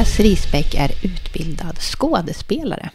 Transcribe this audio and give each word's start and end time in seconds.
Niklas 0.00 0.20
Risbäck 0.20 0.74
är 0.74 0.90
utbildad 1.02 1.78
skådespelare, 1.78 2.90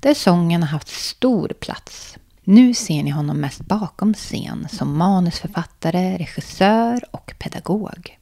där 0.00 0.14
sången 0.14 0.62
har 0.62 0.68
haft 0.68 0.88
stor 0.88 1.48
plats. 1.48 2.18
Nu 2.44 2.74
ser 2.74 3.02
ni 3.02 3.10
honom 3.10 3.40
mest 3.40 3.60
bakom 3.60 4.14
scen 4.14 4.66
som 4.70 4.98
manusförfattare, 4.98 6.18
regissör 6.18 7.04
och 7.10 7.34
pedagog. 7.38 8.18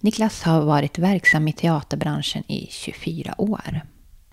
Niklas 0.00 0.42
har 0.42 0.60
varit 0.60 0.98
verksam 0.98 1.48
i 1.48 1.52
teaterbranschen 1.52 2.42
i 2.50 2.68
24 2.70 3.34
år. 3.38 3.80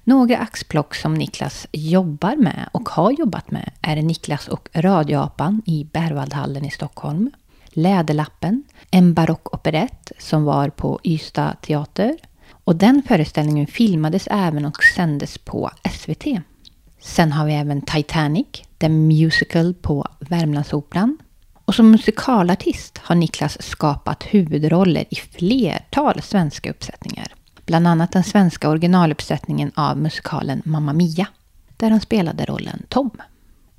Några 0.04 0.38
axplock 0.38 0.96
som 0.96 1.14
Niklas 1.14 1.68
jobbar 1.72 2.36
med 2.36 2.70
och 2.72 2.90
har 2.90 3.12
jobbat 3.12 3.52
med 3.52 3.72
är 3.82 3.96
Niklas 3.96 4.48
och 4.48 4.70
radioapan 4.74 5.62
i 5.66 5.84
Berwaldhallen 5.94 6.66
i 6.66 6.72
Stockholm, 6.72 7.32
Läderlappen, 7.66 8.64
en 8.92 9.14
barockoperett 9.14 10.12
som 10.20 10.44
var 10.44 10.70
på 10.70 11.00
Ystad 11.04 11.56
teater 11.62 12.18
och 12.66 12.76
den 12.76 13.02
föreställningen 13.08 13.68
filmades 13.68 14.28
även 14.32 14.66
och 14.66 14.84
sändes 14.84 15.38
på 15.38 15.72
SVT. 15.92 16.26
Sen 17.02 17.32
har 17.32 17.46
vi 17.46 17.54
även 17.54 17.82
Titanic, 17.82 18.48
The 18.78 18.90
Musical 18.90 19.74
på 19.74 20.08
Värmlandsoperan. 20.20 21.18
Och 21.66 21.76
som 21.76 21.92
musikalartist 21.92 22.98
har 22.98 23.16
Niklas 23.16 23.62
skapat 23.62 24.24
huvudroller 24.24 25.06
i 25.10 25.16
flertal 25.16 26.22
svenska 26.22 26.70
uppsättningar. 26.70 27.28
Bland 27.66 27.88
annat 27.88 28.12
den 28.12 28.24
svenska 28.24 28.70
originaluppsättningen 28.70 29.72
av 29.76 29.98
musikalen 29.98 30.62
Mamma 30.66 30.94
Mia, 30.94 31.28
där 31.78 31.90
han 31.90 32.02
spelade 32.02 32.46
rollen 32.46 32.84
Tom. 32.90 33.12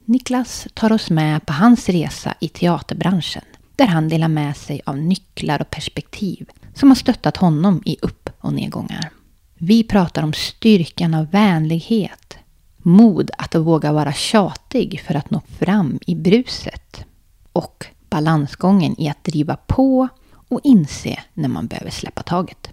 Niklas 0.04 0.68
tar 0.74 0.92
oss 0.92 1.10
med 1.10 1.46
på 1.46 1.52
hans 1.52 1.88
resa 1.88 2.34
i 2.40 2.48
teaterbranschen, 2.48 3.44
där 3.76 3.86
han 3.86 4.08
delar 4.08 4.28
med 4.28 4.56
sig 4.56 4.80
av 4.86 4.98
nycklar 4.98 5.60
och 5.60 5.70
perspektiv 5.70 6.46
som 6.78 6.90
har 6.90 6.96
stöttat 6.96 7.36
honom 7.36 7.82
i 7.84 7.96
upp 8.02 8.30
och 8.40 8.52
nedgångar. 8.52 9.10
Vi 9.54 9.84
pratar 9.84 10.22
om 10.22 10.32
styrkan 10.32 11.14
av 11.14 11.30
vänlighet, 11.30 12.36
mod 12.78 13.30
att 13.38 13.54
våga 13.54 13.92
vara 13.92 14.12
tjatig 14.12 15.02
för 15.06 15.14
att 15.14 15.30
nå 15.30 15.40
fram 15.58 15.98
i 16.06 16.14
bruset 16.14 17.04
och 17.52 17.86
balansgången 18.10 19.00
i 19.00 19.08
att 19.08 19.24
driva 19.24 19.56
på 19.56 20.08
och 20.48 20.60
inse 20.64 21.18
när 21.34 21.48
man 21.48 21.66
behöver 21.66 21.90
släppa 21.90 22.22
taget. 22.22 22.70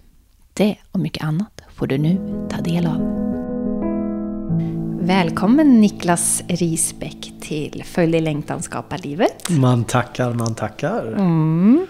Det 0.52 0.76
och 0.92 1.00
mycket 1.00 1.24
annat 1.24 1.62
får 1.74 1.86
du 1.86 1.98
nu 1.98 2.46
ta 2.50 2.60
del 2.60 2.86
av. 2.86 3.24
Välkommen 5.00 5.80
Niklas 5.80 6.42
Risbäck 6.48 7.32
till 7.40 7.82
Följ 7.86 8.20
längtan 8.20 8.62
skapa 8.62 8.96
livet. 8.96 9.50
Man 9.50 9.84
tackar, 9.84 10.32
man 10.32 10.54
tackar. 10.54 11.12
Mm. 11.12 11.86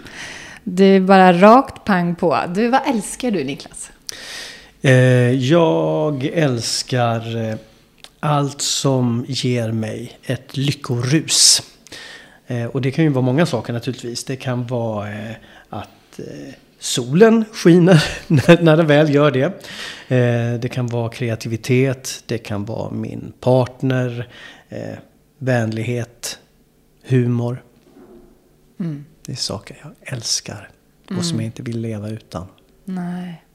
Du 0.67 0.99
bara 0.99 1.33
rakt 1.33 1.83
pang 1.83 2.15
på. 2.15 2.39
Du, 2.55 2.67
vad 2.67 2.81
älskar 2.87 3.31
du 3.31 3.43
Niklas? 3.43 3.91
Eh, 4.81 4.93
jag 5.31 6.25
älskar 6.25 7.49
eh, 7.49 7.55
allt 8.19 8.61
som 8.61 9.25
ger 9.27 9.71
mig 9.71 10.19
ett 10.23 10.57
lyckorus. 10.57 11.61
Eh, 12.47 12.65
och 12.65 12.81
det 12.81 12.91
kan 12.91 13.03
ju 13.03 13.09
vara 13.09 13.25
många 13.25 13.45
saker 13.45 13.73
naturligtvis. 13.73 14.23
Det 14.23 14.35
kan 14.35 14.67
vara 14.67 15.09
att 15.69 16.19
solen 16.79 17.45
skiner 17.53 18.03
när 18.63 18.77
den 18.77 18.87
väl 18.87 19.13
gör 19.13 19.31
det. 19.31 19.51
Det 20.61 20.69
kan 20.69 20.87
vara 20.87 21.09
kreativitet, 21.09 22.23
det 22.25 22.37
kan 22.37 22.65
vara 22.65 22.91
min 22.91 23.33
partner, 23.39 24.29
vänlighet, 25.37 26.39
humor. 27.03 27.63
Mm. 28.79 29.05
Det 29.25 29.31
är 29.31 29.35
saker 29.35 29.77
jag 29.83 30.13
älskar 30.13 30.69
och 31.05 31.11
mm. 31.11 31.23
som 31.23 31.37
jag 31.37 31.45
inte 31.45 31.61
vill 31.61 31.79
leva 31.79 32.09
utan. 32.09 32.47
Nej. 32.85 33.45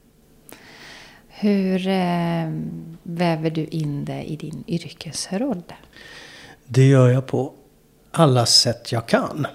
Hur 1.27 1.87
eh, 1.87 2.51
väver 3.03 3.49
du 3.49 3.65
in 3.65 4.05
det 4.05 4.23
i 4.23 4.35
din 4.35 4.63
yrkesroll? 4.67 5.63
Det 6.65 6.87
gör 6.87 7.09
jag 7.09 7.27
på 7.27 7.53
alla 8.11 8.45
sätt 8.45 8.91
jag 8.91 9.07
kan. 9.07 9.47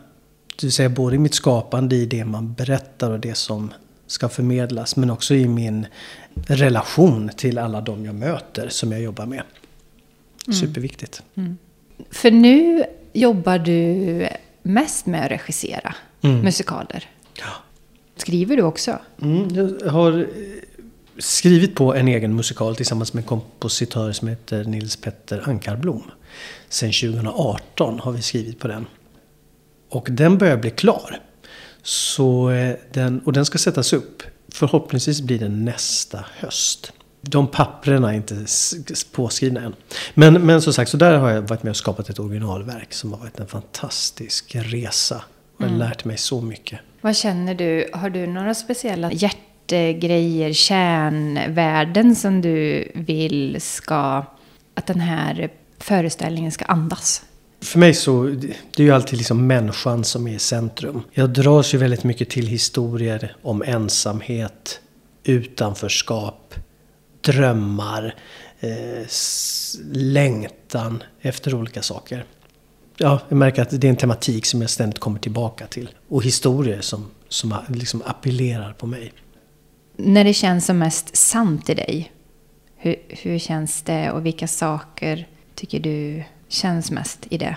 Det 0.57 0.63
vill 0.63 0.73
säga 0.73 0.89
både 0.89 1.17
i 1.17 1.19
mitt 1.19 1.35
skapande, 1.35 1.97
i 1.97 2.07
det 2.07 2.25
man 2.25 2.53
berättar 2.53 3.11
och 3.11 3.21
det 3.21 3.35
som 3.35 3.73
ska 4.07 4.29
förmedlas. 4.29 4.97
Men 4.97 5.11
också 5.11 5.35
i 5.35 5.49
min 5.49 5.87
relation 6.35 7.31
till 7.37 7.59
alla 7.59 7.81
de 7.81 8.05
jag 8.05 8.15
möter 8.15 8.69
som 8.69 8.93
jag 8.93 9.01
jobbar 9.01 9.27
med. 9.27 9.43
Mm. 10.47 10.55
Superviktigt. 10.55 11.23
Mm. 11.35 11.59
För 12.11 12.31
nu 12.31 12.85
jobbar 13.13 13.59
du 13.59 14.29
mest 14.63 15.07
med 15.07 15.25
att 15.25 15.31
regissera 15.31 15.95
mm. 16.21 16.41
musikaler. 16.41 17.11
Ja. 17.39 17.53
Skriver 18.17 18.57
du 18.57 18.63
också? 18.63 18.99
Mm, 19.23 19.55
jag 19.55 19.91
har 19.91 20.27
skrivit 21.19 21.75
på 21.75 21.95
en 21.95 22.09
egen 22.09 22.37
musikal 22.37 22.77
tillsammans 22.77 23.13
med 23.13 23.23
en 23.23 23.29
kompositör 23.29 24.13
som 24.13 24.29
heter 24.29 24.65
Nils 24.65 24.97
Petter 24.97 25.49
Ankarblom. 25.49 26.03
Sen 26.69 26.93
2018 26.93 28.01
har 28.01 28.13
vi 28.13 28.23
skrivit 28.23 28.59
på 28.59 28.69
den. 28.69 28.87
Och 29.89 30.09
den 30.11 30.39
börjar 30.39 30.57
bli 30.57 30.71
klar. 30.71 31.21
Så 31.83 32.51
eh, 32.51 32.77
den, 32.93 33.21
och 33.21 33.33
den 33.33 33.45
ska 33.45 33.59
sättas 33.59 33.93
upp. 33.93 34.23
Förhoppningsvis 34.49 35.21
blir 35.21 35.39
det 35.39 35.49
nästa 35.49 36.25
höst. 36.39 36.93
De 37.21 37.47
papperna 37.47 38.13
är 38.13 38.17
inte 38.17 38.47
påskrivna 39.13 39.61
än. 39.61 39.75
Men, 40.15 40.47
men 40.47 40.63
som 40.63 40.73
sagt, 40.73 40.91
så 40.91 40.97
där 40.97 41.19
har 41.19 41.31
jag 41.31 41.43
varit 41.43 41.63
med 41.63 41.71
och 41.71 41.77
skapat 41.77 42.11
ett 42.11 42.19
originalverk 42.19 42.95
som 42.95 43.13
har 43.13 43.19
varit 43.19 43.41
en 43.41 43.47
fantastisk 43.47 44.57
resa. 44.57 45.25
Och 45.57 45.63
mm. 45.63 45.79
lärt 45.79 46.05
mig 46.05 46.17
så 46.17 46.41
mycket. 46.41 46.81
Vad 47.01 47.17
känner 47.17 47.55
du? 47.55 47.91
Har 47.93 48.11
du 48.11 48.27
några 48.27 48.55
speciella 48.55 49.13
hjärtegrejer, 49.13 50.53
kärnvärden 50.53 52.17
som 52.17 52.41
du 52.41 52.89
vill 52.95 53.57
ska, 53.61 54.25
att 54.75 54.87
den 54.87 55.01
här 55.01 55.51
föreställningen 55.79 56.53
ska 56.53 56.65
andas? 56.65 57.23
För 57.61 57.79
mig 57.79 57.95
så, 57.95 58.23
det 58.77 58.83
är 58.83 58.87
ju 58.87 58.91
alltid 58.91 59.19
liksom 59.19 59.47
människan 59.47 60.05
som 60.05 60.29
är 60.29 60.35
i 60.35 60.39
centrum. 60.39 61.03
Jag 61.13 61.31
dras 61.31 61.75
ju 61.75 61.79
väldigt 61.79 62.05
mycket 62.05 62.31
till 62.31 62.47
historier 62.47 63.37
om 63.43 63.63
ensamhet, 63.63 64.81
utanförskap, 65.25 66.55
drömmar, 67.21 68.15
eh, 68.61 69.07
längtan 69.93 71.03
efter 71.21 71.55
olika 71.55 71.83
saker. 71.83 72.25
Ja, 72.99 73.21
jag 73.29 73.37
märker 73.37 73.63
att 73.63 73.81
det 73.81 73.87
är 73.87 73.89
en 73.89 73.97
tematik 73.97 74.47
som 74.47 74.61
jag 74.61 74.71
ständigt 74.71 74.99
kommer 74.99 75.19
tillbaka 75.19 75.67
till. 75.67 75.89
Och 76.09 76.25
historier 76.25 76.81
som, 76.81 77.11
som 77.29 77.55
liksom 77.69 78.03
appellerar 78.07 78.73
på 78.73 78.87
mig. 78.87 79.13
När 79.97 80.25
det 80.25 80.35
känns 80.35 80.67
som 80.67 80.79
mest 80.79 81.17
sant 81.17 81.71
i 81.71 81.75
dig, 81.75 82.13
hur, 82.77 82.97
hur 83.09 83.39
känns 83.39 83.83
det 83.83 84.11
och 84.11 84.27
vilka 84.27 84.49
saker 84.49 85.29
tycker 85.55 85.81
du 85.81 86.23
känns 86.49 86.91
mest 86.91 87.27
i 87.31 87.39
det? 87.39 87.57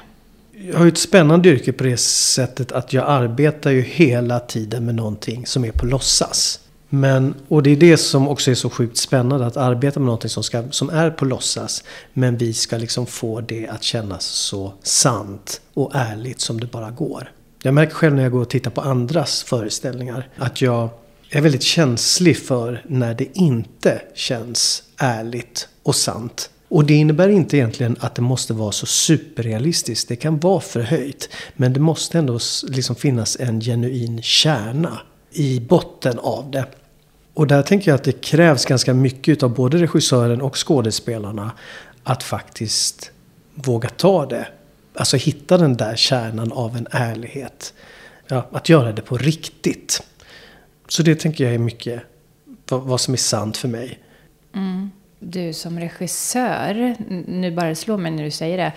Jag 0.52 0.78
har 0.78 0.86
ju 0.86 0.90
ett 0.90 0.98
spännande 0.98 1.50
yrke 1.50 1.74
på 1.74 1.84
det 1.84 1.98
sättet 1.98 2.72
att 2.72 2.94
jag 2.94 3.06
arbetar 3.08 3.72
ju 3.72 3.82
hela 3.82 4.40
tiden 4.40 4.86
med 4.86 4.96
någonting 4.96 5.46
som 5.46 5.66
är 5.66 5.72
på 5.72 5.86
låtsas. 5.86 6.60
Men, 6.90 7.36
och 7.48 7.64
det 7.64 7.70
är 7.70 7.76
det 7.76 7.98
som 7.98 8.28
också 8.28 8.52
är 8.52 8.56
så 8.56 8.70
sjukt 8.70 8.98
spännande, 8.98 9.46
att 9.46 9.58
arbeta 9.58 10.00
med 10.00 10.06
någonting 10.06 10.30
som, 10.30 10.44
ska, 10.44 10.64
som 10.72 10.90
är 10.90 11.10
på 11.12 11.26
låtsas. 11.26 11.84
Men 12.14 12.38
vi 12.38 12.54
ska 12.54 12.78
liksom 12.78 13.06
få 13.06 13.42
det 13.42 13.68
att 13.68 13.84
kännas 13.84 14.26
så 14.26 14.74
sant 14.84 15.62
och 15.74 15.92
ärligt 15.94 16.42
som 16.42 16.60
det 16.60 16.68
bara 16.68 16.92
går. 16.92 17.32
Jag 17.64 17.74
märker 17.74 17.94
själv 17.94 18.16
när 18.16 18.24
jag 18.24 18.32
går 18.32 18.42
och 18.42 18.50
tittar 18.50 18.72
på 18.72 18.82
andras 18.82 19.44
föreställningar 19.44 20.30
att 20.36 20.62
jag 20.62 20.90
är 21.30 21.42
väldigt 21.42 21.64
känslig 21.64 22.38
för 22.38 22.84
när 22.88 23.14
det 23.14 23.38
inte 23.38 24.02
känns 24.16 24.84
ärligt 24.98 25.68
och 25.84 25.96
sant. 25.96 26.50
Och 26.70 26.86
det 26.86 26.94
innebär 26.94 27.30
inte 27.30 27.58
egentligen 27.58 27.98
att 28.00 28.16
det 28.16 28.22
måste 28.22 28.54
vara 28.54 28.72
så 28.72 28.86
superrealistiskt. 28.86 30.10
Det 30.10 30.16
kan 30.16 30.40
vara 30.40 30.62
förhöjt. 30.62 31.30
Men 31.54 31.74
det 31.74 31.80
måste 31.80 32.18
ändå 32.18 32.40
liksom 32.68 32.96
finnas 32.96 33.38
en 33.40 33.62
genuin 33.62 34.22
kärna 34.22 35.00
i 35.32 35.60
botten 35.60 36.20
av 36.20 36.52
det. 36.52 36.66
Och 37.34 37.48
där 37.48 37.62
tänker 37.62 37.92
jag 37.92 37.96
att 37.96 38.04
det 38.04 38.22
krävs 38.22 38.66
ganska 38.66 38.94
mycket 38.94 39.44
av 39.44 39.54
både 39.54 39.78
regissören 39.78 40.42
och 40.42 40.68
skådespelarna 40.68 41.52
att 42.04 42.24
faktiskt 42.24 43.12
våga 43.56 43.90
ta 43.90 44.26
det. 44.26 44.48
Alltså 44.94 45.18
hitta 45.18 45.58
den 45.58 45.78
där 45.78 45.96
kärnan 45.96 46.52
av 46.52 46.78
en 46.78 46.88
ärlighet. 46.92 47.74
Ja, 48.28 48.50
att 48.52 48.70
göra 48.70 48.92
det 48.92 49.02
på 49.02 49.18
riktigt. 49.18 50.04
Så 50.88 51.04
det 51.04 51.16
tänker 51.16 51.44
jag 51.44 51.54
är 51.54 51.60
mycket 51.60 52.02
vad 52.70 53.02
som 53.02 53.14
är 53.14 53.18
sant 53.18 53.58
för 53.58 53.68
mig. 53.68 54.00
Mm. 54.56 54.92
Du 55.20 55.54
som 55.54 55.80
regissör, 55.80 56.96
nu 57.28 57.52
bara 57.52 57.76
slår 57.76 57.98
mig 57.98 58.12
när 58.12 58.24
du 58.24 58.32
säger 58.32 58.58
det. 58.58 58.74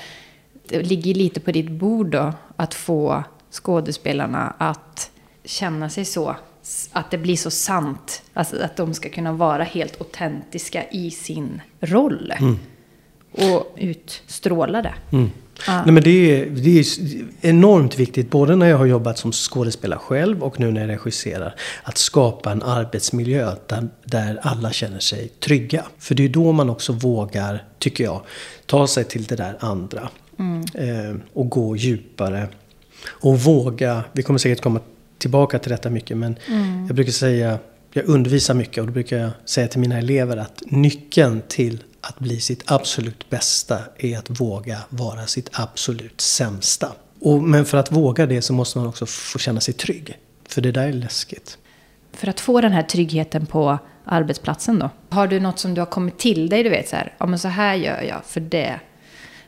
Det 0.68 0.82
ligger 0.82 1.14
lite 1.14 1.40
på 1.40 1.52
ditt 1.52 1.70
bord 1.70 2.06
då 2.10 2.32
att 2.56 2.74
få 2.74 3.24
skådespelarna 3.50 4.54
att 4.58 5.10
känna 5.44 5.90
sig 5.90 6.04
så 6.04 6.36
att 6.92 7.10
det 7.10 7.18
blir 7.18 7.36
så 7.36 7.50
sant. 7.50 8.22
Alltså 8.34 8.62
att 8.62 8.76
de 8.76 8.94
ska 8.94 9.08
kunna 9.08 9.32
vara 9.32 9.62
helt 9.62 10.00
autentiska 10.00 10.84
i 10.90 11.10
sin 11.10 11.60
roll. 11.80 12.32
Mm. 12.38 12.58
Och 13.32 13.74
utstråla 13.76 14.82
det. 14.82 14.94
Mm. 15.10 15.30
Ah. 15.66 15.82
Nej, 15.84 15.92
men 15.92 16.02
det, 16.02 16.10
är, 16.10 16.46
det 16.46 16.78
är 16.78 16.84
enormt 17.40 17.98
viktigt, 17.98 18.30
både 18.30 18.56
när 18.56 18.66
jag 18.66 18.78
har 18.78 18.86
jobbat 18.86 19.18
som 19.18 19.32
skådespelare 19.32 19.98
själv 19.98 20.42
och 20.42 20.60
nu 20.60 20.70
när 20.70 20.80
jag 20.80 20.90
regisserar, 20.90 21.54
att 21.82 21.98
skapa 21.98 22.52
en 22.52 22.62
arbetsmiljö 22.62 23.54
där, 23.66 23.88
där 24.04 24.38
alla 24.42 24.72
känner 24.72 24.98
sig 25.00 25.28
trygga. 25.28 25.84
För 25.98 26.14
det 26.14 26.24
är 26.24 26.28
då 26.28 26.52
man 26.52 26.70
också 26.70 26.92
vågar, 26.92 27.64
tycker 27.78 28.04
jag, 28.04 28.20
ta 28.66 28.86
sig 28.86 29.04
till 29.04 29.24
det 29.24 29.36
där 29.36 29.56
andra. 29.60 30.08
Mm. 30.38 30.64
Eh, 30.74 31.16
och 31.32 31.50
gå 31.50 31.76
djupare. 31.76 32.48
Och 33.06 33.40
våga, 33.40 34.04
vi 34.12 34.22
kommer 34.22 34.38
säkert 34.38 34.62
komma 34.62 34.80
tillbaka 35.22 35.58
till 35.58 35.70
detta 35.70 35.90
mycket, 35.90 36.16
men 36.16 36.36
mm. 36.48 36.86
jag 36.86 36.96
brukar 36.96 37.12
säga, 37.12 37.58
jag 37.92 38.08
undervisar 38.08 38.54
mycket 38.54 38.78
och 38.78 38.86
då 38.86 38.92
brukar 38.92 39.18
jag 39.18 39.30
säga 39.44 39.68
till 39.68 39.80
mina 39.80 39.98
elever 39.98 40.36
att 40.36 40.62
nyckeln 40.66 41.42
till 41.48 41.84
att 42.00 42.18
bli 42.18 42.40
sitt 42.40 42.62
absolut 42.66 43.30
bästa 43.30 43.78
är 43.98 44.18
att 44.18 44.40
våga 44.40 44.78
vara 44.88 45.26
sitt 45.26 45.50
absolut 45.52 46.20
sämsta. 46.20 46.92
Och, 47.20 47.42
men 47.42 47.64
för 47.64 47.78
att 47.78 47.92
våga 47.92 48.26
det 48.26 48.42
så 48.42 48.52
måste 48.52 48.78
man 48.78 48.86
också 48.86 49.06
få 49.06 49.38
känna 49.38 49.60
sig 49.60 49.74
trygg. 49.74 50.18
För 50.48 50.60
det 50.60 50.72
där 50.72 50.88
är 50.88 50.92
läskigt. 50.92 51.58
För 52.12 52.28
att 52.28 52.40
få 52.40 52.60
den 52.60 52.72
här 52.72 52.82
tryggheten 52.82 53.46
på 53.46 53.78
arbetsplatsen 54.04 54.78
då? 54.78 54.90
Har 55.08 55.26
du 55.26 55.40
något 55.40 55.58
som 55.58 55.74
du 55.74 55.80
har 55.80 55.86
kommit 55.86 56.18
till 56.18 56.48
dig, 56.48 56.62
du 56.62 56.70
vet 56.70 56.88
så 56.88 56.96
här, 56.96 57.14
ja 57.18 57.26
men 57.26 57.38
så 57.38 57.48
här 57.48 57.74
gör 57.74 58.02
jag 58.02 58.24
för 58.24 58.40
det. 58.40 58.80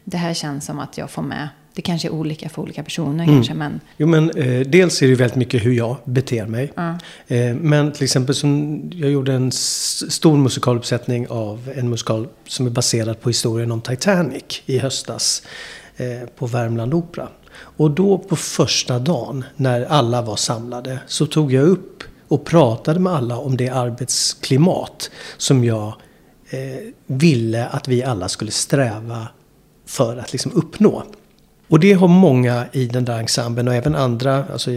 Det 0.04 0.16
här 0.16 0.34
känns 0.34 0.66
som 0.66 0.78
att 0.78 0.98
jag 0.98 1.10
får 1.10 1.22
med 1.22 1.48
det 1.74 1.82
kanske 1.82 2.08
är 2.08 2.12
olika 2.12 2.48
för 2.48 2.62
olika 2.62 2.82
personer 2.82 3.24
mm. 3.24 3.36
kanske, 3.36 3.54
men... 3.54 3.80
Jo, 3.96 4.06
men 4.06 4.30
eh, 4.30 4.60
dels 4.60 5.02
är 5.02 5.08
det 5.08 5.14
väldigt 5.14 5.36
mycket 5.36 5.64
hur 5.64 5.72
jag 5.72 5.96
beter 6.04 6.46
mig. 6.46 6.72
Mm. 6.76 6.96
Eh, 7.26 7.62
men 7.62 7.92
till 7.92 8.04
exempel 8.04 8.34
som 8.34 8.80
jag 8.94 9.10
gjorde 9.10 9.32
en 9.32 9.52
stor 9.52 10.36
musikaluppsättning 10.36 11.28
av 11.28 11.72
en 11.74 11.90
musikal 11.90 12.28
som 12.46 12.66
är 12.66 12.70
baserad 12.70 13.20
på 13.20 13.28
historien 13.28 13.72
om 13.72 13.80
Titanic 13.80 14.62
i 14.66 14.78
höstas 14.78 15.42
eh, 15.96 16.28
på 16.36 16.46
Värmland 16.46 16.94
Opera. 16.94 17.28
Och 17.56 17.90
då 17.90 18.18
på 18.18 18.36
första 18.36 18.98
dagen 18.98 19.44
när 19.56 19.84
alla 19.84 20.22
var 20.22 20.36
samlade 20.36 20.98
så 21.06 21.26
tog 21.26 21.52
jag 21.52 21.64
upp 21.64 22.02
och 22.28 22.44
pratade 22.44 23.00
med 23.00 23.12
alla 23.12 23.38
om 23.38 23.56
det 23.56 23.68
arbetsklimat 23.68 25.10
som 25.36 25.64
jag 25.64 25.86
eh, 26.50 26.58
ville 27.06 27.66
att 27.66 27.88
vi 27.88 28.04
alla 28.04 28.28
skulle 28.28 28.50
sträva 28.50 29.28
för 29.86 30.16
att 30.16 30.32
liksom 30.32 30.52
uppnå. 30.52 31.02
Och 31.74 31.80
det 31.80 31.92
har 31.92 32.08
många 32.08 32.66
i 32.72 32.86
den 32.86 33.04
där 33.04 33.18
ensemblen 33.18 33.68
och 33.68 33.74
även 33.74 33.94
andra, 33.94 34.44
alltså 34.52 34.70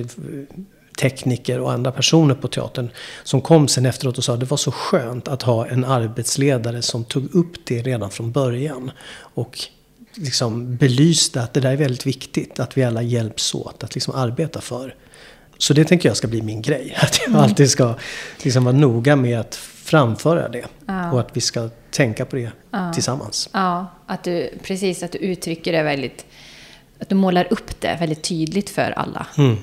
tekniker 0.99 1.59
och 1.59 1.71
andra 1.71 1.91
personer 1.91 2.35
på 2.35 2.47
teatern 2.47 2.89
som 3.23 3.41
kom 3.41 3.67
sen 3.67 3.85
efteråt 3.85 4.17
och 4.17 4.23
sa 4.23 4.33
att 4.33 4.39
det 4.39 4.45
var 4.45 4.57
så 4.57 4.71
skönt 4.71 5.27
att 5.27 5.41
ha 5.41 5.67
en 5.67 5.85
arbetsledare 5.85 6.81
som 6.81 7.03
tog 7.03 7.35
upp 7.35 7.65
det 7.65 7.81
redan 7.81 8.11
från 8.11 8.31
början. 8.31 8.91
Och 9.17 9.59
liksom 10.15 10.75
belyste 10.75 11.41
att 11.41 11.53
det 11.53 11.59
där 11.59 11.71
är 11.71 11.77
väldigt 11.77 12.05
viktigt, 12.05 12.59
att 12.59 12.77
vi 12.77 12.83
alla 12.83 13.01
hjälps 13.01 13.55
åt 13.55 13.83
att 13.83 13.95
liksom 13.95 14.15
arbeta 14.15 14.61
för. 14.61 14.95
Så 15.57 15.73
det 15.73 15.85
tänker 15.85 16.09
jag 16.09 16.17
ska 16.17 16.27
bli 16.27 16.41
min 16.41 16.61
grej. 16.61 16.97
Att 17.01 17.19
jag 17.19 17.27
mm. 17.27 17.41
alltid 17.41 17.69
ska 17.69 17.95
liksom 18.43 18.63
vara 18.63 18.75
noga 18.75 19.15
med 19.15 19.39
att 19.39 19.55
framföra 19.83 20.49
det. 20.49 20.65
Ja. 20.85 21.11
Och 21.11 21.19
att 21.19 21.29
vi 21.33 21.41
ska 21.41 21.69
tänka 21.91 22.25
på 22.25 22.35
det 22.35 22.51
ja. 22.71 22.93
tillsammans. 22.93 23.49
Ja, 23.53 23.87
att 24.05 24.23
du, 24.23 24.49
precis 24.63 25.03
att 25.03 25.11
du 25.11 25.17
uttrycker 25.17 25.71
det 25.71 25.83
väldigt 25.83 26.25
att 26.99 27.09
du 27.09 27.15
målar 27.15 27.47
upp 27.49 27.81
det 27.81 27.97
väldigt 27.99 28.23
tydligt 28.23 28.69
för 28.69 28.91
alla. 28.91 29.27
Mm. 29.37 29.57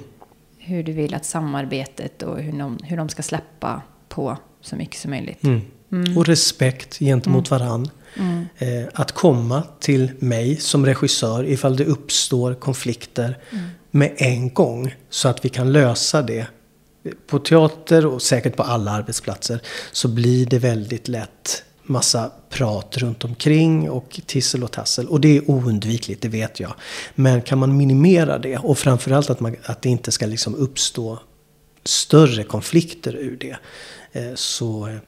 Hur 0.58 0.82
du 0.82 0.92
vill 0.92 1.14
att 1.14 1.24
samarbetet 1.24 2.22
och 2.22 2.38
hur 2.38 2.58
de, 2.58 2.78
hur 2.82 2.96
de 2.96 3.08
ska 3.08 3.22
släppa 3.22 3.82
på 4.08 4.36
så 4.60 4.76
mycket 4.76 5.00
som 5.00 5.10
möjligt. 5.10 5.44
Mm. 5.44 5.60
Mm. 5.92 6.18
Och 6.18 6.26
respekt 6.26 6.98
gentemot 6.98 7.50
mm. 7.50 7.58
varann. 7.58 7.90
Mm. 8.16 8.46
Eh, 8.58 8.88
att 8.94 9.12
komma 9.12 9.62
till 9.80 10.10
mig 10.18 10.56
som 10.56 10.86
regissör 10.86 11.44
ifall 11.44 11.76
det 11.76 11.84
uppstår 11.84 12.54
konflikter 12.54 13.38
mm. 13.50 13.64
med 13.90 14.14
en 14.16 14.54
gång. 14.54 14.94
Så 15.10 15.28
att 15.28 15.44
vi 15.44 15.48
kan 15.48 15.72
lösa 15.72 16.22
det. 16.22 16.46
På 17.26 17.38
teater 17.38 18.06
och 18.06 18.22
säkert 18.22 18.56
på 18.56 18.62
alla 18.62 18.90
arbetsplatser 18.90 19.60
så 19.92 20.08
blir 20.08 20.46
det 20.46 20.58
väldigt 20.58 21.08
lätt 21.08 21.64
massa 21.84 22.30
prat 22.50 22.96
runt 22.98 23.24
omkring 23.24 23.90
och 23.90 24.20
tissel 24.26 24.64
och 24.64 24.72
tassel. 24.72 25.08
Och 25.08 25.20
det 25.20 25.36
är 25.36 25.50
oundvikligt, 25.50 26.22
det 26.22 26.28
vet 26.28 26.60
jag. 26.60 26.74
Men 27.14 27.42
kan 27.42 27.58
man 27.58 27.76
minimera 27.76 28.38
det 28.38 28.56
och 28.56 28.78
framförallt 28.78 29.30
att, 29.30 29.40
man, 29.40 29.56
att 29.64 29.82
det 29.82 29.88
inte 29.88 30.12
ska 30.12 30.26
liksom 30.26 30.54
uppstå 30.54 31.18
större 31.84 32.42
konflikter 32.42 33.16
ur 33.16 33.36
det. 33.36 33.56
Eh, 34.12 34.34
så 34.34 34.98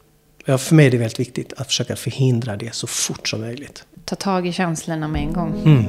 ja, 0.45 0.59
för 0.59 0.75
mig 0.75 0.87
är 0.87 0.90
det 0.90 0.99
väldigt 0.99 1.21
viktigt 1.21 1.52
att 1.56 1.66
försöka 1.66 1.97
förhindra 1.97 2.56
det 2.56 2.75
så 2.75 2.87
fort 2.87 3.28
som 3.28 3.40
möjligt. 3.40 3.85
Ta 4.04 4.16
tag 4.16 4.47
i 4.47 4.52
känslorna 4.52 5.09
med 5.09 5.23
en 5.23 5.33
gång. 5.33 5.62
Mm. 5.64 5.85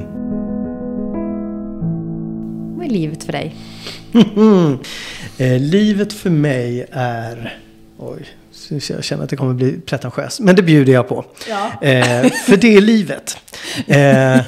Vad 2.76 2.86
är 2.86 2.90
livet 2.90 3.24
för 3.24 3.32
dig? 3.32 3.56
eh, 5.38 5.60
livet 5.60 6.12
för 6.12 6.30
mig 6.30 6.86
är... 6.90 7.58
Oj, 7.98 8.26
jag 8.68 9.04
känner 9.04 9.24
att 9.24 9.30
det 9.30 9.36
kommer 9.36 9.54
bli 9.54 9.80
pretentiöst. 9.80 10.40
Men 10.40 10.56
det 10.56 10.62
bjuder 10.62 10.92
jag 10.92 11.08
på. 11.08 11.24
Ja. 11.48 11.82
Eh, 11.82 12.30
för 12.46 12.56
det 12.56 12.76
är 12.76 12.80
livet. 12.80 13.36
Eh, 13.86 14.40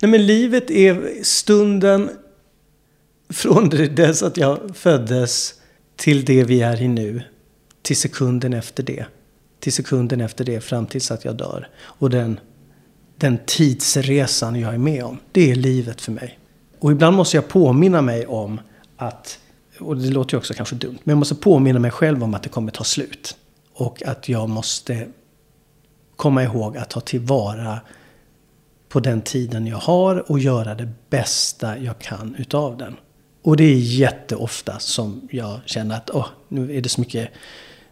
nej 0.00 0.10
men 0.10 0.26
livet 0.26 0.70
är 0.70 1.24
stunden 1.24 2.10
från 3.30 3.68
dess 3.68 4.22
att 4.22 4.36
jag 4.36 4.76
föddes 4.76 5.54
till 5.96 6.24
det 6.24 6.44
vi 6.44 6.62
är 6.62 6.82
i 6.82 6.88
nu. 6.88 7.22
Till 7.82 7.96
sekunden 7.96 8.52
efter 8.52 8.82
det. 8.82 9.04
Till 9.60 9.72
sekunden 9.72 10.20
efter 10.20 10.44
det 10.44 10.60
fram 10.60 10.86
tills 10.86 11.10
att 11.10 11.24
jag 11.24 11.36
dör. 11.36 11.68
Och 11.80 12.10
den, 12.10 12.40
den 13.16 13.38
tidsresan 13.46 14.60
jag 14.60 14.74
är 14.74 14.78
med 14.78 15.04
om. 15.04 15.18
Det 15.32 15.50
är 15.50 15.54
livet 15.54 16.00
för 16.00 16.12
mig. 16.12 16.38
Och 16.78 16.92
ibland 16.92 17.16
måste 17.16 17.36
jag 17.36 17.48
påminna 17.48 18.02
mig 18.02 18.26
om 18.26 18.60
att 18.96 19.38
och 19.82 19.96
det 19.96 20.10
låter 20.10 20.34
ju 20.34 20.38
också 20.38 20.54
kanske 20.54 20.74
dumt, 20.74 20.98
men 21.04 21.12
jag 21.12 21.18
måste 21.18 21.34
påminna 21.34 21.78
mig 21.78 21.90
själv 21.90 22.24
om 22.24 22.34
att 22.34 22.42
det 22.42 22.48
kommer 22.48 22.72
ta 22.72 22.84
slut. 22.84 23.36
Och 23.74 24.02
att 24.02 24.28
jag 24.28 24.48
måste 24.48 25.06
komma 26.16 26.42
ihåg 26.42 26.76
att 26.76 26.90
ta 26.90 27.00
tillvara 27.00 27.80
på 28.88 29.00
den 29.00 29.22
tiden 29.22 29.66
jag 29.66 29.76
har 29.76 30.30
och 30.30 30.38
göra 30.38 30.74
det 30.74 30.88
bästa 31.10 31.78
jag 31.78 31.98
kan 31.98 32.34
utav 32.38 32.76
den. 32.76 32.96
Och 33.42 33.56
det 33.56 33.64
är 33.64 33.76
jätteofta 33.76 34.78
som 34.78 35.28
jag 35.30 35.60
känner 35.66 35.96
att 35.96 36.10
åh, 36.10 36.26
nu 36.48 36.76
är 36.76 36.80
det 36.80 36.88
så 36.88 37.00
mycket 37.00 37.28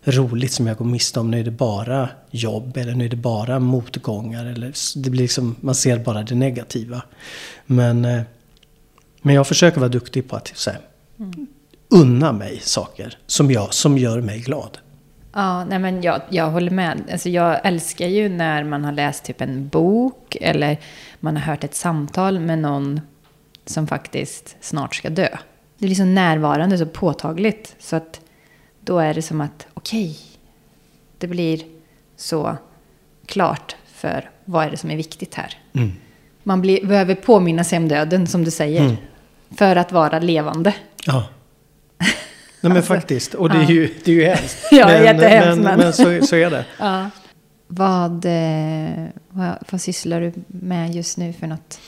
roligt 0.04 0.52
som 0.52 0.66
jag 0.66 0.76
går 0.76 0.85
miste 0.85 1.20
om. 1.20 1.30
Nu 1.30 1.40
är 1.40 1.44
det 1.44 1.50
bara 1.50 2.09
jobb 2.30 2.76
eller 2.76 2.94
nu 2.94 3.04
är 3.04 3.09
det 3.09 3.16
bara 3.16 3.59
motgångar. 3.59 4.44
Eller 4.44 4.73
det 4.97 5.11
blir 5.11 5.23
liksom, 5.23 5.56
man 5.61 5.75
ser 5.75 5.99
bara 5.99 6.23
det 6.23 6.35
negativa. 6.35 7.02
Men, 7.66 8.04
eh, 8.04 8.23
men 9.23 9.35
jag 9.35 9.47
försöker 9.47 9.80
vara 9.80 9.88
duktig 9.88 10.28
på 10.28 10.37
att 10.37 10.52
så 10.54 10.70
här, 10.70 10.80
mm 11.18 11.47
unna 11.90 12.32
mig 12.32 12.61
saker 12.62 13.18
som, 13.26 13.50
jag, 13.50 13.75
som 13.75 13.99
gör 13.99 14.20
mig 14.20 14.40
glad. 14.40 14.78
Ja, 15.32 15.64
nej 15.64 15.78
men 15.78 16.02
jag, 16.02 16.20
jag 16.28 16.50
håller 16.50 16.70
med. 16.70 17.02
Alltså 17.12 17.28
jag 17.28 17.66
älskar 17.66 18.06
ju 18.06 18.28
när 18.28 18.64
man 18.64 18.85
har 18.85 18.92
läst 18.92 19.25
typ 19.25 19.40
en 19.40 19.68
bok 19.68 20.37
eller 20.40 20.78
man 21.20 21.37
har 21.37 21.42
hört 21.42 21.64
ett 21.64 21.75
samtal 21.75 22.40
med 22.40 22.59
någon 22.59 23.00
som 23.66 23.87
faktiskt 23.87 24.56
snart 24.61 24.94
ska 24.94 25.11
dö. 25.11 25.28
Det 25.78 25.87
är 25.87 25.88
liksom 25.88 26.14
närvarande, 26.14 26.78
så 26.78 26.87
påtagligt. 26.87 27.76
Så 27.78 27.97
att 27.97 28.20
då 28.80 28.99
är 28.99 29.14
det 29.14 29.23
som 29.23 29.40
att, 29.40 29.66
okej, 29.75 30.11
okay, 30.11 30.16
det 31.18 31.26
blir 31.26 31.62
så 32.16 32.56
klart 33.26 33.76
för 33.87 34.30
vad 34.44 34.66
är 34.66 34.70
det 34.70 34.76
som 34.76 34.90
är 34.90 34.97
viktigt 34.97 35.35
här. 35.35 35.54
Mm. 35.73 35.92
Man 36.42 36.61
blir, 36.61 36.87
behöver 36.87 37.14
påminna 37.14 37.64
sig 37.64 37.78
om 37.78 37.88
döden, 37.88 38.26
som 38.26 38.44
du 38.44 38.50
säger. 38.50 38.80
Mm. 38.80 38.97
För 39.56 39.76
att 39.76 39.92
vara 39.92 40.18
levande. 40.18 40.75
Ja. 41.06 41.25
Nej 42.61 42.73
men 42.73 42.83
faktiskt. 42.83 43.35
Och 43.35 43.50
det 43.50 43.57
är 43.59 43.71
ju, 43.71 43.95
det 44.04 44.11
är 44.11 44.14
ju 44.14 44.25
hemskt. 44.25 44.59
Ja, 44.71 44.87
men, 44.87 45.04
jättehemskt, 45.04 45.62
men, 45.62 45.78
men- 45.78 45.92
så, 45.92 46.26
så 46.26 46.37
är 46.37 46.50
det. 46.50 46.64
Ja. 46.78 47.11
Vad, 47.73 48.25
eh, 48.25 49.04
vad, 49.30 49.59
vad 49.71 49.80
sysslar 49.80 50.21
du 50.21 50.33
med 50.47 50.95
just 50.95 51.19
nu 51.19 51.33
för 51.33 51.47
något 51.47 51.80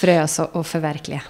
frös 0.00 0.38
och, 0.38 0.56
och 0.56 0.66
förverkliga? 0.66 1.22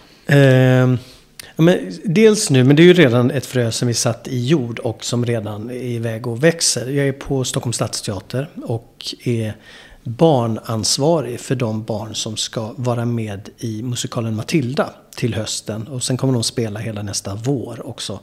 Ja, 1.56 1.62
men 1.62 1.92
dels 2.04 2.50
nu, 2.50 2.64
men 2.64 2.76
det 2.76 2.82
är 2.82 2.84
ju 2.84 2.92
redan 2.92 3.30
ett 3.30 3.46
frö 3.46 3.70
som 3.72 3.88
vi 3.88 3.94
satt 3.94 4.28
i 4.28 4.46
jord 4.46 4.78
och 4.78 5.04
som 5.04 5.26
redan 5.26 5.70
är 5.70 5.74
iväg 5.74 6.26
och 6.26 6.44
växer. 6.44 6.86
Jag 6.90 7.08
är 7.08 7.12
på 7.12 7.44
Stockholms 7.44 7.76
stadsteater 7.76 8.48
och 8.64 9.14
är 9.24 9.56
barnansvarig 10.04 11.40
för 11.40 11.54
de 11.54 11.84
barn 11.84 12.14
som 12.14 12.36
ska 12.36 12.72
vara 12.76 13.04
med 13.04 13.48
i 13.58 13.82
musikalen 13.82 14.36
Matilda 14.36 14.90
till 15.20 15.34
hösten. 15.34 15.88
Och 15.88 16.02
sen 16.02 16.16
kommer 16.16 16.32
de 16.32 16.42
spela 16.42 16.80
hela 16.80 17.02
nästa 17.02 17.34
vår 17.34 17.86
också. 17.86 18.20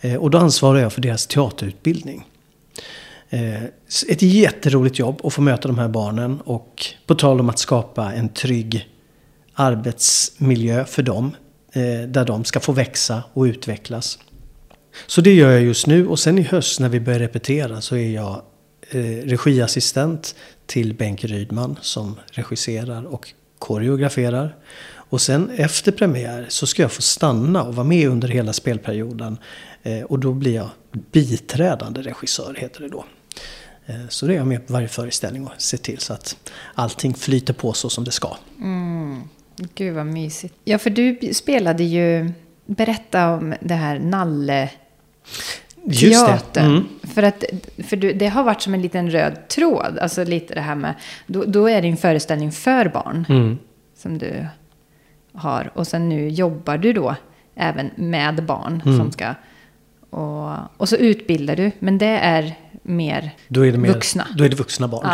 Eh, 0.00 0.14
och 0.14 0.30
då 0.30 0.38
ansvarar 0.38 0.78
jag 0.78 0.92
för 0.92 1.00
deras 1.00 1.26
teaterutbildning. 1.26 2.26
Eh, 3.30 3.64
ett 4.08 4.22
jätteroligt 4.22 4.98
jobb 4.98 5.20
att 5.24 5.32
få 5.32 5.42
möta 5.42 5.68
de 5.68 5.78
här 5.78 5.88
barnen 5.88 6.40
och 6.40 6.86
på 7.06 7.14
tal 7.14 7.40
om 7.40 7.50
att 7.50 7.58
skapa 7.58 8.12
en 8.12 8.28
trygg 8.28 8.88
arbetsmiljö 9.54 10.84
för 10.84 11.02
dem. 11.02 11.36
Eh, 11.72 12.08
där 12.08 12.24
de 12.24 12.44
ska 12.44 12.60
få 12.60 12.72
växa 12.72 13.22
och 13.32 13.42
utvecklas. 13.42 14.18
Så 15.06 15.20
det 15.20 15.34
gör 15.34 15.50
jag 15.50 15.62
just 15.62 15.86
nu 15.86 16.08
och 16.08 16.18
sen 16.18 16.38
i 16.38 16.42
höst 16.42 16.80
när 16.80 16.88
vi 16.88 17.00
börjar 17.00 17.18
repetera 17.18 17.80
så 17.80 17.96
är 17.96 18.10
jag 18.10 18.42
regiassistent 19.24 20.34
till 20.66 20.94
Bengt 20.94 21.24
Rydman 21.24 21.78
som 21.82 22.20
regisserar 22.32 23.04
och 23.04 23.32
koreograferar. 23.58 24.56
Och 25.08 25.20
sen 25.20 25.50
efter 25.50 25.92
premiär 25.92 26.46
så 26.48 26.66
ska 26.66 26.82
jag 26.82 26.92
få 26.92 27.02
stanna 27.02 27.62
och 27.62 27.74
vara 27.74 27.86
med 27.86 28.08
under 28.08 28.28
hela 28.28 28.52
spelperioden. 28.52 29.38
Eh, 29.82 30.02
och 30.02 30.18
då 30.18 30.32
blir 30.32 30.54
jag 30.54 30.68
biträdande 31.12 32.02
regissör 32.02 32.54
heter 32.58 32.80
det 32.80 32.88
då. 32.88 33.04
Eh, 33.86 34.08
så 34.08 34.26
det 34.26 34.32
är 34.32 34.36
jag 34.36 34.46
med 34.46 34.66
på 34.66 34.72
varje 34.72 34.88
föreställning 34.88 35.46
och 35.46 35.52
ser 35.58 35.78
till 35.78 35.98
så 35.98 36.12
att 36.12 36.36
allting 36.74 37.14
flyter 37.14 37.52
på 37.54 37.72
så 37.72 37.90
som 37.90 38.04
det 38.04 38.10
ska. 38.10 38.36
Mm. 38.58 39.22
Gud 39.74 39.94
vad 39.94 40.06
mysigt. 40.06 40.54
Ja, 40.64 40.78
för 40.78 40.90
du 40.90 41.34
spelade 41.34 41.84
ju... 41.84 42.32
Berätta 42.68 43.28
om 43.28 43.54
det 43.60 43.74
här 43.74 43.98
Nalle... 43.98 44.70
Teatern. 46.00 46.66
Mm. 46.66 46.88
För, 47.14 47.22
att, 47.22 47.44
för 47.84 47.96
det 47.96 48.28
har 48.28 48.42
varit 48.42 48.62
som 48.62 48.74
en 48.74 48.82
liten 48.82 49.10
röd 49.10 49.48
tråd. 49.48 49.98
Alltså 49.98 50.24
lite 50.24 50.54
det 50.54 50.60
här 50.60 50.74
med... 50.74 50.94
Då, 51.26 51.44
då 51.44 51.68
är 51.68 51.82
det 51.82 51.88
en 51.88 51.96
föreställning 51.96 52.52
för 52.52 52.88
barn. 52.88 53.26
Mm. 53.28 53.58
Som 53.96 54.18
du 54.18 54.46
har. 55.36 55.70
Och 55.74 55.86
sen 55.86 56.08
nu 56.08 56.28
jobbar 56.28 56.78
du 56.78 56.92
då 56.92 57.14
även 57.56 57.90
med 57.96 58.44
barn. 58.44 58.82
Mm. 58.86 58.98
som 58.98 59.12
ska... 59.12 59.34
Och, 60.10 60.50
och 60.76 60.88
så 60.88 60.96
utbildar 60.96 61.56
du. 61.56 61.70
Men 61.78 61.98
det 61.98 62.06
är 62.06 62.54
mer 62.82 63.30
Då 63.48 63.66
är 63.66 63.72
det 63.72 63.78
mer, 63.78 63.92
vuxna. 63.92 64.26
Då 64.36 64.44
är 64.44 64.48
det 64.48 64.56
vuxna 64.56 64.88
barn. 64.88 65.06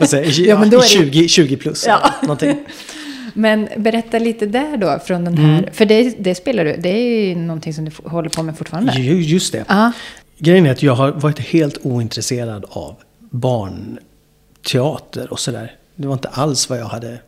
Ja. 0.00 0.06
Säga. 0.06 0.30
Ja, 0.48 0.58
men 0.58 0.70
då 0.70 0.76
är 0.76 0.80
det- 0.82 0.88
20, 0.88 1.28
20 1.28 1.56
plus. 1.56 1.86
Ja. 1.86 2.14
Någonting. 2.22 2.64
Men 3.34 3.68
berätta 3.76 4.18
lite 4.18 4.46
där 4.46 4.76
då 4.76 4.98
från 5.06 5.24
den 5.24 5.38
här. 5.38 5.70
För 5.72 5.84
det, 5.84 6.24
det 6.24 6.34
spelar 6.34 6.64
du. 6.64 6.76
Det 6.76 6.88
är 6.88 7.26
ju 7.28 7.34
någonting 7.36 7.74
som 7.74 7.84
du 7.84 7.90
håller 8.04 8.28
på 8.28 8.42
med 8.42 8.58
fortfarande. 8.58 8.92
Ju- 8.92 9.22
Just 9.22 9.52
det. 9.52 9.64
Ja. 9.68 9.92
Grejen 10.38 10.66
är 10.66 10.70
att 10.70 10.82
jag 10.82 10.94
har 10.94 11.12
varit 11.12 11.38
helt 11.38 11.78
ointresserad 11.82 12.64
av 12.68 12.94
barnteater 13.30 15.32
och 15.32 15.40
sådär. 15.40 15.72
Det 15.94 16.06
var 16.06 16.14
inte 16.14 16.28
alls 16.28 16.70
vad 16.70 16.78
jag 16.78 16.86
hade 16.86 17.18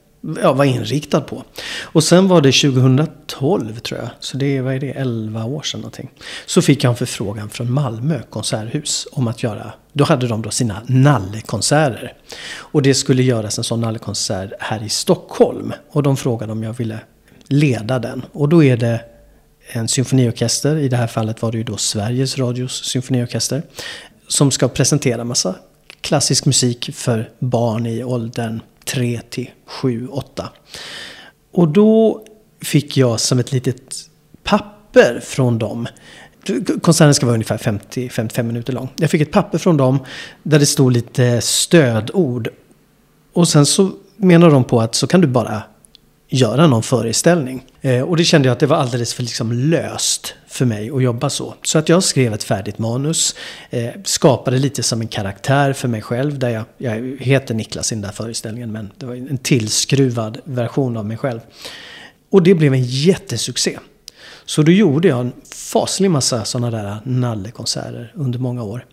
Ja, 0.42 0.52
var 0.52 0.64
inriktad 0.64 1.20
på. 1.20 1.44
Och 1.82 2.04
sen 2.04 2.28
var 2.28 2.40
det 2.40 2.52
2012 2.52 3.78
tror 3.78 4.00
jag. 4.00 4.08
Så 4.20 4.36
det 4.36 4.56
är, 4.56 4.62
vad 4.62 4.74
är 4.74 4.80
det, 4.80 4.90
11 4.90 5.44
år 5.44 5.62
sedan 5.62 5.80
någonting. 5.80 6.10
Så 6.46 6.62
fick 6.62 6.84
jag 6.84 6.90
en 6.90 6.96
förfrågan 6.96 7.50
från 7.50 7.72
Malmö 7.72 8.22
konserthus 8.30 9.08
om 9.12 9.28
att 9.28 9.42
göra, 9.42 9.72
då 9.92 10.04
hade 10.04 10.28
de 10.28 10.42
då 10.42 10.50
sina 10.50 10.82
nallekonserter. 10.86 12.14
Och 12.56 12.82
det 12.82 12.94
skulle 12.94 13.22
göras 13.22 13.58
en 13.58 13.64
sån 13.64 13.80
nallekonsert 13.80 14.52
här 14.58 14.82
i 14.82 14.88
Stockholm. 14.88 15.72
Och 15.90 16.02
de 16.02 16.16
frågade 16.16 16.52
om 16.52 16.62
jag 16.62 16.72
ville 16.72 16.98
leda 17.48 17.98
den. 17.98 18.24
Och 18.32 18.48
då 18.48 18.64
är 18.64 18.76
det 18.76 19.00
en 19.72 19.88
symfoniorkester, 19.88 20.76
i 20.76 20.88
det 20.88 20.96
här 20.96 21.06
fallet 21.06 21.42
var 21.42 21.52
det 21.52 21.58
ju 21.58 21.64
då 21.64 21.76
Sveriges 21.76 22.38
Radios 22.38 22.84
symfoniorkester, 22.84 23.62
som 24.28 24.50
ska 24.50 24.68
presentera 24.68 25.24
massa 25.24 25.54
klassisk 26.00 26.46
musik 26.46 26.90
för 26.94 27.30
barn 27.38 27.86
i 27.86 28.04
åldern 28.04 28.60
3 28.92 29.20
till 29.30 29.50
7, 29.66 30.08
8. 30.08 30.48
Och 31.52 31.68
då 31.68 32.24
fick 32.64 32.96
jag 32.96 33.20
som 33.20 33.38
ett 33.38 33.52
litet 33.52 34.10
papper 34.42 35.20
från 35.24 35.58
dem. 35.58 35.86
Konserten 36.82 37.14
ska 37.14 37.26
vara 37.26 37.34
ungefär 37.34 37.58
50-55 37.58 38.42
minuter 38.42 38.72
lång. 38.72 38.88
Jag 38.96 39.10
fick 39.10 39.20
ett 39.20 39.32
papper 39.32 39.58
från 39.58 39.76
dem 39.76 39.98
där 40.42 40.58
det 40.58 40.66
stod 40.66 40.92
lite 40.92 41.40
stödord. 41.40 42.48
Och 43.32 43.48
sen 43.48 43.66
så 43.66 43.90
menar 44.16 44.50
de 44.50 44.64
på 44.64 44.80
att 44.80 44.94
så 44.94 45.06
kan 45.06 45.20
du 45.20 45.26
bara 45.26 45.62
göra 46.30 46.66
någon 46.66 46.82
föreställning. 46.82 47.64
Eh, 47.80 48.02
och 48.02 48.16
det 48.16 48.24
kände 48.24 48.48
jag 48.48 48.52
att 48.52 48.60
det 48.60 48.66
var 48.66 48.76
alldeles 48.76 49.14
för 49.14 49.22
liksom 49.22 49.52
löst 49.52 50.34
för 50.46 50.64
mig 50.64 50.90
att 50.90 51.02
jobba 51.02 51.30
så. 51.30 51.54
Så 51.62 51.78
att 51.78 51.88
jag 51.88 52.02
skrev 52.02 52.34
ett 52.34 52.42
färdigt 52.42 52.78
manus, 52.78 53.34
eh, 53.70 53.90
skapade 54.04 54.58
lite 54.58 54.82
som 54.82 55.00
en 55.00 55.08
karaktär 55.08 55.72
för 55.72 55.88
mig 55.88 56.02
själv. 56.02 56.38
Där 56.38 56.48
jag, 56.48 56.64
jag 56.78 57.16
heter 57.20 57.54
Niklas 57.54 57.92
i 57.92 57.94
den 57.94 58.02
där 58.02 58.12
föreställningen 58.12 58.72
men 58.72 58.90
det 58.98 59.06
var 59.06 59.14
en 59.14 59.38
tillskruvad 59.38 60.38
version 60.44 60.96
av 60.96 61.06
mig 61.06 61.16
själv. 61.16 61.40
Och 62.30 62.42
det 62.42 62.54
blev 62.54 62.74
en 62.74 62.84
jättesuccé. 62.84 63.78
Så 64.44 64.62
då 64.62 64.72
gjorde 64.72 65.08
jag 65.08 65.20
en 65.20 65.32
faslig 65.54 66.10
massa 66.10 66.44
sådana 66.44 66.70
där 66.70 66.96
nallekonserter 67.04 68.12
under 68.14 68.38
många 68.38 68.62
år. 68.62 68.86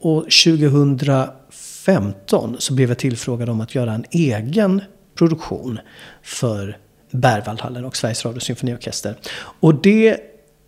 Och 0.00 0.22
2015 0.22 2.56
så 2.58 2.74
blev 2.74 2.88
jag 2.88 2.98
tillfrågad 2.98 3.48
om 3.48 3.60
att 3.60 3.74
göra 3.74 3.92
en 3.92 4.04
egen 4.10 4.82
produktion 5.16 5.78
för 6.22 6.78
Berwaldhallen 7.10 7.84
och 7.84 7.96
Sveriges 7.96 8.24
Radio 8.24 8.40
Symfoniorkester. 8.40 9.14
Och 9.60 9.74
det 9.74 10.20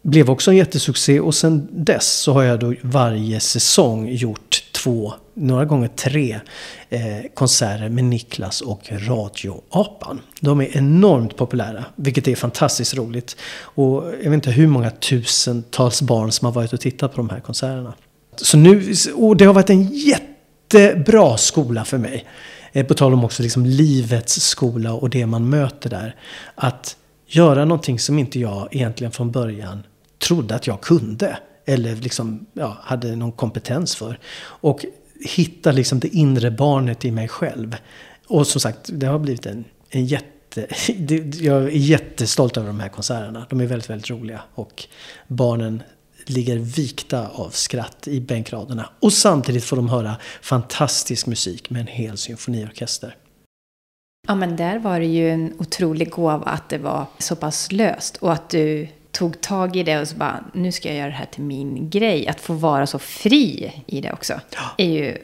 blev 0.03 0.31
också 0.31 0.51
en 0.51 0.57
jättesuccé 0.57 1.21
och 1.21 1.35
sen 1.35 1.69
dess 1.71 2.07
så 2.13 2.33
har 2.33 2.43
jag 2.43 2.61
då 2.61 2.75
varje 2.83 3.41
säsong 3.41 4.09
gjort 4.09 4.63
två, 4.73 5.15
några 5.35 5.65
gånger 5.65 5.89
tre 5.89 6.41
eh, 6.89 7.01
konserter 7.35 7.89
med 7.89 8.05
Niklas 8.05 8.61
och 8.61 8.81
Radioapan. 8.91 10.21
De 10.41 10.61
är 10.61 10.77
enormt 10.77 11.37
populära, 11.37 11.85
vilket 11.97 12.29
är 12.29 12.35
fantastiskt 12.35 12.95
roligt. 12.95 13.37
Och 13.61 14.05
jag 14.23 14.31
vet 14.31 14.33
inte 14.33 14.51
hur 14.51 14.67
många 14.67 14.91
tusentals 14.91 16.03
barn 16.03 16.33
som 16.33 16.47
har 16.47 16.53
varit 16.53 16.73
och 16.73 16.81
tittat 16.81 17.15
på 17.15 17.17
de 17.17 17.31
här 17.31 17.41
konserterna. 17.41 17.95
Så 18.37 18.57
nu, 18.57 18.95
och 19.15 19.37
det 19.37 19.45
har 19.45 19.55
varit 19.55 19.71
en 19.71 19.89
jättebra 19.93 21.37
skola 21.37 21.85
för 21.85 21.99
mig. 21.99 22.27
Eh, 22.73 22.87
på 22.87 22.95
tal 22.95 23.13
om 23.13 23.25
också 23.25 23.43
liksom 23.43 23.67
livets 23.67 24.41
skola 24.41 24.93
och 24.93 25.11
det 25.11 25.27
man 25.27 25.51
möter 25.51 25.91
där. 25.91 26.17
Att 26.55 26.97
göra 27.27 27.65
någonting 27.65 27.99
som 27.99 28.19
inte 28.19 28.41
jag 28.41 28.69
egentligen 28.71 29.13
från 29.13 29.31
början 29.31 29.83
trodde 30.19 30.55
att 30.55 30.67
jag 30.67 30.81
kunde. 30.81 31.39
Eller 31.65 31.97
liksom, 31.97 32.47
ja, 32.53 32.77
hade 32.83 33.17
någon 33.17 33.33
kompetens 33.33 33.97
för. 33.97 34.19
Och 34.41 34.85
hitta 35.21 35.73
liksom 35.73 36.01
det 36.01 36.09
inre 36.09 36.51
barnet 36.51 37.05
i 37.05 37.11
mig 37.11 37.29
själv. 37.29 37.77
Och 38.27 38.47
som 38.47 38.61
sagt, 38.61 38.79
det 38.93 39.07
har 39.07 39.19
blivit 39.19 39.47
en, 39.47 39.65
en 39.91 40.07
jätte... 40.07 40.29
Jag 41.41 41.63
är 41.63 41.69
jättestolt 41.69 42.57
över 42.57 42.67
de 42.67 42.81
här 42.81 42.89
konserterna. 42.89 43.47
De 43.51 43.61
är 43.61 43.67
väldigt, 43.67 43.91
väldigt 43.91 44.11
roliga. 44.11 44.43
Och 44.55 44.85
barnen 45.27 45.83
ligger 46.31 46.57
vikta 46.57 47.29
av 47.29 47.51
skratt 47.51 48.09
i 48.09 48.21
bänkraderna. 48.21 48.91
Och 49.01 49.13
samtidigt 49.13 49.65
får 49.65 49.77
de 49.77 49.89
höra 49.89 50.17
fantastisk 50.43 51.27
musik 51.27 51.71
med 51.71 51.81
en 51.81 51.87
hel 51.87 52.17
symfoniorkester. 52.17 53.17
Ja, 54.29 54.35
men 54.35 54.57
där 54.57 54.79
var 54.79 55.01
det 55.01 55.07
ju 55.07 55.31
en 55.31 55.55
otrolig 55.59 56.11
gåva 56.11 56.47
att 56.47 56.69
det 56.69 56.79
var 56.79 57.07
så 57.19 57.37
pass 57.37 57.73
löst. 57.73 58.17
Och 58.17 58.33
att 58.33 58.51
du 58.51 58.89
tog 59.11 59.41
tag 59.41 59.77
i 59.77 59.83
det 59.83 60.01
och 60.01 60.09
så 60.09 60.17
bara, 60.17 60.45
nu 60.55 60.73
ska 60.73 60.89
jag 60.89 60.97
göra 60.97 61.09
det 61.09 61.15
här 61.15 61.27
till 61.27 61.43
min 61.43 61.91
grej. 61.91 62.29
Att 62.29 62.41
få 62.41 62.53
vara 62.53 62.87
så 62.87 62.99
fri 62.99 63.73
i 63.87 64.01
det 64.01 64.13
också. 64.13 64.41
Är 64.77 64.91
ju 64.91 65.19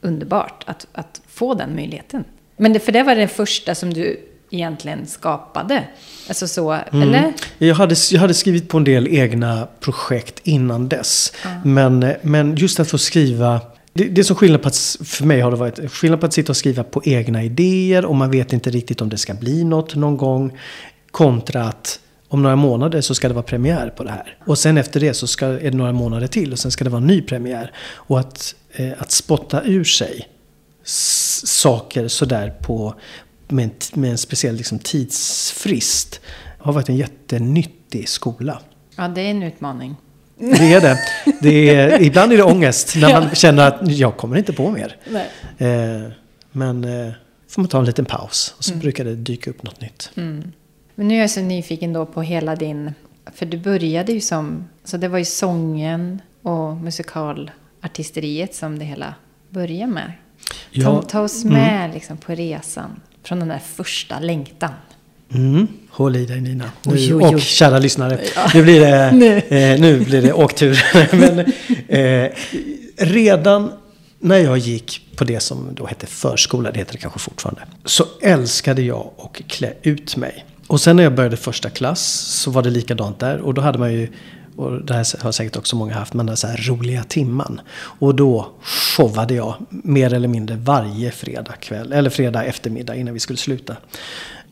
underbart 0.00 0.64
att, 0.66 0.86
att 0.92 1.22
få 1.26 1.54
den 1.54 1.74
möjligheten. 1.74 2.24
Men 2.56 2.72
det, 2.72 2.80
för 2.80 2.92
det 2.92 3.02
var 3.02 3.16
det 3.16 3.28
första 3.28 3.74
som 3.74 3.94
du 3.94 4.33
egentligen 4.54 5.06
skapade. 5.06 5.84
Alltså 6.28 6.48
så, 6.48 6.72
eller? 6.72 7.32
Jag 7.58 7.74
hade, 7.74 7.94
jag 8.10 8.20
hade 8.20 8.34
skrivit 8.34 8.68
på 8.68 8.78
en 8.78 8.84
del 8.84 9.08
egna 9.08 9.68
projekt 9.80 10.40
innan 10.42 10.88
dess. 10.88 11.32
Men, 11.64 12.12
men 12.22 12.56
just 12.56 12.80
att 12.80 12.90
få 12.90 12.98
skriva 12.98 13.60
det, 13.92 14.04
det 14.04 14.20
är 14.20 14.22
som 14.22 14.36
skillnad 14.36 14.62
på 14.62 14.68
att, 14.68 14.96
för 15.04 15.24
mig 15.24 15.40
har 15.40 15.50
det 15.50 15.56
varit 15.56 15.92
skillnad 15.92 16.20
på 16.20 16.26
att 16.26 16.32
sitta 16.32 16.52
och 16.52 16.56
skriva 16.56 16.84
på 16.84 17.02
egna 17.04 17.44
idéer 17.44 18.04
och 18.04 18.14
man 18.14 18.30
vet 18.30 18.52
inte 18.52 18.70
riktigt 18.70 19.00
om 19.00 19.08
det 19.08 19.18
ska 19.18 19.34
bli 19.34 19.64
något 19.64 19.94
någon 19.94 20.16
gång. 20.16 20.58
Kontra 21.10 21.64
att 21.64 22.00
om 22.28 22.42
några 22.42 22.56
månader 22.56 23.00
så 23.00 23.14
ska 23.14 23.28
det 23.28 23.34
vara 23.34 23.42
premiär 23.42 23.90
på 23.96 24.04
det 24.04 24.10
här. 24.10 24.36
Och 24.46 24.58
sen 24.58 24.78
efter 24.78 25.00
det 25.00 25.14
så 25.14 25.26
ska, 25.26 25.46
är 25.46 25.70
det 25.70 25.76
några 25.76 25.92
månader 25.92 26.26
till 26.26 26.52
och 26.52 26.58
sen 26.58 26.70
ska 26.70 26.84
det 26.84 26.90
vara 26.90 27.00
en 27.00 27.06
ny 27.06 27.22
premiär. 27.22 27.72
Och 27.92 28.20
att, 28.20 28.54
eh, 28.72 28.92
att 28.98 29.10
spotta 29.10 29.62
ur 29.64 29.84
sig 29.84 30.28
saker 31.44 32.08
sådär 32.08 32.54
på, 32.62 32.94
med, 33.48 33.64
en, 33.64 34.00
med 34.00 34.10
en 34.10 34.18
speciell 34.18 34.54
liksom, 34.56 34.78
tidsfrist 34.78 36.20
har 36.58 36.72
varit 36.72 36.88
en 36.88 36.96
jättenyttig 36.96 38.08
skola. 38.08 38.60
Ja, 38.96 39.08
det 39.08 39.20
är 39.20 39.30
en 39.30 39.42
utmaning. 39.42 39.96
Det 40.38 40.72
är 40.72 40.80
det. 40.80 40.98
det 41.40 41.74
är, 41.74 42.02
ibland 42.06 42.32
är 42.32 42.36
det 42.36 42.42
ångest 42.42 42.96
när 42.96 43.12
man 43.12 43.34
känner 43.34 43.68
att 43.68 43.90
jag 43.90 44.16
kommer 44.16 44.36
inte 44.36 44.52
på 44.52 44.70
mer. 44.70 44.96
Eh, 45.58 46.12
men 46.52 46.84
eh, 46.84 47.12
får 47.48 47.62
man 47.62 47.68
ta 47.68 47.78
en 47.78 47.84
liten 47.84 48.04
paus 48.04 48.54
och 48.58 48.64
så 48.64 48.72
mm. 48.72 48.80
brukar 48.80 49.04
det 49.04 49.14
dyka 49.14 49.50
upp 49.50 49.62
något 49.62 49.80
nytt. 49.80 50.10
Mm. 50.16 50.52
Men 50.94 51.08
nu 51.08 51.16
är 51.16 51.20
jag 51.20 51.30
så 51.30 51.40
nyfiken 51.40 51.92
då 51.92 52.06
på 52.06 52.22
hela 52.22 52.56
din... 52.56 52.94
För 53.34 53.46
du 53.46 53.58
började 53.58 54.12
ju 54.12 54.20
som... 54.20 54.68
Så 54.84 54.96
det 54.96 55.08
var 55.08 55.18
ju 55.18 55.24
sången 55.24 56.22
och 56.42 56.76
musikalartisteriet 56.76 58.54
som 58.54 58.78
det 58.78 58.84
hela 58.84 59.14
började 59.50 59.92
med. 59.92 60.12
Ja. 60.70 60.84
Ta, 60.84 61.02
ta 61.02 61.20
oss 61.20 61.44
med 61.44 61.84
mm. 61.84 61.90
liksom, 61.90 62.16
på 62.16 62.34
resan 62.34 63.00
från 63.24 63.38
den 63.38 63.48
där 63.48 63.60
första 63.74 64.20
längtan. 64.20 64.70
Mm. 65.34 65.68
Håll 65.90 66.16
i 66.16 66.26
dig 66.26 66.40
Nina. 66.40 66.70
Nu, 66.82 66.92
oj, 66.92 67.14
oj, 67.14 67.24
oj. 67.24 67.34
Och 67.34 67.40
kära 67.40 67.78
lyssnare. 67.78 68.20
Ja. 68.36 68.50
Nu, 68.54 68.62
blir 68.62 68.80
det, 68.80 68.96
eh, 69.48 69.80
nu 69.80 70.00
blir 70.00 70.22
det 70.22 70.32
åktur. 70.32 70.82
Men, 71.16 71.38
eh, 71.88 72.30
redan 72.96 73.72
när 74.18 74.38
jag 74.38 74.58
gick 74.58 75.00
på 75.16 75.24
det 75.24 75.40
som 75.40 75.68
då 75.74 75.86
hette 75.86 76.06
förskola, 76.06 76.70
det 76.70 76.78
heter 76.78 76.92
det 76.92 76.98
kanske 76.98 77.18
fortfarande. 77.18 77.62
Så 77.84 78.04
älskade 78.22 78.82
jag 78.82 79.10
att 79.18 79.48
klä 79.48 79.72
ut 79.82 80.16
mig. 80.16 80.44
Och 80.66 80.80
sen 80.80 80.96
när 80.96 81.02
jag 81.02 81.14
började 81.14 81.36
första 81.36 81.70
klass 81.70 82.02
så 82.42 82.50
var 82.50 82.62
det 82.62 82.70
likadant 82.70 83.18
där. 83.18 83.38
Och 83.38 83.54
då 83.54 83.62
hade 83.62 83.78
man 83.78 83.92
ju, 83.92 84.08
och 84.56 84.84
det 84.84 84.94
här 84.94 85.22
har 85.22 85.32
säkert 85.32 85.56
också 85.56 85.76
många 85.76 85.94
haft, 85.94 86.14
men 86.14 86.26
den 86.26 86.36
så 86.36 86.46
här 86.46 86.68
roliga 86.68 87.04
timman. 87.04 87.60
Och 87.76 88.14
då 88.14 88.50
showade 88.62 89.34
jag 89.34 89.54
mer 89.70 90.14
eller 90.14 90.28
mindre 90.28 90.56
varje 90.56 91.10
fredag 91.10 91.52
kväll, 91.52 91.92
eller 91.92 92.10
fredag 92.10 92.44
eftermiddag 92.44 92.94
innan 92.94 93.14
vi 93.14 93.20
skulle 93.20 93.36
sluta. 93.36 93.76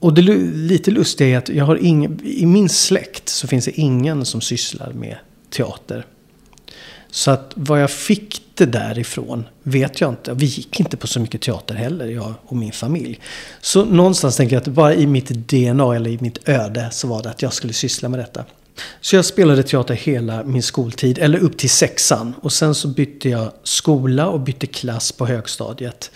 Och 0.01 0.15
det 0.15 0.23
lite 0.23 0.91
lustiga 0.91 1.29
är 1.29 1.39
att 1.39 1.49
jag 1.49 1.65
har 1.65 1.77
ing, 1.77 2.21
i 2.25 2.47
min 2.47 2.69
släkt 2.69 3.29
så 3.29 3.47
finns 3.47 3.65
det 3.65 3.81
ingen 3.81 4.25
som 4.25 4.41
sysslar 4.41 4.93
med 4.93 5.17
teater. 5.51 6.07
Så 7.11 7.31
att 7.31 7.53
vad 7.55 7.83
jag 7.83 7.91
fick 7.91 8.43
det 8.55 8.67
därifrån 8.67 9.45
vet 9.63 10.01
jag 10.01 10.11
inte. 10.11 10.35
Vi 10.35 10.47
gick 10.47 10.81
inte 10.81 10.97
på 10.97 11.07
så 11.07 11.21
mycket 11.21 11.41
teater 11.41 11.75
heller, 11.75 12.07
jag 12.07 12.35
och 12.47 12.57
min 12.57 12.73
familj. 12.73 13.21
Så 13.61 13.85
någonstans 13.85 14.37
tänker 14.37 14.57
jag 14.57 14.61
att 14.61 14.69
bara 14.69 14.95
i 14.95 15.07
mitt 15.07 15.29
DNA 15.29 15.97
eller 15.97 16.11
i 16.11 16.19
mitt 16.21 16.49
öde 16.49 16.89
så 16.91 17.09
var 17.09 17.23
det 17.23 17.31
att 17.31 17.43
jag 17.43 17.53
skulle 17.53 17.73
syssla 17.73 18.09
med 18.09 18.21
detta. 18.21 18.45
Så 19.01 19.17
jag 19.17 19.25
spelade 19.25 19.63
teater 19.63 19.95
hela 19.95 20.45
min 20.45 20.63
skoltid, 20.63 21.19
eller 21.19 21.39
upp 21.39 21.59
till 21.59 21.71
sexan. 21.71 22.35
Och 22.41 22.53
sen 22.53 22.75
så 22.75 22.89
bytte 22.89 23.29
jag 23.29 23.53
skola 23.63 24.29
och 24.29 24.41
bytte 24.41 24.67
klass 24.67 25.13
på 25.13 25.27
högstadiet. 25.27 26.11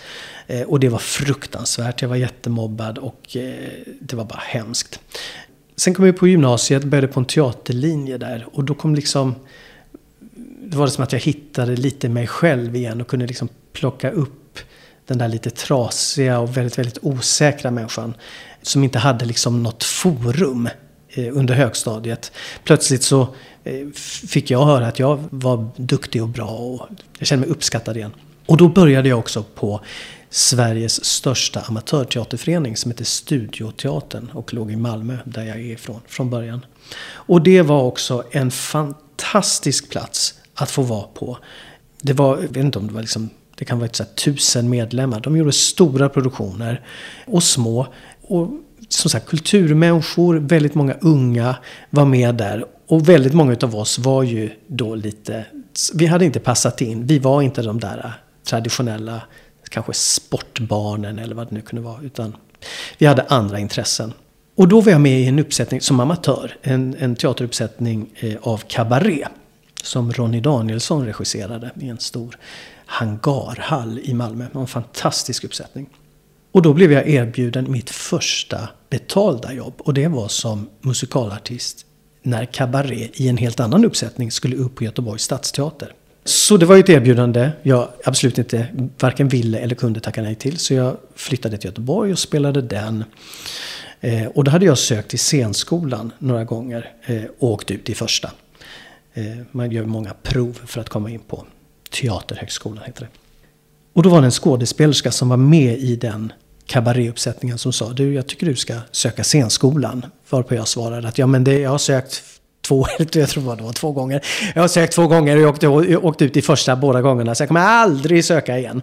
Eh, 0.47 0.61
och 0.61 0.79
det 0.79 0.89
var 0.89 0.99
fruktansvärt. 0.99 2.01
Jag 2.01 2.09
var 2.09 2.15
jättemobbad 2.15 2.97
och 2.97 3.37
eh, 3.37 3.69
det 3.99 4.15
var 4.15 4.25
bara 4.25 4.41
hemskt. 4.45 4.99
Sen 5.75 5.93
kom 5.93 6.05
jag 6.05 6.17
på 6.17 6.27
gymnasiet, 6.27 6.83
började 6.83 7.07
på 7.07 7.19
en 7.19 7.25
teaterlinje 7.25 8.17
där. 8.17 8.47
Och 8.51 8.63
då 8.63 8.73
kom 8.73 8.95
liksom... 8.95 9.35
Det 10.61 10.77
var 10.77 10.85
det 10.85 10.91
som 10.91 11.03
att 11.03 11.11
jag 11.11 11.19
hittade 11.19 11.75
lite 11.75 12.09
mig 12.09 12.27
själv 12.27 12.75
igen 12.75 13.01
och 13.01 13.07
kunde 13.07 13.27
liksom 13.27 13.49
plocka 13.73 14.11
upp 14.11 14.59
den 15.07 15.17
där 15.17 15.27
lite 15.27 15.49
trasiga 15.49 16.39
och 16.39 16.57
väldigt, 16.57 16.77
väldigt 16.77 16.97
osäkra 17.01 17.71
människan. 17.71 18.13
Som 18.61 18.83
inte 18.83 18.99
hade 18.99 19.25
liksom 19.25 19.63
något 19.63 19.83
forum 19.83 20.69
Eh, 21.17 21.37
under 21.37 21.53
högstadiet. 21.53 22.31
Plötsligt 22.63 23.03
så 23.03 23.21
eh, 23.63 23.87
fick 24.27 24.51
jag 24.51 24.65
höra 24.65 24.87
att 24.87 24.99
jag 24.99 25.23
var 25.29 25.69
duktig 25.75 26.21
och 26.23 26.27
bra 26.27 26.49
och 26.49 26.87
jag 27.19 27.27
kände 27.27 27.47
mig 27.47 27.55
uppskattad 27.55 27.97
igen. 27.97 28.11
Och 28.45 28.57
då 28.57 28.67
började 28.67 29.09
jag 29.09 29.19
också 29.19 29.43
på 29.43 29.81
Sveriges 30.29 31.05
största 31.05 31.61
amatörteaterförening 31.61 32.77
som 32.77 32.91
heter 32.91 33.05
Studioteatern 33.05 34.29
och 34.33 34.53
låg 34.53 34.71
i 34.71 34.75
Malmö 34.75 35.17
där 35.25 35.43
jag 35.43 35.57
är 35.57 35.61
ifrån 35.61 36.01
från 36.07 36.29
början. 36.29 36.65
Och 37.09 37.41
det 37.41 37.61
var 37.61 37.83
också 37.83 38.23
en 38.31 38.51
fantastisk 38.51 39.89
plats 39.89 40.33
att 40.53 40.71
få 40.71 40.81
vara 40.81 41.07
på. 41.13 41.37
Det 42.01 42.13
var, 42.13 42.37
jag 42.37 42.47
vet 42.47 42.57
inte 42.57 42.79
om 42.79 42.87
det 42.87 42.93
var 42.93 43.01
liksom, 43.01 43.29
det 43.55 43.65
kan 43.65 43.79
vara 43.79 43.85
ett 43.85 43.95
så 43.95 44.03
tusen 44.03 44.69
medlemmar. 44.69 45.19
De 45.19 45.37
gjorde 45.37 45.51
stora 45.51 46.09
produktioner 46.09 46.85
och 47.25 47.43
små. 47.43 47.87
Och 48.21 48.49
som 48.89 49.09
sagt 49.09 49.27
kulturmänniskor, 49.27 50.35
väldigt 50.35 50.75
många 50.75 50.93
unga 51.01 51.55
var 51.89 52.05
med 52.05 52.35
där. 52.35 52.65
Och 52.87 53.09
väldigt 53.09 53.33
många 53.33 53.57
av 53.61 53.75
oss 53.75 53.99
var 53.99 54.23
ju 54.23 54.49
då 54.67 54.95
lite, 54.95 55.45
vi 55.93 56.05
hade 56.05 56.25
inte 56.25 56.39
passat 56.39 56.81
in. 56.81 57.05
Vi 57.07 57.19
var 57.19 57.41
inte 57.41 57.61
de 57.61 57.79
där 57.79 58.13
traditionella 58.47 59.21
kanske 59.69 59.93
sportbarnen 59.93 61.19
eller 61.19 61.35
vad 61.35 61.47
det 61.47 61.55
nu 61.55 61.61
kunde 61.61 61.81
vara. 61.81 62.01
Utan 62.01 62.35
vi 62.97 63.05
hade 63.05 63.21
andra 63.21 63.59
intressen. 63.59 64.13
Och 64.55 64.67
då 64.67 64.81
var 64.81 64.91
jag 64.91 65.01
med 65.01 65.19
i 65.19 65.27
en 65.27 65.39
uppsättning 65.39 65.81
som 65.81 65.99
amatör. 65.99 66.57
En, 66.61 66.95
en 66.99 67.15
teateruppsättning 67.15 68.09
eh, 68.15 68.35
av 68.41 68.57
Cabaret. 68.67 69.29
Som 69.83 70.11
Ronny 70.11 70.39
Danielsson 70.39 71.05
regisserade 71.05 71.71
i 71.79 71.89
en 71.89 71.99
stor 71.99 72.37
hangarhall 72.85 73.99
i 74.03 74.13
Malmö. 74.13 74.45
En 74.53 74.67
fantastisk 74.67 75.43
uppsättning. 75.43 75.89
Och 76.51 76.61
då 76.61 76.73
blev 76.73 76.91
jag 76.91 77.09
erbjuden 77.09 77.71
mitt 77.71 77.89
första 77.89 78.69
betalda 78.89 79.53
jobb. 79.53 79.73
Och 79.79 79.93
det 79.93 80.07
var 80.07 80.27
som 80.27 80.69
musikalartist 80.81 81.85
när 82.23 82.45
Cabaret 82.45 83.21
i 83.21 83.27
en 83.27 83.37
helt 83.37 83.59
annan 83.59 83.85
uppsättning 83.85 84.31
skulle 84.31 84.55
upp 84.55 84.75
på 84.75 84.83
Göteborgs 84.83 85.23
stadsteater. 85.23 85.93
Så 86.25 86.57
det 86.57 86.65
var 86.65 86.75
ju 86.75 86.79
ett 86.79 86.89
erbjudande 86.89 87.49
jag 87.63 87.89
absolut 88.03 88.37
inte 88.37 88.67
varken 88.99 89.27
ville 89.27 89.59
eller 89.59 89.75
kunde 89.75 89.99
tacka 89.99 90.21
nej 90.21 90.35
till. 90.35 90.57
Så 90.57 90.73
jag 90.73 90.97
flyttade 91.15 91.57
till 91.57 91.67
Göteborg 91.67 92.11
och 92.11 92.19
spelade 92.19 92.61
den. 92.61 93.03
Eh, 94.01 94.27
och 94.27 94.43
då 94.43 94.51
hade 94.51 94.65
jag 94.65 94.77
sökt 94.77 95.09
till 95.09 95.19
scenskolan 95.19 96.11
några 96.19 96.43
gånger 96.43 96.93
eh, 97.05 97.23
och 97.39 97.51
åkt 97.51 97.71
ut 97.71 97.89
i 97.89 97.95
första. 97.95 98.31
Eh, 99.13 99.23
man 99.51 99.71
gör 99.71 99.85
många 99.85 100.13
prov 100.23 100.59
för 100.65 100.81
att 100.81 100.89
komma 100.89 101.09
in 101.09 101.19
på 101.19 101.45
Teaterhögskolan 101.89 102.83
heter 102.85 103.01
det. 103.01 103.09
Och 103.93 104.03
då 104.03 104.09
var 104.09 104.21
det 104.21 104.27
en 104.27 104.31
skådespelerska 104.31 105.11
som 105.11 105.29
var 105.29 105.37
med 105.37 105.77
i 105.77 105.95
den 105.95 106.33
kabaréuppsättningen 106.67 107.57
som 107.57 107.73
sa 107.73 107.93
du, 107.93 108.13
jag 108.13 108.27
tycker 108.27 108.45
du 108.45 108.55
ska 108.55 108.73
söka 108.91 109.23
scenskolan. 109.23 110.05
Varpå 110.29 110.55
jag 110.55 110.67
svarade 110.67 111.07
att 111.07 111.17
ja 111.17 111.27
men 111.27 111.43
det, 111.43 111.59
jag 111.59 111.69
har 111.69 111.77
sökt 111.77 112.23
två, 112.61 112.85
jag 112.97 113.29
tror 113.29 113.55
det 113.55 113.63
var 113.63 113.73
två 113.73 113.91
gånger. 113.91 114.25
Jag 114.55 114.61
har 114.61 114.67
sökt 114.67 114.93
två 114.93 115.07
gånger 115.07 115.35
och 115.35 115.41
jag 115.41 115.49
åkte, 115.49 115.65
jag 115.65 116.05
åkte 116.05 116.25
ut 116.25 116.37
i 116.37 116.41
första 116.41 116.75
båda 116.75 117.01
gångerna. 117.01 117.35
Så 117.35 117.41
jag 117.41 117.47
kommer 117.47 117.61
aldrig 117.61 118.25
söka 118.25 118.57
igen. 118.57 118.81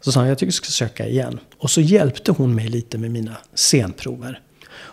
Så 0.00 0.12
sa 0.12 0.20
han, 0.20 0.28
jag 0.28 0.38
tycker 0.38 0.46
du 0.46 0.52
ska 0.52 0.66
söka 0.66 1.06
igen. 1.06 1.40
Och 1.58 1.70
så 1.70 1.80
hjälpte 1.80 2.32
hon 2.32 2.54
mig 2.54 2.68
lite 2.68 2.98
med 2.98 3.10
mina 3.10 3.36
scenprover. 3.54 4.40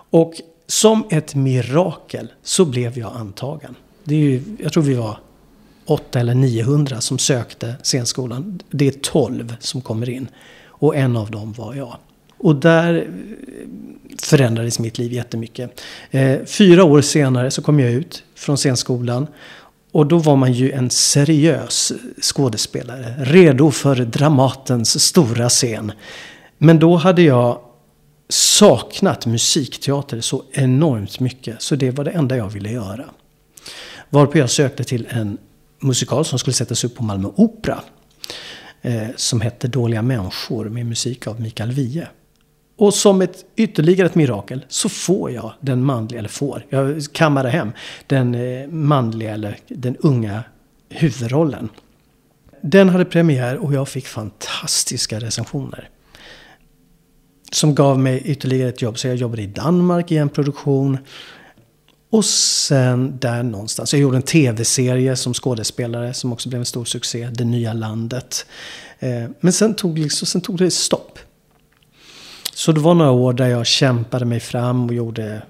Och 0.10 0.34
som 0.68 1.04
ett 1.10 1.36
mirakel 1.36 2.32
så 2.44 2.66
blev 2.66 2.98
jag 2.98 3.14
antagen. 3.16 3.76
Det 4.04 4.16
är 4.16 4.20
ju, 4.20 4.42
jag 4.60 4.74
tror 4.74 4.84
vi 4.84 4.94
var 4.94 5.18
8 5.86 6.20
eller 6.20 6.36
900 6.36 7.02
som 7.02 7.20
sökte 7.20 7.76
scenskolan. 7.84 8.60
Det 8.70 8.88
är 8.88 8.92
12 8.92 9.56
som 9.60 9.82
kommer 9.82 10.10
in. 10.10 10.28
Och 10.68 10.96
en 10.96 11.18
av 11.18 11.32
dem 11.32 11.54
var 11.54 11.74
jag. 11.74 11.98
Och 12.46 12.56
där 12.56 13.08
förändrades 14.22 14.80
mitt 14.80 14.98
liv 14.98 15.14
jättemycket. 15.14 15.82
Eh, 16.12 16.46
fyra 16.46 16.84
år 16.84 17.02
senare 17.02 17.52
så 17.52 17.62
kom 17.62 17.80
jag 17.80 17.92
ut 17.92 18.24
från 18.36 18.58
scenskolan. 18.58 19.28
Och 19.92 20.06
då 20.06 20.18
var 20.18 20.36
man 20.36 20.54
ju 20.54 20.72
en 20.72 20.90
seriös 20.90 21.92
skådespelare. 22.22 23.16
Redo 23.18 23.72
för 23.72 23.96
Dramatens 23.96 25.04
stora 25.04 25.50
scen. 25.50 25.92
Men 26.58 26.80
då 26.80 26.96
hade 26.96 27.22
jag 27.22 27.60
saknat 28.30 29.26
musikteater 29.26 30.22
så 30.22 30.44
enormt 30.52 31.20
mycket. 31.20 31.62
Så 31.62 31.76
det 31.76 31.92
var 31.92 32.04
det 32.04 32.12
enda 32.12 32.38
jag 32.38 32.50
ville 32.50 32.72
göra. 32.72 33.06
Varpå 34.10 34.38
jag 34.38 34.50
sökte 34.50 34.84
till 34.84 35.08
en 35.10 35.38
musikal 35.80 36.26
som 36.26 36.40
skulle 36.40 36.54
sättas 36.54 36.84
upp 36.84 36.96
på 36.96 37.04
Malmö 37.04 37.30
Opera. 37.36 37.80
Eh, 38.82 39.08
som 39.16 39.42
hette 39.42 39.68
Dåliga 39.68 40.02
människor 40.02 40.70
med 40.70 40.86
musik 40.86 41.28
av 41.28 41.42
Mikael 41.42 41.72
Wiehe. 41.72 42.08
Och 42.78 42.94
som 42.94 43.22
ett 43.22 43.46
ytterligare 43.56 44.08
ett 44.08 44.16
mirakel 44.16 44.66
så 44.68 44.90
får 44.90 45.32
jag 45.32 45.54
den 45.60 45.84
manliga, 45.84 46.20
eller 46.20 46.30
får, 46.30 46.66
jag 46.70 47.04
kammade 47.12 47.50
hem 47.50 47.72
den 48.08 48.36
eh, 48.36 48.68
manliga 48.68 49.34
eller 49.34 49.58
den 49.68 49.96
unga 49.96 50.44
huvudrollen. 50.90 51.70
Den 52.62 52.90
hade 52.90 53.06
premiär 53.06 53.58
och 53.58 53.74
jag 53.74 53.90
fick 53.90 54.08
fantastiska 54.08 55.20
recensioner. 55.20 55.90
Som 57.52 57.76
gav 57.76 58.00
mig 58.00 58.22
ytterligare 58.26 58.70
ett 58.70 58.82
jobb. 58.82 59.00
Så 59.00 59.08
jag 59.08 59.16
jobbade 59.16 59.42
i 59.42 59.48
Danmark 59.48 60.12
i 60.12 60.18
en 60.18 60.30
produktion. 60.30 60.98
Och 62.10 62.26
sen 62.26 63.18
där 63.20 63.44
någonstans. 63.44 63.94
Jag 63.94 64.02
gjorde 64.02 64.18
en 64.18 64.24
tv-serie 64.24 65.16
som 65.16 65.34
skådespelare 65.34 66.14
som 66.14 66.34
också 66.34 66.50
blev 66.50 66.60
en 66.60 66.66
stor 66.66 66.86
succé. 66.86 67.30
Det 67.34 67.46
nya 67.46 67.74
landet. 67.74 68.46
Eh, 69.00 69.26
men 69.40 69.54
sen 69.54 69.76
tog, 69.76 70.00
liksom, 70.00 70.26
sen 70.26 70.42
tog 70.42 70.58
det 70.58 70.72
stopp. 70.72 71.20
Så 72.56 72.72
det 72.72 72.80
var 72.80 72.94
några 72.94 73.12
år 73.12 73.34
där 73.34 73.48
jag 73.48 73.66
kämpade 73.66 74.26
mig 74.26 74.40
fram 74.40 74.86
och 74.86 74.94
gjorde 74.94 75.42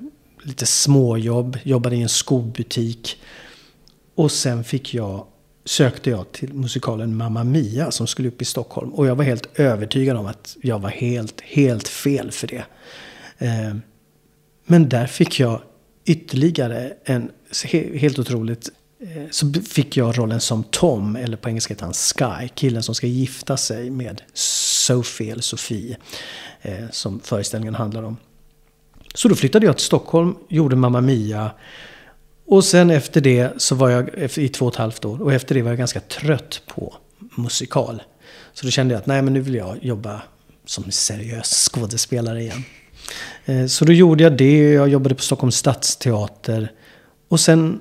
lite 0.41 0.65
småjobb. 0.65 1.57
Jobbade 1.63 1.95
i 1.95 2.01
en 2.01 2.09
skobutik. 2.09 3.21
Och 4.15 4.31
sen 4.31 4.63
fick 4.63 4.93
jag, 4.93 5.25
sökte 5.65 6.09
jag 6.09 6.31
till 6.31 6.53
musikalen 6.53 7.17
Mamma 7.17 7.43
Mia 7.43 7.91
som 7.91 8.07
skulle 8.07 8.27
upp 8.27 8.41
i 8.41 8.45
Stockholm. 8.45 8.93
Och 8.93 9.07
jag 9.07 9.15
var 9.15 9.23
helt 9.23 9.59
övertygad 9.59 10.17
om 10.17 10.25
att 10.25 10.57
jag 10.61 10.79
var 10.79 10.89
helt, 10.89 11.41
helt 11.41 11.87
fel 11.87 12.31
för 12.31 12.47
det. 12.47 12.65
Eh, 13.37 13.75
men 14.65 14.89
där 14.89 15.07
fick 15.07 15.39
jag 15.39 15.61
ytterligare 16.05 16.93
en, 17.03 17.31
helt 17.93 18.19
otroligt, 18.19 18.69
eh, 18.99 19.23
så 19.31 19.53
fick 19.53 19.97
jag 19.97 20.17
rollen 20.17 20.41
som 20.41 20.63
Tom, 20.63 21.15
eller 21.15 21.37
på 21.37 21.49
engelska 21.49 21.73
heter 21.73 21.85
han 21.85 21.93
Sky, 21.93 22.47
killen 22.55 22.83
som 22.83 22.95
ska 22.95 23.07
gifta 23.07 23.57
sig 23.57 23.89
med 23.89 24.21
Sophie, 24.85 25.31
eller 25.31 25.41
Sofie, 25.41 25.97
eh, 26.61 26.89
som 26.91 27.19
föreställningen 27.19 27.75
handlar 27.75 28.03
om. 28.03 28.17
Så 29.13 29.27
då 29.27 29.35
flyttade 29.35 29.65
jag 29.65 29.77
till 29.77 29.85
Stockholm, 29.85 30.35
gjorde 30.49 30.75
Mamma 30.75 31.01
Mia. 31.01 31.51
Och 32.45 32.63
sen 32.63 32.89
efter 32.89 33.21
det 33.21 33.61
så 33.61 33.75
var 33.75 33.89
jag 33.89 34.09
i 34.37 34.49
två 34.49 34.65
och 34.65 34.73
ett 34.73 34.77
halvt 34.77 35.05
år. 35.05 35.21
Och 35.21 35.33
efter 35.33 35.55
det 35.55 35.61
var 35.61 35.69
jag 35.69 35.77
ganska 35.77 35.99
trött 35.99 36.61
på 36.67 36.95
musikal. 37.35 38.03
Så 38.53 38.65
då 38.65 38.71
kände 38.71 38.93
jag 38.93 38.99
att 38.99 39.05
nej 39.05 39.21
men 39.21 39.33
nu 39.33 39.41
vill 39.41 39.55
jag 39.55 39.83
jobba 39.83 40.21
som 40.65 40.91
seriös 40.91 41.69
skådespelare 41.73 42.41
igen. 42.41 42.63
Eh, 43.45 43.65
så 43.65 43.85
då 43.85 43.93
gjorde 43.93 44.23
jag 44.23 44.37
det. 44.37 44.73
Jag 44.73 44.89
jobbade 44.89 45.15
på 45.15 45.21
Stockholms 45.21 45.55
stadsteater. 45.55 46.71
Och 47.27 47.39
sen 47.39 47.79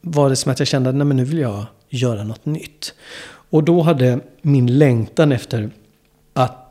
var 0.00 0.30
det 0.30 0.36
som 0.36 0.52
att 0.52 0.58
jag 0.58 0.68
kände 0.68 0.90
att 0.90 0.96
nej 0.96 1.06
men 1.06 1.16
nu 1.16 1.24
vill 1.24 1.38
jag 1.38 1.66
göra 1.88 2.24
något 2.24 2.46
nytt. 2.46 2.94
Och 3.50 3.64
då 3.64 3.82
hade 3.82 4.20
min 4.42 4.78
längtan 4.78 5.32
efter 5.32 5.70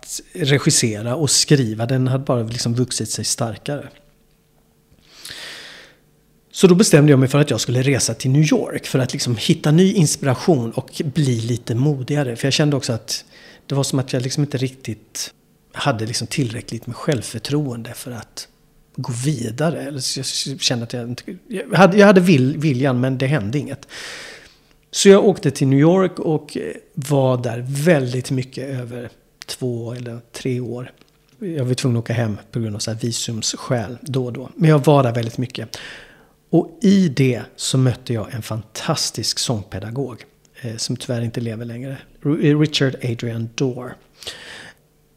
att 0.10 0.22
regissera 0.34 1.16
och 1.16 1.30
skriva, 1.30 1.86
den 1.86 2.08
hade 2.08 2.24
bara 2.24 2.44
liksom 2.44 2.76
vuxit 2.76 3.10
sig 3.10 3.26
starkare. 3.26 3.90
Så 6.52 6.68
då 6.68 6.76
bestämde 6.76 7.12
jag 7.12 7.20
mig 7.20 7.30
för 7.30 7.40
att 7.40 7.50
jag 7.50 7.62
skulle 7.62 7.82
resa 7.82 8.14
till 8.14 8.32
New 8.32 8.52
York 8.52 8.88
för 8.88 9.00
att 9.00 9.14
liksom 9.14 9.38
hitta 9.38 9.72
ny 9.72 9.94
inspiration 9.94 10.72
och 10.72 11.02
bli 11.06 11.42
lite 11.42 11.76
modigare. 11.76 12.36
För 12.36 12.48
jag 12.48 12.54
kände 12.54 12.76
också 12.76 12.94
att 12.94 13.26
det 13.66 13.76
var 13.76 13.84
som 13.84 14.00
att 14.00 14.14
jag 14.14 14.22
liksom 14.22 14.44
inte 14.44 14.58
riktigt 14.58 15.34
hade 15.72 16.06
liksom 16.06 16.28
tillräckligt 16.28 16.88
med 16.88 16.96
självförtroende 16.96 17.94
för 17.94 18.12
att 18.12 18.48
gå 18.96 19.14
vidare. 19.26 20.00
Jag 20.16 20.26
kände 20.62 20.84
att 20.84 20.94
jag 20.94 21.10
inte... 21.10 21.24
Jag 21.48 21.78
hade, 21.78 21.98
jag 21.98 22.08
hade 22.08 22.22
vill, 22.22 22.58
viljan 22.58 23.00
men 23.00 23.18
det 23.18 23.28
hände 23.28 23.58
inget. 23.58 23.88
Så 24.92 25.10
jag 25.10 25.26
åkte 25.26 25.52
till 25.52 25.68
New 25.68 25.80
York 25.80 26.20
och 26.20 26.58
var 26.94 27.44
där 27.44 27.66
väldigt 27.68 28.32
mycket 28.32 28.70
över 28.70 29.10
två 29.50 29.94
eller 29.94 30.20
tre 30.32 30.60
år. 30.60 30.92
Jag 31.40 31.66
var 31.66 31.74
tvungen 31.74 31.98
att 31.98 32.04
åka 32.04 32.14
hem 32.14 32.38
på 32.52 32.60
grund 32.60 32.76
av 32.76 32.80
så 32.80 32.92
här 32.92 33.00
visumsskäl 33.00 33.98
då 34.02 34.26
och 34.26 34.34
då. 34.34 34.50
Men 34.56 34.70
jag 34.70 34.86
var 34.86 35.04
där 35.04 35.14
väldigt 35.14 35.38
mycket. 35.38 35.78
Och 36.50 36.80
i 36.82 37.10
det 37.10 37.42
så 37.56 37.78
mötte 37.78 38.14
jag 38.14 38.34
en 38.34 38.42
fantastisk 38.42 39.40
sångpedagog. 39.40 40.26
Eh, 40.62 40.76
som 40.76 40.98
tyvärr 40.98 41.22
inte 41.22 41.42
lever 41.42 41.66
längre. 41.66 41.98
Eh, 42.24 42.60
Richard 42.60 42.96
Adrian 43.04 43.50
Dorr. 43.56 43.96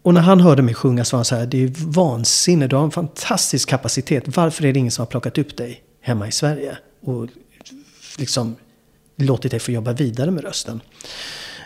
Och 0.02 0.14
när 0.14 0.20
han 0.20 0.40
hörde 0.40 0.62
mig 0.62 0.74
sjunga 0.74 1.04
så 1.04 1.16
var 1.16 1.18
han 1.18 1.24
så 1.24 1.34
här, 1.34 1.46
det 1.46 1.64
är 1.64 1.72
vansinne, 1.76 2.66
du 2.66 2.76
har 2.76 2.84
en 2.84 2.90
fantastisk 2.90 3.68
kapacitet. 3.68 4.36
Varför 4.36 4.64
är 4.64 4.72
det 4.72 4.78
ingen 4.78 4.90
som 4.90 5.02
har 5.02 5.06
plockat 5.10 5.38
upp 5.38 5.56
dig 5.56 5.82
hemma 6.00 6.28
i 6.28 6.32
Sverige? 6.32 6.78
Och 7.02 7.28
liksom 8.18 8.56
låtit 9.16 9.50
dig 9.50 9.60
få 9.60 9.72
jobba 9.72 9.92
vidare 9.92 10.30
med 10.30 10.44
rösten. 10.44 10.80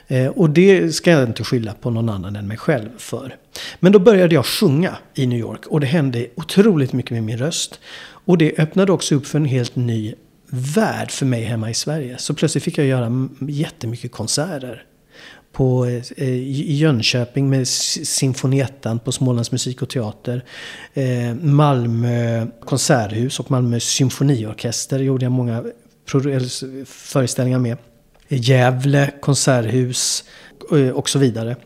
Eh, 0.09 0.27
och 0.27 0.51
det 0.51 0.95
ska 0.95 1.11
jag 1.11 1.29
inte 1.29 1.45
skylla 1.45 1.75
på 1.75 1.91
någon 1.91 2.09
annan 2.09 2.37
än 2.37 2.49
mig 2.49 2.57
själv 2.57 2.89
för. 2.99 3.37
Men 3.81 3.93
då 3.93 3.99
började 3.99 4.35
jag 4.35 4.47
sjunga 4.47 4.97
i 5.15 5.27
New 5.27 5.39
York 5.39 5.67
och 5.67 5.81
det 5.81 5.87
hände 5.87 6.27
otroligt 6.35 6.93
mycket 6.93 7.11
med 7.11 7.23
min 7.23 7.39
röst. 7.39 7.81
Och 8.27 8.39
det 8.39 8.59
öppnade 8.59 8.93
också 8.93 9.15
upp 9.15 9.27
för 9.27 9.39
en 9.39 9.45
helt 9.45 9.77
ny 9.77 10.15
värld 10.51 11.11
för 11.11 11.27
mig 11.27 11.43
hemma 11.43 11.71
i 11.71 11.75
Sverige. 11.75 12.19
Så 12.19 12.35
plötsligt 12.35 12.65
fick 12.65 12.79
jag 12.79 12.87
göra 12.87 13.29
jättemycket 13.41 14.13
konserter. 14.13 14.85
På, 15.53 15.87
eh, 16.17 16.29
I 16.29 16.77
Jönköping 16.77 17.51
med 17.51 17.69
Sinfonietan 17.69 18.99
på 18.99 19.13
Smålands 19.13 19.53
musik 19.53 19.83
och 19.83 19.89
teater. 19.89 20.45
Eh, 20.95 21.35
Malmö 21.35 22.47
konserthus 22.61 23.41
och 23.41 23.51
Malmö 23.51 23.81
symfoniorkester 23.81 24.99
gjorde 24.99 25.25
jag 25.25 25.33
många 25.33 25.65
föreställningar 26.87 27.59
med. 27.59 27.77
Gävle 28.29 29.11
konserthus 29.21 30.25
eh, 30.73 30.89
och 30.89 31.09
så 31.09 31.19
vidare. 31.19 31.57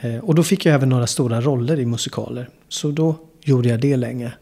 Eh, 0.00 0.18
och 0.18 0.34
då 0.34 0.42
fick 0.42 0.66
jag 0.66 0.74
även 0.74 0.88
några 0.88 1.06
stora 1.06 1.40
roller 1.40 1.80
i 1.80 1.86
musikaler. 1.86 2.48
Så 2.68 2.90
då 2.90 3.16
gjorde 3.42 3.68
jag 3.68 3.80
det 3.80 3.96
länge. 3.96 4.32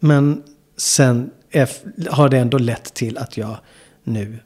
Men 0.00 0.42
sen 0.76 1.30
har 2.10 2.28
det 2.28 2.38
ändå 2.38 2.58
lett 2.58 2.94
till 2.94 3.18
att 3.18 3.36
jag 3.36 3.56
nu 4.04 4.38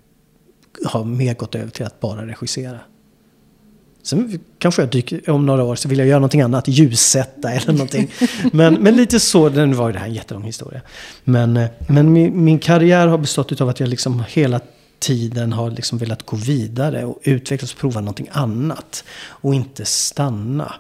har 0.85 1.05
mer 1.05 1.35
gått 1.35 1.55
över 1.55 1.71
till 1.71 1.87
att 1.87 2.01
bara 2.01 2.27
regissera. 2.27 2.79
Sen 4.03 4.41
kanske 4.59 4.83
jag 4.83 4.91
dyker, 4.91 5.31
om 5.31 5.47
några 5.47 5.65
år 5.65 5.75
så 5.75 5.89
vill 5.89 5.99
jag 5.99 6.09
göra 6.09 6.19
någonting 6.19 6.41
annat, 6.41 6.69
ljussätta 6.69 7.53
eller 7.53 7.73
någonting. 7.73 8.11
men, 8.53 8.75
men 8.75 8.97
lite 8.97 9.21
så, 9.21 9.49
nu 9.49 9.75
var 9.75 9.89
ju 9.89 9.93
det 9.93 9.99
här 9.99 10.07
en 10.07 10.15
jättelång 10.15 10.45
historia. 10.45 10.81
Men, 11.25 11.57
eh, 11.57 11.69
men 11.89 12.13
min, 12.13 12.45
min 12.45 12.59
karriär 12.59 13.07
har 13.07 13.19
bestått 13.19 13.61
av 13.61 13.69
att 13.69 13.81
jag 13.81 13.89
liksom 13.89 14.25
hela 14.29 14.61
tiden 15.01 15.53
har 15.53 15.71
liksom 15.71 15.99
velat 15.99 16.27
gå 16.27 16.37
vidare 16.37 17.05
och 17.05 17.19
utvecklas 17.23 17.73
och 17.73 17.79
prova 17.79 18.01
någonting 18.01 18.29
annat. 18.31 19.05
Och 19.21 19.55
inte 19.55 19.85
stanna. 19.85 20.75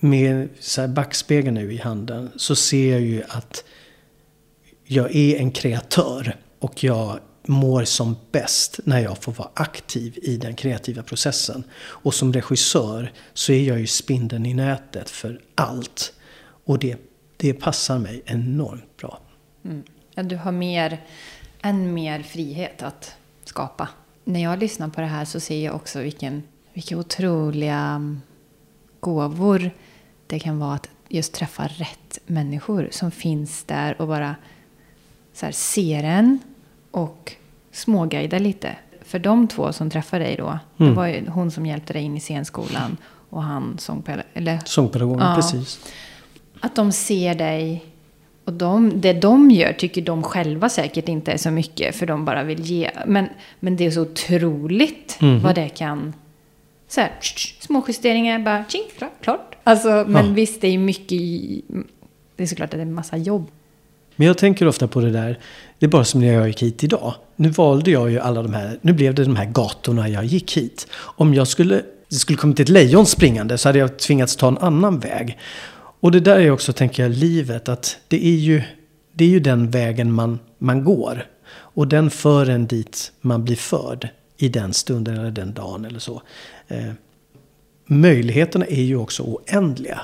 Med 0.00 0.48
så 0.60 0.80
här 0.80 0.88
backspegeln 0.88 1.54
nu 1.54 1.72
i 1.72 1.76
handen 1.76 2.30
så 2.36 2.56
ser 2.56 2.92
jag 2.92 3.00
ju 3.00 3.22
att 3.28 3.64
jag 4.84 5.14
är 5.14 5.36
en 5.36 5.50
kreatör. 5.50 6.36
Och 6.58 6.84
jag 6.84 7.18
mår 7.46 7.84
som 7.84 8.16
bäst 8.32 8.80
när 8.84 9.00
jag 9.00 9.18
får 9.18 9.32
vara 9.32 9.50
aktiv 9.54 10.18
i 10.22 10.36
den 10.36 10.54
kreativa 10.54 11.02
processen. 11.02 11.64
Och 11.78 12.14
som 12.14 12.32
regissör 12.32 13.12
så 13.34 13.52
är 13.52 13.62
jag 13.62 13.80
ju 13.80 13.86
spindeln 13.86 14.46
i 14.46 14.54
nätet 14.54 15.10
för 15.10 15.40
allt. 15.54 16.12
Och 16.64 16.78
det, 16.78 16.96
det 17.36 17.52
passar 17.52 17.98
mig 17.98 18.22
enormt 18.26 18.96
bra. 18.96 19.20
Mm. 19.64 19.82
Ja, 20.14 20.22
du 20.22 20.36
har 20.36 20.52
mer, 20.52 21.04
än 21.62 21.94
mer 21.94 22.22
frihet 22.22 22.82
att 22.82 23.16
skapa. 23.56 23.88
När 24.24 24.42
jag 24.42 24.58
lyssnar 24.58 24.88
på 24.88 25.00
det 25.00 25.06
här 25.06 25.24
så 25.24 25.40
ser 25.40 25.64
jag 25.64 25.74
också 25.74 26.00
vilken, 26.00 26.42
vilka 26.72 26.96
otroliga 26.96 28.16
gåvor 29.00 29.70
det 30.26 30.38
kan 30.38 30.58
vara 30.58 30.74
att 30.74 30.88
just 31.08 31.32
träffa 31.32 31.66
rätt 31.66 32.18
människor 32.26 32.88
som 32.90 33.10
finns 33.10 33.64
där 33.64 34.00
och 34.00 34.08
bara 34.08 34.36
så 35.32 35.46
här, 35.46 35.52
ser 35.52 36.04
en 36.04 36.38
och 36.90 37.32
småguida 37.72 38.38
lite. 38.38 38.76
För 39.02 39.18
de 39.18 39.48
två 39.48 39.72
som 39.72 39.90
träffade 39.90 40.24
dig 40.24 40.36
då, 40.36 40.48
mm. 40.48 40.90
det 40.90 40.96
var 40.96 41.06
ju 41.06 41.28
hon 41.28 41.50
som 41.50 41.66
hjälpte 41.66 41.92
dig 41.92 42.02
in 42.02 42.16
i 42.16 42.20
scenskolan 42.20 42.96
och 43.30 43.42
han 43.42 43.78
sångpedagogen. 43.78 44.60
Sångpedagogen, 44.64 45.28
ja, 45.28 45.34
precis. 45.34 45.80
Att 46.60 46.76
de 46.76 46.92
ser 46.92 47.34
dig 47.34 47.84
och 48.46 48.52
de, 48.52 49.00
det 49.00 49.12
de 49.12 49.50
gör 49.50 49.72
tycker 49.72 50.02
de 50.02 50.22
själva 50.22 50.68
säkert 50.68 51.08
inte 51.08 51.32
är 51.32 51.36
så 51.36 51.50
mycket 51.50 51.96
för 51.96 52.06
de 52.06 52.24
bara 52.24 52.42
vill 52.42 52.60
ge. 52.60 52.90
Men, 53.06 53.28
men 53.60 53.76
det 53.76 53.86
är 53.86 53.90
så 53.90 54.00
otroligt 54.00 55.18
mm. 55.20 55.42
vad 55.42 55.54
det 55.54 55.68
kan... 55.68 56.14
Så 56.88 57.00
här, 57.00 57.12
små 57.60 57.84
justeringar, 57.88 58.38
bara 58.38 58.64
tjing, 58.68 58.82
klart. 59.20 59.56
Alltså, 59.64 60.04
men 60.08 60.26
ja. 60.26 60.32
visst, 60.32 60.60
det 60.60 60.68
är 60.68 60.78
mycket... 60.78 61.18
Det 62.36 62.42
är 62.42 62.46
såklart 62.46 62.66
att 62.66 62.70
det 62.70 62.78
är 62.78 62.82
en 62.82 62.94
massa 62.94 63.16
jobb. 63.16 63.50
Men 64.16 64.26
jag 64.26 64.38
tänker 64.38 64.68
ofta 64.68 64.88
på 64.88 65.00
det 65.00 65.10
där, 65.10 65.38
det 65.78 65.86
är 65.86 65.90
bara 65.90 66.04
som 66.04 66.20
när 66.20 66.32
jag 66.32 66.46
gick 66.46 66.62
hit 66.62 66.84
idag. 66.84 67.14
Nu 67.36 67.48
valde 67.48 67.90
jag 67.90 68.10
ju 68.10 68.20
alla 68.20 68.42
de 68.42 68.54
här, 68.54 68.78
nu 68.82 68.92
blev 68.92 69.14
det 69.14 69.24
de 69.24 69.36
här 69.36 69.46
gatorna 69.46 70.08
jag 70.08 70.24
gick 70.24 70.56
hit. 70.56 70.86
Om 70.96 71.34
jag 71.34 71.48
skulle, 71.48 71.82
det 72.08 72.16
skulle 72.16 72.38
kommit 72.38 72.60
ett 72.60 72.68
lejon 72.68 73.06
springande 73.06 73.58
så 73.58 73.68
hade 73.68 73.78
jag 73.78 73.98
tvingats 73.98 74.36
ta 74.36 74.48
en 74.48 74.58
annan 74.58 75.00
väg. 75.00 75.38
Och 76.00 76.12
det 76.12 76.20
där 76.20 76.38
är 76.38 76.50
också, 76.50 76.72
tänker 76.72 77.02
jag, 77.02 77.12
livet. 77.12 77.68
Att 77.68 77.96
det 78.08 78.26
är 78.26 78.36
ju, 78.36 78.62
det 79.12 79.24
är 79.24 79.28
ju 79.28 79.40
den 79.40 79.70
vägen 79.70 80.12
man, 80.12 80.38
man 80.58 80.84
går. 80.84 81.26
Och 81.48 81.88
den 81.88 82.10
för 82.10 82.48
en 82.48 82.66
dit 82.66 83.12
man 83.20 83.44
blir 83.44 83.56
förd. 83.56 84.08
I 84.36 84.48
den 84.48 84.72
stunden 84.72 85.18
eller 85.18 85.30
den 85.30 85.54
dagen 85.54 85.84
eller 85.84 85.98
så. 85.98 86.22
Eh, 86.68 86.92
möjligheterna 87.86 88.66
är 88.66 88.82
ju 88.82 88.96
också 88.96 89.22
oändliga. 89.22 90.00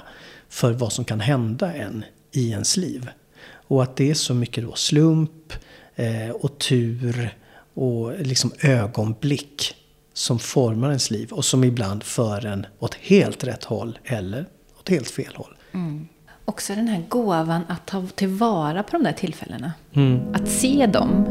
För 0.48 0.72
vad 0.72 0.92
som 0.92 1.04
kan 1.04 1.20
hända 1.20 1.72
en 1.72 2.04
i 2.32 2.50
ens 2.50 2.76
liv. 2.76 3.10
Och 3.48 3.82
att 3.82 3.96
det 3.96 4.10
är 4.10 4.14
så 4.14 4.34
mycket 4.34 4.64
då 4.64 4.74
slump 4.74 5.52
eh, 5.96 6.30
och 6.30 6.58
tur 6.58 7.34
och 7.74 8.20
liksom 8.20 8.52
ögonblick 8.60 9.74
som 10.12 10.38
formar 10.38 10.88
ens 10.88 11.10
liv 11.10 11.32
och 11.32 11.44
som 11.44 11.64
ibland 11.64 12.02
för 12.02 12.46
en 12.46 12.66
åt 12.78 12.94
helt 12.94 13.44
rätt 13.44 13.64
håll 13.64 13.98
eller 14.04 14.46
åt 14.80 14.88
helt 14.88 15.10
fel 15.10 15.32
håll. 15.34 15.54
Mm. 15.74 16.08
Också 16.44 16.74
den 16.74 16.88
här 16.88 17.02
gåvan 17.08 17.62
att 17.68 17.86
ta 17.86 18.06
tillvara 18.06 18.82
på 18.82 18.96
de 18.96 19.04
där 19.04 19.12
tillfällena. 19.12 19.72
Mm. 19.92 20.34
Att 20.34 20.48
se 20.48 20.86
dem. 20.86 21.24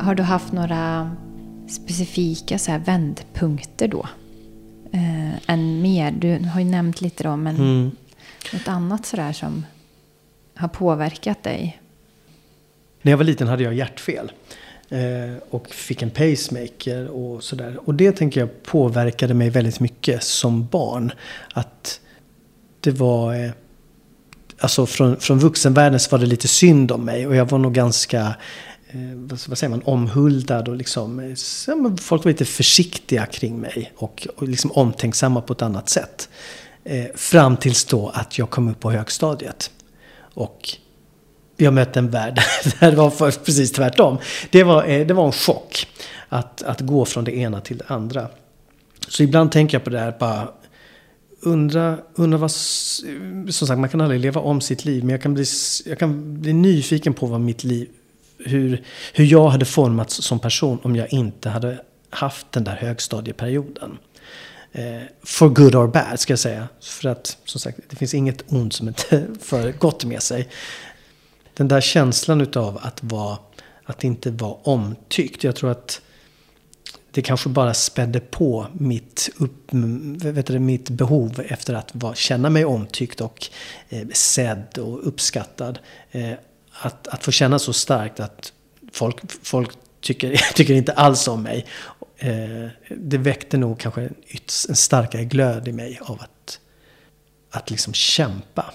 Har 0.00 0.14
du 0.14 0.22
haft 0.22 0.52
några 0.52 1.10
specifika 1.68 2.58
så 2.58 2.70
här 2.70 2.78
vändpunkter 2.78 3.88
då? 3.88 4.08
Eh, 4.92 5.50
än 5.50 5.82
mer? 5.82 6.10
Du 6.10 6.38
har 6.38 6.60
ju 6.60 6.66
nämnt 6.66 7.00
lite 7.00 7.24
då, 7.24 7.36
men 7.36 7.56
mm. 7.56 7.90
något 8.52 8.68
annat 8.68 9.06
sådär 9.06 9.32
som 9.32 9.64
har 10.54 10.68
påverkat 10.68 11.42
dig? 11.42 11.80
När 13.02 13.12
jag 13.12 13.16
var 13.16 13.24
liten 13.24 13.48
hade 13.48 13.62
jag 13.62 13.74
hjärtfel. 13.74 14.32
Eh, 14.90 15.36
och 15.50 15.68
fick 15.68 16.02
en 16.02 16.10
pacemaker 16.10 17.08
och 17.08 17.44
sådär. 17.44 17.78
Och 17.84 17.94
det 17.94 18.12
tänker 18.12 18.40
jag 18.40 18.62
påverkade 18.62 19.34
mig 19.34 19.50
väldigt 19.50 19.80
mycket 19.80 20.22
som 20.22 20.66
barn. 20.66 21.12
Att 21.52 22.00
det 22.80 22.90
var... 22.90 23.34
Eh, 23.34 23.50
alltså 24.58 24.86
från, 24.86 25.16
från 25.16 25.38
vuxenvärlden 25.38 26.00
så 26.00 26.10
var 26.10 26.18
det 26.18 26.26
lite 26.26 26.48
synd 26.48 26.92
om 26.92 27.04
mig. 27.04 27.26
Och 27.26 27.36
jag 27.36 27.50
var 27.50 27.58
nog 27.58 27.74
ganska, 27.74 28.20
eh, 28.88 29.00
vad, 29.48 29.58
säger 29.58 29.70
man, 29.70 29.82
omhuldad. 29.84 30.68
Och 30.68 30.76
liksom, 30.76 31.20
eh, 31.20 31.34
ja, 31.66 31.96
folk 32.00 32.24
var 32.24 32.32
lite 32.32 32.44
försiktiga 32.44 33.26
kring 33.26 33.60
mig. 33.60 33.92
Och, 33.96 34.28
och 34.36 34.48
liksom 34.48 34.72
omtänksamma 34.72 35.40
på 35.40 35.52
ett 35.52 35.62
annat 35.62 35.88
sätt. 35.88 36.28
Eh, 36.84 37.06
fram 37.14 37.56
tills 37.56 37.84
då 37.84 38.08
att 38.08 38.38
jag 38.38 38.50
kom 38.50 38.68
upp 38.68 38.80
på 38.80 38.90
högstadiet. 38.90 39.70
Och 40.34 40.78
jag 41.58 41.74
mötte 41.74 41.98
en 41.98 42.10
värld 42.10 42.40
där 42.80 42.90
det 42.90 42.96
var 42.96 43.44
precis 43.44 43.72
tvärtom. 43.72 44.18
Det 44.50 44.62
var, 44.64 44.84
eh, 44.84 45.06
det 45.06 45.14
var 45.14 45.26
en 45.26 45.32
chock 45.32 45.86
att, 46.28 46.62
att 46.62 46.80
gå 46.80 47.04
från 47.04 47.24
det 47.24 47.36
ena 47.36 47.60
till 47.60 47.78
det 47.78 47.84
andra. 47.86 48.28
Så 49.08 49.22
ibland 49.22 49.52
tänker 49.52 49.74
jag 49.74 49.84
på 49.84 49.90
det 49.90 49.98
här, 49.98 50.14
bara 50.18 50.48
undra, 51.40 51.98
undra 52.14 52.38
vad... 52.38 52.50
Som 52.50 53.68
sagt, 53.68 53.78
man 53.78 53.88
kan 53.88 54.00
aldrig 54.00 54.20
leva 54.20 54.40
om 54.40 54.60
sitt 54.60 54.84
liv. 54.84 55.04
Men 55.04 55.10
jag 55.10 55.22
kan 55.22 55.34
bli, 55.34 55.44
jag 55.84 55.98
kan 55.98 56.40
bli 56.40 56.52
nyfiken 56.52 57.14
på 57.14 57.26
vad 57.26 57.40
mitt 57.40 57.64
liv... 57.64 57.88
Hur, 58.44 58.82
hur 59.12 59.24
jag 59.24 59.48
hade 59.48 59.64
formats 59.64 60.14
som 60.14 60.38
person 60.38 60.78
om 60.82 60.96
jag 60.96 61.12
inte 61.12 61.48
hade 61.48 61.78
haft 62.10 62.52
den 62.52 62.64
där 62.64 62.76
högstadieperioden. 62.76 63.98
Eh, 64.72 65.02
for 65.22 65.48
good 65.48 65.74
or 65.74 65.86
bad, 65.86 66.20
ska 66.20 66.32
jag 66.32 66.38
säga. 66.38 66.68
För 66.80 67.08
att, 67.08 67.38
som 67.44 67.60
sagt, 67.60 67.78
det 67.88 67.96
finns 67.96 68.14
inget 68.14 68.44
ont 68.52 68.72
som 68.72 68.88
inte 68.88 69.26
för 69.40 69.72
gott 69.72 70.04
med 70.04 70.22
sig. 70.22 70.48
Den 71.58 71.68
där 71.68 71.80
känslan 71.80 72.40
utav 72.40 72.78
att, 72.82 73.02
vara, 73.02 73.38
att 73.84 74.04
inte 74.04 74.30
vara 74.30 74.52
omtyckt. 74.52 75.44
Jag 75.44 75.56
tror 75.56 75.70
att 75.70 76.00
det 77.10 77.22
kanske 77.22 77.48
bara 77.48 77.74
spädde 77.74 78.20
på 78.20 78.66
mitt, 78.72 79.30
upp, 79.36 79.68
vet 80.22 80.46
du, 80.46 80.58
mitt 80.58 80.90
behov 80.90 81.40
efter 81.48 81.74
att 81.74 81.90
vara, 81.92 82.14
känna 82.14 82.50
mig 82.50 82.64
omtyckt 82.64 83.20
och 83.20 83.46
eh, 83.88 84.08
sedd 84.12 84.78
och 84.78 85.08
uppskattad. 85.08 85.78
Eh, 86.10 86.32
att, 86.72 87.08
att 87.08 87.24
få 87.24 87.30
känna 87.30 87.58
så 87.58 87.72
starkt 87.72 88.20
att 88.20 88.52
folk, 88.92 89.16
folk 89.42 89.70
tycker, 90.00 90.36
tycker 90.54 90.74
inte 90.74 90.92
alls 90.92 91.28
om 91.28 91.42
mig. 91.42 91.66
Eh, 92.16 92.68
det 92.96 93.18
väckte 93.18 93.56
nog 93.56 93.78
kanske 93.80 94.00
en, 94.00 94.14
en 94.68 94.76
starkare 94.76 95.24
glöd 95.24 95.68
i 95.68 95.72
mig 95.72 96.00
av 96.02 96.20
att, 96.20 96.60
att 97.50 97.70
liksom 97.70 97.92
kämpa. 97.92 98.74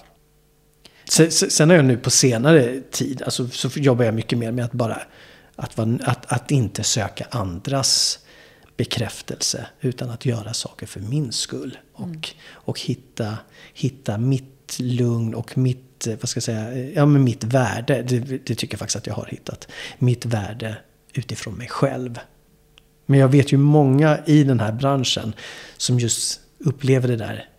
Sen, 1.10 1.32
sen 1.32 1.70
har 1.70 1.76
jag 1.76 1.86
nu 1.86 1.98
på 1.98 2.10
senare 2.10 2.82
tid, 2.92 3.22
alltså, 3.22 3.48
så 3.48 3.70
jobbar 3.76 4.06
jag 4.06 4.14
mycket 4.14 4.38
mer 4.40 4.52
med 4.52 4.66
att 4.66 4.72
bara 4.72 5.02
att, 5.56 5.80
att, 5.80 6.32
att 6.32 6.52
inte 6.52 6.84
söka 6.84 7.28
andras 7.30 8.20
bekräftelse 8.78 9.68
utan 9.82 10.10
att 10.10 10.26
göra 10.26 10.54
saker 10.54 10.86
för 10.86 11.00
min 11.00 11.32
skull. 11.32 11.78
Och, 11.94 12.04
mm. 12.04 12.22
och 12.50 12.80
hitta, 12.80 13.38
hitta 13.74 14.18
mitt 14.18 14.78
lugn 14.80 15.36
och 15.36 15.58
mitt, 15.58 16.08
vad 16.20 16.30
ska 16.30 16.38
jag 16.38 16.44
säga, 16.44 16.90
ja, 16.90 17.06
men 17.06 17.24
mitt 17.24 17.44
värde. 17.44 18.04
Det, 18.04 18.20
det 18.20 18.56
tycker 18.56 18.74
jag 18.74 18.80
faktiskt 18.80 18.96
att 18.96 19.08
jag 19.08 19.14
har 19.14 19.26
hittat. 19.26 19.68
Mitt 20.00 20.26
värde 20.26 20.78
utifrån 21.14 21.54
mig 21.54 21.68
själv. 21.68 22.20
Men 23.06 23.20
jag 23.20 23.28
vet 23.28 23.54
ju 23.54 23.58
många 23.58 24.20
i 24.26 24.44
den 24.44 24.60
här 24.60 24.72
branschen 24.72 25.34
som 25.78 26.00
just 26.00 26.40
upplever 26.60 27.08
det 27.08 27.16
där 27.16 27.50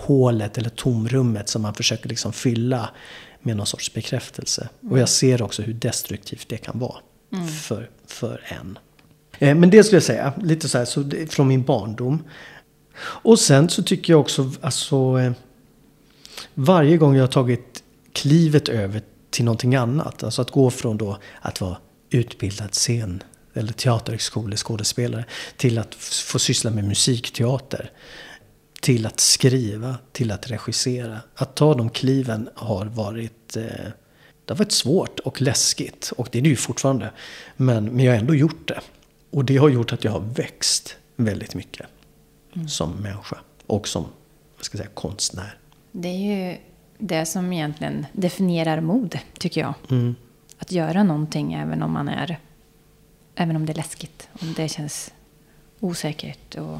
hålet 0.00 0.58
eller 0.58 0.70
tomrummet 0.70 1.48
som 1.48 1.62
man 1.62 1.74
försöker 1.74 2.08
liksom 2.08 2.32
fylla 2.32 2.90
med 3.42 3.56
någon 3.56 3.66
sorts 3.66 3.94
bekräftelse. 3.94 4.68
Mm. 4.82 4.92
Och 4.92 4.98
jag 4.98 5.08
ser 5.08 5.42
också 5.42 5.62
hur 5.62 5.74
destruktivt 5.74 6.48
det 6.48 6.56
kan 6.56 6.78
vara 6.78 6.96
mm. 7.32 7.48
för, 7.48 7.90
för 8.06 8.42
en. 8.48 8.78
Eh, 9.38 9.54
men 9.54 9.70
det 9.70 9.84
skulle 9.84 9.96
jag 9.96 10.02
säga, 10.02 10.32
lite 10.42 10.68
så 10.68 10.78
här 10.78 10.84
så 10.84 11.10
från 11.28 11.48
min 11.48 11.62
barndom. 11.62 12.24
Och 13.02 13.38
sen 13.38 13.68
så 13.68 13.82
tycker 13.82 14.12
jag 14.12 14.20
också, 14.20 14.50
alltså 14.60 15.18
eh, 15.18 15.32
varje 16.54 16.96
gång 16.96 17.16
jag 17.16 17.22
har 17.22 17.28
tagit 17.28 17.82
klivet 18.12 18.68
över 18.68 19.02
till 19.30 19.44
någonting 19.44 19.74
annat, 19.74 20.22
alltså 20.22 20.42
att 20.42 20.50
gå 20.50 20.70
från 20.70 20.96
då 20.96 21.18
att 21.40 21.60
vara 21.60 21.76
utbildad 22.10 22.72
scen 22.72 23.22
eller 23.54 23.72
teaterhögskoleskådespelare 23.72 25.24
till 25.56 25.78
att 25.78 25.94
få 25.94 26.38
syssla 26.38 26.70
med 26.70 26.84
musikteater. 26.84 27.90
Till 28.80 29.06
att 29.06 29.20
skriva, 29.20 29.96
till 30.12 30.30
att 30.30 30.50
regissera. 30.50 31.20
Att 31.34 31.54
ta 31.54 31.74
de 31.74 31.90
kliven 31.90 32.48
har 32.54 32.86
varit, 32.86 33.56
eh, 33.56 33.62
det 34.44 34.52
har 34.52 34.56
varit 34.56 34.72
svårt 34.72 35.18
och 35.18 35.42
läskigt. 35.42 36.12
Och 36.16 36.28
det 36.32 36.38
är 36.38 36.42
det 36.42 36.48
ju 36.48 36.56
fortfarande. 36.56 37.10
Men, 37.56 37.84
men 37.84 38.04
jag 38.04 38.12
har 38.12 38.18
ändå 38.18 38.34
gjort 38.34 38.68
det. 38.68 38.80
Och 39.30 39.44
det 39.44 39.56
har 39.56 39.68
gjort 39.68 39.92
att 39.92 40.04
jag 40.04 40.12
har 40.12 40.20
växt 40.20 40.96
väldigt 41.16 41.54
mycket. 41.54 41.86
Mm. 42.54 42.68
Som 42.68 42.92
människa. 42.92 43.38
Och 43.66 43.88
som 43.88 44.06
vad 44.56 44.64
ska 44.64 44.78
jag 44.78 44.84
säga, 44.84 44.94
konstnär. 44.94 45.58
Det 45.92 46.08
är 46.08 46.50
ju 46.50 46.56
det 46.98 47.26
som 47.26 47.52
egentligen 47.52 48.06
definierar 48.12 48.80
mod, 48.80 49.18
tycker 49.38 49.60
jag. 49.60 49.74
Mm. 49.90 50.14
Att 50.58 50.72
göra 50.72 51.02
någonting 51.02 51.52
även 51.54 51.82
om 51.82 51.92
man 51.92 52.08
är... 52.08 52.38
Även 53.34 53.56
om 53.56 53.66
det 53.66 53.72
är 53.72 53.76
läskigt. 53.76 54.28
Om 54.40 54.54
det 54.56 54.68
känns 54.68 55.12
osäkert. 55.80 56.54
Och, 56.54 56.78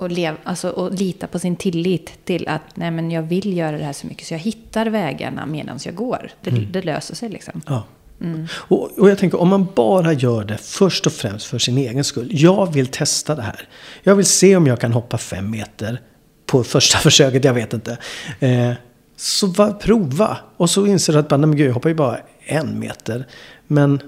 och, 0.00 0.10
lev, 0.10 0.36
alltså, 0.44 0.68
och 0.70 0.94
lita 0.94 1.26
på 1.26 1.38
sin 1.38 1.56
tillit 1.56 2.24
till 2.24 2.48
att 2.48 2.62
nej, 2.74 2.90
men 2.90 3.10
jag 3.10 3.22
vill 3.22 3.56
göra 3.56 3.78
det 3.78 3.84
här 3.84 3.92
så 3.92 4.06
mycket 4.06 4.26
så 4.26 4.34
jag 4.34 4.38
hittar 4.38 4.86
vägarna 4.86 5.46
medan 5.46 5.78
jag 5.84 5.94
går. 5.94 6.30
Det, 6.42 6.50
mm. 6.50 6.72
det 6.72 6.82
löser 6.82 7.14
sig 7.14 7.28
liksom. 7.28 7.62
Ja. 7.66 7.84
Mm. 8.20 8.46
Och, 8.54 8.98
och, 8.98 9.10
jag 9.10 9.18
tänker 9.18 9.40
om 9.40 9.48
man 9.48 9.68
bara 9.76 10.12
gör 10.12 10.44
det 10.44 10.58
först 10.58 11.06
och 11.06 11.12
främst 11.12 11.46
för 11.46 11.58
sin 11.58 11.78
egen 11.78 12.04
skull. 12.04 12.28
Jag 12.30 12.72
vill 12.72 12.86
testa 12.86 13.34
det 13.34 13.42
här. 13.42 13.68
Jag 14.02 14.14
vill 14.14 14.26
se 14.26 14.56
om 14.56 14.66
jag 14.66 14.80
kan 14.80 14.92
hoppa 14.92 15.18
fem 15.18 15.50
meter 15.50 16.00
på 16.46 16.64
första 16.64 16.98
försöket, 17.08 17.44
jag 17.44 17.54
vet 17.54 17.72
inte. 17.72 17.98
Eh, 18.40 18.72
så 19.16 19.46
va, 19.46 19.72
prova. 19.72 20.36
Och 20.56 20.70
så 20.70 20.86
inser 20.86 21.12
du 21.12 21.18
att 21.18 21.30
men 21.30 21.56
gud, 21.56 21.68
jag 21.68 21.74
hoppar 21.74 21.88
ju 21.88 21.94
bara 21.94 22.18
en 22.46 22.78
meter. 22.78 23.26
Men 23.66 24.00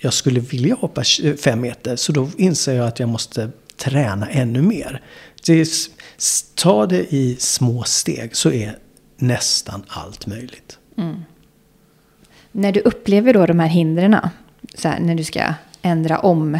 jag 0.00 0.12
skulle 0.12 0.40
vilja 0.40 0.74
hoppa 0.74 1.02
fem 1.44 1.60
meter. 1.60 1.96
Så 1.96 2.12
då 2.12 2.28
inser 2.36 2.74
jag 2.74 2.86
att 2.86 3.00
jag 3.00 3.08
måste 3.08 3.50
träna 3.76 4.28
ännu 4.28 4.62
mer. 4.62 5.02
Det, 5.46 5.68
ta 6.54 6.86
det 6.86 7.14
i 7.14 7.36
små 7.38 7.82
steg 7.82 8.36
så 8.36 8.50
är 8.50 8.78
nästan 9.16 9.82
allt 9.88 10.26
möjligt. 10.26 10.78
Mm. 10.96 11.24
När 12.52 12.72
du 12.72 12.80
upplever 12.80 13.34
då 13.34 13.46
de 13.46 13.58
här 13.60 13.68
hindren, 13.68 14.16
så 14.74 14.88
här, 14.88 15.00
när 15.00 15.14
du 15.14 15.24
ska 15.24 15.54
ändra 15.82 16.18
om, 16.18 16.58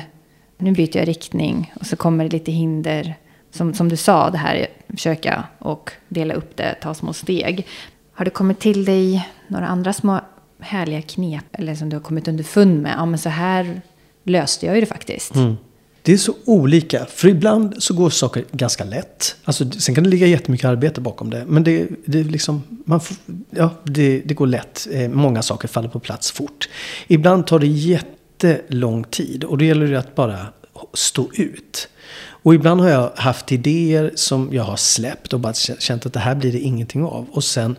nu 0.59 0.73
byter 0.73 0.97
jag 0.97 1.09
riktning 1.09 1.73
och 1.81 1.87
så 1.87 1.97
kommer 1.97 2.25
det 2.25 2.31
lite 2.31 2.53
hinder, 2.53 3.15
som, 3.51 3.75
som 3.75 3.89
du 3.89 3.97
sa, 3.97 4.31
det 4.31 4.39
här 4.39 4.67
försöka 4.89 5.45
och 5.59 5.93
dela 6.09 6.35
upp 6.35 6.57
det, 6.57 6.75
ta 6.75 6.95
små 6.95 7.13
steg. 7.13 7.67
Har 8.13 8.25
det 8.25 8.31
kommit 8.31 8.61
till 8.61 8.85
dig 8.85 9.29
några 9.49 9.67
andra 9.67 9.93
små 9.93 10.21
härliga 10.59 11.03
knep, 11.03 11.45
eller 11.53 11.75
som 11.75 11.89
du 11.89 11.97
har 11.97 12.03
kommit 12.03 12.29
underfund 12.29 12.83
med, 12.83 12.95
ja 12.97 13.07
men 13.07 13.19
så 13.19 13.29
här 13.29 13.81
löste 14.25 14.67
jag 14.67 14.75
ju 14.75 14.81
det 14.81 14.87
faktiskt. 14.87 15.35
Mm. 15.35 15.57
Det 16.03 16.13
är 16.13 16.17
så 16.17 16.35
olika. 16.45 17.07
För 17.07 17.29
ibland 17.29 17.83
så 17.83 17.95
går 17.95 18.11
saker 18.11 18.45
ganska 18.53 18.85
lätt. 18.85 19.37
Alltså, 19.45 19.71
sen 19.71 19.95
kan 19.95 20.05
det 20.05 20.11
ligga 20.11 20.27
jättemycket 20.27 20.67
arbete 20.67 21.01
bakom 21.01 21.31
det. 21.31 21.45
Men 21.47 21.65
det, 21.65 21.89
det, 22.05 22.23
liksom, 22.23 22.63
man 22.85 23.01
får, 23.01 23.17
ja, 23.51 23.71
det, 23.85 24.21
det 24.21 24.35
går 24.35 24.47
lätt. 24.47 24.89
Eh, 24.91 25.09
många 25.09 25.43
saker 25.43 25.69
faller 25.69 25.89
på 25.89 26.01
plats 26.01 26.33
fort. 26.33 26.69
Ibland 27.07 27.47
tar 27.47 27.59
det 27.59 27.67
jättelång 27.67 29.05
tid. 29.05 29.45
Och 29.45 29.59
då 29.59 29.65
gäller 29.65 29.87
det 29.87 29.99
att 29.99 30.15
bara 30.15 30.47
stå 30.95 31.31
ut. 31.35 31.89
Och 32.25 32.55
ibland 32.55 32.81
har 32.81 32.89
jag 32.89 33.11
haft 33.17 33.53
idéer 33.53 34.13
som 34.15 34.49
jag 34.53 34.63
har 34.63 34.77
släppt 34.77 35.33
och 35.33 35.41
bara 35.41 35.55
känt 35.55 36.07
att 36.07 36.13
det 36.13 36.21
här 36.21 36.35
blir 36.35 36.53
det 36.53 36.59
ingenting 36.59 37.05
av. 37.05 37.27
Och 37.31 37.45
sen 37.45 37.77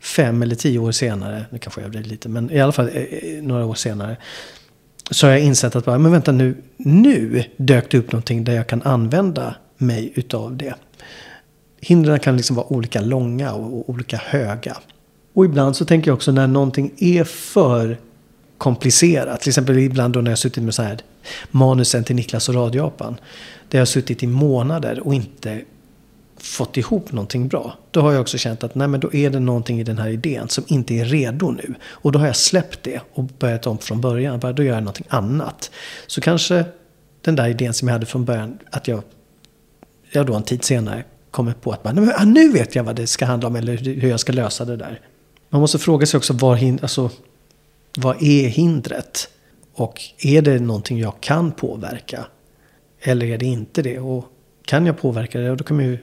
fem 0.00 0.42
eller 0.42 0.54
tio 0.54 0.78
år 0.78 0.92
senare, 0.92 1.44
nu 1.50 1.58
kanske 1.58 1.80
jag 1.80 1.86
överdriver 1.86 2.08
lite, 2.08 2.28
men 2.28 2.50
i 2.50 2.60
alla 2.60 2.72
fall 2.72 2.88
eh, 2.88 3.02
eh 3.02 3.42
några 3.42 3.66
år 3.66 3.74
senare 3.74 4.16
så 5.10 5.26
har 5.26 5.32
jag 5.32 5.42
insett 5.42 5.76
att 5.76 5.84
bara, 5.84 5.98
men 5.98 6.12
vänta 6.12 6.32
nu, 6.32 6.56
nu 6.76 7.44
dök 7.56 7.90
det 7.90 7.98
upp 7.98 8.12
någonting 8.12 8.44
där 8.44 8.54
jag 8.54 8.66
kan 8.66 8.82
använda 8.82 9.54
mig 9.76 10.12
utav 10.14 10.56
det. 10.56 10.74
Hindren 11.80 12.18
kan 12.18 12.36
liksom 12.36 12.56
vara 12.56 12.72
olika 12.72 13.00
långa 13.00 13.52
och 13.52 13.90
olika 13.90 14.16
höga. 14.16 14.76
Och 15.32 15.44
ibland 15.44 15.76
så 15.76 15.84
tänker 15.84 16.10
jag 16.10 16.14
också 16.14 16.32
när 16.32 16.46
någonting 16.46 16.92
är 16.98 17.24
för 17.24 17.98
komplicerat. 18.58 19.40
Till 19.40 19.50
exempel 19.50 19.78
ibland 19.78 20.14
då 20.14 20.20
när 20.20 20.30
jag 20.30 20.38
suttit 20.38 20.62
med 20.62 20.74
så 20.74 20.82
här 20.82 20.98
manusen 21.50 22.04
till 22.04 22.16
Niklas 22.16 22.48
och 22.48 22.54
radioapan. 22.54 23.16
Där 23.68 23.78
jag 23.78 23.80
har 23.80 23.86
suttit 23.86 24.22
i 24.22 24.26
månader 24.26 25.06
och 25.06 25.14
inte 25.14 25.60
fått 26.38 26.76
ihop 26.76 27.12
någonting 27.12 27.48
bra. 27.48 27.78
Då 27.90 28.00
har 28.00 28.12
jag 28.12 28.20
också 28.20 28.38
känt 28.38 28.64
att 28.64 28.74
nej, 28.74 28.88
men 28.88 29.00
då 29.00 29.14
är 29.14 29.30
det 29.30 29.40
någonting 29.40 29.80
i 29.80 29.84
den 29.84 29.98
här 29.98 30.08
idén 30.08 30.48
som 30.48 30.64
inte 30.66 30.94
är 30.94 31.04
redo 31.04 31.50
nu. 31.50 31.74
Och 31.84 32.12
då 32.12 32.18
har 32.18 32.26
jag 32.26 32.36
släppt 32.36 32.82
det 32.82 33.00
och 33.12 33.24
börjat 33.24 33.66
om 33.66 33.78
från 33.78 34.00
början. 34.00 34.40
Då 34.40 34.62
gör 34.62 34.74
jag 34.74 34.82
någonting 34.82 35.06
annat. 35.08 35.70
Så 36.06 36.20
kanske 36.20 36.64
den 37.20 37.36
där 37.36 37.48
idén 37.48 37.74
som 37.74 37.88
jag 37.88 37.92
hade 37.92 38.06
från 38.06 38.24
början, 38.24 38.58
att 38.70 38.88
jag, 38.88 39.02
jag 40.12 40.26
då 40.26 40.34
en 40.34 40.42
tid 40.42 40.64
senare 40.64 41.04
kommer 41.30 41.52
på 41.52 41.72
att 41.72 41.82
bara, 41.82 41.92
nej, 41.92 42.04
men, 42.04 42.14
ah, 42.16 42.24
nu 42.24 42.52
vet 42.52 42.74
jag 42.74 42.84
vad 42.84 42.96
det 42.96 43.06
ska 43.06 43.24
handla 43.24 43.48
om 43.48 43.56
eller 43.56 43.76
hur 43.76 44.08
jag 44.08 44.20
ska 44.20 44.32
lösa 44.32 44.64
det 44.64 44.76
där. 44.76 45.00
Man 45.48 45.60
måste 45.60 45.78
fråga 45.78 46.06
sig 46.06 46.18
också 46.18 46.32
var, 46.32 46.78
alltså, 46.82 47.10
vad 47.98 48.22
är 48.22 48.48
hindret? 48.48 49.28
Och 49.74 50.00
är 50.18 50.42
det 50.42 50.58
någonting 50.58 50.98
jag 50.98 51.20
kan 51.20 51.52
påverka? 51.52 52.26
Eller 53.00 53.26
är 53.26 53.38
det 53.38 53.46
inte 53.46 53.82
det? 53.82 53.98
Och 53.98 54.24
kan 54.64 54.86
jag 54.86 54.98
påverka 54.98 55.38
det, 55.38 55.56
då 55.56 55.64
kan 55.64 55.76
man 55.76 55.86
ju 55.86 55.98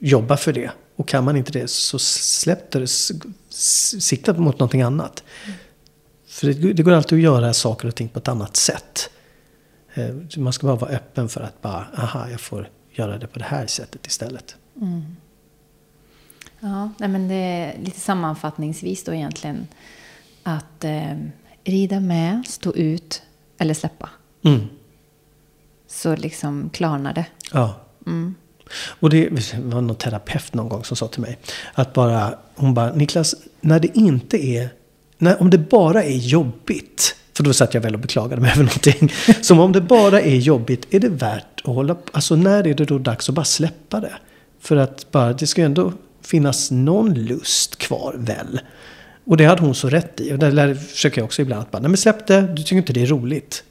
jobba 0.00 0.36
för 0.36 0.52
det 0.52 0.70
Och 0.96 1.08
kan 1.08 1.24
man 1.24 1.36
inte 1.36 1.52
det 1.52 1.70
så 1.70 1.98
släpp 1.98 2.70
det. 2.70 2.86
Sikta 3.48 4.34
mot 4.34 4.58
någonting 4.58 4.82
annat. 4.82 5.22
För 6.26 6.46
det, 6.46 6.72
det 6.72 6.82
går 6.82 6.92
alltid 6.92 7.18
att 7.18 7.22
göra 7.22 7.52
saker 7.52 7.88
och 7.88 7.94
ting 7.94 8.08
på 8.08 8.18
ett 8.18 8.28
annat 8.28 8.56
sätt. 8.56 9.10
Eh, 9.94 10.14
man 10.36 10.52
ska 10.52 10.66
bara 10.66 10.76
vara 10.76 10.90
öppen 10.90 11.28
för 11.28 11.40
att 11.40 11.62
bara, 11.62 11.86
aha, 11.96 12.28
jag 12.30 12.40
får 12.40 12.68
göra 12.90 13.18
det 13.18 13.26
på 13.26 13.38
det 13.38 13.44
här 13.44 13.66
sättet 13.66 14.06
istället. 14.06 14.56
Mm. 14.76 15.16
Ja, 16.60 16.90
nej 16.98 17.08
men 17.08 17.28
det 17.28 17.34
är 17.34 17.78
lite 17.78 18.00
sammanfattningsvis 18.00 19.04
då 19.04 19.14
egentligen 19.14 19.66
att 20.42 20.84
eh, 20.84 21.18
rida 21.64 22.00
med, 22.00 22.42
stå 22.46 22.74
ut 22.74 23.22
eller 23.58 23.74
släppa. 23.74 24.10
Mm. 24.42 24.60
Så 25.86 26.16
liksom 26.16 26.70
klarnar 26.70 27.14
det. 27.14 27.26
Ja. 27.52 27.74
Mm. 28.06 28.34
Och 28.72 29.10
det 29.10 29.28
var 29.58 29.80
någon 29.80 29.96
terapeut 29.96 30.54
någon 30.54 30.68
gång 30.68 30.84
som 30.84 30.96
sa 30.96 31.08
till 31.08 31.20
mig 31.20 31.38
att 31.74 31.92
bara, 31.92 32.34
hon 32.54 32.74
bara, 32.74 32.92
Niklas, 32.92 33.34
när 33.60 33.80
det 33.80 33.96
inte 33.96 34.46
är, 34.46 34.68
när, 35.18 35.40
om 35.40 35.50
det 35.50 35.58
bara 35.58 36.04
är 36.04 36.16
jobbigt, 36.16 37.16
för 37.36 37.44
då 37.44 37.52
satt 37.52 37.74
jag 37.74 37.80
väl 37.80 37.94
och 37.94 38.00
beklagade 38.00 38.42
mig 38.42 38.50
över 38.50 38.62
någonting. 38.64 39.12
Som 39.40 39.60
om 39.60 39.72
det 39.72 39.80
bara 39.80 40.20
är 40.20 40.36
jobbigt, 40.36 40.94
är 40.94 41.00
det 41.00 41.08
värt 41.08 41.60
att 41.64 41.74
hålla 41.74 41.94
på? 41.94 42.02
Alltså 42.12 42.36
när 42.36 42.66
är 42.66 42.74
det 42.74 42.84
då 42.84 42.98
dags 42.98 43.28
att 43.28 43.34
bara 43.34 43.44
släppa 43.44 44.00
det? 44.00 44.12
För 44.60 44.76
att 44.76 45.10
bara, 45.10 45.32
det 45.32 45.46
ska 45.46 45.60
ju 45.60 45.64
ändå 45.64 45.92
finnas 46.22 46.70
någon 46.70 47.14
lust 47.14 47.78
kvar 47.78 48.14
väl? 48.18 48.60
Och 49.24 49.36
det 49.36 49.44
hade 49.44 49.62
hon 49.62 49.74
så 49.74 49.88
rätt 49.88 50.20
i. 50.20 50.32
Och 50.32 50.38
där 50.38 50.74
försöker 50.74 51.20
jag 51.20 51.24
också 51.24 51.42
ibland 51.42 51.62
att 51.62 51.70
bara, 51.70 51.78
nej 51.78 51.88
men 51.88 51.96
släpp 51.96 52.26
det, 52.26 52.40
du 52.40 52.62
tycker 52.62 52.76
inte 52.76 52.92
det 52.92 53.02
är 53.02 53.06
roligt. 53.06 53.64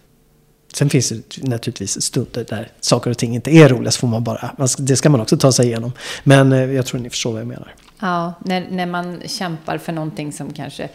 Sen 0.73 0.89
finns 0.89 1.10
det 1.10 1.43
naturligtvis 1.43 2.01
stunder 2.01 2.45
där 2.49 2.71
saker 2.79 3.12
och 3.12 3.17
ting 3.17 3.36
inte 3.36 3.51
är 3.51 3.69
roliga, 3.69 3.91
så 3.91 3.99
får 3.99 4.08
man 4.08 4.23
bara, 4.23 4.51
det 4.77 4.95
ska 4.95 5.10
man 5.10 5.21
också 5.21 5.38
ta 5.38 5.51
sig 5.51 5.65
igenom. 5.65 5.91
Men 6.23 6.51
eh, 6.51 6.60
jag 6.60 6.86
tror 6.86 6.99
ni 6.99 7.10
förstår 7.10 7.32
vad 7.32 7.41
jag 7.41 7.47
menar. 7.47 7.75
Ja, 7.99 8.34
när, 8.45 8.67
när 8.69 8.86
man 8.86 9.21
kämpar 9.25 9.77
för 9.77 9.91
någonting 9.91 10.34
som 10.34 10.53
kanske 10.53 10.89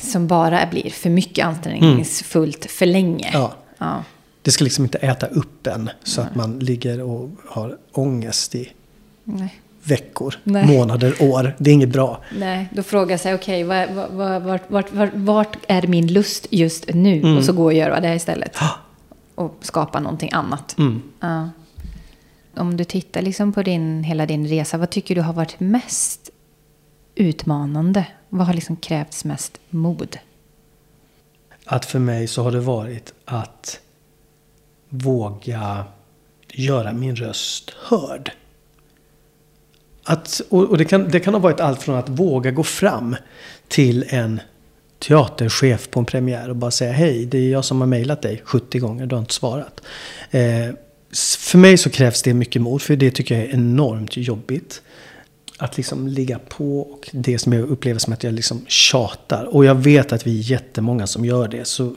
som 0.00 0.26
bara 0.26 0.66
blir 0.66 0.90
för 0.90 1.10
mycket 1.10 1.46
ansträngningsfullt 1.46 2.64
mm. 2.64 2.68
för 2.68 2.86
länge. 2.86 3.30
Ja. 3.32 3.54
ja. 3.78 4.04
Det 4.42 4.50
ska 4.50 4.64
liksom 4.64 4.84
inte 4.84 4.98
äta 4.98 5.26
upp 5.26 5.66
en 5.66 5.90
så 6.02 6.20
Nej. 6.20 6.30
att 6.30 6.36
man 6.36 6.58
ligger 6.58 7.02
och 7.02 7.30
har 7.48 7.78
ångest 7.92 8.54
i 8.54 8.72
Nej 9.24 9.60
veckor, 9.84 10.34
Nej. 10.44 10.66
månader, 10.66 11.14
år. 11.20 11.56
Det 11.58 11.70
är 11.70 11.74
inget 11.74 11.88
bra. 11.88 12.22
Nej, 12.38 12.68
då 12.72 12.82
frågar 12.82 13.16
sig, 13.16 13.34
okej, 13.34 13.64
okay, 13.64 13.94
vart, 13.94 14.42
vart, 14.70 14.92
vart, 14.92 15.14
vart, 15.14 15.56
är 15.68 15.86
min 15.86 16.12
lust 16.12 16.46
just 16.50 16.94
nu? 16.94 17.18
Mm. 17.18 17.36
Och 17.36 17.44
så 17.44 17.52
gå 17.52 17.64
och 17.64 17.72
göra 17.72 18.00
det 18.00 18.14
istället. 18.14 18.56
Och 19.34 19.58
skapa 19.60 20.00
någonting 20.00 20.30
annat. 20.32 20.78
Mm. 20.78 21.02
Ja. 21.20 21.50
Om 22.56 22.76
du 22.76 22.84
tittar 22.84 23.22
liksom 23.22 23.52
på 23.52 23.62
din, 23.62 24.04
hela 24.04 24.26
din 24.26 24.46
resa, 24.46 24.78
vad 24.78 24.90
tycker 24.90 25.14
du 25.14 25.20
har 25.20 25.32
varit 25.32 25.60
mest 25.60 26.30
utmanande? 27.14 28.06
Vad 28.28 28.46
har 28.46 28.54
liksom 28.54 28.76
krävts 28.76 29.24
mest 29.24 29.58
mod? 29.70 30.18
Att 31.64 31.84
för 31.84 31.98
mig 31.98 32.26
så 32.26 32.42
har 32.42 32.50
det 32.50 32.60
varit 32.60 33.14
att 33.24 33.80
våga 34.88 35.84
göra 36.48 36.92
min 36.92 37.16
röst 37.16 37.70
hörd. 37.70 38.32
Att, 40.04 40.40
och 40.48 40.78
det 40.78 40.84
kan, 40.84 41.08
det 41.08 41.20
kan 41.20 41.34
ha 41.34 41.40
varit 41.40 41.60
allt 41.60 41.82
från 41.82 41.96
att 41.96 42.08
våga 42.08 42.50
gå 42.50 42.62
fram 42.62 43.16
till 43.68 44.04
en 44.08 44.40
teaterchef 44.98 45.90
på 45.90 46.00
en 46.00 46.06
premiär 46.06 46.48
och 46.48 46.56
bara 46.56 46.70
säga 46.70 46.92
hej, 46.92 47.26
det 47.26 47.38
är 47.38 47.50
jag 47.50 47.64
som 47.64 47.80
har 47.80 47.88
mejlat 47.88 48.22
dig 48.22 48.42
70 48.44 48.78
gånger, 48.78 49.06
du 49.06 49.14
har 49.14 49.20
inte 49.20 49.34
svarat. 49.34 49.80
Eh, 50.30 50.74
för 51.38 51.58
mig 51.58 51.78
så 51.78 51.90
krävs 51.90 52.22
det 52.22 52.34
mycket 52.34 52.62
mod, 52.62 52.82
för 52.82 52.96
det 52.96 53.10
tycker 53.10 53.38
jag 53.38 53.44
är 53.44 53.54
enormt 53.54 54.16
jobbigt. 54.16 54.82
Att 55.58 55.76
liksom 55.76 56.08
ligga 56.08 56.38
på 56.38 56.80
och 56.80 57.08
det 57.12 57.38
som 57.38 57.52
jag 57.52 57.68
upplever 57.68 57.98
som 57.98 58.12
att 58.12 58.24
jag 58.24 58.34
liksom 58.34 58.64
tjatar. 58.66 59.44
Och 59.44 59.64
jag 59.64 59.74
vet 59.74 60.12
att 60.12 60.26
vi 60.26 60.38
är 60.38 60.42
jättemånga 60.42 61.06
som 61.06 61.24
gör 61.24 61.48
det. 61.48 61.64
Så 61.64 61.96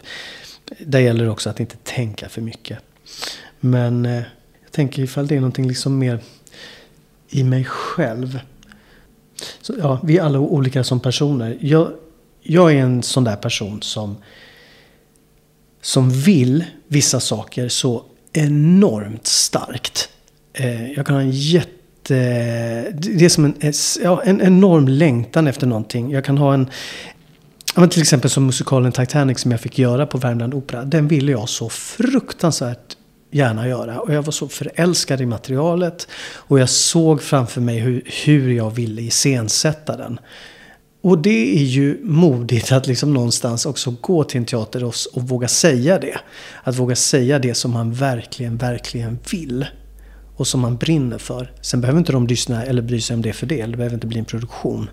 där 0.80 1.00
gäller 1.00 1.24
det 1.24 1.32
också 1.32 1.50
att 1.50 1.60
inte 1.60 1.76
tänka 1.84 2.30
för 2.30 2.42
mycket. 2.42 2.80
Men 3.60 4.06
eh, 4.06 4.24
jag 4.64 4.72
tänker 4.72 5.04
ifall 5.04 5.28
det 5.28 5.36
är 5.36 5.40
någonting 5.40 5.68
liksom 5.68 6.00
mer 6.00 6.20
i 7.30 7.44
mig 7.44 7.64
själv. 7.64 8.40
Så, 9.62 9.74
ja, 9.80 10.00
vi 10.04 10.18
är 10.18 10.24
alla 10.24 10.40
olika 10.40 10.84
som 10.84 11.00
personer. 11.00 11.58
Jag, 11.62 11.92
jag 12.42 12.74
är 12.74 12.78
en 12.78 13.04
sån 13.04 13.24
där 13.24 13.36
person 13.36 13.82
som, 13.82 14.18
som 15.82 16.10
vill 16.10 16.66
vissa 16.88 17.20
saker 17.20 17.70
så 17.70 18.04
enormt 18.34 19.28
starkt. 19.28 20.10
Eh, 20.54 20.92
jag 20.92 21.06
kan 21.06 21.16
ha 21.16 21.22
en 21.22 21.32
jätte... 21.32 21.72
Det 22.94 23.26
är 23.26 23.30
som 23.30 23.46
en, 23.46 23.56
eh, 23.60 23.74
ja, 24.04 24.22
en 24.24 24.42
enorm 24.42 24.88
längtan 24.88 25.48
efter 25.48 25.68
någonting. 25.68 26.12
Jag 26.12 26.26
kan 26.26 26.38
ha 26.38 26.54
en... 26.54 26.70
Ja, 27.76 27.88
till 27.88 28.02
exempel 28.02 28.30
som 28.30 28.46
musikalen 28.46 28.92
Titanic 28.92 29.40
som 29.40 29.52
jag 29.52 29.62
fick 29.62 29.80
göra 29.80 30.06
på 30.06 30.18
Värmland 30.18 30.54
Opera. 30.54 30.84
Den 30.84 31.08
ville 31.08 31.32
jag 31.32 31.50
så 31.50 31.70
fruktansvärt 31.70 32.98
gärna 33.36 33.68
göra. 33.68 34.00
Och 34.00 34.14
jag 34.14 34.22
var 34.22 34.32
så 34.32 34.48
förälskad 34.48 35.22
i 35.22 35.26
materialet. 35.26 36.08
Och 36.34 36.60
jag 36.60 36.70
såg 36.70 37.22
framför 37.22 37.62
mig 37.62 37.80
hur, 37.80 38.02
hur 38.26 38.54
jag 38.54 38.72
ville 38.72 39.02
iscensätta 39.02 39.98
den. 39.98 40.20
Och 41.02 41.18
det 41.18 41.60
är 41.62 41.64
ju 41.64 42.00
modigt 42.04 42.72
att 42.72 42.88
liksom 42.88 43.14
någonstans 43.14 43.66
också 43.66 43.96
gå 44.02 44.24
till 44.24 44.38
en 44.38 44.46
teater 44.46 44.84
och, 44.84 44.94
och 45.14 45.22
våga 45.22 45.48
säga 45.48 46.00
det. 46.00 46.18
Att 46.64 46.76
våga 46.76 46.96
säga 46.96 47.40
det 47.40 47.56
som 47.56 47.72
man 47.72 47.94
verkligen, 47.94 48.58
verkligen 48.58 49.20
vill. 49.32 49.66
Och 50.36 50.48
som 50.48 50.62
man 50.62 50.78
brinner 50.78 51.18
för. 51.18 51.52
Sen 51.62 51.82
behöver 51.82 52.00
inte 52.00 52.12
de 52.12 52.28
lyssna 52.28 52.64
eller 52.64 52.82
bry 52.82 53.02
sig 53.02 53.14
om 53.14 53.22
det 53.22 53.34
för 53.34 53.46
det. 53.46 53.66
Det 53.66 53.78
behöver 53.78 53.96
inte 53.96 54.08
bli 54.08 54.20
en 54.20 54.26
produktion. 54.26 54.90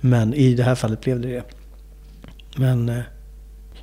Men 0.00 0.34
i 0.34 0.54
det 0.54 0.62
här 0.62 0.74
fallet 0.74 1.00
blev 1.00 1.20
det 1.20 1.28
det. 1.28 1.42
Men 2.56 2.88
eh, 2.88 3.02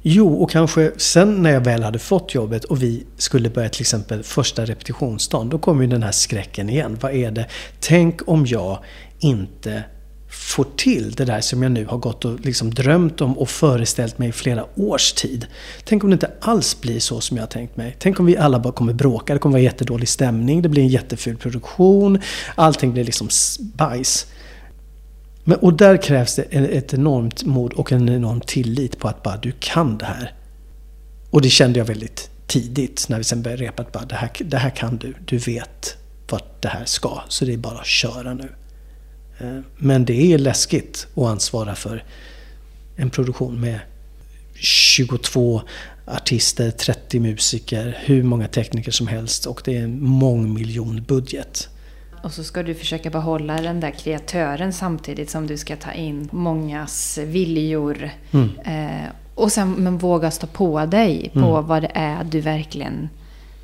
Jo, 0.07 0.43
och 0.43 0.51
kanske 0.51 0.91
sen 0.97 1.43
när 1.43 1.51
jag 1.51 1.61
väl 1.61 1.83
hade 1.83 1.99
fått 1.99 2.33
jobbet 2.33 2.63
och 2.63 2.83
vi 2.83 3.05
skulle 3.17 3.49
börja 3.49 3.69
till 3.69 3.81
exempel 3.81 4.23
första 4.23 4.65
repetitionsdagen. 4.65 5.49
Då 5.49 5.59
kommer 5.59 5.83
ju 5.83 5.89
den 5.89 6.03
här 6.03 6.11
skräcken 6.11 6.69
igen. 6.69 6.97
Vad 7.01 7.13
är 7.13 7.31
det? 7.31 7.45
Tänk 7.79 8.29
om 8.29 8.45
jag 8.45 8.79
inte 9.19 9.83
får 10.29 10.67
till 10.77 11.11
det 11.11 11.25
där 11.25 11.41
som 11.41 11.63
jag 11.63 11.71
nu 11.71 11.85
har 11.85 11.97
gått 11.97 12.25
och 12.25 12.39
liksom 12.39 12.73
drömt 12.73 13.21
om 13.21 13.37
och 13.37 13.49
föreställt 13.49 14.17
mig 14.17 14.29
i 14.29 14.31
flera 14.31 14.65
års 14.75 15.13
tid. 15.13 15.47
Tänk 15.83 16.03
om 16.03 16.09
det 16.09 16.13
inte 16.13 16.31
alls 16.41 16.81
blir 16.81 16.99
så 16.99 17.21
som 17.21 17.37
jag 17.37 17.41
har 17.43 17.47
tänkt 17.47 17.77
mig. 17.77 17.95
Tänk 17.99 18.19
om 18.19 18.25
vi 18.25 18.37
alla 18.37 18.59
bara 18.59 18.73
kommer 18.73 18.93
bråka, 18.93 19.33
det 19.33 19.39
kommer 19.39 19.53
vara 19.53 19.63
jättedålig 19.63 20.07
stämning, 20.07 20.61
det 20.61 20.69
blir 20.69 20.83
en 20.83 20.89
jätteful 20.89 21.37
produktion, 21.37 22.19
allting 22.55 22.93
blir 22.93 23.03
liksom 23.03 23.29
bajs. 23.59 24.27
Men, 25.47 25.57
och 25.57 25.73
där 25.73 25.97
krävs 25.97 26.35
det 26.35 26.41
ett 26.41 26.93
enormt 26.93 27.45
mod 27.45 27.73
och 27.73 27.91
en 27.91 28.09
enorm 28.09 28.41
tillit 28.41 28.99
på 28.99 29.07
att 29.07 29.23
bara 29.23 29.37
du 29.37 29.53
kan 29.59 29.97
det 29.97 30.05
här. 30.05 30.33
Och 31.29 31.41
det 31.41 31.49
kände 31.49 31.79
jag 31.79 31.85
väldigt 31.85 32.29
tidigt 32.47 33.05
när 33.09 33.17
vi 33.17 33.23
sen 33.23 33.41
började 33.41 33.63
repa 33.63 33.83
att 33.83 33.91
bara 33.91 34.05
det 34.05 34.15
här, 34.15 34.31
det 34.39 34.57
här 34.57 34.69
kan 34.69 34.97
du. 34.97 35.13
Du 35.25 35.37
vet 35.37 35.97
vart 36.29 36.61
det 36.61 36.67
här 36.67 36.85
ska. 36.85 37.21
Så 37.27 37.45
det 37.45 37.53
är 37.53 37.57
bara 37.57 37.79
att 37.79 37.85
köra 37.85 38.33
nu. 38.33 38.49
Eh, 39.37 39.59
men 39.77 40.05
det 40.05 40.33
är 40.33 40.37
läskigt 40.37 41.07
att 41.15 41.23
ansvara 41.23 41.75
för 41.75 42.03
en 42.95 43.09
produktion 43.09 43.61
med 43.61 43.79
22 44.55 45.61
artister, 46.05 46.71
30 46.71 47.19
musiker, 47.19 47.97
hur 48.05 48.23
många 48.23 48.47
tekniker 48.47 48.91
som 48.91 49.07
helst 49.07 49.45
och 49.45 49.61
det 49.65 49.77
är 49.77 49.83
en 49.83 50.03
mångmiljonbudget. 50.03 51.69
Och 52.25 52.31
så 52.31 52.43
ska 52.43 52.63
du 52.63 52.75
försöka 52.75 53.09
behålla 53.09 53.61
den 53.61 53.79
där 53.79 53.91
kreatören 53.91 54.73
samtidigt 54.73 55.29
som 55.29 55.47
du 55.47 55.57
ska 55.57 55.75
ta 55.75 55.91
in 55.91 56.29
mångas 56.31 57.17
viljor. 57.17 58.09
Mm. 58.31 58.49
Eh, 58.59 59.09
och 59.35 59.51
sen 59.51 59.71
men 59.71 59.97
våga 59.97 60.31
stå 60.31 60.47
på 60.47 60.85
dig 60.85 61.29
på 61.33 61.39
mm. 61.39 61.67
vad 61.67 61.81
det 61.81 61.91
är 61.93 62.23
du 62.23 62.41
verkligen 62.41 63.09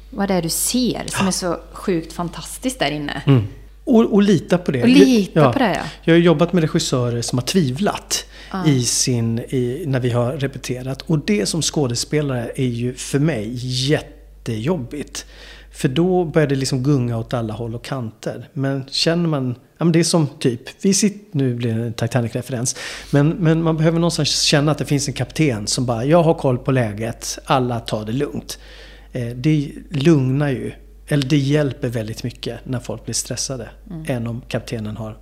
vad 0.10 0.28
det 0.28 0.34
är 0.34 0.42
du 0.42 0.50
ser 0.50 1.04
som 1.08 1.28
är 1.28 1.32
så 1.32 1.60
sjukt 1.72 2.14
fantastiskt 2.14 2.80
där 2.80 2.92
inne. 2.92 3.22
Mm. 3.26 3.44
Och, 3.84 4.14
och, 4.14 4.22
lita 4.22 4.58
på 4.58 4.72
det. 4.72 4.82
Och 4.82 4.90
lita 4.90 5.40
ja. 5.40 5.54
på 5.54 5.60
det, 5.60 5.74
ja. 5.76 5.84
Jag 6.04 6.14
har 6.14 6.20
jobbat 6.20 6.54
med 6.54 6.62
regissörer 6.62 7.22
som 7.22 7.38
har 7.38 7.46
tvivlat 7.46 8.26
ah. 8.50 8.66
i 8.66 8.84
sin, 8.84 9.40
i, 9.40 9.84
när 9.88 10.00
vi 10.00 10.10
har 10.10 10.32
repeterat. 10.32 11.02
Och 11.02 11.20
det 11.20 11.46
som 11.46 11.62
skådespelare 11.62 12.52
är 12.56 12.68
ju 12.68 12.94
för 12.94 13.20
mig 13.20 13.50
jättejobbigt. 13.54 15.26
För 15.72 15.88
då 15.88 16.26
börjar 16.26 16.48
det 16.48 16.56
liksom 16.56 16.84
gunga 16.84 17.18
åt 17.18 17.34
alla 17.34 17.54
håll 17.54 17.76
och 17.76 17.84
kanter. 17.84 18.50
Men 18.54 18.86
känner 18.88 19.30
man, 19.30 19.56
ja 19.78 19.86
men 19.86 19.92
det 19.92 20.00
är 20.00 20.04
som 20.04 20.28
typ, 20.28 20.62
vi 20.82 20.94
sitter, 20.94 21.38
nu 21.38 21.56
blir 21.56 21.76
det 21.76 21.86
en 21.86 21.94
Titanic-referens. 21.94 22.76
Men, 23.12 23.30
men 23.30 23.64
man 23.64 23.78
behöver 23.78 24.00
någonstans 24.00 24.42
känna 24.42 24.72
att 24.72 24.78
det 24.78 24.86
finns 24.86 25.08
en 25.08 25.14
kapten 25.14 25.68
som 25.68 25.86
bara, 25.86 26.06
jag 26.06 26.24
har 26.24 26.34
koll 26.34 26.58
på 26.58 26.72
läget, 26.72 27.40
alla 27.46 27.80
tar 27.80 28.06
det 28.06 28.12
lugnt. 28.12 28.60
Eh, 29.12 29.28
det 29.28 29.72
lugnar 29.90 30.50
ju, 30.50 30.72
eller 31.08 31.28
det 31.28 31.38
hjälper 31.38 31.88
väldigt 31.90 32.24
mycket 32.24 32.60
när 32.66 32.80
folk 32.80 33.06
blir 33.06 33.16
stressade. 33.16 33.70
Mm. 33.90 34.06
Än 34.08 34.28
om 34.28 34.42
kaptenen 34.48 34.98
har 34.98 35.18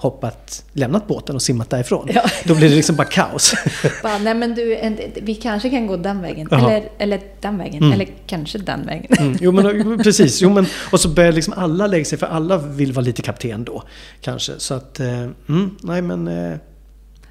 hoppat, 0.00 0.64
lämnat 0.72 1.06
båten 1.06 1.36
och 1.36 1.42
simmat 1.42 1.70
därifrån. 1.70 2.08
Ja. 2.14 2.22
Då 2.44 2.54
blir 2.54 2.68
det 2.68 2.74
liksom 2.74 2.96
bara 2.96 3.06
kaos. 3.06 3.54
Bara, 4.02 4.18
nej 4.18 4.34
men 4.34 4.54
du, 4.54 4.76
en, 4.76 4.98
vi 5.22 5.34
kanske 5.34 5.70
kan 5.70 5.86
gå 5.86 5.96
den 5.96 6.22
vägen. 6.22 6.48
Eller, 6.52 6.88
eller 6.98 7.20
den 7.40 7.58
vägen. 7.58 7.82
Mm. 7.82 7.92
Eller 7.92 8.08
kanske 8.26 8.58
den 8.58 8.86
vägen. 8.86 9.16
Mm, 9.18 9.36
jo 9.40 9.52
men 9.52 9.98
precis. 10.02 10.42
Jo, 10.42 10.50
men, 10.50 10.66
och 10.92 11.00
så 11.00 11.08
börjar 11.08 11.32
liksom 11.32 11.54
alla 11.56 11.86
lägga 11.86 12.04
sig, 12.04 12.18
för 12.18 12.26
alla 12.26 12.58
vill 12.58 12.92
vara 12.92 13.04
lite 13.04 13.22
kapten 13.22 13.64
då. 13.64 13.82
Kanske. 14.20 14.52
Så 14.58 14.74
att, 14.74 15.00
eh, 15.00 15.28
mm, 15.48 15.76
nej 15.82 16.02
men... 16.02 16.28
Eh, 16.28 16.58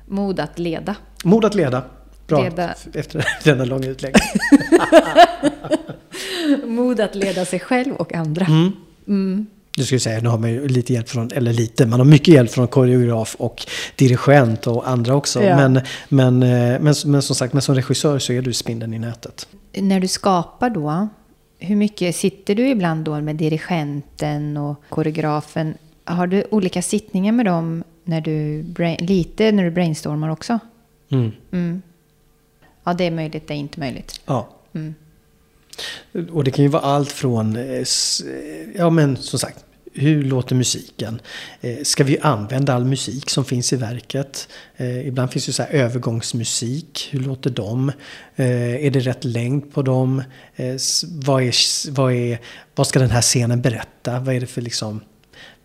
Mod 0.06 0.40
att 0.40 0.60
leda. 0.60 0.96
mod 1.24 1.46
att 1.46 1.56
leda. 1.56 1.84
Bra. 2.28 2.44
Leda. 2.44 2.76
Efter 2.94 3.26
denna 3.44 3.66
långa 3.66 3.88
utläggning. 3.88 4.22
Mod 6.66 7.00
att 7.00 7.16
leda 7.16 7.46
sig 7.46 7.60
själv 7.60 7.96
och 7.96 8.14
andra. 8.14 8.46
Mm. 9.08 9.46
Du 9.80 9.86
skulle 9.86 10.00
säga, 10.00 10.22
nu 10.22 10.30
har 10.30 10.38
man 10.38 10.52
ju 10.52 10.68
lite 10.68 10.94
hjälp 10.94 11.10
från, 11.10 11.32
eller 11.32 11.54
lite, 11.54 11.86
man 11.86 12.00
har 12.00 12.06
mycket 12.06 12.34
hjälp 12.34 12.52
från 12.52 12.68
koreograf 12.68 13.36
och 13.40 13.66
dirigent 13.96 14.68
och 14.68 14.90
andra 14.90 15.16
också. 15.16 15.44
Ja. 15.44 15.56
Men, 15.56 15.82
men, 16.10 16.44
eh, 16.44 16.80
men, 16.80 16.96
men 17.06 17.22
som 17.22 17.36
sagt, 17.36 17.54
men 17.54 17.62
som 17.62 17.76
regissör 17.76 18.20
så 18.20 18.34
är 18.34 18.42
du 18.42 18.54
spindeln 18.54 18.94
i 18.94 19.00
nätet. 19.00 19.48
När 19.74 20.00
du 20.00 20.08
skapar 20.08 20.70
då, 20.70 21.08
hur 21.60 21.76
mycket 21.76 22.16
sitter 22.16 22.56
du 22.56 22.70
ibland 22.70 23.06
då 23.06 23.22
med 23.22 23.36
dirigenten 23.36 24.58
och 24.58 24.82
koreografen? 24.90 25.74
Har 26.04 26.28
du 26.28 26.44
olika 26.52 26.82
sittningar 26.82 27.32
med 27.32 27.46
dem 27.46 27.84
när 28.04 28.22
du, 28.22 28.66
lite 29.00 29.52
när 29.52 29.64
du 29.64 29.72
brainstormar 29.72 30.30
också? 30.30 30.60
Mm. 31.12 31.32
Mm. 31.52 31.82
Ja, 32.84 32.94
det 32.94 33.04
är 33.04 33.12
möjligt, 33.12 33.48
det 33.48 33.54
är 33.54 33.58
inte 33.58 33.80
möjligt. 33.80 34.22
Ja. 34.26 34.50
Mm. 34.74 34.96
Och 36.32 36.44
det 36.44 36.52
kan 36.52 36.66
ju 36.66 36.70
vara 36.70 36.84
allt 36.84 37.12
från, 37.12 37.56
eh, 37.56 37.86
ja 38.76 38.90
men 38.90 39.18
som 39.18 39.40
sagt, 39.40 39.66
hur 40.00 40.24
låter 40.24 40.56
musiken? 40.56 41.22
Eh, 41.62 41.78
Ska 41.84 42.04
vi 42.04 42.20
använda 42.20 42.74
all 42.74 42.86
musik 42.86 43.30
som 43.30 43.46
finns 43.46 43.74
i 43.74 43.76
verket? 43.76 44.48
Eh, 44.78 45.08
Ibland 45.08 45.32
finns 45.32 45.46
det 45.46 45.54
så 45.54 45.64
här 45.64 45.70
övergångsmusik. 45.70 47.08
Hur 47.12 47.20
låter 47.20 47.50
de? 47.50 47.90
Eh, 48.36 48.86
Är 48.86 48.92
det 48.92 49.00
rätt 49.00 49.24
längd 49.26 49.74
på 49.74 49.82
dem? 49.82 50.24
Eh, 50.56 50.76
Vad, 51.26 51.44
är, 51.44 51.92
vad, 51.92 52.14
är, 52.14 52.40
vad 52.76 52.88
ska 52.88 53.00
den 53.00 53.10
här 53.10 53.22
scenen 53.22 53.62
berätta? 53.62 54.20
Vad 54.20 54.36
är 54.36 54.40
det 54.40 54.48
för 54.48 54.62
liksom 54.62 55.02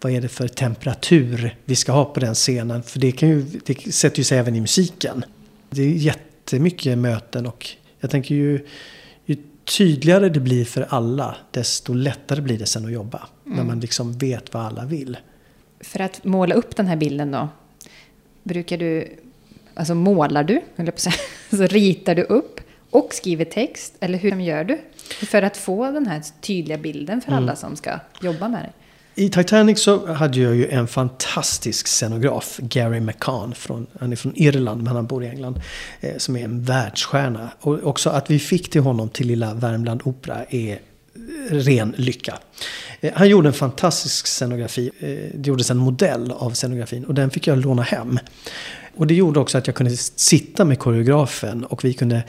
vad 0.00 0.12
är 0.12 0.20
det 0.20 0.28
för 0.28 0.48
temperatur 0.48 1.56
vi 1.64 1.76
ska 1.76 1.92
ha 1.92 2.04
på 2.04 2.20
den 2.20 2.34
scenen? 2.34 2.82
För 2.82 2.98
det, 3.00 3.12
kan 3.12 3.28
ju, 3.28 3.44
det 3.66 3.94
sätter 3.94 4.18
ju 4.18 4.24
sig 4.24 4.38
även 4.38 4.54
i 4.56 4.60
musiken. 4.60 5.24
Det 5.70 5.82
är 5.82 5.88
jättemycket 5.88 6.98
möten 6.98 7.46
och 7.46 7.68
jag 8.00 8.10
tänker 8.10 8.34
ju 8.34 8.66
tydligare 9.64 10.28
det 10.28 10.40
blir 10.40 10.64
för 10.64 10.86
alla 10.88 11.36
desto 11.50 11.94
lättare 11.94 12.40
blir 12.40 12.58
det 12.58 12.66
sen 12.66 12.84
att 12.84 12.92
jobba. 12.92 13.28
När 13.44 13.64
man 13.64 13.80
liksom 13.80 14.12
vet 14.12 14.54
vad 14.54 14.66
alla 14.66 14.84
vill. 14.84 15.16
För 15.80 16.00
att 16.00 16.24
måla 16.24 16.54
upp 16.54 16.76
den 16.76 16.86
här 16.86 16.96
bilden 16.96 17.30
då, 17.30 17.48
brukar 18.42 18.78
du, 18.78 19.08
alltså 19.74 19.94
målar 19.94 20.44
du, 20.44 20.54
höll 20.54 20.62
jag 20.76 20.86
på 20.86 20.90
att 20.90 20.98
säga, 20.98 21.14
så 21.50 21.66
ritar 21.66 22.14
du 22.14 22.22
upp 22.22 22.60
och 22.90 23.14
skriver 23.14 23.44
text, 23.44 23.94
eller 24.00 24.18
hur 24.18 24.40
gör 24.40 24.64
du? 24.64 24.78
För 25.26 25.42
att 25.42 25.56
få 25.56 25.90
den 25.90 26.06
här 26.06 26.22
tydliga 26.40 26.78
bilden 26.78 27.20
för 27.20 27.32
alla 27.32 27.56
som 27.56 27.76
ska 27.76 27.98
jobba 28.22 28.48
med 28.48 28.62
det. 28.62 28.83
I 29.16 29.28
Titanic 29.28 29.80
så 29.80 30.12
hade 30.12 30.40
jag 30.40 30.54
ju 30.54 30.68
en 30.68 30.86
fantastisk 30.86 31.86
scenograf, 31.86 32.58
Gary 32.62 33.00
McCann. 33.00 33.54
Från, 33.54 33.86
han 34.00 34.12
är 34.12 34.16
från 34.16 34.32
Irland 34.36 34.82
men 34.82 34.96
han 34.96 35.06
bor 35.06 35.24
i 35.24 35.28
England. 35.28 35.60
Eh, 36.00 36.16
som 36.16 36.36
är 36.36 36.44
en 36.44 36.62
världsstjärna. 36.62 37.50
Och 37.60 37.82
också 37.82 38.10
att 38.10 38.30
vi 38.30 38.38
fick 38.38 38.70
till 38.70 38.80
honom 38.80 39.08
till 39.08 39.26
lilla 39.26 39.54
Värmland 39.54 40.00
Opera 40.04 40.44
är 40.50 40.78
ren 41.50 41.94
lycka. 41.96 42.38
Eh, 43.00 43.12
han 43.14 43.28
gjorde 43.28 43.48
en 43.48 43.52
fantastisk 43.52 44.26
scenografi. 44.26 44.90
Eh, 44.98 45.08
det 45.34 45.48
gjordes 45.48 45.70
en 45.70 45.78
modell 45.78 46.30
av 46.30 46.50
scenografin 46.50 47.04
och 47.04 47.14
den 47.14 47.30
fick 47.30 47.46
jag 47.46 47.58
låna 47.58 47.82
hem. 47.82 48.18
Och 48.96 49.06
det 49.06 49.14
gjorde 49.14 49.40
också 49.40 49.58
att 49.58 49.66
jag 49.66 49.76
kunde 49.76 49.96
sitta 49.96 50.64
med 50.64 50.78
koreografen 50.78 51.64
och 51.64 51.84
vi 51.84 51.94
kunde 51.94 52.22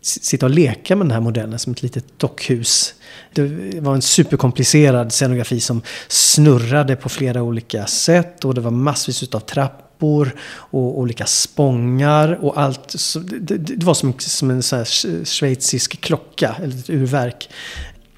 sitta 0.00 0.46
och 0.46 0.50
leka 0.50 0.96
med 0.96 1.06
den 1.06 1.12
här 1.12 1.20
modellen 1.20 1.58
som 1.58 1.72
ett 1.72 1.82
litet 1.82 2.18
dockhus. 2.18 2.94
Det 3.32 3.80
var 3.80 3.94
en 3.94 4.02
superkomplicerad 4.02 5.12
scenografi 5.12 5.60
som 5.60 5.82
snurrade 6.08 6.96
på 6.96 7.08
flera 7.08 7.42
olika 7.42 7.86
sätt 7.86 8.44
och 8.44 8.54
det 8.54 8.60
var 8.60 8.70
massvis 8.70 9.22
utav 9.22 9.40
trappor 9.40 10.34
och 10.52 10.98
olika 10.98 11.26
spångar 11.26 12.38
och 12.44 12.60
allt. 12.60 12.94
Det, 13.40 13.84
var 13.84 13.94
som, 13.94 14.14
som 14.18 14.50
en 14.50 14.62
sån 14.62 14.78
här 14.78 15.24
schweizisk 15.24 16.00
klocka, 16.00 16.56
eller 16.62 16.74
ett 16.78 16.90
urverk. 16.90 17.50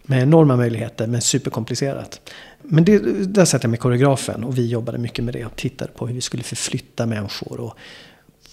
Med 0.02 0.22
enorma 0.22 0.56
möjligheter 0.56 1.06
men 1.06 1.20
superkomplicerat. 1.20 2.20
Men 2.62 2.84
det, 2.84 2.98
där 3.26 3.44
satt 3.44 3.62
jag 3.62 3.70
med 3.70 3.80
koreografen 3.80 4.44
och 4.44 4.58
vi 4.58 4.66
jobbade 4.66 4.98
mycket 4.98 5.24
med 5.24 5.34
det 5.34 5.44
och 5.44 5.56
tittade 5.56 5.90
på 5.92 6.06
hur 6.06 6.14
vi 6.14 6.20
skulle 6.20 6.42
förflytta 6.42 7.06
människor. 7.06 7.60
Och 7.60 7.76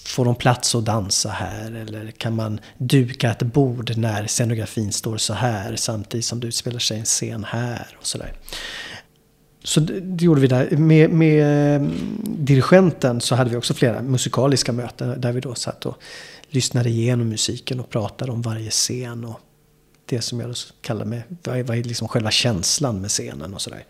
Får 0.10 0.26
de 0.26 0.36
plats 0.36 0.76
att 0.76 0.86
dansa 0.86 1.30
här? 1.30 1.72
Eller 1.72 2.12
kan 2.12 2.36
man 2.36 2.60
duka 2.78 3.32
ett 3.32 3.41
bord 3.41 3.97
när 3.97 4.28
scenografin 4.28 4.91
står 4.91 5.18
så 5.18 5.34
här 5.34 5.76
samtidigt 5.76 6.26
som 6.26 6.39
det 6.39 6.47
utspelar 6.47 6.80
sig 6.80 6.99
en 6.99 7.05
scen 7.05 7.43
här? 7.43 7.97
och 7.99 8.05
sådär. 8.05 8.34
Så 9.64 9.80
det, 9.80 10.26
gjorde 10.26 10.41
vi 10.41 10.47
där. 10.47 10.78
Med, 10.78 11.10
med 11.10 11.76
mm, 11.76 11.91
dirigenten 12.24 13.22
så 13.22 13.36
hade 13.36 13.49
vi 13.49 13.55
också 13.55 13.74
flera 13.74 14.01
musikaliska 14.01 14.72
möten 14.72 15.22
där 15.22 15.32
vi 15.32 15.41
då 15.41 15.55
satt 15.55 15.86
och 15.86 15.97
lyssnade 16.49 16.89
igenom 16.89 17.30
musiken 17.30 17.80
och 17.80 17.89
pratade 17.89 18.32
om 18.32 18.41
varje 18.41 18.70
scen. 18.70 19.26
Och 19.26 19.39
det 20.05 20.22
som 20.22 20.39
jag 20.39 20.55
kallar 20.82 21.05
med, 21.05 21.22
vad 21.43 21.57
är, 21.57 21.64
vad 21.64 21.78
är 21.78 21.84
liksom 21.84 22.07
själva 22.07 22.32
känslan 22.32 23.01
med 23.01 23.10
scenen 23.10 23.53
och 23.53 23.62
sådär. 23.62 23.84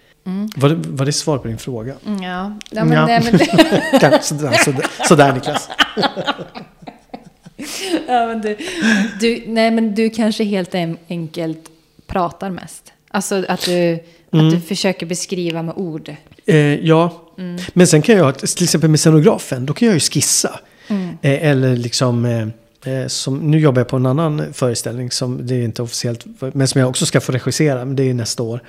Var, 0.55 0.69
det, 0.69 0.75
var 0.75 1.05
det 1.05 1.11
svar 1.13 1.37
på 1.37 1.47
din 1.47 1.57
fråga? 1.57 1.93
Mm, 2.07 2.23
ja, 2.23 2.57
ja, 2.69 2.83
men, 2.85 2.93
Ja. 2.97 3.05
Nej, 3.05 3.29
men, 3.31 3.39
Kanske 3.99 4.23
sådär, 4.23 4.53
sådär, 4.65 4.85
sådär 5.07 5.33
Niklas. 5.33 5.69
ja, 8.07 8.27
men 8.27 8.41
du, 8.41 8.57
du, 9.19 9.43
nej, 9.47 9.71
men 9.71 9.95
du 9.95 10.09
kanske 10.09 10.43
helt 10.43 10.75
en- 10.75 10.97
enkelt 11.09 11.59
pratar 12.07 12.49
mest. 12.49 12.93
Alltså 13.11 13.45
att 13.47 13.65
du, 13.65 13.93
att 14.31 14.51
du 14.51 14.59
försöker 14.61 15.05
beskriva 15.05 15.63
med 15.63 15.73
ord. 15.77 16.15
Eh, 16.45 16.55
ja, 16.57 17.21
men 17.73 17.87
sen 17.87 18.01
kan 18.01 18.15
jag, 18.15 18.37
till 18.39 18.63
exempel 18.63 18.89
med 18.89 18.99
scenografen, 18.99 19.65
då 19.65 19.73
kan 19.73 19.85
jag 19.85 19.93
ju 19.95 19.99
skissa. 19.99 20.59
Eh, 21.21 21.45
eller 21.47 21.75
liksom, 21.75 22.25
eh, 22.25 22.93
eh, 22.93 23.07
som, 23.07 23.37
nu 23.51 23.59
jobbar 23.59 23.79
jag 23.79 23.87
på 23.87 23.95
en 23.95 24.05
annan 24.05 24.53
föreställning 24.53 25.11
som 25.11 25.47
det 25.47 25.55
är 25.55 25.63
inte 25.63 25.81
officiellt, 25.81 26.25
men 26.53 26.67
som 26.67 26.81
jag 26.81 26.89
också 26.89 27.05
ska 27.05 27.21
få 27.21 27.31
regissera, 27.31 27.85
men 27.85 27.95
det 27.95 28.09
är 28.09 28.13
nästa 28.13 28.43
år. 28.43 28.59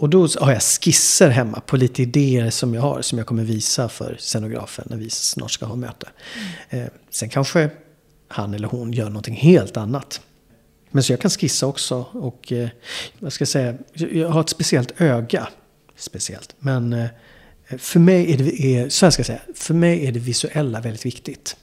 Och 0.00 0.08
då 0.08 0.28
har 0.40 0.52
jag 0.52 0.62
skisser 0.62 1.28
hemma 1.28 1.60
på 1.60 1.76
lite 1.76 2.02
idéer 2.02 2.50
som 2.50 2.74
jag 2.74 2.82
har, 2.82 3.02
som 3.02 3.18
jag 3.18 3.26
kommer 3.26 3.44
visa 3.44 3.88
för 3.88 4.16
scenografen 4.18 4.86
när 4.90 4.96
vi 4.96 5.10
snart 5.10 5.50
ska 5.50 5.66
ha 5.66 5.76
möte. 5.76 6.08
Eh, 6.70 6.84
sen 7.10 7.28
kanske 7.28 7.70
han 8.28 8.54
eller 8.54 8.68
hon 8.68 8.92
gör 8.92 9.06
någonting 9.06 9.34
helt 9.34 9.76
annat. 9.76 10.20
Men 10.90 11.02
så 11.02 11.12
jag 11.12 11.20
kan 11.20 11.30
skissa 11.30 11.66
också 11.66 12.06
och 12.12 12.52
eh, 12.52 12.68
vad 13.18 13.32
ska 13.32 13.42
jag 13.42 13.48
säga, 13.48 13.74
jag 13.92 14.28
har 14.28 14.40
ett 14.40 14.48
speciellt 14.48 15.00
öga. 15.00 15.48
Speciellt, 15.96 16.54
men 16.58 16.92
eh, 16.92 17.08
för 17.78 18.00
mig 18.00 18.32
är 18.32 18.38
det, 18.38 18.64
är, 18.64 18.88
så 18.88 19.06
här 19.06 19.10
ska 19.10 19.20
jag 19.20 19.26
säga, 19.26 19.42
för 19.54 19.74
mig 19.74 20.06
är 20.06 20.12
det 20.12 20.20
visuella 20.20 20.80
väldigt 20.80 21.06
viktigt. 21.06 21.56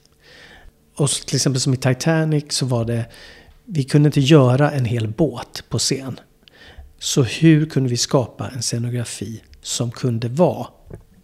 Och 0.95 1.09
till 1.09 1.35
exempel 1.35 1.61
som 1.61 1.73
i 1.73 1.77
Titanic 1.77 2.45
så 2.49 2.65
var 2.65 2.85
det, 2.85 3.05
vi 3.65 3.83
kunde 3.83 4.07
inte 4.07 4.21
göra 4.21 4.71
en 4.71 4.85
hel 4.85 5.07
båt 5.07 5.63
på 5.69 5.79
scen. 5.79 6.19
Så 6.99 7.23
hur 7.23 7.65
kunde 7.65 7.89
vi 7.89 7.97
skapa 7.97 8.49
en 8.49 8.61
scenografi 8.61 9.43
som 9.61 9.91
kunde 9.91 10.27
vara, 10.27 10.67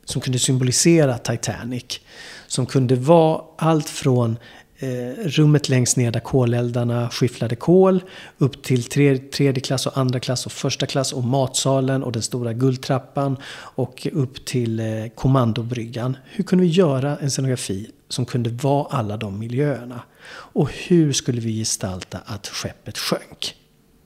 som 0.06 0.22
kunde 0.22 0.40
symbolisera 0.40 1.18
Titanic? 1.18 2.00
Som 2.48 2.66
kunde 2.66 2.96
vara 2.96 3.42
allt 3.58 3.90
från 3.90 4.38
eh, 4.78 4.88
rummet 5.26 5.70
längst 5.70 5.98
ner 5.98 6.12
där 6.12 6.20
koleldarna 6.20 7.10
skifflade 7.10 7.56
kol 7.56 8.04
upp 8.38 8.64
till 8.64 8.84
tre, 8.84 9.18
tredje 9.18 9.62
klass 9.62 9.86
och 9.86 9.98
andra 9.98 10.20
klass 10.20 10.46
och 10.46 10.52
första 10.52 10.86
klass 10.86 11.14
och 11.14 11.24
matsalen 11.24 12.04
och 12.04 12.12
den 12.12 12.22
stora 12.22 12.54
guldtrappan 12.54 13.38
och 13.54 14.08
upp 14.12 14.46
till 14.46 14.80
eh, 14.80 15.08
kommandobryggan. 15.16 16.18
Hur 16.32 16.44
kunde 16.44 16.66
vi 16.66 16.72
göra 16.72 17.18
en 17.18 17.32
scenografi 17.32 17.92
som 18.10 18.26
kunde 18.26 18.50
vara 18.50 18.88
alla 18.90 19.18
de 19.18 19.40
miljöerna? 19.40 20.02
Och 20.32 20.70
hur 20.72 21.14
skulle 21.14 21.42
vi 21.42 21.58
gestalta 21.60 22.20
att 22.26 22.48
skeppet 22.48 22.98
sjönk? 22.98 23.56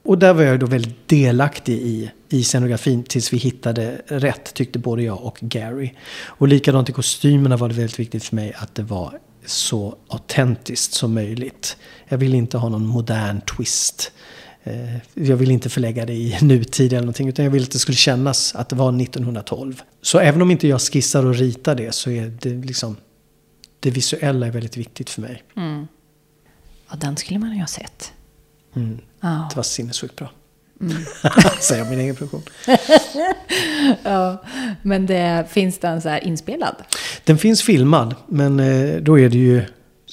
Och 0.08 0.18
där 0.18 0.34
var 0.34 0.44
jag 0.44 0.60
då 0.60 0.66
väldigt 0.66 1.08
delaktig 1.08 1.74
i, 1.74 2.12
i 2.30 2.44
scenografin 2.44 3.04
tills 3.04 3.34
vi 3.34 3.38
hittade 3.38 4.02
rätt, 4.08 4.54
tyckte 4.54 4.80
både 4.80 5.04
jag 5.04 5.24
och 5.24 5.38
Gary. 5.42 5.94
Och 6.26 6.48
likadant 6.48 6.90
i 6.90 6.92
kostymerna 6.94 7.58
var 7.58 7.70
det 7.70 7.76
väldigt 7.76 8.00
viktigt 8.00 8.24
för 8.24 8.36
mig 8.36 8.54
att 8.58 8.76
det 8.76 8.84
var 8.84 9.20
så 9.46 9.96
autentiskt 10.08 10.94
som 10.94 11.14
möjligt. 11.14 11.78
Jag 12.08 12.18
ville 12.18 12.38
inte 12.38 12.58
ha 12.58 12.70
någon 12.70 12.86
modern 12.86 13.42
twist. 13.42 14.12
Eh, 14.64 14.96
jag 15.14 15.38
ville 15.38 15.54
inte 15.54 15.70
förlägga 15.70 16.06
det 16.06 16.14
i 16.14 16.38
nutid 16.42 16.94
eller 16.94 17.02
någonting 17.02 17.30
utan 17.30 17.46
jag 17.46 17.52
ville 17.52 17.66
att 17.66 17.72
det 17.72 17.80
skulle 17.80 17.98
kännas 17.98 18.56
att 18.56 18.70
det 18.70 18.76
var 18.76 19.02
1912. 19.02 19.82
Så 20.02 20.20
även 20.20 20.42
om 20.42 20.52
inte 20.52 20.68
jag 20.68 20.82
skissar 20.82 21.26
och 21.26 21.36
ritar 21.36 21.76
det 21.76 21.96
så 21.96 22.10
är 22.10 22.38
det 22.42 22.50
liksom 22.50 22.96
det 23.80 23.92
visuella 23.92 24.48
är 24.48 24.52
väldigt 24.52 24.78
viktigt 24.78 25.10
för 25.10 25.22
mig. 25.22 25.44
Mm. 25.58 25.88
Ja, 26.90 26.96
den 26.96 27.18
skulle 27.18 27.40
man 27.40 27.54
ju 27.54 27.60
ha 27.60 27.68
sett. 27.68 28.14
Mm. 28.78 29.00
Ja. 29.22 29.48
Det 29.50 29.56
var 29.56 29.64
sinnessjukt 29.64 30.16
bra. 30.16 30.30
Säger 31.60 31.84
jag 31.84 31.90
min 31.90 32.00
egen 32.00 32.16
produktion. 32.16 32.42
ja, 34.04 34.44
men 34.82 35.06
det, 35.06 35.46
finns 35.50 35.80
den 35.80 36.02
så 36.02 36.10
här 36.10 36.24
inspelad? 36.24 36.76
Den 37.24 37.38
finns 37.38 37.64
filmad, 37.64 38.16
men 38.28 38.60
eh, 38.60 39.02
då 39.02 39.20
är 39.20 39.30
det 39.30 39.38
ju... 39.38 39.66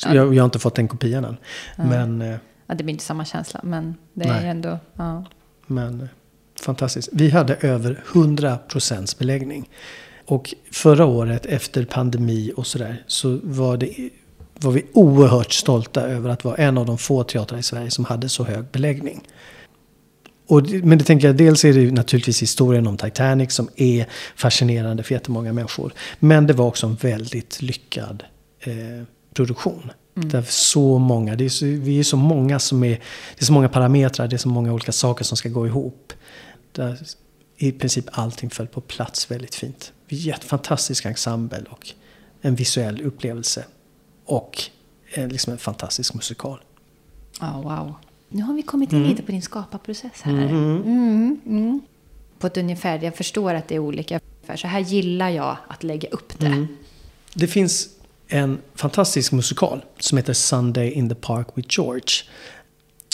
Jag, 0.07 0.35
jag 0.35 0.43
har 0.43 0.45
inte 0.45 0.59
fått 0.59 0.75
den 0.75 0.89
kopian 0.89 1.25
än. 1.25 1.37
Men, 1.77 2.23
eh, 2.23 2.37
Ja, 2.67 2.75
det 2.75 2.85
blir 2.85 2.93
inte 2.93 3.05
samma 3.05 3.25
känsla, 3.25 3.61
men 3.63 3.95
det 4.15 4.25
är 4.25 4.41
Nej. 4.41 4.49
ändå... 4.49 4.79
Ja. 4.97 5.25
men 5.67 6.01
eh, 6.01 6.07
fantastiskt. 6.61 7.09
Vi 7.13 7.31
hade 7.31 7.55
över 7.55 8.03
100% 8.13 9.19
beläggning. 9.19 9.71
Och 10.27 10.55
förra 10.73 11.05
året 11.05 11.47
efter 11.47 11.85
pandemi 11.85 12.53
och 12.57 12.67
sådär 12.67 13.05
så 13.07 13.41
var, 13.43 13.77
det, 13.77 14.11
var 14.55 14.73
vi 14.73 14.85
oerhört 14.93 15.53
stolta 15.53 16.01
över 16.01 16.31
att 16.31 16.45
vara 16.45 16.57
en 16.57 16.79
av 16.79 16.87
de 16.87 16.99
få 16.99 17.25
teatrar 17.25 17.59
i 17.59 17.63
Sverige 17.63 17.91
som 17.91 18.05
hade 18.05 18.29
så 18.29 18.45
hög 18.45 18.65
beläggning. 18.73 19.21
Och, 20.47 20.63
men 20.71 20.99
det 20.99 21.05
tänker 21.05 21.27
jag, 21.27 21.37
dels 21.37 21.65
är 21.65 21.73
det 21.73 21.81
ju 21.81 21.91
naturligtvis 21.91 22.43
historien 22.43 22.87
om 22.87 22.97
Titanic 22.97 23.53
som 23.53 23.69
är 23.77 24.07
fascinerande 24.37 25.03
för 25.03 25.15
jättemånga 25.15 25.53
människor. 25.53 25.93
Men 26.19 26.47
det 26.47 26.53
var 26.53 26.67
också 26.67 26.87
en 26.87 26.95
väldigt 26.95 27.63
lyckad 27.63 28.25
eh, 28.61 28.73
produktion. 29.35 29.91
Där 30.15 30.43
så 30.49 30.99
många, 30.99 31.37
det 31.37 31.45
är 31.45 31.49
så, 31.49 31.65
vi 31.65 31.99
är 31.99 32.05
så 32.05 32.17
många 32.17 32.59
som 32.59 32.85
är, 32.85 32.91
det 33.35 33.41
är 33.41 33.45
så 33.45 33.53
många 33.53 33.69
parametrar, 33.69 34.29
det 34.29 34.37
är 34.37 34.39
så 34.39 34.49
många 34.49 34.73
olika 34.73 34.93
saker 34.93 35.25
som 35.25 35.37
ska 35.37 35.49
gå 35.49 35.67
ihop. 35.67 36.13
Där 36.73 36.99
i 37.57 37.73
princip 37.73 38.05
allting 38.11 38.51
föll 38.51 38.67
på 38.67 38.81
plats 38.81 39.31
väldigt 39.31 39.55
fint. 39.55 39.93
Vi 40.09 40.31
är 40.31 40.35
ett 40.35 40.45
fantastisk 40.45 41.05
ensemble 41.05 41.65
och 41.71 41.93
en 42.41 42.55
visuell 42.55 43.03
upplevelse. 43.03 43.65
Och 44.25 44.63
en, 45.15 45.29
liksom 45.29 45.53
en 45.53 45.59
fantastisk 45.59 46.15
musikal. 46.15 46.61
Ja, 47.41 47.61
wow. 47.63 47.95
Nu 48.29 48.43
har 48.43 48.55
vi 48.55 48.63
kommit 48.63 48.93
in 48.93 48.99
Mm. 48.99 49.11
lite 49.11 49.23
på 49.23 49.33
din 49.33 49.43
skaparprocess 49.43 50.23
här. 50.23 50.33
Mm, 50.33 51.41
mm. 51.47 51.81
På 52.39 52.47
ett 52.47 52.57
ungefär, 52.57 53.05
jag 53.05 53.17
förstår 53.17 53.55
att 53.55 53.69
det 53.69 53.75
är 53.75 53.79
olika. 53.79 54.21
Så 54.57 54.67
här 54.67 54.81
gillar 54.81 55.31
jag 55.31 55.57
att 55.69 55.83
lägga 55.83 56.09
upp 56.09 56.39
det. 56.39 56.47
Mm. 56.47 56.67
Det 57.35 57.47
finns 57.47 57.89
en 58.29 58.59
fantastisk 58.75 59.33
musikal 59.33 59.85
som 59.99 60.19
heter 60.19 60.33
Sunday 60.33 60.91
in 60.91 61.09
the 61.09 61.15
Park 61.15 61.47
with 61.55 61.69
George. 61.79 62.09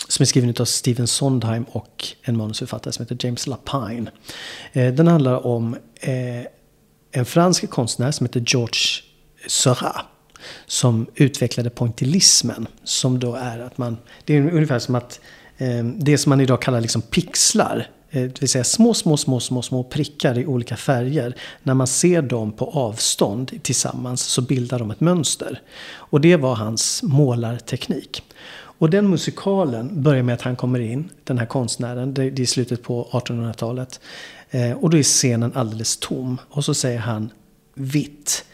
Som 0.09 0.23
är 0.23 0.27
skriven 0.27 0.55
av 0.61 0.65
Stephen 0.65 1.07
Sondheim 1.07 1.65
och 1.65 2.07
en 2.23 2.37
manusförfattare 2.37 2.93
som 2.93 3.05
heter 3.05 3.27
James 3.27 3.47
Lapine. 3.47 4.11
Eh, 4.73 4.93
Den 4.95 5.07
handlar 5.07 5.47
om 5.47 5.77
eh, 6.01 6.47
en 7.11 7.25
fransk 7.27 7.71
konstnär 7.71 8.11
som 8.11 8.27
heter 8.27 8.45
George 8.47 8.81
Seurat. 9.49 10.07
Som 10.67 11.07
utvecklade 11.15 11.71
pointillismen. 11.71 12.67
Som 12.85 13.19
då 13.19 13.35
är 13.35 13.59
att 13.59 13.79
man, 13.79 13.97
det 14.25 14.37
är 14.37 14.55
ungefär 14.55 14.79
som 14.79 14.95
att 14.95 15.21
eh, 15.59 15.85
det 15.85 16.19
som 16.19 16.31
man 16.31 16.41
idag 16.41 16.63
kallar 16.63 16.81
liksom 16.81 17.03
pixlar. 17.03 17.89
eh, 18.11 18.23
Det 18.23 18.41
vill 18.41 18.49
säga 18.49 18.65
små, 18.65 18.95
små, 18.95 19.17
små, 19.17 19.41
små, 19.41 19.63
små 19.63 19.85
prickar 19.85 20.39
i 20.39 20.47
olika 20.47 20.77
färger. 20.77 21.37
När 21.63 21.75
man 21.75 21.87
ser 21.87 22.23
dem 22.23 22.53
på 22.53 22.65
avstånd 22.65 23.63
tillsammans 23.63 24.23
så 24.23 24.43
bildar 24.43 24.79
de 24.79 24.91
ett 24.91 25.01
mönster. 25.01 25.61
Och 25.93 26.21
det 26.21 26.37
var 26.37 26.55
hans 26.55 27.03
målarteknik. 27.03 28.23
Och 28.81 28.91
den 28.91 29.11
musikalen 29.11 30.03
börjar 30.03 30.23
med 30.23 30.35
att 30.35 30.43
han 30.43 30.57
kommer 30.57 30.81
in, 30.81 31.09
den 31.25 31.39
här 31.39 31.47
konstnären, 31.47 32.15
det 32.15 32.31
det 32.31 32.43
är 32.43 32.47
slutet 32.47 32.83
på 32.83 33.09
1800-talet. 33.13 34.01
Eh, 34.51 34.73
och 34.73 34.91
då 34.91 34.97
är 34.99 35.03
scenen 35.03 35.53
alldeles 35.55 35.97
tom. 35.97 36.39
Och 36.51 36.65
så 36.65 36.75
säger 36.75 36.99
han 36.99 37.31
vitt. 37.75 38.45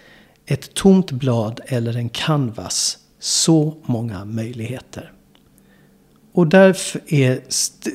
Ett 0.47 0.75
tomt 0.75 1.11
blad 1.11 1.61
eller 1.67 1.97
en 1.97 2.09
canvas. 2.09 2.99
Så 3.19 3.77
många 3.85 4.25
möjligheter. 4.25 5.13
Och 6.33 6.47
därför 6.47 7.01
är 7.15 7.41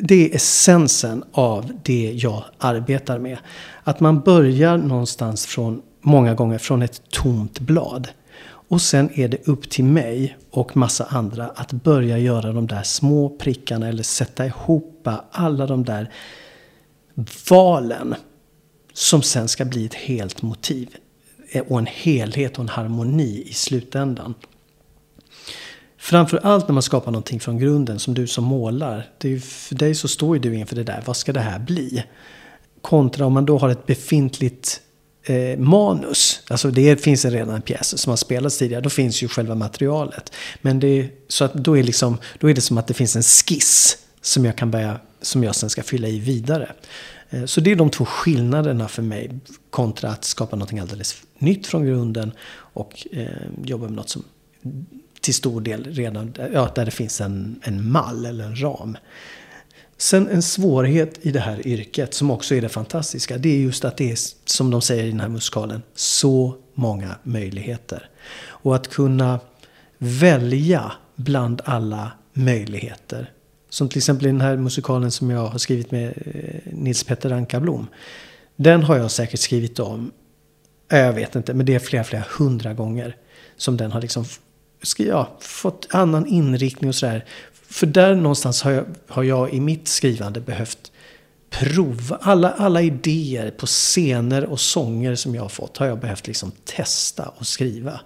det 0.02 0.36
essensen 0.36 1.24
av 1.32 1.72
det 1.84 2.12
jag 2.12 2.44
arbetar 2.58 3.20
med. 3.20 3.38
Att 3.84 4.00
man 4.00 4.20
börjar 4.20 4.78
någonstans 4.78 5.46
från, 5.46 5.82
många 6.02 6.34
gånger 6.34 6.58
från 6.58 6.82
ett 6.82 7.10
tomt 7.10 7.60
blad. 7.60 8.08
Och 8.44 8.82
sen 8.82 9.10
är 9.14 9.28
det 9.28 9.48
upp 9.48 9.70
till 9.70 9.86
mig 9.86 10.38
och 10.52 10.78
massa 10.78 11.06
andra 11.06 11.48
att 11.48 11.72
börja 11.72 12.18
göra 12.18 12.54
de 12.54 12.68
där 12.68 12.84
små 12.84 13.30
prickarna 13.30 13.88
eller 13.88 14.04
sätta 14.04 14.46
ihop 14.46 15.08
alla 15.32 15.68
de 15.68 15.84
där 15.84 16.12
valen. 17.50 18.16
Som 18.94 19.22
sen 19.22 19.48
ska 19.48 19.66
bli 19.66 19.86
ett 19.86 19.94
helt 19.94 20.42
motiv. 20.42 20.96
Och 21.68 21.80
en 21.80 21.86
helhet 21.86 22.54
och 22.58 22.62
en 22.62 22.70
harmoni 22.70 23.44
i 23.48 23.54
slutändan. 23.54 24.34
Framförallt 25.98 26.68
när 26.68 26.74
man 26.74 26.84
skapar 26.84 27.12
någonting 27.12 27.40
från 27.40 27.60
grunden, 27.60 28.00
som 28.00 28.14
du 28.14 28.28
som 28.28 28.44
målar. 28.44 29.10
Det 29.18 29.28
är 29.28 29.32
ju, 29.32 29.40
för 29.40 29.76
dig 29.76 29.96
så 29.96 30.08
står 30.08 30.36
ju 30.36 30.42
du 30.42 30.56
inför 30.56 30.76
det 30.76 30.84
där, 30.84 31.04
vad 31.06 31.18
ska 31.18 31.34
det 31.34 31.40
här 31.40 31.60
bli? 31.60 32.04
Kontra 32.82 33.26
om 33.26 33.34
man 33.34 33.46
då 33.46 33.58
har 33.58 33.70
ett 33.70 33.86
befintligt 33.86 34.82
eh, 35.24 35.60
manus. 35.60 36.42
Alltså 36.50 36.72
det 36.72 37.04
finns 37.04 37.26
redan 37.26 37.56
en 37.56 37.62
pjäs 37.62 37.98
som 37.98 38.10
har 38.10 38.18
spelats 38.18 38.58
tidigare, 38.58 38.82
då 38.82 38.90
finns 38.90 39.24
ju 39.24 39.28
själva 39.28 39.56
materialet. 39.56 40.34
Men 40.62 40.80
det, 40.80 41.10
så 41.28 41.46
att 41.46 41.54
då, 41.54 41.78
är 41.78 41.84
liksom, 41.84 42.18
då 42.40 42.50
är 42.50 42.54
det 42.54 42.62
som 42.62 42.78
att 42.78 42.88
det 42.88 42.94
finns 42.94 43.16
en 43.16 43.24
skiss 43.24 43.98
som 44.22 44.46
jag 44.46 44.56
kan 44.56 44.72
börja, 44.72 45.00
som 45.22 45.44
jag 45.44 45.56
sen 45.56 45.70
ska 45.70 45.84
fylla 45.84 46.08
i 46.08 46.20
vidare. 46.20 46.72
Eh, 47.32 47.46
så 47.46 47.62
det 47.62 47.72
är 47.72 47.76
de 47.76 47.90
två 47.90 48.06
skillnaderna 48.06 48.88
för 48.88 49.02
mig 49.02 49.40
kontra 49.70 50.10
att 50.10 50.24
skapa 50.24 50.56
något 50.56 50.74
alldeles 50.74 51.24
nytt 51.38 51.68
från 51.68 51.86
grunden 51.86 52.32
och 52.54 53.08
eh, 53.12 53.28
jobba 53.64 53.86
med 53.86 53.94
något 53.94 54.10
som 54.10 54.24
till 55.22 55.34
stor 55.34 55.62
del 55.62 55.84
redan, 55.84 56.34
ja, 56.54 56.72
där 56.76 56.86
det 56.86 56.92
finns 56.92 57.22
en, 57.22 57.60
en 57.64 57.92
mall 57.92 58.26
eller 58.26 58.44
en 58.44 58.62
ram. 58.62 58.98
Sen 59.98 60.28
en 60.28 60.42
svårighet 60.42 61.26
i 61.26 61.32
det 61.32 61.40
här 61.40 61.68
yrket 61.68 62.14
som 62.14 62.32
också 62.32 62.56
är 62.56 62.62
det 62.62 62.70
fantastiska. 62.70 63.38
Det 63.38 63.50
är 63.50 63.58
just 63.58 63.86
att 63.86 63.98
det 63.98 64.12
är, 64.12 64.18
som 64.46 64.72
de 64.72 64.82
säger 64.82 65.04
i 65.04 65.10
den 65.10 65.20
här 65.20 65.28
musikalen, 65.28 65.82
så 65.96 66.56
många 66.74 67.16
möjligheter. 67.24 68.10
Och 68.48 68.76
att 68.76 68.88
kunna 68.88 69.40
välja 69.98 70.92
bland 71.16 71.62
alla 71.66 72.12
möjligheter. 72.34 73.32
Som 73.72 73.90
till 73.90 73.98
exempel 73.98 74.28
i 74.28 74.30
den 74.32 74.42
här 74.42 74.58
musikalen 74.58 75.12
som 75.12 75.30
jag 75.30 75.48
har 75.48 75.58
skrivit 75.58 75.92
med 75.92 76.14
eh, 76.26 76.74
Nils 76.74 77.04
Petter 77.04 77.32
Ankarblom. 77.32 77.88
Den 78.56 78.84
har 78.84 78.98
jag 78.98 79.12
säkert 79.12 79.40
skrivit 79.40 79.80
om, 79.80 80.12
eh, 80.92 81.00
jag 81.00 81.14
vet 81.14 81.36
inte, 81.36 81.54
men 81.54 81.66
det 81.66 81.76
är 81.76 81.80
flera, 81.80 82.04
flera 82.04 82.24
hundra 82.38 82.74
gånger. 82.74 83.16
Som 83.58 83.78
den 83.78 83.92
har 83.92 84.02
liksom 84.02 84.26
ja, 84.98 85.38
fått 85.40 85.88
annan 85.90 86.28
inriktning 86.28 86.90
och 86.90 86.96
sådär. 86.96 87.26
För 87.54 87.88
där 87.88 88.16
någonstans 88.16 88.62
har 88.62 88.72
jag, 88.72 88.86
har 89.08 89.24
jag 89.24 89.54
i 89.54 89.60
mitt 89.60 89.88
skrivande 89.88 90.42
behövt 90.42 90.92
prova. 91.50 92.18
Alla, 92.22 92.52
alla 92.52 92.82
idéer 92.82 93.52
på 93.52 93.66
scener 93.66 94.46
och 94.46 94.60
sånger 94.60 95.16
som 95.16 95.36
jag 95.36 95.42
har 95.42 95.50
fått 95.50 95.78
har 95.78 95.88
jag 95.88 96.00
behövt 96.00 96.28
liksom 96.28 96.52
testa 96.66 97.32
och 97.38 97.48
skriva. 97.48 98.00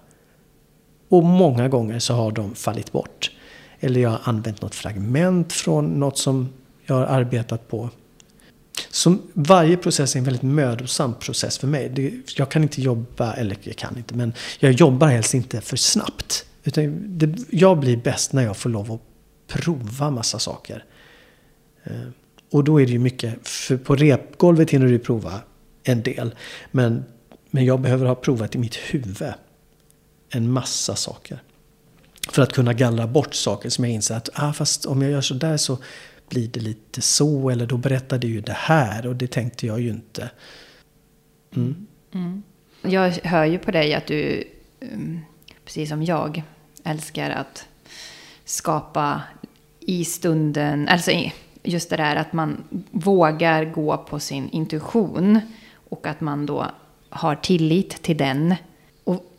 Och 1.08 1.24
många 1.24 1.68
gånger 1.68 1.98
så 1.98 2.14
har 2.14 2.32
de 2.32 2.54
fallit 2.54 2.92
bort. 2.92 3.30
Eller 3.80 4.00
jag 4.00 4.10
har 4.10 4.20
använt 4.24 4.62
något 4.62 4.74
fragment 4.74 5.52
från 5.52 6.00
något 6.00 6.18
som 6.18 6.48
jag 6.84 6.94
har 6.94 7.04
arbetat 7.04 7.68
på. 7.68 7.90
Så 8.90 9.16
varje 9.32 9.76
process 9.76 10.14
är 10.14 10.18
en 10.18 10.24
väldigt 10.24 10.42
mödosam 10.42 11.14
process 11.14 11.58
för 11.58 11.66
mig. 11.66 11.88
Det, 11.88 12.12
jag 12.36 12.50
kan 12.50 12.62
inte 12.62 12.82
jobba, 12.82 13.32
eller 13.32 13.56
jag 13.62 13.76
kan 13.76 13.96
inte, 13.96 14.14
men 14.14 14.32
jag 14.58 14.72
jobbar 14.72 15.08
helst 15.08 15.34
inte 15.34 15.60
för 15.60 15.76
snabbt. 15.76 16.46
Utan 16.64 17.18
det, 17.18 17.36
jag 17.50 17.78
blir 17.78 17.96
bäst 17.96 18.32
när 18.32 18.42
jag 18.42 18.56
får 18.56 18.70
lov 18.70 18.92
att 18.92 19.00
prova 19.46 20.10
massa 20.10 20.38
saker. 20.38 20.84
Eh, 21.84 21.92
och 22.50 22.64
då 22.64 22.80
är 22.80 22.86
det 22.86 22.92
ju 22.92 22.98
mycket, 22.98 23.48
för 23.48 23.76
på 23.76 23.96
repgolvet 23.96 24.70
hinner 24.70 24.86
du 24.86 24.98
prova 24.98 25.40
en 25.82 26.02
del. 26.02 26.34
Men, 26.70 27.04
men 27.50 27.64
jag 27.64 27.80
behöver 27.80 28.06
ha 28.06 28.14
provat 28.14 28.54
i 28.54 28.58
mitt 28.58 28.76
huvud 28.76 29.32
en 30.30 30.52
massa 30.52 30.96
saker. 30.96 31.42
För 32.26 32.42
att 32.42 32.52
kunna 32.52 32.72
gallra 32.72 33.06
bort 33.06 33.34
saker 33.34 33.70
som 33.70 33.84
jag 33.84 33.94
inser 33.94 34.14
att 34.14 34.28
ah, 34.34 34.52
fast 34.52 34.86
om 34.86 35.02
jag 35.02 35.10
gör 35.10 35.20
så 35.20 35.34
där 35.34 35.56
så 35.56 35.78
blir 36.28 36.48
det 36.48 36.60
lite 36.60 37.02
så. 37.02 37.50
Eller 37.50 37.66
då 37.66 37.76
berättade 37.76 38.26
ju 38.26 38.40
det 38.40 38.56
här 38.56 39.06
och 39.06 39.16
det 39.16 39.26
tänkte 39.26 39.66
jag 39.66 39.80
ju 39.80 39.90
inte. 39.90 40.30
Mm. 41.56 41.86
Mm. 42.14 42.42
Jag 42.82 43.10
hör 43.10 43.44
ju 43.44 43.58
på 43.58 43.70
dig 43.70 43.94
att 43.94 44.06
du, 44.06 44.44
mm, 44.80 45.20
precis 45.64 45.88
som 45.88 46.02
jag, 46.02 46.42
älskar 46.84 47.30
att 47.30 47.66
skapa 48.44 49.22
i 49.80 50.04
stunden. 50.04 50.88
Alltså 50.88 51.10
just 51.62 51.90
det 51.90 51.96
där 51.96 52.16
att 52.16 52.32
man 52.32 52.64
vågar 52.90 53.64
gå 53.64 53.96
på 53.96 54.20
sin 54.20 54.48
intuition. 54.48 55.40
Och 55.88 56.06
att 56.06 56.20
man 56.20 56.46
då 56.46 56.66
har 57.08 57.34
tillit 57.34 58.02
till 58.02 58.16
den. 58.16 58.54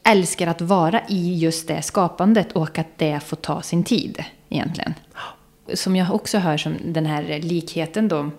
Älskar 0.07 0.47
att 0.47 0.61
vara 0.61 1.01
i 1.07 1.37
just 1.37 1.67
det 1.67 1.81
skapandet 1.81 2.51
och 2.51 2.79
att 2.79 2.97
det 2.97 3.19
får 3.19 3.37
ta 3.37 3.61
sin 3.61 3.83
tid 3.83 4.23
egentligen. 4.49 4.93
Som 5.73 5.95
jag 5.95 6.15
också 6.15 6.37
hör 6.37 6.57
som 6.57 6.75
den 6.85 7.05
här 7.05 7.39
likheten 7.39 8.07
då 8.07 8.31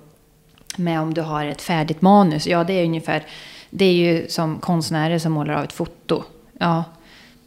med 0.77 1.01
om 1.01 1.15
du 1.15 1.21
har 1.21 1.47
ett 1.47 1.63
färdigt 1.63 2.03
manus. 2.03 2.47
Ja, 2.47 2.65
det 2.65 2.73
är 2.73 2.85
ungefär, 2.85 3.23
det 3.71 3.85
är 3.85 3.93
ju 3.93 4.29
som 4.29 4.59
konstnärer 4.59 5.19
som 5.19 5.33
målar 5.33 5.55
av 5.55 5.65
ett 5.65 5.73
foto. 5.73 6.23
Ja, 6.59 6.85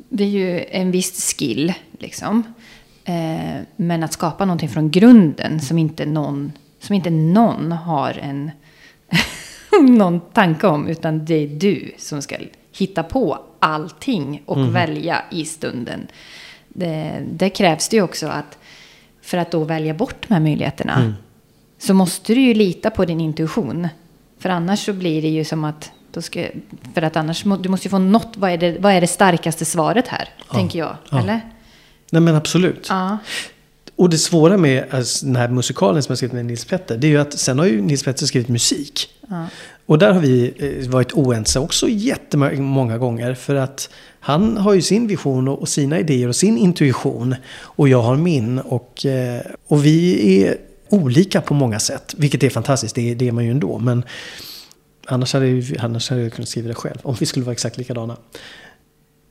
det 0.09 0.24
är 0.24 0.28
ju 0.28 0.65
en 0.72 0.91
viss 0.91 1.34
skill 1.34 1.74
liksom. 1.99 2.43
Eh, 3.05 3.61
men 3.76 4.03
att 4.03 4.13
skapa 4.13 4.45
någonting 4.45 4.69
från 4.69 4.91
grunden 4.91 5.61
som 5.61 5.78
inte 5.78 6.05
någon, 6.05 6.51
som 6.80 6.95
inte 6.95 7.09
någon 7.09 7.72
har 7.72 8.19
en 8.22 8.51
någon 9.97 10.19
tanke 10.19 10.67
om, 10.67 10.88
utan 10.88 11.26
det 11.26 11.36
är 11.36 11.47
du 11.47 11.91
som 11.97 12.22
ska 12.22 12.38
hitta 12.78 13.03
på 13.03 13.39
allting 13.59 14.41
och 14.45 14.57
Mm. 14.57 14.74
välja 14.74 15.24
i 15.32 15.45
stunden. 15.45 16.07
Det, 16.69 17.22
det 17.32 17.49
krävs 17.49 17.89
det 17.89 17.95
ju 17.95 18.01
också 18.03 18.28
att 18.28 18.57
för 19.22 19.38
att 19.38 19.51
då 19.51 19.63
välja 19.63 19.93
bort 19.93 20.15
de 20.28 20.34
här 20.34 20.41
möjligheterna 20.41 20.95
Mm. 20.95 21.13
så 21.80 21.93
måste 21.93 22.34
du 22.34 22.41
ju 22.41 22.53
lita 22.53 22.89
på 22.89 23.05
din 23.05 23.22
intuition. 23.22 23.88
För 24.39 24.49
annars 24.49 24.86
så 24.86 24.93
blir 24.93 25.22
det 25.22 25.28
ju 25.28 25.43
som 25.45 25.63
att, 25.63 25.91
ska, 26.19 26.45
för 26.93 27.01
att 27.01 27.15
annars 27.15 27.45
må, 27.45 27.57
du 27.57 27.69
måste 27.69 27.88
ju 27.88 27.89
få 27.89 27.97
något, 27.99 28.34
vad 28.38 28.51
är 28.51 28.57
det, 28.57 28.78
vad 28.80 28.93
är 28.93 29.01
det 29.01 29.07
starkaste 29.07 29.65
svaret 29.65 30.07
här? 30.07 30.30
Tänker 30.51 30.80
jag, 30.80 30.95
Ja. 31.09 31.19
eller? 31.19 31.41
Nej 32.09 32.22
men 32.22 32.36
absolut. 32.36 32.88
Ja. 32.89 33.17
Och 33.95 34.09
det 34.09 34.17
svåra 34.17 34.57
med 34.57 34.86
alltså, 34.91 35.26
den 35.26 35.36
här 35.36 35.47
musikalen 35.47 36.03
som 36.03 36.11
jag 36.11 36.17
skrivit 36.17 36.34
med 36.34 36.45
Nils 36.45 36.65
Petter, 36.65 36.97
det 36.97 37.07
är 37.07 37.09
ju 37.11 37.17
att 37.22 37.39
sen 37.39 37.59
har 37.59 37.65
ju 37.65 37.82
Nils 37.82 38.03
Petter 38.03 38.26
skrivit 38.26 38.47
musik. 38.49 39.09
Och 39.92 39.98
där 40.00 40.14
har 40.14 40.22
vi 40.22 40.54
eh, 40.58 40.89
varit 40.89 41.12
oense 41.14 41.60
också 41.60 41.88
jättemånga 41.89 42.98
gånger. 42.98 43.34
För 43.34 43.56
att 43.56 43.89
han 44.20 44.58
har 44.58 44.74
ju 44.74 44.82
sin 44.82 45.08
vision 45.08 45.48
och 45.48 45.70
sina 45.70 46.00
idéer 46.00 46.28
och 46.28 46.36
sin 46.36 46.58
intuition. 46.58 47.36
Och 47.54 47.89
jag 47.89 48.02
har 48.02 48.16
min. 48.18 48.60
Och, 48.60 49.06
eh, 49.06 49.42
och 49.68 49.86
vi 49.86 50.44
är 50.44 50.58
olika 50.89 51.42
på 51.42 51.54
många 51.54 51.80
sätt. 51.80 52.14
Vilket 52.18 52.44
är 52.44 52.50
fantastiskt, 52.50 52.96
det 52.96 53.12
är, 53.12 53.16
det 53.16 53.28
är 53.28 53.32
man 53.32 53.46
ju 53.46 53.52
ändå. 53.52 53.80
Men 53.80 54.04
annars 55.06 55.34
hade, 55.34 55.48
jag- 55.48 55.78
annars 55.80 56.10
hade 56.10 56.22
jag 56.22 56.34
kunnat 56.34 56.50
skriva 56.50 56.68
det 56.68 56.76
själv. 56.76 56.98
Om 57.04 57.16
vi 57.20 57.26
skulle 57.26 57.46
vara 57.46 57.54
exakt 57.54 57.78
likadana. 57.78 58.18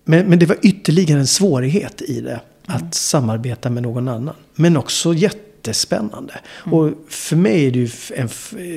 Men, 0.04 0.26
men 0.26 0.38
det 0.38 0.46
var 0.46 0.56
ytterligare 0.62 1.20
en 1.20 1.26
svårighet 1.26 2.02
i 2.02 2.20
det. 2.20 2.40
Att 2.66 2.94
samarbeta 2.94 3.70
med 3.70 3.82
någon 3.82 4.08
annan. 4.08 4.34
Men 4.54 4.76
också 4.76 5.14
jättespännande. 5.60 6.40
Och 6.46 6.90
för 7.08 7.36
mig 7.36 7.66
är 7.66 7.70
det 7.70 7.78
ju 7.78 7.90
en, 8.14 8.28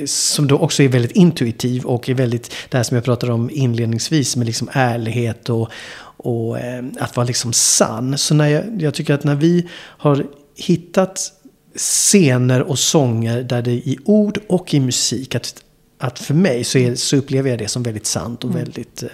som 0.06 0.46
då 0.46 0.58
också 0.58 0.82
är 0.82 0.88
väldigt 0.88 1.12
intuitiv 1.12 1.84
och 1.84 2.08
är 2.08 2.14
väldigt, 2.14 2.54
det 2.68 2.76
här 2.76 2.84
som 2.84 2.94
jag 2.94 3.04
pratade 3.04 3.32
om 3.32 3.50
inledningsvis 3.50 4.36
med 4.36 4.46
liksom 4.46 4.68
ärlighet 4.72 5.50
och, 5.50 5.70
och 6.16 6.58
eh, 6.58 6.84
att 7.00 7.16
vara 7.16 7.26
liksom 7.26 7.52
sann. 7.52 8.18
Så 8.18 8.34
när 8.34 8.48
jag, 8.48 8.82
jag 8.82 8.94
tycker 8.94 9.14
att 9.14 9.24
när 9.24 9.34
vi 9.34 9.68
har 9.76 10.26
hittat 10.56 11.32
scener 11.76 12.62
och 12.62 12.78
sånger 12.78 13.42
där 13.42 13.62
det 13.62 13.72
i 13.72 13.98
ord 14.04 14.38
och 14.48 14.74
i 14.74 14.80
musik, 14.80 15.34
att, 15.34 15.64
att 15.98 16.18
för 16.18 16.34
mig 16.34 16.64
så, 16.64 16.78
är, 16.78 16.94
så 16.94 17.16
upplever 17.16 17.50
jag 17.50 17.58
det 17.58 17.68
som 17.68 17.82
väldigt 17.82 18.06
sant 18.06 18.44
och 18.44 18.56
väldigt 18.56 19.02
eh, 19.02 19.08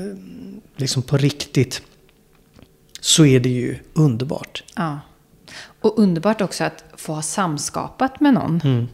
eh, 0.00 0.16
liksom 0.76 1.02
på 1.02 1.16
riktigt. 1.16 1.82
Så 3.00 3.24
är 3.24 3.40
det 3.40 3.48
ju 3.48 3.76
underbart. 3.94 4.64
Ja. 4.76 5.00
Och 5.86 5.98
underbart 5.98 6.40
också 6.40 6.64
att 6.64 6.84
få 6.96 7.12
ha 7.12 7.22
samskapat 7.22 8.20
med 8.20 8.34
någon. 8.34 8.60
Mm. 8.64 8.88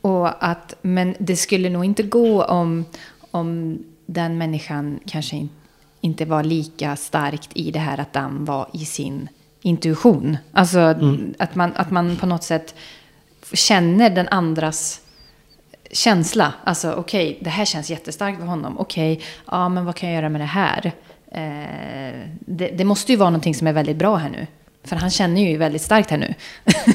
Och 0.00 0.44
att, 0.44 0.74
men 0.82 1.14
det 1.18 1.36
skulle 1.36 1.70
nog 1.70 1.84
inte 1.84 2.02
gå 2.02 2.44
om, 2.44 2.84
om 3.30 3.78
den 4.06 4.38
människan 4.38 5.00
kanske 5.06 5.36
in, 5.36 5.48
inte 6.00 6.24
var 6.24 6.44
lika 6.44 6.96
starkt 6.96 7.50
i 7.54 7.70
det 7.70 7.78
här 7.78 7.98
att 8.00 8.12
den 8.12 8.44
var 8.44 8.68
i 8.72 8.84
sin 8.84 9.28
intuition. 9.62 10.36
Alltså 10.52 10.78
att, 11.38 11.54
man, 11.54 11.72
att 11.76 11.90
man 11.90 12.16
på 12.16 12.26
något 12.26 12.42
sätt 12.42 12.74
känner 13.52 14.10
den 14.10 14.28
andras 14.28 15.00
känsla. 15.90 16.52
Alltså 16.64 16.92
okej, 16.92 17.38
det 17.40 17.50
här 17.50 17.64
känns 17.64 17.90
jättestarkt 17.90 18.38
för 18.38 18.46
honom. 18.46 18.78
Okej, 18.78 19.20
ja 19.46 19.68
men 19.68 19.84
vad 19.84 19.94
kan 19.94 20.08
jag 20.08 20.16
göra 20.16 20.28
med 20.28 20.40
det 20.40 20.44
här? 20.44 20.92
Eh, 21.32 22.20
det, 22.40 22.68
det 22.68 22.84
måste 22.84 23.12
ju 23.12 23.18
vara 23.18 23.30
någonting 23.30 23.54
som 23.54 23.66
är 23.66 23.72
väldigt 23.72 23.96
bra 23.96 24.16
här 24.16 24.30
nu. 24.30 24.46
För 24.84 24.96
han 24.96 25.10
känner 25.10 25.50
ju 25.50 25.56
väldigt 25.56 25.82
starkt 25.82 26.10
här 26.10 26.18
nu. 26.18 26.34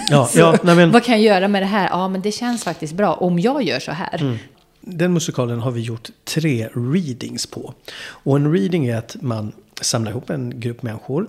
Ja, 0.10 0.30
ja, 0.36 0.58
men- 0.64 0.92
Vad 0.92 1.04
kan 1.04 1.16
jag 1.22 1.36
göra 1.36 1.48
med 1.48 1.62
det 1.62 1.66
här? 1.66 1.90
Ja, 1.90 2.08
men 2.08 2.22
det 2.22 2.32
känns 2.32 2.64
faktiskt 2.64 2.94
bra 2.94 3.14
om 3.14 3.40
jag 3.40 3.64
gör 3.64 3.80
så 3.80 3.92
här. 3.92 4.22
Mm. 4.22 4.38
Den 4.82 5.14
musikalen 5.14 5.60
har 5.60 5.72
vi 5.72 5.82
gjort 5.82 6.10
tre 6.24 6.70
readings 6.76 7.46
på. 7.48 7.74
Och 7.98 8.36
en 8.36 8.54
reading 8.54 8.86
är 8.86 8.98
att 8.98 9.16
man 9.22 9.52
samlar 9.82 10.12
ihop 10.12 10.30
en 10.30 10.60
grupp 10.60 10.82
människor. 10.84 11.28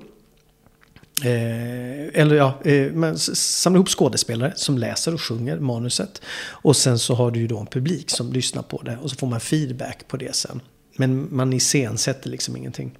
Eh, 1.24 2.20
eller 2.20 2.34
ja, 2.36 2.58
eh, 2.64 2.92
man 2.92 3.18
samlar 3.18 3.78
ihop 3.78 3.88
skådespelare 3.88 4.52
som 4.56 4.78
läser 4.78 5.14
och 5.14 5.20
sjunger 5.20 5.58
manuset. 5.58 6.22
Och 6.48 6.76
sen 6.76 6.98
så 6.98 7.14
har 7.14 7.30
du 7.30 7.40
ju 7.40 7.46
då 7.46 7.58
en 7.58 7.66
publik 7.66 8.10
som 8.10 8.32
lyssnar 8.32 8.62
på 8.62 8.82
det. 8.82 8.98
Och 9.02 9.10
så 9.10 9.16
får 9.16 9.26
man 9.26 9.40
feedback 9.40 10.08
på 10.08 10.16
det 10.16 10.34
sen. 10.36 10.60
Men 10.96 11.28
man 11.36 11.52
iscensätter 11.52 12.30
liksom 12.30 12.56
ingenting. 12.56 12.90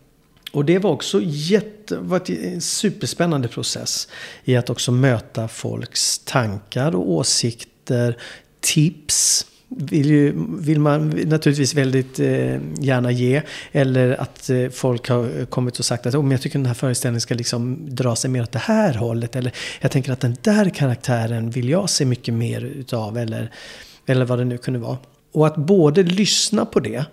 Och 0.57 0.65
det 0.65 0.79
var 0.79 0.91
också 0.91 1.21
jätte, 1.23 1.97
var 1.97 2.31
en 2.31 2.61
superspännande 2.61 3.49
process 3.49 4.09
i 4.45 4.57
att 4.57 4.71
också 4.71 4.93
möta 4.93 5.49
folks 5.49 6.19
tankar 6.19 6.95
och 6.95 7.11
åsikter, 7.11 8.17
tips. 8.61 9.47
Vill, 9.69 10.11
ju, 10.11 10.33
vill 10.59 10.81
man 10.81 11.09
naturligtvis 11.09 11.75
väldigt 11.75 12.21
eh, 12.21 12.59
gärna 12.81 13.11
ge. 13.11 13.43
Eller 13.73 14.21
att 14.21 14.51
eh, 14.51 14.69
folk 14.69 15.09
har 15.09 15.45
kommit 15.45 15.79
och 15.79 15.85
sagt 15.85 16.07
att 16.07 16.15
oh, 16.15 16.23
men 16.23 16.31
jag 16.31 16.43
tycker 16.43 16.59
den 16.59 16.67
här 16.67 16.75
föreställningen 16.75 17.21
ska 17.21 17.35
liksom 17.35 17.95
dra 17.95 18.17
sig 18.17 18.31
mer 18.31 18.43
åt 18.43 18.53
det 18.53 18.59
här 18.59 18.95
hållet. 18.95 19.37
Eller 19.37 19.53
jag 19.81 19.91
tänker 19.91 20.13
att 20.13 20.21
den 20.21 20.37
där 20.43 20.71
karaktären 20.71 21.51
vill 21.51 21.69
jag 21.69 21.91
se 21.91 22.05
mycket 22.05 22.35
mer 22.35 22.61
utav. 22.61 23.19
Eller, 23.19 23.53
eller 24.07 24.25
vad 24.25 24.39
det 24.39 24.45
nu 24.45 24.59
kunde 24.59 24.81
vara. 24.81 24.99
Och 25.33 25.47
att 25.47 25.57
både 25.57 26.03
lyssna 26.03 26.65
på 26.65 26.81
det 26.81 27.05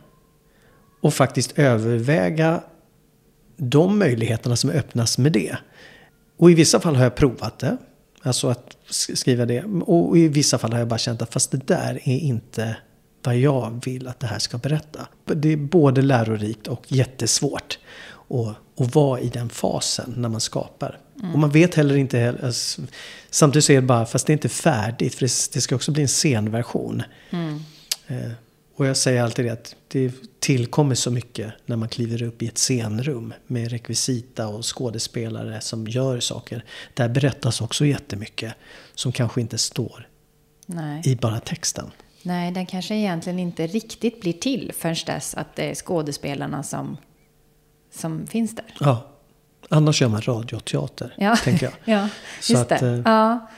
och 1.02 1.14
faktiskt 1.14 1.60
överväga 1.60 2.62
de 3.70 4.00
möjligheterna 4.00 4.56
som 4.56 4.70
öppnas 4.70 5.18
med 5.18 5.32
det. 5.32 5.58
Och 6.38 6.52
i 6.52 6.54
vissa 6.54 6.80
fall 6.80 6.96
har 6.96 7.04
jag 7.04 7.16
provat 7.16 7.60
det. 7.60 7.78
Alltså 8.22 8.50
att 8.50 8.78
sk- 8.90 9.16
skriva 9.16 9.46
det. 9.46 9.64
Och 9.64 10.18
i 10.18 10.28
vissa 10.28 10.58
fall 10.58 10.72
har 10.72 10.80
jag 10.80 10.88
bara 10.88 10.98
känt 11.00 11.22
att 11.22 11.34
fast 11.34 11.52
det 11.52 11.68
där 11.68 12.00
är 12.04 12.18
inte 12.18 12.78
vad 13.24 13.38
jag 13.38 13.82
vill 13.86 14.08
att 14.08 14.20
det 14.20 14.28
här 14.28 14.40
ska 14.40 14.58
berätta. 14.58 15.08
Det 15.26 15.54
är 15.54 15.58
både 15.58 16.02
lärorikt 16.02 16.68
och 16.68 16.86
jättesvårt 16.88 17.80
att, 18.30 18.82
att 18.86 18.96
vara 18.96 19.20
i 19.20 19.28
den 19.30 19.50
fasen 19.50 20.14
när 20.18 20.30
man 20.30 20.42
skapar. 20.42 21.00
Och 21.34 21.40
man 21.40 21.50
vet 21.50 21.76
heller 21.76 21.96
inte 21.96 22.18
heller, 22.18 22.46
alltså, 22.46 22.82
samtidigt 23.30 23.66
så 23.66 23.72
är 23.72 23.76
det 23.76 23.88
bara, 23.88 24.06
fast 24.06 24.28
det 24.28 24.32
är 24.32 24.36
inte 24.36 24.50
färdigt 24.50 25.16
för 25.16 25.22
det, 25.26 25.32
det 25.54 25.62
ska 25.62 25.76
också 25.76 25.92
bli 25.92 26.02
en 26.02 26.08
scenversion. 26.08 27.04
Eh, 28.08 28.32
och 28.76 28.86
jag 28.86 28.98
säger 28.98 29.24
alltid 29.24 29.46
det 29.46 29.52
att 29.52 29.76
det 29.88 30.14
tillkommer 30.40 30.96
så 30.96 31.12
mycket 31.12 31.54
när 31.66 31.76
man 31.76 31.90
kliver 31.90 32.24
upp 32.24 32.42
i 32.42 32.48
ett 32.48 32.58
scenrum 32.58 33.34
med 33.48 33.72
rekvisita 33.72 34.48
och 34.48 34.76
skådespelare 34.78 35.62
som 35.62 35.88
gör 35.88 36.20
saker. 36.20 36.64
Där 36.94 37.10
berättas 37.10 37.62
också 37.62 37.86
jättemycket 37.86 38.54
som 38.96 39.12
kanske 39.12 39.42
inte 39.42 39.58
står 39.58 40.08
Nej. 40.66 41.02
i 41.06 41.16
bara 41.16 41.40
texten. 41.40 41.92
Nej, 42.24 42.52
den 42.52 42.66
kanske 42.66 42.96
egentligen 42.96 43.40
inte 43.40 43.68
riktigt 43.68 44.22
blir 44.22 44.34
till 44.34 44.72
förrän 44.78 44.96
dess 45.06 45.36
att 45.36 45.56
det 45.56 45.64
är 45.72 45.76
skådespelarna 45.76 46.64
som, 46.64 46.98
som 47.94 48.28
finns 48.28 48.56
där. 48.56 48.66
Ja. 48.80 49.10
Annars 49.70 50.02
gör 50.02 50.10
man 50.10 50.22
radioteater, 50.22 51.14
Ja, 51.18 51.36
tänker 51.36 51.66
jag. 51.66 51.74
ja 52.02 52.10
Så 52.42 52.54
just 52.54 52.72
att, 52.72 52.80
det. 52.80 52.88
eh, 52.88 53.02
Ja. 53.06 53.50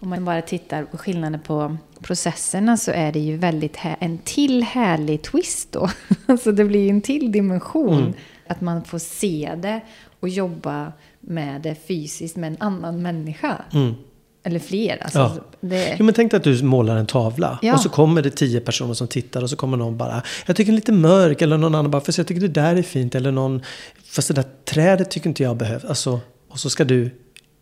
Om 0.00 0.08
man 0.08 0.24
bara 0.24 0.42
tittar 0.42 0.84
på 0.84 0.98
skillnaden 0.98 1.40
på 1.40 1.76
processerna 2.00 2.76
så 2.76 2.90
är 2.90 3.12
det 3.12 3.18
ju 3.18 3.36
väldigt 3.36 3.76
en 4.00 4.18
till 4.18 4.62
härlig 4.62 5.22
twist 5.22 5.72
då. 5.72 5.90
Alltså 6.26 6.52
det 6.52 6.64
blir 6.64 6.80
ju 6.80 6.88
en 6.90 7.00
till 7.00 7.32
dimension. 7.32 7.98
Mm. 7.98 8.12
Att 8.48 8.60
man 8.60 8.84
får 8.84 8.98
se 8.98 9.54
det 9.62 9.80
och 10.20 10.28
jobba 10.28 10.92
med 11.20 11.60
det 11.62 11.74
fysiskt 11.88 12.36
med 12.36 12.48
en 12.52 12.56
annan 12.60 13.02
människa. 13.02 13.62
Mm. 13.72 13.94
Eller 14.42 14.58
fler. 14.58 15.02
Alltså, 15.02 15.18
Ja. 15.18 15.32
det, 15.60 15.96
Jo, 15.98 16.04
men 16.04 16.14
tänk 16.14 16.30
dig 16.30 16.38
att 16.38 16.44
du 16.44 16.62
målar 16.62 16.96
en 16.96 17.06
tavla 17.06 17.58
Ja. 17.62 17.74
och 17.74 17.80
så 17.80 17.88
kommer 17.88 18.22
det 18.22 18.30
tio 18.30 18.60
personer 18.60 18.94
som 18.94 19.08
tittar 19.08 19.42
och 19.42 19.50
så 19.50 19.56
kommer 19.56 19.76
någon 19.76 19.96
bara 19.96 20.22
Jag 20.46 20.56
tycker 20.56 20.72
den 20.72 20.74
är 20.74 20.76
lite 20.76 20.92
mörk 20.92 21.42
eller 21.42 21.56
någon 21.58 21.74
annan 21.74 21.90
bara 21.90 22.02
fast 22.02 22.18
jag 22.18 22.26
tycker 22.26 22.40
det 22.40 22.48
där 22.48 22.76
är 22.76 22.82
fint 22.82 23.14
eller 23.14 23.32
någon 23.32 23.62
Fast 24.04 24.28
det 24.28 24.34
där 24.34 24.44
trädet 24.64 25.10
tycker 25.10 25.28
inte 25.28 25.42
jag 25.42 25.56
behövs. 25.56 25.84
Alltså, 25.84 26.20
och 26.48 26.58
så 26.58 26.70
ska 26.70 26.84
du 26.84 27.10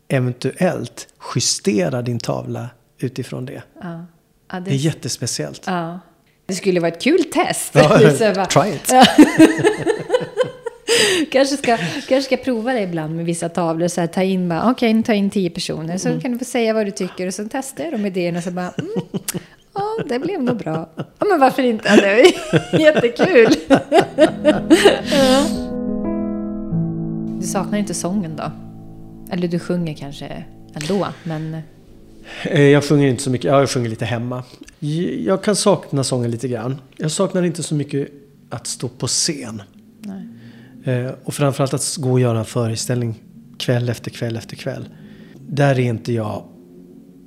eventuellt 0.08 1.08
justera 1.34 2.02
din 2.02 2.18
tavla 2.18 2.68
utifrån 2.98 3.46
det. 3.46 3.62
ja. 3.82 4.04
Ja, 4.52 4.60
Det 4.60 4.70
är 4.70 4.72
det, 4.72 4.76
jättespeciellt. 4.76 5.62
ja. 5.66 6.00
det 6.46 6.54
skulle 6.54 6.80
vara 6.80 6.92
ett 6.92 7.02
kul 7.02 7.24
test. 7.24 7.70
Ja, 7.74 7.98
try 8.46 8.68
it. 8.74 8.92
kanske, 11.32 11.56
ska, 11.56 11.76
kanske 11.76 12.22
ska 12.22 12.36
prova 12.36 12.72
det 12.72 12.80
ibland 12.82 13.16
med 13.16 13.24
vissa 13.24 13.48
tavlor. 13.48 13.88
Så 13.88 14.00
här, 14.00 14.08
ta 14.08 14.22
in 14.22 14.48
bara, 14.48 14.70
okej, 14.70 15.02
tar 15.02 15.12
jag 15.12 15.18
in 15.18 15.30
tio 15.30 15.50
personer. 15.50 15.98
Så 15.98 16.20
kan 16.20 16.32
du 16.32 16.38
få 16.38 16.44
säga 16.44 16.72
vad 16.74 16.86
du 16.86 16.90
tycker 16.90 17.26
och 17.26 17.34
så 17.34 17.48
testar 17.52 17.84
jag 17.84 17.92
de 17.92 18.06
idéerna. 18.06 18.42
Så 18.42 18.50
bara, 18.50 18.70
mm, 18.78 18.90
ja, 19.74 19.96
det 20.08 20.18
blev 20.18 20.42
nog 20.42 20.56
bra. 20.56 20.88
Ja, 20.96 21.26
men 21.30 21.40
varför 21.40 21.62
inte? 21.62 21.96
Det 21.96 22.20
är 22.20 22.26
jättekul. 22.80 23.54
ja. 23.68 23.80
Du 27.40 27.46
saknar 27.46 27.78
inte 27.78 27.94
sången 27.94 28.36
då? 28.36 28.50
Eller 29.30 29.48
du 29.48 29.58
sjunger 29.58 29.94
kanske 29.94 30.44
ändå, 30.74 31.08
men... 31.24 31.56
Eh, 32.44 32.60
Jag 32.62 32.84
sjunger 32.84 33.08
inte 33.08 33.22
så 33.22 33.30
mycket, 33.30 33.44
ja, 33.44 33.60
jag 33.60 33.70
sjunger 33.70 33.88
lite 33.90 34.04
hemma. 34.04 34.44
Jag 35.24 35.42
kan 35.44 35.56
sakna 35.56 36.04
sången 36.04 36.30
lite 36.30 36.48
grann. 36.48 36.80
Jag 36.96 37.10
saknar 37.10 37.42
inte 37.42 37.62
så 37.62 37.74
mycket 37.74 38.08
att 38.50 38.66
stå 38.66 38.88
på 38.88 39.06
scen. 39.06 39.62
Nej. 40.00 40.26
Eh, 41.04 41.12
Och 41.24 41.34
framförallt 41.34 41.74
att 41.74 41.96
gå 41.96 42.12
och 42.12 42.20
göra 42.20 42.38
en 42.38 42.44
föreställning 42.44 43.14
kväll 43.58 43.88
efter 43.88 44.10
kväll 44.10 44.36
efter 44.36 44.56
kväll. 44.56 44.88
Där 45.48 45.74
är 45.74 45.78
inte 45.80 46.12
jag 46.12 46.44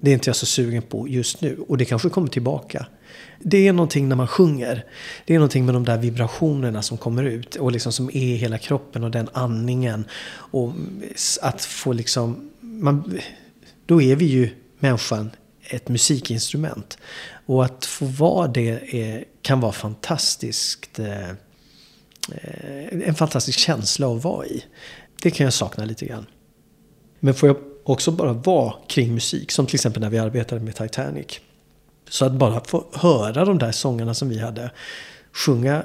Det 0.02 0.10
är 0.10 0.14
inte 0.14 0.30
jag 0.30 0.36
så 0.36 0.46
sugen 0.46 0.82
på 0.82 1.08
just 1.08 1.42
nu. 1.42 1.58
Och 1.68 1.78
det 1.78 1.86
kanske 1.86 2.10
kommer 2.10 2.28
tillbaka. 2.28 2.86
Det 3.40 3.68
är 3.68 3.74
någonting 3.74 4.10
när 4.10 4.16
man 4.16 4.28
sjunger. 4.28 4.86
Det 5.26 5.34
är 5.34 5.38
någonting 5.38 5.66
med 5.66 5.76
de 5.76 5.86
där 5.86 5.98
vibrationerna 5.98 6.82
som 6.82 6.98
kommer 6.98 7.24
ut. 7.24 7.56
Och 7.56 7.72
liksom 7.72 7.92
som 7.92 8.10
är 8.10 8.16
i 8.16 8.36
hela 8.36 8.58
kroppen 8.58 9.04
och 9.04 9.12
den 9.12 9.30
andningen. 9.34 10.06
Och 10.30 10.74
att 11.42 11.62
få 11.66 11.94
liksom... 11.94 12.52
Man, 12.60 13.20
då 13.86 14.02
är 14.02 14.16
vi 14.16 14.26
ju 14.26 14.50
människan 14.80 15.32
ett 15.62 15.90
musikinstrument. 15.90 16.98
Och 17.46 17.66
att 17.66 17.86
få 17.86 18.06
vara 18.06 18.48
det 18.48 18.96
är, 19.02 19.26
kan 19.42 19.60
vara 19.60 19.72
fantastiskt. 19.72 21.00
Eh, 21.00 21.30
en 22.92 23.16
fantastisk 23.16 23.60
känsla 23.60 24.16
att 24.16 24.24
vara 24.24 24.46
i. 24.46 24.64
Det 25.22 25.32
kan 25.32 25.44
jag 25.44 25.54
sakna 25.54 25.86
lite 25.86 26.06
grann. 26.06 26.26
Men 27.20 27.34
får 27.34 27.50
jag 27.50 27.58
också 27.84 28.12
bara 28.12 28.34
vara 28.34 28.74
kring 28.88 29.14
musik, 29.14 29.52
som 29.52 29.66
till 29.66 29.76
exempel 29.76 30.02
när 30.02 30.10
vi 30.10 30.18
arbetade 30.18 30.62
med 30.62 30.76
Titanic. 30.76 31.40
Så 32.10 32.26
att 32.26 32.34
bara 32.34 32.64
få 32.64 32.86
höra 32.94 33.46
de 33.46 33.58
där 33.58 33.72
sångerna 33.72 34.14
som 34.14 34.30
vi 34.30 34.40
hade, 34.40 34.72
sjunga 35.32 35.84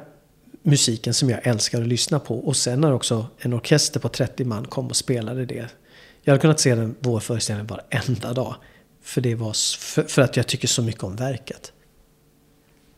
musiken 0.62 1.14
som 1.14 1.30
jag 1.30 1.46
älskar 1.46 1.80
att 1.80 1.88
lyssna 1.88 2.18
på 2.18 2.38
och 2.38 2.56
sen 2.56 2.80
när 2.80 2.92
också 2.92 3.26
en 3.38 3.54
orkester 3.54 4.00
på 4.00 4.08
30 4.08 4.44
man 4.44 4.66
kom 4.66 4.86
och 4.86 4.96
spelade 4.96 5.46
det. 5.46 5.68
Jag 6.22 6.32
hade 6.32 6.40
kunnat 6.40 6.60
se 6.60 6.74
den, 6.74 6.94
vår 7.00 7.20
föreställning 7.20 7.66
varenda 7.66 8.32
dag. 8.32 8.54
För, 9.02 9.20
det 9.20 9.34
var, 9.34 9.52
för, 9.78 10.02
för 10.02 10.22
att 10.22 10.36
jag 10.36 10.46
tycker 10.46 10.68
så 10.68 10.82
mycket 10.82 11.02
om 11.02 11.16
verket. 11.16 11.72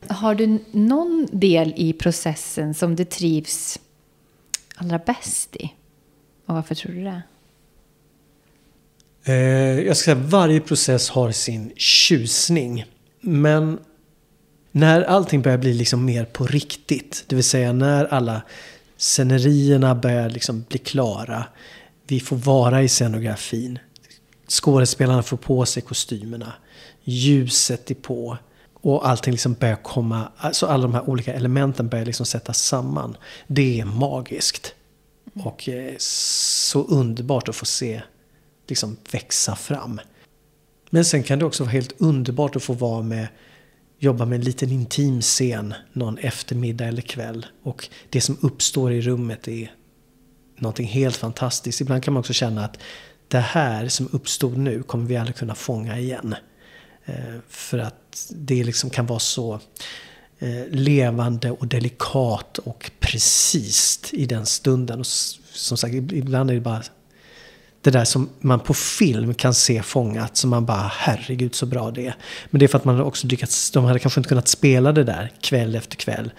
Har 0.08 0.34
du 0.34 0.58
någon 0.70 1.28
del 1.32 1.74
i 1.76 1.92
processen 1.92 2.74
som 2.74 2.96
du 2.96 3.04
trivs 3.04 3.78
allra 4.76 4.98
bäst 4.98 5.56
i? 5.56 5.72
Och 6.46 6.54
varför 6.54 6.74
tror 6.74 6.92
du 6.92 7.04
det? 7.04 7.22
Eh, 9.24 9.86
jag 9.86 9.96
ska 9.96 10.04
säga 10.04 10.16
att 10.16 10.30
varje 10.30 10.60
process 10.60 11.10
har 11.10 11.32
sin 11.32 11.72
tjusning. 11.76 12.84
Men 13.20 13.78
när 14.72 15.02
allting 15.02 15.42
börjar 15.42 15.58
bli 15.58 15.74
liksom 15.74 16.04
mer 16.04 16.24
på 16.24 16.46
riktigt, 16.46 17.24
det 17.26 17.34
vill 17.36 17.44
säga 17.44 17.72
när 17.72 18.04
alla 18.04 18.42
scenerierna 18.96 19.94
börjar 19.94 20.30
liksom 20.30 20.64
bli 20.68 20.78
klara, 20.78 21.44
vi 22.06 22.20
får 22.20 22.36
vara 22.36 22.82
i 22.82 22.88
scenografin, 22.88 23.78
skådespelarna 24.48 25.22
får 25.22 25.36
på 25.36 25.66
sig 25.66 25.82
kostymerna, 25.82 26.52
ljuset 27.04 27.90
är 27.90 27.94
på 27.94 28.38
och 28.72 29.08
allting 29.08 29.32
liksom 29.32 29.52
börjar 29.52 29.76
komma, 29.76 30.32
alltså 30.36 30.66
alla 30.66 30.82
de 30.82 30.94
här 30.94 31.10
olika 31.10 31.34
elementen 31.34 31.88
börjar 31.88 32.04
liksom 32.04 32.26
sättas 32.26 32.58
samman. 32.58 33.16
Det 33.46 33.80
är 33.80 33.84
magiskt. 33.84 34.74
Och 35.44 35.68
eh, 35.68 35.94
så 35.98 36.84
underbart 36.84 37.48
att 37.48 37.56
få 37.56 37.64
se 37.64 38.02
liksom 38.68 38.96
växa 39.12 39.56
fram. 39.56 40.00
Men 40.90 41.04
sen 41.04 41.22
kan 41.22 41.38
det 41.38 41.44
också 41.44 41.62
vara 41.62 41.72
helt 41.72 41.94
underbart 41.98 42.56
att 42.56 42.62
få 42.62 42.72
vara 42.72 43.02
med, 43.02 43.28
jobba 43.98 44.24
med 44.24 44.36
en 44.38 44.44
liten 44.44 44.72
intim 44.72 45.20
scen 45.20 45.74
någon 45.92 46.18
eftermiddag 46.18 46.84
eller 46.84 47.02
kväll. 47.02 47.46
Och 47.62 47.88
det 48.10 48.20
som 48.20 48.38
uppstår 48.40 48.92
i 48.92 49.00
rummet 49.00 49.48
är 49.48 49.72
någonting 50.58 50.86
helt 50.86 51.16
fantastiskt. 51.16 51.80
Ibland 51.80 52.02
kan 52.02 52.14
man 52.14 52.20
också 52.20 52.32
känna 52.32 52.64
att 52.64 52.78
det 53.28 53.38
här 53.38 53.88
som 53.88 54.08
uppstod 54.12 54.58
nu 54.58 54.82
kommer 54.82 55.06
vi 55.06 55.16
aldrig 55.16 55.36
kunna 55.36 55.54
fånga 55.54 55.98
igen. 55.98 56.34
Eh, 57.04 57.34
för 57.48 57.78
att 57.78 58.26
det 58.30 58.64
liksom 58.64 58.90
kan 58.90 59.06
vara 59.06 59.18
så 59.18 59.60
eh, 60.38 60.66
levande 60.70 61.50
och 61.50 61.66
delikat 61.66 62.58
och 62.58 62.90
precis 63.00 64.00
i 64.12 64.26
den 64.26 64.46
stunden. 64.46 65.00
Och 65.00 65.06
som 65.06 65.76
sagt, 65.76 65.94
ibland 65.94 66.50
är 66.50 66.54
det 66.54 66.60
bara 66.60 66.82
det 67.86 67.98
där 67.98 68.04
som 68.04 68.28
man 68.40 68.60
på 68.60 68.74
film 68.74 69.34
kan 69.34 69.54
se 69.54 69.82
fångat. 69.82 70.36
Som 70.36 70.50
man 70.50 70.66
bara, 70.66 70.90
herregud 70.94 71.54
så 71.54 71.66
bra 71.66 71.90
det 71.90 72.06
är. 72.06 72.14
Men 72.50 72.58
det 72.58 72.66
är 72.66 72.68
för 72.68 72.78
att 72.78 72.84
man 72.84 73.00
också 73.00 73.26
lyckats, 73.26 73.70
de 73.70 73.84
hade 73.84 73.98
kanske 73.98 74.20
inte 74.20 74.28
kunnat 74.28 74.48
spela 74.48 74.92
det 74.92 75.04
där 75.04 75.32
kväll 75.40 75.74
efter 75.74 75.96
kväll. 75.96 76.32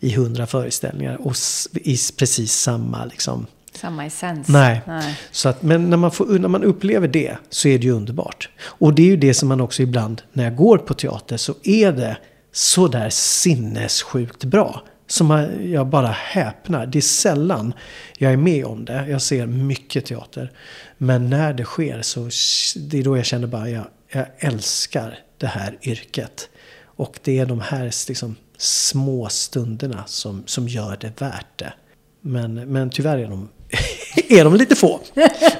I 0.00 0.14
hundra 0.14 0.46
föreställningar 0.46 1.16
och 1.26 1.34
i 1.74 1.96
precis 2.18 2.52
samma 2.52 3.04
liksom. 3.04 3.46
Samma 3.74 4.06
essens. 4.06 4.48
Nej. 4.48 4.80
Nej. 4.86 5.18
Så 5.30 5.48
att, 5.48 5.62
men 5.62 5.90
när 5.90 5.96
man, 5.96 6.10
får, 6.10 6.38
när 6.38 6.48
man 6.48 6.64
upplever 6.64 7.08
det 7.08 7.36
så 7.50 7.68
är 7.68 7.78
det 7.78 7.84
ju 7.84 7.92
underbart. 7.92 8.48
Och 8.62 8.94
det 8.94 9.02
är 9.02 9.06
ju 9.06 9.16
det 9.16 9.34
som 9.34 9.48
man 9.48 9.60
också 9.60 9.82
ibland, 9.82 10.22
när 10.32 10.44
jag 10.44 10.56
går 10.56 10.78
på 10.78 10.94
teater 10.94 11.36
så 11.36 11.54
är 11.62 11.92
det 11.92 12.16
så 12.52 12.88
där 12.88 13.10
sinnessjukt 13.10 14.44
bra. 14.44 14.82
Som 15.06 15.48
jag 15.62 15.86
bara 15.86 16.08
häpnar. 16.08 16.86
Det 16.86 16.98
är 16.98 17.02
sällan 17.02 17.74
jag 18.18 18.32
är 18.32 18.36
med 18.36 18.64
om 18.64 18.84
det. 18.84 19.06
Jag 19.08 19.22
ser 19.22 19.46
mycket 19.46 20.06
teater. 20.06 20.52
Men 20.98 21.30
när 21.30 21.52
det 21.52 21.64
sker 21.64 22.02
så 22.02 22.30
det 22.76 22.98
är 22.98 23.02
då 23.02 23.16
jag 23.16 23.26
känner 23.26 23.46
bara 23.46 23.70
jag, 23.70 23.84
jag 24.12 24.26
älskar 24.38 25.18
det 25.38 25.46
här 25.46 25.78
yrket. 25.82 26.48
Och 26.84 27.18
det 27.22 27.38
är 27.38 27.46
de 27.46 27.60
här 27.60 27.84
liksom, 28.08 28.36
små 28.58 29.28
stunderna 29.28 30.04
som, 30.06 30.42
som 30.46 30.68
gör 30.68 30.96
det 31.00 31.20
värt 31.20 31.58
det. 31.58 31.72
Men, 32.20 32.54
men 32.54 32.90
tyvärr 32.90 33.18
är 33.18 33.28
de, 33.28 33.48
är 34.28 34.44
de 34.44 34.54
lite 34.54 34.76
få. 34.76 35.00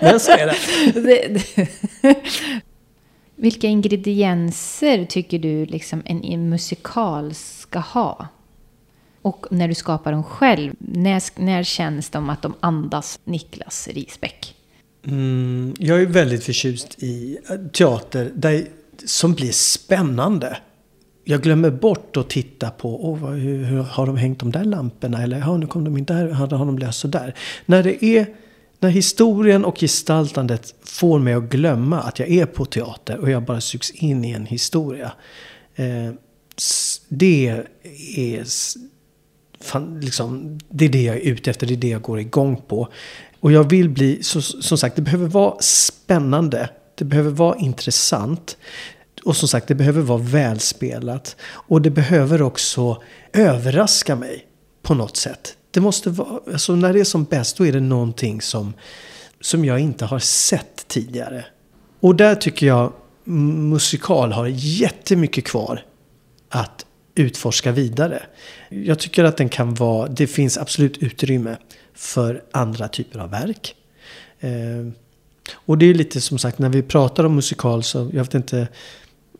Men 0.00 0.20
så 0.20 0.32
är 0.32 0.46
det. 0.46 1.68
Vilka 3.36 3.66
ingredienser 3.66 5.04
tycker 5.04 5.38
du 5.38 5.66
liksom 5.66 6.02
en 6.04 6.48
musikal 6.48 7.34
ska 7.34 7.78
ha? 7.78 8.28
Och 9.24 9.46
när 9.50 9.68
du 9.68 9.74
skapar 9.74 10.12
dem 10.12 10.22
själv, 10.22 10.72
när, 10.78 11.40
när 11.40 11.62
känns 11.62 12.10
de 12.10 12.30
att 12.30 12.42
de 12.42 12.54
andas 12.60 13.20
Niklas 13.24 13.88
Risbäck? 13.88 14.54
Mm, 15.06 15.74
jag 15.78 16.02
är 16.02 16.06
väldigt 16.06 16.44
förtjust 16.44 17.02
i 17.02 17.38
eh, 17.50 17.56
teater 17.56 18.30
där, 18.34 18.66
som 19.04 19.34
blir 19.34 19.52
spännande. 19.52 20.56
Jag 21.24 21.42
glömmer 21.42 21.70
bort 21.70 22.16
att 22.16 22.30
titta 22.30 22.70
på 22.70 23.10
oh, 23.10 23.30
hur, 23.30 23.64
hur 23.64 23.82
har 23.82 24.06
de 24.06 24.16
hängt 24.16 24.38
de 24.38 24.52
där 24.52 24.64
lamporna 24.64 25.22
eller 25.22 25.38
ja, 25.38 25.56
nu 25.56 25.66
kom 25.66 25.84
de 25.84 25.96
in 25.96 26.04
där, 26.04 26.28
har 26.28 26.46
de 26.46 26.78
löst 26.78 27.00
så 27.00 27.08
där. 27.08 27.34
När 27.66 27.82
det 27.82 28.04
är 28.04 28.26
när 28.80 28.90
historien 28.90 29.64
och 29.64 29.78
gestaltandet 29.78 30.74
får 30.82 31.18
mig 31.18 31.34
att 31.34 31.44
glömma 31.44 32.00
att 32.00 32.18
jag 32.18 32.28
är 32.28 32.46
på 32.46 32.64
teater 32.64 33.18
och 33.18 33.30
jag 33.30 33.42
bara 33.42 33.60
sugs 33.60 33.90
in 33.90 34.24
i 34.24 34.30
en 34.30 34.46
historia. 34.46 35.12
Eh, 35.74 36.12
det 37.08 37.64
är 38.16 38.44
fan, 39.64 40.00
liksom, 40.00 40.58
det 40.68 40.84
är 40.84 40.88
det 40.88 41.02
jag 41.02 41.16
är 41.16 41.20
ute 41.20 41.50
efter, 41.50 41.66
det 41.66 41.74
är 41.74 41.76
det 41.76 41.88
jag 41.88 42.02
går 42.02 42.20
igång 42.20 42.62
på. 42.68 42.88
Och 43.40 43.52
jag 43.52 43.70
vill 43.70 43.88
bli, 43.88 44.22
så, 44.22 44.42
som 44.42 44.78
sagt, 44.78 44.96
det 44.96 45.02
behöver 45.02 45.26
vara 45.26 45.60
spännande. 45.60 46.68
Det 46.94 47.04
behöver 47.04 47.30
vara 47.30 47.58
intressant. 47.58 48.56
Och 49.24 49.36
som 49.36 49.48
sagt, 49.48 49.68
det 49.68 49.74
behöver 49.74 50.02
vara 50.02 50.18
välspelat. 50.18 51.36
Och 51.44 51.82
det 51.82 51.90
behöver 51.90 52.42
också 52.42 53.02
överraska 53.32 54.16
mig 54.16 54.46
på 54.82 54.94
något 54.94 55.16
sätt. 55.16 55.56
Det 55.70 55.80
måste 55.80 56.10
vara, 56.10 56.40
alltså 56.52 56.76
när 56.76 56.92
det 56.92 57.00
är 57.00 57.04
som 57.04 57.24
bäst, 57.24 57.56
då 57.56 57.66
är 57.66 57.72
det 57.72 57.80
någonting 57.80 58.40
som, 58.40 58.72
som 59.40 59.64
jag 59.64 59.80
inte 59.80 60.04
har 60.04 60.18
sett 60.18 60.88
tidigare. 60.88 61.44
Och 62.00 62.16
där 62.16 62.34
tycker 62.34 62.66
jag 62.66 62.92
musikal 63.24 64.32
har 64.32 64.46
jättemycket 64.52 65.44
kvar 65.44 65.84
att 66.48 66.86
utforska 67.14 67.72
vidare. 67.72 68.22
Jag 68.68 68.98
tycker 68.98 69.24
att 69.24 69.36
den 69.36 69.48
kan 69.48 69.74
vara, 69.74 70.08
det 70.08 70.26
finns 70.26 70.58
absolut 70.58 70.98
utrymme 70.98 71.56
för 71.94 72.42
andra 72.50 72.88
typer 72.88 73.18
av 73.18 73.30
verk. 73.30 73.74
Eh, 74.40 74.50
och 75.54 75.78
det 75.78 75.86
är 75.86 75.94
lite 75.94 76.20
som 76.20 76.38
sagt 76.38 76.58
när 76.58 76.68
vi 76.68 76.82
pratar 76.82 77.24
om 77.24 77.34
musikal 77.34 77.82
så, 77.82 78.10
jag 78.12 78.24
vet 78.24 78.34
inte, 78.34 78.68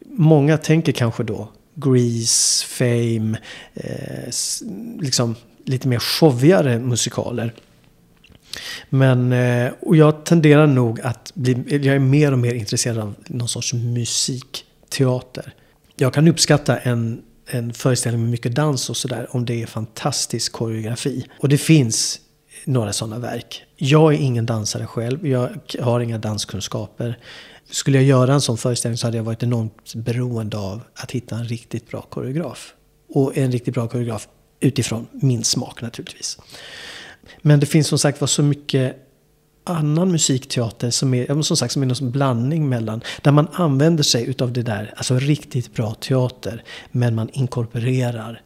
många 0.07 0.59
tänker 0.59 0.93
kanske 0.93 1.23
då 1.23 1.49
Grease, 1.75 2.67
Fame, 2.67 3.39
eh, 3.75 4.33
liksom 5.01 5.37
lite 5.65 5.89
mer 5.89 5.99
showigare 5.99 6.79
musikaler. 6.79 7.55
Men, 8.91 9.33
eh, 9.33 9.73
och 9.81 9.97
jag 9.97 10.25
tenderar 10.25 10.67
nog 10.67 11.01
att 11.01 11.33
bli, 11.35 11.65
jag 11.69 11.87
är 11.87 11.99
mer 11.99 12.33
och 12.33 12.39
mer 12.39 12.55
intresserad 12.55 12.99
av 12.99 13.15
någon 13.27 13.49
sorts 13.49 13.73
musikteater. 13.73 15.55
Jag 15.97 16.15
kan 16.15 16.29
uppskatta 16.29 16.79
en 16.79 17.23
en 17.47 17.75
föreställning 17.75 18.23
med 18.23 18.31
mycket 18.31 18.55
dans 18.55 18.91
och 18.91 18.97
sådär 18.97 19.27
om 19.31 19.45
det 19.45 19.63
är 19.63 19.67
fantastisk 19.67 20.53
koreografi. 20.53 21.27
Och 21.41 21.49
det 21.49 21.59
finns 21.59 22.21
några 22.65 22.93
sådana 22.93 23.19
verk. 23.19 23.63
Jag 23.77 24.15
är 24.15 24.19
ingen 24.19 24.47
dansare 24.47 24.87
själv, 24.87 25.27
jag 25.27 25.51
har 25.81 26.01
inga 26.01 26.19
danskunskaper. 26.19 27.19
Skulle 27.71 27.99
jag 27.99 28.05
göra 28.05 28.35
en 28.35 28.41
sån 28.41 28.59
föreställning 28.59 28.99
så 28.99 29.07
hade 29.07 29.17
jag 29.17 29.25
varit 29.25 29.43
enormt 29.43 29.95
beroende 29.95 30.59
av 30.59 30.81
att 30.95 31.11
hitta 31.11 31.37
en 31.37 31.45
riktigt 31.45 31.91
bra 31.91 32.03
koreograf. 32.03 32.75
Och 33.09 33.39
en 33.39 33.53
riktigt 33.53 33.75
bra 33.75 33.89
koreograf 33.89 34.29
utifrån 34.61 35.07
min 35.13 35.45
smak 35.45 35.83
naturligtvis. 35.83 36.39
Men 37.43 37.61
det 37.61 37.67
finns 37.67 37.87
som 37.87 37.99
sagt 37.99 38.21
var 38.21 38.29
så 38.29 38.43
mycket 38.43 38.97
annan 39.65 40.13
musikteater 40.13 40.91
som 40.91 41.15
är, 41.15 41.43
som 41.43 41.57
sagt, 41.57 41.73
som 41.73 41.83
är 41.83 41.87
någon 41.87 42.11
blandning 42.11 42.69
mellan, 42.69 43.03
där 43.23 43.33
man 43.33 43.49
använder 43.53 44.03
sig 44.03 44.27
utav 44.27 44.53
det 44.53 44.63
där, 44.63 44.95
alltså 44.97 45.19
riktigt 45.19 45.75
bra 45.75 45.95
teater, 45.95 46.65
men 46.91 47.15
man 47.15 47.31
inkorporerar 47.33 48.43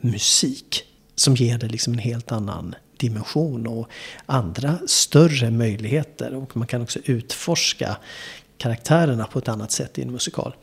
musik 0.00 0.84
som 1.14 1.34
ger 1.34 1.58
det 1.58 1.68
liksom 1.68 1.92
en 1.92 1.98
helt 1.98 2.32
annan 2.32 2.74
dimension 2.96 3.66
och 3.66 3.88
andra 4.26 4.78
större 4.86 5.50
möjligheter. 5.50 6.34
Och 6.34 6.56
man 6.56 6.66
kan 6.66 6.82
också 6.82 6.98
utforska 7.04 7.96
karaktärerna 8.58 9.24
på 9.24 9.38
ett 9.38 9.48
annat 9.48 9.72
sätt 9.72 9.98
i 9.98 10.02
en 10.02 10.12
musikal. 10.12 10.54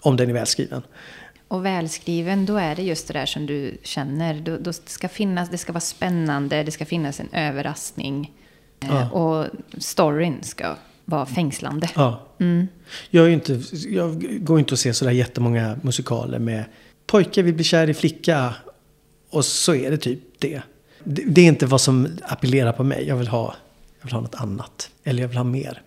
Om 0.00 0.16
den 0.16 0.30
är 0.30 0.34
välskriven. 0.34 0.82
Och 1.48 1.66
välskriven, 1.66 2.46
då 2.46 2.56
är 2.56 2.76
det 2.76 2.82
just 2.82 3.08
det 3.08 3.12
där 3.14 3.26
som 3.26 3.46
du 3.46 3.78
känner. 3.82 4.40
Då, 4.40 4.58
då 4.58 4.72
ska 4.72 5.08
finnas, 5.08 5.50
det 5.50 5.58
ska 5.58 5.72
vara 5.72 5.80
spännande, 5.80 6.62
det 6.62 6.70
ska 6.70 6.86
finnas 6.86 7.20
en 7.20 7.28
överraskning. 7.32 8.32
Eh, 8.90 8.96
Ja. 8.96 9.10
Och 9.10 9.46
storyn 9.78 10.42
ska 10.42 10.74
vara 11.04 11.26
fängslande. 11.26 11.90
Ja. 11.94 12.20
Jag, 13.10 13.26
är 13.26 13.30
inte, 13.30 13.60
jag 13.88 14.44
går 14.44 14.58
inte 14.58 14.74
och 14.74 14.78
ser 14.78 14.92
sådär 14.92 15.12
jättemånga 15.12 15.78
musikaler 15.82 16.38
med 16.38 16.64
pojke 17.06 17.42
vill 17.42 17.54
bli 17.54 17.64
kär 17.64 17.90
i 17.90 17.94
flicka 17.94 18.54
och 19.30 19.44
så 19.44 19.74
är 19.74 19.90
det 19.90 19.96
typ 19.96 20.20
det. 20.38 20.62
Det, 21.04 21.22
det 21.26 21.40
är 21.40 21.46
inte 21.46 21.66
vad 21.66 21.80
som 21.80 22.08
appellerar 22.22 22.72
på 22.72 22.84
mig. 22.84 23.04
Jag 23.08 23.16
vill 23.16 23.28
ha, 23.28 23.54
jag 24.00 24.06
vill 24.06 24.14
ha 24.14 24.20
något 24.20 24.34
annat. 24.34 24.90
Eller 25.04 25.22
jag 25.22 25.28
vill 25.28 25.36
ha 25.36 25.44
mer. 25.44 25.82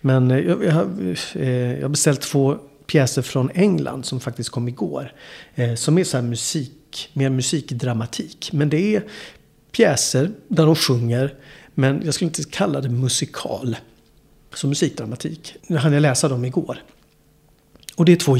Men 0.00 0.30
eh, 0.30 0.38
jag, 0.38 0.64
jag, 0.64 0.72
har, 0.72 0.88
eh, 1.34 1.72
jag 1.72 1.82
har 1.82 1.88
beställt 1.88 2.20
två 2.20 2.58
pjäser 2.86 3.22
från 3.22 3.50
England 3.54 4.04
som 4.06 4.20
faktiskt 4.20 4.50
kom 4.50 4.68
igår. 4.68 5.12
Eh, 5.54 5.74
som 5.74 5.98
är 5.98 6.04
så 6.04 6.16
här 6.16 6.24
musik, 6.24 7.10
mer 7.12 7.30
musikdramatik. 7.30 8.50
Men 8.52 8.68
det 8.68 8.96
är 8.96 9.04
pjäser 9.72 10.30
där 10.48 10.66
de 10.66 10.76
sjunger. 10.76 11.34
Men 11.74 12.02
jag 12.04 12.14
skulle 12.14 12.26
inte 12.26 12.42
kalla 12.44 12.80
det 12.80 12.88
musikal. 12.88 13.76
Så 14.54 14.66
musikdramatik. 14.66 15.54
Nu 15.66 15.76
hann 15.76 15.92
jag 15.92 16.00
läsa 16.00 16.28
dem 16.28 16.44
igår. 16.44 16.78
Och 17.96 18.04
det 18.04 18.12
är 18.12 18.16
två, 18.16 18.36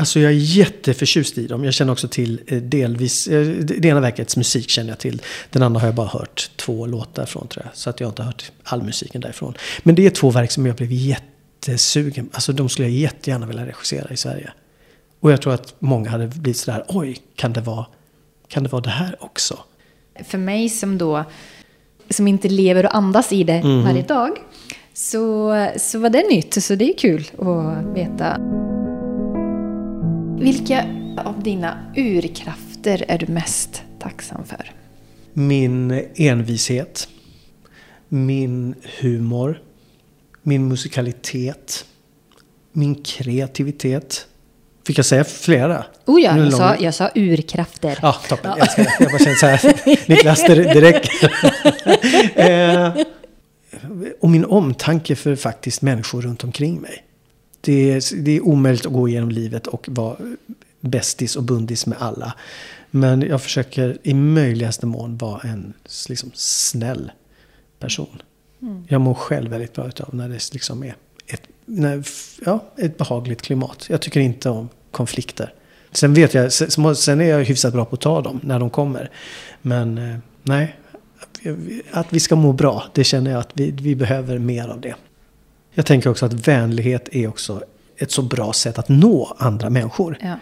alltså 0.00 0.20
jag 0.20 0.32
är 0.32 0.36
jätteförtjust 0.36 1.38
i 1.38 1.46
dem. 1.46 1.64
Jag 1.64 1.74
känner 1.74 1.92
också 1.92 2.08
till 2.08 2.40
eh, 2.46 2.58
delvis, 2.62 3.28
eh, 3.28 3.46
det 3.46 3.88
ena 3.88 4.00
verkets 4.00 4.36
musik 4.36 4.70
känner 4.70 4.88
jag 4.88 4.98
till. 4.98 5.22
Den 5.50 5.62
andra 5.62 5.80
har 5.80 5.88
jag 5.88 5.94
bara 5.94 6.08
hört 6.08 6.50
två 6.56 6.86
låtar 6.86 7.26
från 7.26 7.48
tror 7.48 7.64
jag. 7.66 7.76
Så 7.76 7.90
att 7.90 8.00
jag 8.00 8.06
har 8.06 8.12
inte 8.12 8.22
hört 8.22 8.52
all 8.62 8.82
musiken 8.82 9.20
därifrån. 9.20 9.54
Men 9.82 9.94
det 9.94 10.06
är 10.06 10.10
två 10.10 10.30
verk 10.30 10.50
som 10.50 10.66
jag 10.66 10.76
blev 10.76 10.92
jättesugen 10.92 12.30
Alltså 12.32 12.52
de 12.52 12.68
skulle 12.68 12.88
jag 12.88 12.96
jättegärna 12.96 13.46
vilja 13.46 13.66
regissera 13.66 14.10
i 14.12 14.16
Sverige. 14.16 14.52
Och 15.20 15.32
jag 15.32 15.42
tror 15.42 15.54
att 15.54 15.74
många 15.78 16.10
hade 16.10 16.26
blivit 16.26 16.56
sådär, 16.56 16.84
oj, 16.88 17.18
kan 17.36 17.52
det 17.52 17.60
vara, 17.60 17.86
kan 18.48 18.62
det, 18.62 18.68
vara 18.68 18.82
det 18.82 18.90
här 18.90 19.16
också? 19.20 19.58
För 20.24 20.38
mig 20.38 20.68
som 20.68 20.98
då, 20.98 21.24
som 22.10 22.28
inte 22.28 22.48
lever 22.48 22.86
och 22.86 22.96
andas 22.96 23.32
i 23.32 23.44
det 23.44 23.62
varje 23.84 24.02
dag, 24.02 24.30
så, 24.92 25.52
så 25.76 25.98
var 25.98 26.10
det 26.10 26.28
nytt. 26.30 26.62
Så 26.62 26.74
det 26.74 26.94
är 26.94 26.98
kul 26.98 27.30
att 27.38 27.96
veta. 27.96 28.38
Vilka 30.40 30.84
av 31.24 31.42
dina 31.42 31.78
urkrafter 31.96 33.04
är 33.08 33.18
du 33.18 33.26
mest 33.26 33.82
tacksam 33.98 34.44
för? 34.44 34.72
Min 35.32 36.04
envishet. 36.16 37.08
Min 38.08 38.74
humor. 39.00 39.62
Min 40.42 40.68
musikalitet. 40.68 41.84
Min 42.72 42.94
kreativitet. 42.94 44.26
Fick 44.86 44.98
jag 44.98 45.06
säga 45.06 45.24
flera? 45.24 45.84
Oh 46.06 46.20
ja, 46.20 46.38
jag 46.38 46.52
sa, 46.52 46.76
jag 46.76 46.94
sa 46.94 47.10
urkrafter. 47.14 47.98
Ja, 48.02 48.12
toppen. 48.28 48.50
Jag 48.50 48.60
älskar 48.60 48.84
det. 48.84 48.96
Jag 49.00 49.10
bara 49.10 49.18
känner 49.18 49.36
så 49.36 49.46
här. 49.46 50.08
Niklas, 50.08 50.44
det, 50.46 50.54
det 50.54 50.80
räcker. 50.80 51.32
eh, 52.34 52.92
och 54.20 54.30
min 54.30 54.44
omtanke 54.44 55.16
för 55.16 55.36
faktiskt 55.36 55.82
människor 55.82 56.22
runt 56.22 56.44
omkring 56.44 56.80
mig. 56.80 57.04
Det 57.60 57.92
är, 57.92 58.22
det 58.22 58.36
är 58.36 58.40
omöjligt 58.40 58.86
att 58.86 58.92
gå 58.92 59.08
igenom 59.08 59.30
livet 59.30 59.66
och 59.66 59.86
vara 59.90 60.16
bästis 60.80 61.36
och 61.36 61.42
bundis 61.42 61.86
med 61.86 61.98
alla. 62.00 62.34
Men 62.90 63.22
jag 63.22 63.42
försöker 63.42 63.98
i 64.02 64.14
möjligaste 64.14 64.86
mån 64.86 65.16
vara 65.16 65.40
en 65.40 65.72
liksom, 66.08 66.30
snäll 66.34 67.10
person. 67.78 68.22
Jag 68.88 69.00
mår 69.00 69.14
själv 69.14 69.50
väldigt 69.50 69.72
bra 69.72 69.88
utav 69.88 70.14
när 70.14 70.28
det 70.28 70.52
liksom 70.52 70.82
är 70.82 70.94
ett, 71.26 71.42
när, 71.64 72.04
ja, 72.44 72.64
ett 72.76 72.98
behagligt 72.98 73.42
klimat. 73.42 73.86
Jag 73.88 74.00
tycker 74.00 74.20
inte 74.20 74.50
om 74.50 74.68
konflikter. 74.90 75.54
Sen 75.92 76.14
vet 76.14 76.34
jag, 76.34 76.52
sen, 76.52 76.96
sen 76.96 77.20
är 77.20 77.24
jag 77.24 77.44
hyfsat 77.44 77.72
bra 77.72 77.84
på 77.84 77.94
att 77.94 78.00
ta 78.00 78.20
dem 78.20 78.40
när 78.42 78.58
de 78.60 78.70
kommer. 78.70 79.10
Men 79.62 79.98
eh, 79.98 80.16
nej, 80.42 80.76
att, 81.90 82.06
vi 82.10 82.20
ska 82.20 82.36
må 82.36 82.52
bra, 82.52 82.84
det 82.94 83.04
känner 83.04 83.30
jag 83.30 83.40
att 83.40 83.50
vi, 83.52 83.70
vi 83.70 83.94
behöver 83.94 84.38
mer 84.38 84.68
av 84.68 84.80
det. 84.80 84.94
Jag 85.74 85.86
tänker 85.86 86.10
också 86.10 86.26
att 86.26 86.48
vänlighet 86.48 87.08
är 87.12 87.28
också 87.28 87.62
ett 87.96 88.10
så 88.10 88.22
bra 88.22 88.52
sätt 88.52 88.78
att 88.78 88.88
nå 88.88 89.36
andra 89.38 89.70
människor. 89.70 90.18
Ja. 90.20 90.34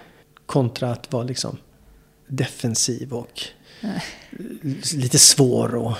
Kontra 0.47 0.91
att 0.91 1.13
vara 1.13 1.25
liksom 1.25 1.57
defensiv 2.29 3.13
och 3.13 3.43
lite 4.95 5.19
svår 5.19 5.75
och 5.75 5.93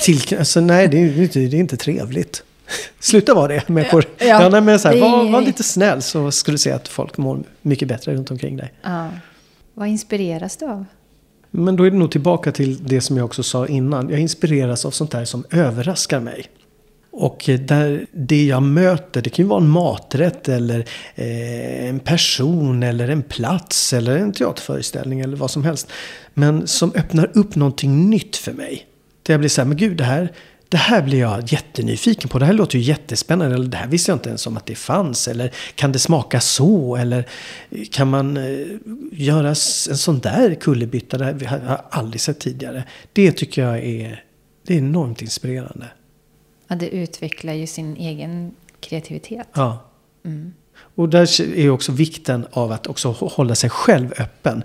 till, 0.00 0.38
alltså, 0.38 0.60
nej, 0.60 0.88
det 0.88 0.98
är, 0.98 1.22
inte, 1.22 1.38
det 1.38 1.56
är 1.56 1.60
inte 1.60 1.76
trevligt. 1.76 2.42
Sluta 3.00 3.34
vara 3.34 3.48
det, 3.48 3.68
människor. 3.68 4.04
Ja, 4.18 4.26
Ja, 4.26 4.48
nej, 4.48 4.60
men 4.60 4.78
så 4.78 4.88
här, 4.88 5.00
var, 5.00 5.30
var 5.30 5.40
lite 5.40 5.62
snäll 5.62 6.02
så 6.02 6.30
skulle 6.30 6.54
du 6.54 6.58
se 6.58 6.72
att 6.72 6.88
folk 6.88 7.16
mår 7.16 7.42
mycket 7.62 7.88
bättre 7.88 8.14
runt 8.14 8.30
omkring 8.30 8.56
dig. 8.56 8.72
Ja. 8.82 9.10
Vad 9.74 9.88
inspireras 9.88 10.56
du 10.56 10.66
av? 10.66 10.84
Men 11.50 11.76
då 11.76 11.84
är 11.84 11.90
det 11.90 11.96
nog 11.96 12.10
tillbaka 12.10 12.52
till 12.52 12.84
det 12.84 13.00
som 13.00 13.16
jag 13.16 13.24
också 13.24 13.42
sa 13.42 13.66
innan. 13.66 14.10
Jag 14.10 14.20
inspireras 14.20 14.84
av 14.84 14.90
sånt 14.90 15.10
där 15.10 15.24
som 15.24 15.44
överraskar 15.50 16.20
mig. 16.20 16.46
Och 17.18 17.44
där 17.60 18.06
det 18.12 18.46
jag 18.46 18.62
möter, 18.62 19.22
det 19.22 19.30
kan 19.30 19.44
ju 19.44 19.48
vara 19.48 19.60
en 19.60 19.68
maträtt 19.68 20.48
eller 20.48 20.78
eh, 21.14 21.88
en 21.88 22.00
person 22.00 22.82
eller 22.82 23.08
en 23.08 23.22
plats 23.22 23.92
eller 23.92 24.16
en 24.16 24.32
teaterföreställning 24.32 25.20
eller 25.20 25.36
vad 25.36 25.50
som 25.50 25.64
helst. 25.64 25.92
Men 26.34 26.66
som 26.66 26.92
öppnar 26.94 27.30
upp 27.34 27.56
någonting 27.56 28.10
nytt 28.10 28.36
för 28.36 28.52
mig. 28.52 28.86
Där 29.22 29.34
jag 29.34 29.40
blir 29.40 29.50
så 29.50 29.60
här, 29.60 29.68
men 29.68 29.76
gud 29.76 29.96
det 29.96 30.04
här, 30.04 30.32
det 30.68 30.76
här 30.76 31.02
blir 31.02 31.18
jag 31.20 31.52
jättenyfiken 31.52 32.28
på. 32.28 32.38
Det 32.38 32.44
här 32.46 32.52
låter 32.52 32.78
ju 32.78 32.84
jättespännande. 32.84 33.54
Eller 33.54 33.68
det 33.68 33.76
här 33.76 33.86
visste 33.86 34.10
jag 34.10 34.16
inte 34.16 34.28
ens 34.28 34.46
om 34.46 34.56
att 34.56 34.66
det 34.66 34.74
fanns. 34.74 35.28
Eller 35.28 35.52
kan 35.74 35.92
det 35.92 35.98
smaka 35.98 36.40
så? 36.40 36.96
Eller 36.96 37.24
kan 37.90 38.10
man 38.10 38.36
eh, 38.36 38.66
göra 39.12 39.48
en 39.48 39.56
sån 39.56 40.18
där 40.18 40.54
kullerbytta? 40.54 41.18
Det 41.18 41.46
här 41.46 41.58
har 41.60 41.68
jag 41.68 41.80
aldrig 41.90 42.20
sett 42.20 42.40
tidigare. 42.40 42.84
Det 43.12 43.32
tycker 43.32 43.62
jag 43.62 43.78
är, 43.84 44.24
det 44.66 44.74
är 44.74 44.78
enormt 44.78 45.22
inspirerande. 45.22 45.86
Ja, 46.68 46.76
det 46.76 46.88
utvecklar 46.88 47.52
ju 47.52 47.66
sin 47.66 47.96
egen 47.96 48.54
kreativitet. 48.80 49.48
Ja. 49.54 49.82
Och 50.78 51.08
där 51.08 51.40
är 51.56 51.70
också 51.70 51.92
vikten 51.92 52.46
av 52.50 52.72
att 52.72 52.86
också 52.86 53.12
hå- 53.12 53.30
hålla 53.32 53.54
sig 53.54 53.70
själv 53.70 54.12
öppen. 54.18 54.62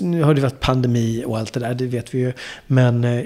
Nu 0.00 0.22
har 0.22 0.34
det 0.34 0.40
varit 0.40 0.60
pandemi 0.60 1.24
och 1.26 1.38
allt 1.38 1.52
det 1.52 1.60
där, 1.60 1.74
det 1.74 1.86
vet 1.86 2.14
vi 2.14 2.18
ju. 2.18 2.32
Men 2.66 3.04
eh, 3.04 3.24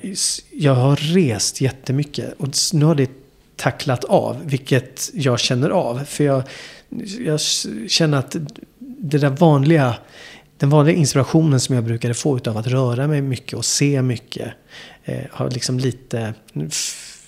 jag 0.53 0.75
har 0.75 0.97
rest 0.97 1.61
jättemycket 1.61 2.35
och 2.39 2.49
nu 2.73 2.85
har 2.85 2.95
det 2.95 3.11
tacklat 3.57 4.05
av, 4.05 4.41
vilket 4.45 5.11
jag 5.15 5.41
känner 5.41 5.71
av. 5.71 6.05
För 6.05 6.25
jag, 6.25 6.43
jag 7.19 7.41
känner 7.89 8.19
att 8.19 8.37
det 8.79 9.19
där 9.19 9.31
vanliga, 9.31 9.95
den 10.57 10.71
vanliga 10.71 10.97
inspirationen 10.97 11.61
som 11.61 11.75
jag 11.75 11.85
brukade 11.85 12.15
få 12.15 12.39
av 12.47 12.57
att 12.57 12.67
röra 12.67 13.07
mig 13.07 13.23
mycket 13.23 13.59
och 13.59 13.65
se 13.65 14.03
mycket 14.03 14.53
eh, 15.05 15.25
har 15.31 15.51
liksom 15.51 15.79
lite... 15.79 16.35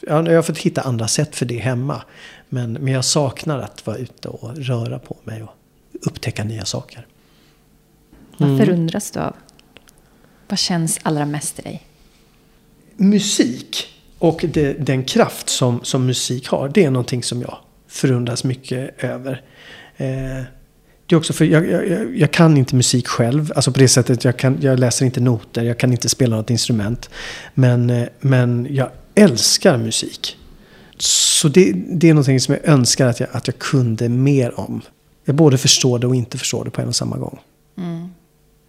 Ja, 0.07 0.31
jag 0.31 0.35
har 0.35 0.43
fått 0.43 0.59
hitta 0.59 0.81
andra 0.81 1.09
sätt 1.09 1.37
för 1.37 1.47
det 1.47 1.59
hemma. 1.59 2.03
Men, 2.49 2.73
men 2.73 2.93
jag 2.93 3.05
saknar 3.05 3.59
att 3.59 3.87
vara 3.87 3.97
ute 3.97 4.29
och 4.29 4.57
röra 4.57 4.99
på 4.99 5.17
mig 5.25 5.43
och 5.43 5.51
upptäcka 6.07 6.45
nya 6.45 6.65
saker. 6.65 7.07
Vad 8.39 8.59
förundras 8.59 9.11
du 9.11 9.21
av? 9.21 9.37
Vad 10.49 10.59
känns 10.59 10.99
allra 11.03 11.27
mest 11.27 11.59
i 11.59 11.63
dig? 11.63 11.83
Musik 12.97 13.87
och 14.19 14.45
det, 14.53 14.73
den 14.87 15.05
kraft 15.05 15.49
som, 15.49 15.81
som 15.85 16.07
musik 16.07 16.49
har, 16.49 16.69
det 16.69 16.85
är 16.85 16.91
någonting 16.91 17.23
som 17.23 17.41
jag 17.41 17.57
förundras 17.89 18.45
mycket 18.45 19.05
över. 19.05 19.43
Eh, 19.97 20.07
det 21.07 21.15
är 21.15 21.17
också 21.17 21.33
för 21.33 21.45
jag, 21.45 21.71
jag, 21.71 22.17
jag- 22.17 22.31
kan 22.31 22.57
inte 22.57 22.77
musik 22.77 23.09
själv. 23.09 23.53
Alltså 23.57 23.73
på 23.73 23.79
det 23.79 23.89
sättet, 23.89 24.25
jag, 24.25 24.37
kan, 24.39 24.59
jag 24.61 24.79
läser 24.79 25.07
inte 25.07 25.21
noter, 25.21 25.63
jag 25.65 25.79
kan 25.79 25.93
inte 25.93 26.09
spela 26.09 26.37
något 26.37 26.51
instrument. 26.51 27.11
Men, 27.55 27.91
eh, 27.91 28.09
men 28.21 28.67
jag 28.71 28.91
älskar 29.15 29.79
musik. 29.79 30.37
Så 30.99 31.49
det, 31.49 31.73
det 31.73 32.09
är 32.09 32.15
någonting 32.15 32.41
som 32.41 32.55
jag 32.55 32.65
önskar 32.73 33.07
att 33.07 33.21
jag, 33.21 33.29
att 33.33 33.47
jag 33.47 33.59
kunde 33.59 34.09
mer 34.09 34.61
om. 34.61 34.81
Jag 35.25 35.37
både 35.37 35.59
förstår 35.59 35.99
det 35.99 36.07
och 36.07 36.15
inte 36.15 36.39
förstår 36.39 36.65
det 36.65 36.71
på 36.71 36.81
en 36.81 36.89
och 36.89 36.97
samma 36.97 37.17
gång. 37.17 37.39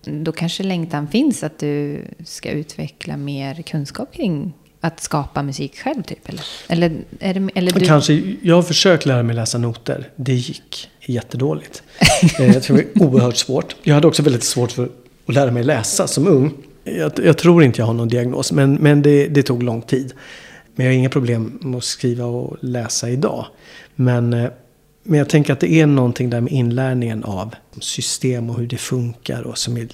Då 0.05 0.31
kanske 0.31 0.63
längtan 0.63 1.07
finns 1.07 1.43
att 1.43 1.59
du 1.59 2.01
ska 2.25 2.49
utveckla 2.51 3.17
mer 3.17 3.61
kunskap 3.61 4.13
kring 4.13 4.53
att 4.81 4.99
skapa 4.99 5.43
musik 5.43 5.77
själv, 5.77 6.03
typ? 6.03 6.29
Eller, 6.29 6.45
eller, 6.67 6.91
är 7.19 7.33
det, 7.33 7.49
eller 7.55 7.71
du... 7.71 7.85
Kanske, 7.85 8.21
jag 8.41 8.55
har 8.55 8.63
försökt 8.63 9.05
lära 9.05 9.23
mig 9.23 9.35
läsa 9.35 9.57
noter. 9.57 10.09
Det 10.15 10.33
gick 10.33 10.89
jättedåligt. 11.05 11.83
Eh, 12.39 12.53
jag 12.53 12.63
tror 12.63 12.77
det 12.77 12.99
var 12.99 13.07
oerhört 13.07 13.37
svårt. 13.37 13.75
Jag 13.83 13.95
hade 13.95 14.07
också 14.07 14.23
väldigt 14.23 14.43
svårt 14.43 14.71
för 14.71 14.89
att 15.25 15.33
lära 15.33 15.51
mig 15.51 15.63
läsa 15.63 16.07
som 16.07 16.27
ung. 16.27 16.53
Jag, 16.83 17.11
jag 17.23 17.37
tror 17.37 17.63
inte 17.63 17.81
jag 17.81 17.85
har 17.85 17.93
någon 17.93 18.07
diagnos, 18.07 18.51
men, 18.51 18.73
men 18.73 19.01
det, 19.01 19.27
det 19.27 19.43
tog 19.43 19.63
lång 19.63 19.81
tid. 19.81 20.13
Men 20.75 20.85
jag 20.85 20.93
har 20.93 20.97
inga 20.97 21.09
problem 21.09 21.59
med 21.61 21.77
att 21.77 21.83
skriva 21.83 22.25
och 22.25 22.57
läsa 22.61 23.09
idag. 23.09 23.45
Men, 23.95 24.33
eh, 24.33 24.49
men 25.07 25.19
jag 25.19 25.29
tänker 25.29 25.53
att 25.53 25.59
det 25.59 25.71
är 25.73 25.85
någonting 25.85 26.29
där 26.29 26.41
med 26.41 26.53
inlärningen 26.53 27.23
av 27.23 27.55
system 27.79 28.49
och 28.49 28.57
hur 28.59 28.67
det 28.67 28.77
funkar. 28.77 29.41
Och 29.41 29.57
som 29.57 29.77
är, 29.77 29.87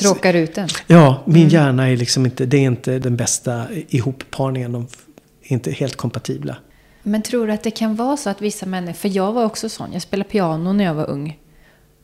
Tråkar 0.00 0.34
ut 0.34 0.54
den? 0.54 0.68
Ja, 0.86 1.22
min 1.26 1.48
hjärna 1.48 1.88
är 1.88 1.96
liksom 1.96 2.24
inte, 2.26 2.46
det 2.46 2.56
är 2.56 2.60
inte 2.62 2.98
den 2.98 3.16
bästa 3.16 3.64
ihopparningen. 3.88 4.72
De 4.72 4.82
är 5.42 5.52
inte 5.52 5.70
helt 5.70 5.96
kompatibla. 5.96 6.56
Men 7.02 7.22
tror 7.22 7.46
du 7.46 7.52
att 7.52 7.62
det 7.62 7.70
kan 7.70 7.96
vara 7.96 8.16
så 8.16 8.30
att 8.30 8.42
vissa 8.42 8.66
människor, 8.66 8.92
för 8.98 9.08
jag 9.08 9.32
var 9.32 9.44
också 9.44 9.68
sån, 9.68 9.92
jag 9.92 10.02
spelade 10.02 10.30
piano 10.30 10.72
när 10.72 10.84
jag 10.84 10.94
var 10.94 11.10
ung. 11.10 11.38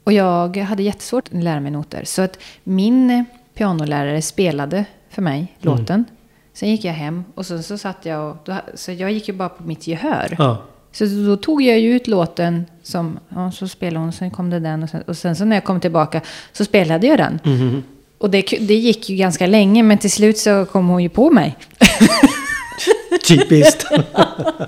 Och 0.05 0.13
jag 0.13 0.57
hade 0.57 0.83
jättesvårt 0.83 1.29
att 1.35 1.43
lära 1.45 1.61
mig 1.61 1.71
noter. 1.71 2.05
Så 2.05 2.23
att 2.23 2.39
min 2.65 3.25
pianolärare 3.55 4.23
spelade 4.23 4.85
för 5.11 5.23
mig 5.23 5.39
Mm. 5.63 5.79
låten. 5.79 6.05
Sen 6.53 6.71
gick 6.71 6.85
jag 6.85 6.93
hem 6.93 7.25
och 7.35 7.47
så, 7.47 7.63
så 7.63 7.79
satt 7.79 8.07
jag 8.07 8.31
och, 8.31 8.49
så 8.75 8.93
jag 8.93 9.13
gick 9.13 9.29
ju 9.29 9.35
bara 9.35 9.49
på 9.49 9.63
mitt 9.63 9.87
gehör. 9.87 10.35
Ja. 10.39 10.63
Så 10.95 11.05
då 11.05 11.37
tog 11.37 11.63
jag 11.63 11.79
ju 11.81 11.97
ut 11.97 12.07
låten 12.07 12.67
som, 12.83 13.19
ja, 13.29 13.51
så 13.51 13.69
spelade 13.69 14.05
hon, 14.05 14.13
sen 14.13 14.31
kom 14.31 14.51
det 14.51 14.61
den 14.61 14.83
och 14.83 14.91
sen, 14.91 15.03
och 15.03 15.17
sen 15.17 15.37
så 15.37 15.45
när 15.45 15.57
jag 15.57 15.65
kom 15.65 15.81
tillbaka 15.81 16.21
så 16.53 16.65
spelade 16.65 17.07
jag 17.07 17.19
den. 17.19 17.41
Mhm. 17.45 17.83
Och 18.19 18.31
det, 18.31 18.43
det 18.61 18.75
gick 18.75 19.11
ju 19.11 19.17
ganska 19.17 19.47
länge 19.47 19.83
men 19.83 19.99
till 19.99 20.11
slut 20.11 20.39
så 20.39 20.65
kom 20.65 20.89
hon 20.89 21.03
ju 21.03 21.09
på 21.09 21.31
mig. 21.31 21.57
Typiskt. 23.29 23.87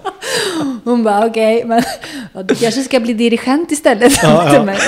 Hon 0.85 1.05
bara 1.05 1.27
okej, 1.27 1.65
men 1.65 1.83
ja, 2.33 2.43
du 2.43 2.55
kanske 2.55 2.83
ska 2.83 3.01
bli 3.01 3.15
dirigent 3.15 3.73
istället. 3.73 4.23
Ja, 4.23 4.55
ja. 4.55 4.65
mig. 4.65 4.79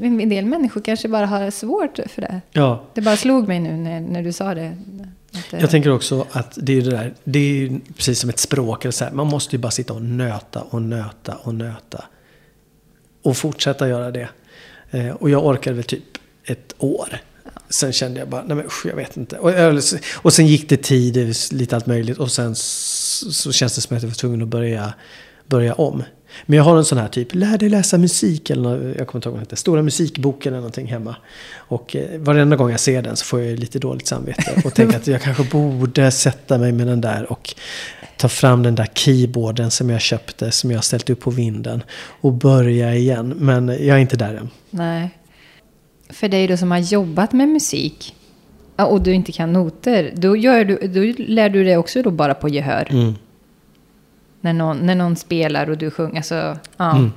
En 0.00 0.28
del 0.28 0.44
människor 0.44 0.80
kanske 0.80 1.08
bara 1.08 1.26
har 1.26 1.50
svårt 1.50 1.98
för 2.06 2.22
det. 2.22 2.40
ja. 2.52 2.84
Det 2.94 3.00
bara 3.00 3.16
slog 3.16 3.48
mig 3.48 3.60
nu 3.60 3.72
när, 3.72 4.00
när 4.00 4.22
du 4.22 4.32
sa 4.32 4.54
det. 4.54 4.76
Att, 5.38 5.54
eh, 5.54 5.60
Jag 5.60 5.70
tänker 5.70 5.90
också 5.90 6.26
att 6.32 6.58
det 6.62 6.72
är 6.72 6.76
ju 6.76 6.82
det 6.82 6.90
där, 6.90 7.14
det 7.24 7.38
är 7.38 7.54
ju 7.54 7.80
precis 7.96 8.20
som 8.20 8.30
ett 8.30 8.38
språk. 8.38 8.84
Eller 8.84 8.92
så 8.92 9.04
här, 9.04 9.12
man 9.12 9.26
måste 9.26 9.56
ju 9.56 9.60
bara 9.60 9.70
sitta 9.70 9.92
och 9.92 10.02
nöta 10.02 10.60
och 10.60 10.82
nöta 10.82 11.34
och 11.34 11.54
nöta. 11.54 12.04
Och 13.22 13.36
fortsätta 13.36 13.88
göra 13.88 14.10
det. 14.10 14.28
Eh, 14.90 15.08
och 15.08 15.30
jag 15.30 15.46
orkade 15.46 15.76
väl 15.76 15.84
typ 15.84 16.04
ett 16.44 16.74
år. 16.78 17.18
Sen 17.68 17.92
kände 17.92 18.20
jag 18.20 18.28
bara, 18.28 18.42
nej 18.42 18.56
men 18.56 18.66
usch, 18.66 18.86
jag 18.86 18.96
vet 18.96 19.16
inte. 19.16 19.38
Och, 19.38 19.50
eh, 19.50 19.78
och 20.14 20.32
sen 20.32 20.46
gick 20.46 20.68
det 20.68 20.76
tid, 20.76 21.36
lite 21.52 21.76
allt 21.76 21.86
möjligt. 21.86 22.18
Och 22.18 22.32
sen 22.32 22.54
så, 22.54 23.32
så 23.32 23.52
känns 23.52 23.74
det 23.74 23.80
som 23.80 23.96
att 23.96 24.02
jag 24.02 24.08
var 24.08 24.14
tvungen 24.14 24.42
att 24.42 24.48
börja, 24.48 24.94
börja 25.46 25.74
om. 25.74 26.02
Men 26.46 26.56
jag 26.56 26.64
har 26.64 26.76
en 26.76 26.84
sån 26.84 26.98
här 26.98 27.08
typ, 27.08 27.34
lär 27.34 27.58
dig 27.58 27.68
läsa 27.68 27.98
musik 27.98 28.50
eller 28.50 28.62
nå- 28.62 28.94
jag 28.98 29.06
kommer 29.06 29.18
inte 29.18 29.28
ihåg 29.28 29.32
vad 29.32 29.32
den 29.32 29.40
heter, 29.40 29.56
Stora 29.56 29.82
musikboken 29.82 30.52
eller 30.52 30.60
någonting 30.60 30.86
hemma. 30.86 31.16
Och 31.56 31.96
eh, 31.96 32.20
varenda 32.20 32.56
gång 32.56 32.70
jag 32.70 32.80
ser 32.80 33.02
den 33.02 33.16
så 33.16 33.24
får 33.24 33.40
jag 33.40 33.58
lite 33.58 33.78
dåligt 33.78 34.06
samvete 34.06 34.62
och 34.64 34.74
tänker 34.74 34.96
att 34.96 35.06
jag 35.06 35.22
kanske 35.22 35.44
borde 35.44 36.10
sätta 36.10 36.58
mig 36.58 36.72
med 36.72 36.86
den 36.86 37.00
där 37.00 37.32
och 37.32 37.54
ta 38.16 38.28
fram 38.28 38.62
den 38.62 38.74
där 38.74 38.86
keyboarden 38.94 39.70
som 39.70 39.90
jag 39.90 40.00
köpte, 40.00 40.50
som 40.50 40.70
jag 40.70 40.78
har 40.78 40.82
ställt 40.82 41.10
upp 41.10 41.20
på 41.20 41.30
vinden 41.30 41.82
och 42.20 42.32
börja 42.32 42.94
igen. 42.94 43.28
Men 43.36 43.68
jag 43.68 43.80
är 43.88 43.98
inte 43.98 44.16
där 44.16 44.34
än. 44.34 44.50
Nej. 44.70 45.10
För 46.10 46.28
dig 46.28 46.46
då 46.46 46.56
som 46.56 46.70
har 46.70 46.78
jobbat 46.78 47.32
med 47.32 47.48
musik 47.48 48.14
och 48.76 49.02
du 49.02 49.12
inte 49.12 49.32
kan 49.32 49.52
noter, 49.52 50.12
då, 50.16 50.36
gör 50.36 50.64
du, 50.64 50.76
då 50.76 51.22
lär 51.22 51.48
du 51.48 51.64
dig 51.64 51.76
också 51.76 52.02
då 52.02 52.10
bara 52.10 52.34
på 52.34 52.48
gehör. 52.48 52.88
Mm. 52.90 53.14
När, 54.40 54.52
någon, 54.52 54.78
när 54.78 54.94
någon 54.94 55.16
spelar 55.16 55.70
och 55.70 55.78
du 55.78 55.90
sjunger. 55.90 56.16
Alltså, 56.16 56.58
ja. 56.76 56.96
Mm. 56.96 57.12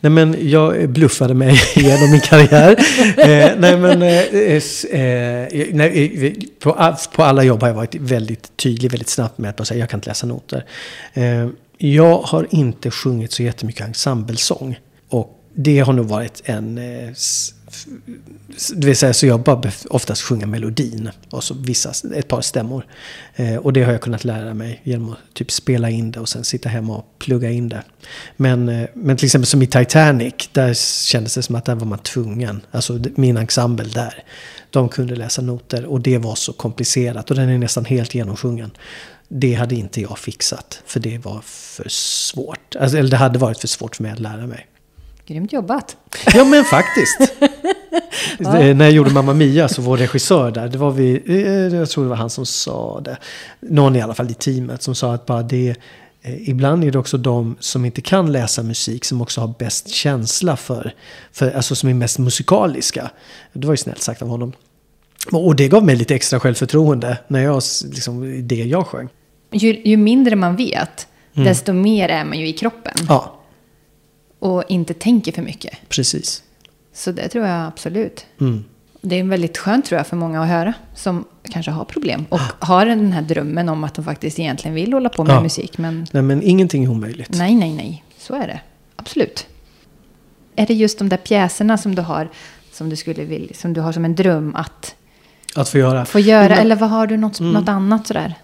Nej 0.00 0.10
men 0.10 0.36
jag 0.50 0.88
bluffade 0.88 1.34
mig 1.34 1.60
igenom 1.76 2.10
min 2.10 2.20
karriär. 2.20 2.76
eh, 3.16 3.50
nej 3.58 3.76
men 3.76 4.02
eh, 4.02 4.08
eh, 4.08 5.42
eh 5.42 5.66
nej, 5.72 6.48
på, 6.60 6.96
på 7.14 7.22
alla 7.22 7.42
jobb 7.42 7.60
har 7.60 7.68
jag 7.68 7.74
varit 7.74 7.94
väldigt 7.94 8.56
tydlig, 8.56 8.90
väldigt 8.90 9.08
snabbt 9.08 9.38
med 9.38 9.50
att 9.50 9.56
bara 9.56 9.64
säga 9.64 9.80
jag 9.80 9.88
kan 9.88 9.98
inte 9.98 10.08
läsa 10.08 10.26
noter. 10.26 10.64
Eh, 11.12 11.48
jag 11.78 12.18
har 12.18 12.46
inte 12.50 12.90
sjungit 12.90 13.32
så 13.32 13.42
jättemycket 13.42 13.86
ensemblesång. 13.86 14.78
Och 15.08 15.40
det 15.54 15.78
har 15.78 15.92
nog 15.92 16.06
varit 16.06 16.42
en... 16.44 16.78
Eh, 16.78 17.12
det 18.74 18.86
vill 18.86 18.96
säga 18.96 19.12
så 19.12 19.26
jag 19.26 19.42
bara 19.42 19.72
oftast 19.90 20.22
sjunga 20.22 20.46
melodin 20.46 21.10
och 21.30 21.44
så 21.44 21.54
vissa, 21.54 21.92
ett 22.14 22.28
par 22.28 22.40
stämmor. 22.40 22.86
Eh, 23.36 23.56
och 23.56 23.72
det 23.72 23.82
har 23.82 23.92
jag 23.92 24.00
kunnat 24.00 24.24
lära 24.24 24.54
mig 24.54 24.80
genom 24.84 25.12
att 25.12 25.18
typ 25.34 25.50
spela 25.50 25.90
in 25.90 26.10
det 26.10 26.20
och 26.20 26.28
sen 26.28 26.44
sitta 26.44 26.68
hemma 26.68 26.96
och 26.96 27.18
plugga 27.18 27.50
in 27.50 27.68
det. 27.68 27.82
Men, 28.36 28.68
eh, 28.68 28.88
men 28.94 29.16
till 29.16 29.26
exempel 29.26 29.46
som 29.46 29.62
i 29.62 29.66
Titanic, 29.66 30.34
där 30.52 30.74
kändes 31.04 31.34
det 31.34 31.42
som 31.42 31.54
att 31.54 31.64
där 31.64 31.74
var 31.74 31.86
man 31.86 31.98
tvungen. 31.98 32.60
Alltså 32.70 33.00
min 33.14 33.36
ensemble 33.36 33.88
där. 33.88 34.24
De 34.70 34.88
kunde 34.88 35.16
läsa 35.16 35.42
noter 35.42 35.84
och 35.84 36.00
det 36.00 36.18
var 36.18 36.34
så 36.34 36.52
komplicerat 36.52 37.30
och 37.30 37.36
den 37.36 37.48
är 37.48 37.58
nästan 37.58 37.84
helt 37.84 38.14
genomsjungen. 38.14 38.70
Det 39.28 39.54
hade 39.54 39.74
inte 39.74 40.00
jag 40.00 40.18
fixat 40.18 40.82
för 40.86 41.00
det 41.00 41.18
var 41.18 41.40
för 41.44 41.88
svårt. 41.88 42.76
Alltså, 42.76 42.98
eller 42.98 43.10
det 43.10 43.16
hade 43.16 43.38
varit 43.38 43.58
för 43.58 43.68
svårt 43.68 43.96
för 43.96 44.02
mig 44.02 44.12
att 44.12 44.18
lära 44.18 44.46
mig. 44.46 44.66
Grymt 45.26 45.52
jobbat. 45.52 45.96
Ja 46.34 46.44
men 46.44 46.64
faktiskt. 46.64 47.18
Det- 48.38 48.74
När 48.74 48.84
jag 48.84 48.92
gjorde 48.92 49.10
Mamma 49.10 49.34
Mia 49.34 49.68
så 49.68 49.82
var 49.82 49.96
regissör 49.96 50.50
där. 50.50 50.68
Det 50.68 50.78
var 50.78 50.90
vi, 50.90 51.22
eh, 51.26 51.78
jag 51.78 51.90
tror 51.90 52.04
det 52.04 52.10
var 52.10 52.16
han 52.16 52.30
som 52.30 52.46
sa 52.46 53.00
det. 53.00 53.16
Någon 53.60 53.96
i 53.96 54.00
alla 54.00 54.14
fall 54.14 54.30
i 54.30 54.34
teamet 54.34 54.82
som 54.82 54.94
sa 54.94 55.14
att 55.14 55.26
bara 55.26 55.42
det. 55.42 55.74
eh, 56.22 56.48
Ibland 56.50 56.84
är 56.84 56.90
det 56.90 56.98
också 56.98 57.16
de 57.18 57.56
som 57.60 57.84
inte 57.84 58.00
kan 58.00 58.32
läsa 58.32 58.62
musik 58.62 59.04
som 59.04 59.20
också 59.22 59.40
har 59.40 59.54
bäst 59.58 59.88
känsla 59.88 60.56
för, 60.56 60.94
för 61.32 61.50
alltså 61.50 61.74
som 61.74 61.88
är 61.88 61.94
mest 61.94 62.18
musikaliska. 62.18 63.10
Det 63.52 63.66
var 63.66 63.72
ju 63.72 63.76
snällt 63.76 64.02
sagt 64.02 64.22
av 64.22 64.28
honom. 64.28 64.52
Och 65.32 65.56
det 65.56 65.68
gav 65.68 65.84
mig 65.84 65.96
lite 65.96 66.14
extra 66.14 66.40
självförtroende 66.40 67.18
när 67.28 67.40
jag, 67.44 67.62
liksom, 67.84 68.48
det 68.48 68.54
jag 68.54 68.86
sjöng. 68.86 69.08
Ju, 69.52 69.82
ju 69.84 69.96
mindre 69.96 70.36
man 70.36 70.56
vet, 70.56 71.06
desto 71.34 71.72
mer 71.72 72.08
är 72.08 72.24
man 72.24 72.38
ju 72.38 72.48
i 72.48 72.52
kroppen. 72.52 72.94
Ja, 73.08 73.39
Och 74.40 74.64
inte 74.68 74.94
tänker 74.94 75.32
för 75.32 75.42
mycket. 75.42 75.78
precis. 75.88 76.42
Så 76.92 77.12
det 77.12 77.28
tror 77.28 77.46
jag 77.46 77.66
absolut. 77.66 78.26
Mm. 78.40 78.64
Det 79.02 79.18
är 79.18 79.24
väldigt 79.24 79.58
skönt 79.58 79.84
tror 79.84 79.96
jag 79.96 80.06
för 80.06 80.16
många 80.16 80.42
att 80.42 80.48
höra. 80.48 80.74
Som 80.94 81.24
kanske 81.50 81.70
har 81.72 81.84
problem. 81.84 82.26
Och 82.28 82.40
har 82.58 82.86
den 82.86 83.12
här 83.12 83.22
drömmen 83.22 83.68
om 83.68 83.84
att 83.84 83.94
de 83.94 84.04
faktiskt 84.04 84.38
egentligen 84.38 84.74
vill 84.74 84.92
hålla 84.92 85.08
på 85.08 85.24
med 85.24 85.36
Ja. 85.36 85.40
musik. 85.42 85.78
Men 85.78 86.06
Nej 86.12 86.22
men 86.22 86.42
ingenting 86.42 86.84
är 86.84 86.88
omöjligt. 86.88 87.38
nej, 87.38 87.54
nej, 87.54 87.74
nej. 87.74 88.04
Så 88.18 88.34
är 88.34 88.46
det. 88.46 88.60
Absolut. 88.96 89.46
Är 90.56 90.66
det 90.66 90.74
just 90.74 90.98
de 90.98 91.08
där 91.08 91.16
pjäserna 91.16 91.78
som 91.78 91.94
du 91.94 92.02
har 92.02 92.28
som 92.72 92.88
du, 92.90 92.96
skulle 92.96 93.24
vilja, 93.24 93.54
som 93.54 93.72
du 93.72 93.80
har 93.80 93.92
som 93.92 94.04
en 94.04 94.14
dröm 94.14 94.54
att 94.54 94.94
Att 95.56 95.68
få 95.68 95.78
göra. 95.78 96.04
få 96.04 96.20
göra? 96.20 96.48
Men- 96.48 96.58
Eller 96.58 96.76
vad 96.76 96.90
har 96.90 97.06
du 97.06 97.16
något, 97.16 97.40
något 97.40 97.68
annat 97.68 98.06
sådär? 98.06 98.34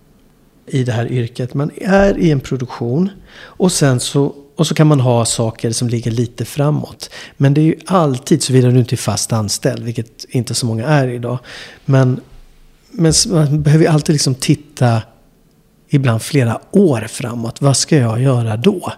i 0.66 0.84
det 0.84 0.92
här 0.92 1.12
yrket. 1.12 1.54
Man 1.54 1.70
är 1.76 2.18
i 2.18 2.30
en 2.30 2.40
produktion 2.40 3.10
och 3.38 3.72
sen 3.72 4.00
så, 4.00 4.34
och 4.56 4.66
så 4.66 4.74
kan 4.74 4.86
man 4.86 5.00
ha 5.00 5.24
saker 5.24 5.70
som 5.70 5.88
ligger 5.88 6.10
lite 6.10 6.44
framåt. 6.44 7.10
Men 7.36 7.54
det 7.54 7.60
är 7.60 7.64
ju 7.64 7.76
alltid, 7.86 8.42
såvida 8.42 8.70
du 8.70 8.78
inte 8.78 8.94
är 8.94 8.96
fast 8.96 9.32
anställd, 9.32 9.82
vilket 9.82 10.24
inte 10.28 10.54
så 10.54 10.66
många 10.66 10.86
är 10.86 11.08
idag. 11.08 11.38
Men, 11.84 12.20
men 12.90 13.12
man 13.30 13.62
behöver 13.62 13.84
ju 13.84 13.90
alltid 13.90 14.12
liksom 14.12 14.34
titta 14.34 15.02
ibland 15.88 16.22
flera 16.22 16.60
år 16.70 17.06
framåt. 17.08 17.60
Vad 17.60 17.76
ska 17.76 17.96
jag 17.96 18.22
göra 18.22 18.56
då? 18.56 18.92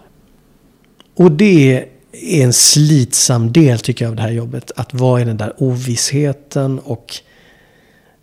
Och 1.15 1.31
det 1.31 1.85
är 2.21 2.43
en 2.43 2.53
slitsam 2.53 3.53
del 3.53 3.79
tycker 3.79 4.05
jag 4.05 4.09
av 4.09 4.15
det 4.15 4.21
här 4.21 4.31
jobbet. 4.31 4.71
Att 4.75 4.93
vara 4.93 5.21
i 5.21 5.23
den 5.23 5.37
där 5.37 5.53
ovissheten 5.57 6.79
och 6.79 7.15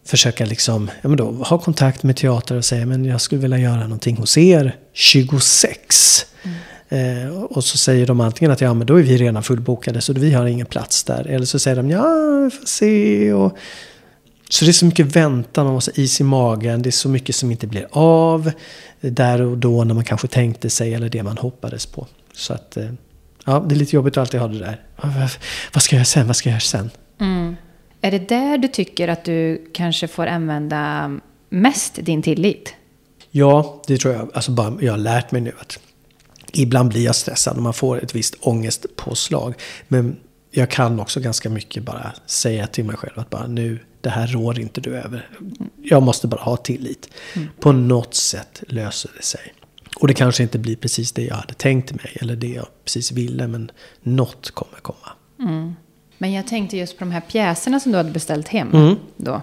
försöka 0.04 0.46
liksom, 0.46 0.90
ja 1.02 1.08
men 1.08 1.16
då, 1.16 1.30
ha 1.30 1.58
kontakt 1.58 2.02
med 2.02 2.16
teater 2.16 2.56
och 2.56 2.64
säga 2.64 2.86
men 2.86 3.04
jag 3.04 3.20
skulle 3.20 3.40
vilja 3.40 3.58
göra 3.58 3.82
någonting 3.82 4.16
hos 4.16 4.38
er 4.38 4.76
26. 4.92 6.26
Eh, 6.88 7.42
och 7.42 7.64
så 7.64 7.76
säger 7.78 8.06
de 8.06 8.20
antingen 8.20 8.52
att 8.52 8.60
ja 8.60 8.74
men 8.74 8.86
då 8.86 8.96
är 8.98 9.02
vi 9.02 9.16
redan 9.16 9.42
fullbokade 9.42 10.00
så 10.00 10.12
vi 10.12 10.32
har 10.32 10.46
ingen 10.46 10.66
plats 10.66 11.04
där. 11.04 11.26
Eller 11.26 11.46
så 11.46 11.58
säger 11.58 11.76
de 11.76 11.90
ja, 11.90 12.04
vi 12.44 12.50
får 12.50 12.66
se. 12.66 13.32
Och, 13.32 13.56
så 14.48 14.64
det 14.64 14.70
är 14.70 14.72
så 14.72 14.86
mycket 14.86 15.16
väntan 15.16 15.66
och 15.66 15.82
så 15.82 15.90
is 15.94 16.20
i 16.20 16.24
magen. 16.24 16.82
Det 16.82 16.88
är 16.88 16.90
så 16.90 17.08
mycket 17.08 17.36
som 17.36 17.50
inte 17.50 17.66
blir 17.66 17.86
av 17.90 18.50
där 19.00 19.40
och 19.42 19.58
då 19.58 19.84
när 19.84 19.94
man 19.94 20.04
kanske 20.04 20.28
tänkte 20.28 20.70
sig 20.70 20.94
eller 20.94 21.08
det 21.08 21.22
man 21.22 21.38
hoppades 21.38 21.86
på. 21.86 22.06
Så 22.34 22.52
att 22.52 22.76
eh, 22.76 22.90
ja, 23.44 23.64
det 23.68 23.74
är 23.74 23.76
lite 23.76 23.96
jobbigt 23.96 24.16
att 24.16 24.20
alltid 24.20 24.40
ha 24.40 24.48
det 24.48 24.58
där. 24.58 24.80
Vad- 25.72 25.82
ska 25.82 25.94
jag 25.96 25.98
göra 25.98 26.04
sen? 26.04 26.26
Vad 26.26 26.36
ska 26.36 26.48
jag 26.48 26.52
göra 26.54 26.60
sen? 26.60 26.90
Är 28.00 28.10
det 28.10 28.28
där 28.28 28.58
du 28.58 28.68
tycker 28.68 29.08
att 29.08 29.24
du 29.24 29.70
kanske 29.74 30.08
får 30.08 30.26
använda 30.26 31.10
mest 31.48 31.98
din 32.02 32.22
tillit? 32.22 32.74
Ja, 33.30 33.82
det 33.86 33.98
tror 33.98 34.14
jag. 34.14 34.30
Alltså 34.34 34.50
bara, 34.50 34.74
jag 34.80 34.92
har 34.92 34.98
lärt 34.98 35.30
mig 35.30 35.40
nu 35.40 35.52
att 35.60 35.78
ibland 36.52 36.88
blir 36.88 37.04
jag 37.04 37.16
stressad 37.16 37.56
och 37.56 37.62
man 37.62 37.74
får 37.74 38.04
ett 38.04 38.14
visst 38.14 38.34
ångestpåslag. 38.40 39.54
Men 39.88 40.16
jag 40.50 40.70
kan 40.70 41.00
också 41.00 41.20
ganska 41.20 41.50
mycket 41.50 41.82
bara 41.82 42.12
säga 42.26 42.66
till 42.66 42.84
mig 42.84 42.96
själv 42.96 43.18
att 43.18 43.30
bara 43.30 43.46
nu, 43.46 43.78
det 44.00 44.10
här 44.10 44.26
rår 44.26 44.60
inte 44.60 44.80
du 44.80 44.96
över. 44.96 45.28
Jag 45.82 46.02
måste 46.02 46.26
bara 46.26 46.40
ha 46.40 46.56
tillit. 46.56 47.10
På 47.60 47.72
något 47.72 48.14
sätt 48.14 48.62
löser 48.68 49.10
det 49.16 49.22
sig. 49.22 49.52
Och 49.96 50.08
det 50.08 50.14
kanske 50.14 50.42
inte 50.42 50.58
blir 50.58 50.76
precis 50.76 51.12
det 51.12 51.24
jag 51.24 51.34
hade 51.36 51.54
tänkt 51.54 51.92
mig 51.92 52.16
eller 52.20 52.36
det 52.36 52.48
jag 52.48 52.66
precis 52.84 53.12
ville, 53.12 53.46
men 53.46 53.70
något 54.02 54.50
kommer 54.50 54.80
komma. 54.82 55.12
Men 56.18 56.32
jag 56.32 56.46
tänkte 56.46 56.76
just 56.76 56.98
på 56.98 57.04
de 57.04 57.10
här 57.10 57.20
pjäserna 57.20 57.80
som 57.80 57.92
du 57.92 57.98
hade 57.98 58.10
beställt 58.10 58.48
hem. 58.48 58.70
Mm. 58.72 58.96
Då. 59.16 59.42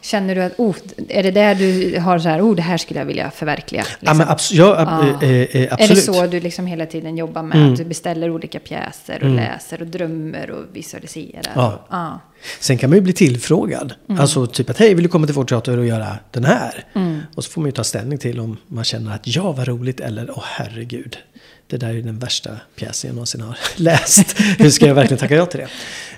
Känner 0.00 0.34
du 0.34 0.42
att, 0.42 0.52
oh, 0.58 0.76
är 1.08 1.22
det 1.22 1.30
där 1.30 1.54
du 1.54 1.98
har 1.98 2.18
så 2.18 2.28
här, 2.28 2.40
oh, 2.40 2.54
det 2.54 2.62
här 2.62 2.78
skulle 2.78 3.00
jag 3.00 3.06
vilja 3.06 3.30
förverkliga? 3.30 3.82
Liksom? 3.82 3.98
Ja, 4.00 4.14
men 4.14 4.28
abs 4.28 4.52
ja, 4.52 4.76
ab 4.78 5.22
eh, 5.22 5.30
eh, 5.30 5.72
absolut. 5.72 5.90
Är 5.90 5.94
det 5.94 6.00
så 6.00 6.26
du 6.26 6.40
liksom 6.40 6.66
hela 6.66 6.86
tiden 6.86 7.16
jobbar 7.16 7.42
med? 7.42 7.56
Mm. 7.56 7.72
Att 7.72 7.78
du 7.78 7.84
beställer 7.84 8.30
olika 8.30 8.60
pjäser 8.60 9.16
och 9.16 9.22
mm. 9.22 9.36
läser 9.36 9.80
och 9.80 9.86
drömmer 9.86 10.50
och 10.50 10.64
visualiserar? 10.72 11.52
Ja. 11.54 11.86
Ja. 11.90 12.20
Sen 12.60 12.78
kan 12.78 12.90
man 12.90 12.96
ju 12.96 13.02
bli 13.02 13.12
tillfrågad. 13.12 13.94
Mm. 14.08 14.20
Alltså 14.20 14.46
typ 14.46 14.70
att, 14.70 14.78
hej, 14.78 14.94
vill 14.94 15.02
du 15.02 15.08
komma 15.08 15.26
till 15.26 15.34
vår 15.34 15.44
teater 15.44 15.78
och 15.78 15.86
göra 15.86 16.18
den 16.30 16.44
här? 16.44 16.84
Mm. 16.94 17.20
Och 17.34 17.44
så 17.44 17.50
får 17.50 17.60
man 17.60 17.68
ju 17.68 17.72
ta 17.72 17.84
ställning 17.84 18.18
till 18.18 18.40
om 18.40 18.56
man 18.66 18.84
känner 18.84 19.14
att 19.14 19.26
ja, 19.26 19.52
vad 19.52 19.68
roligt, 19.68 20.00
eller 20.00 20.30
åh 20.30 20.38
oh, 20.38 20.44
herregud. 20.46 21.18
Det 21.66 21.76
där 21.76 21.94
är 21.94 22.02
den 22.02 22.18
värsta 22.18 22.50
pjäsen 22.76 23.08
jag 23.08 23.14
någonsin 23.14 23.40
har 23.40 23.58
läst. 23.76 24.40
Hur 24.58 24.70
ska 24.70 24.86
jag 24.86 24.94
verkligen 24.94 25.18
tacka 25.18 25.34
ja 25.34 25.46
till 25.46 25.60
det? 25.60 25.68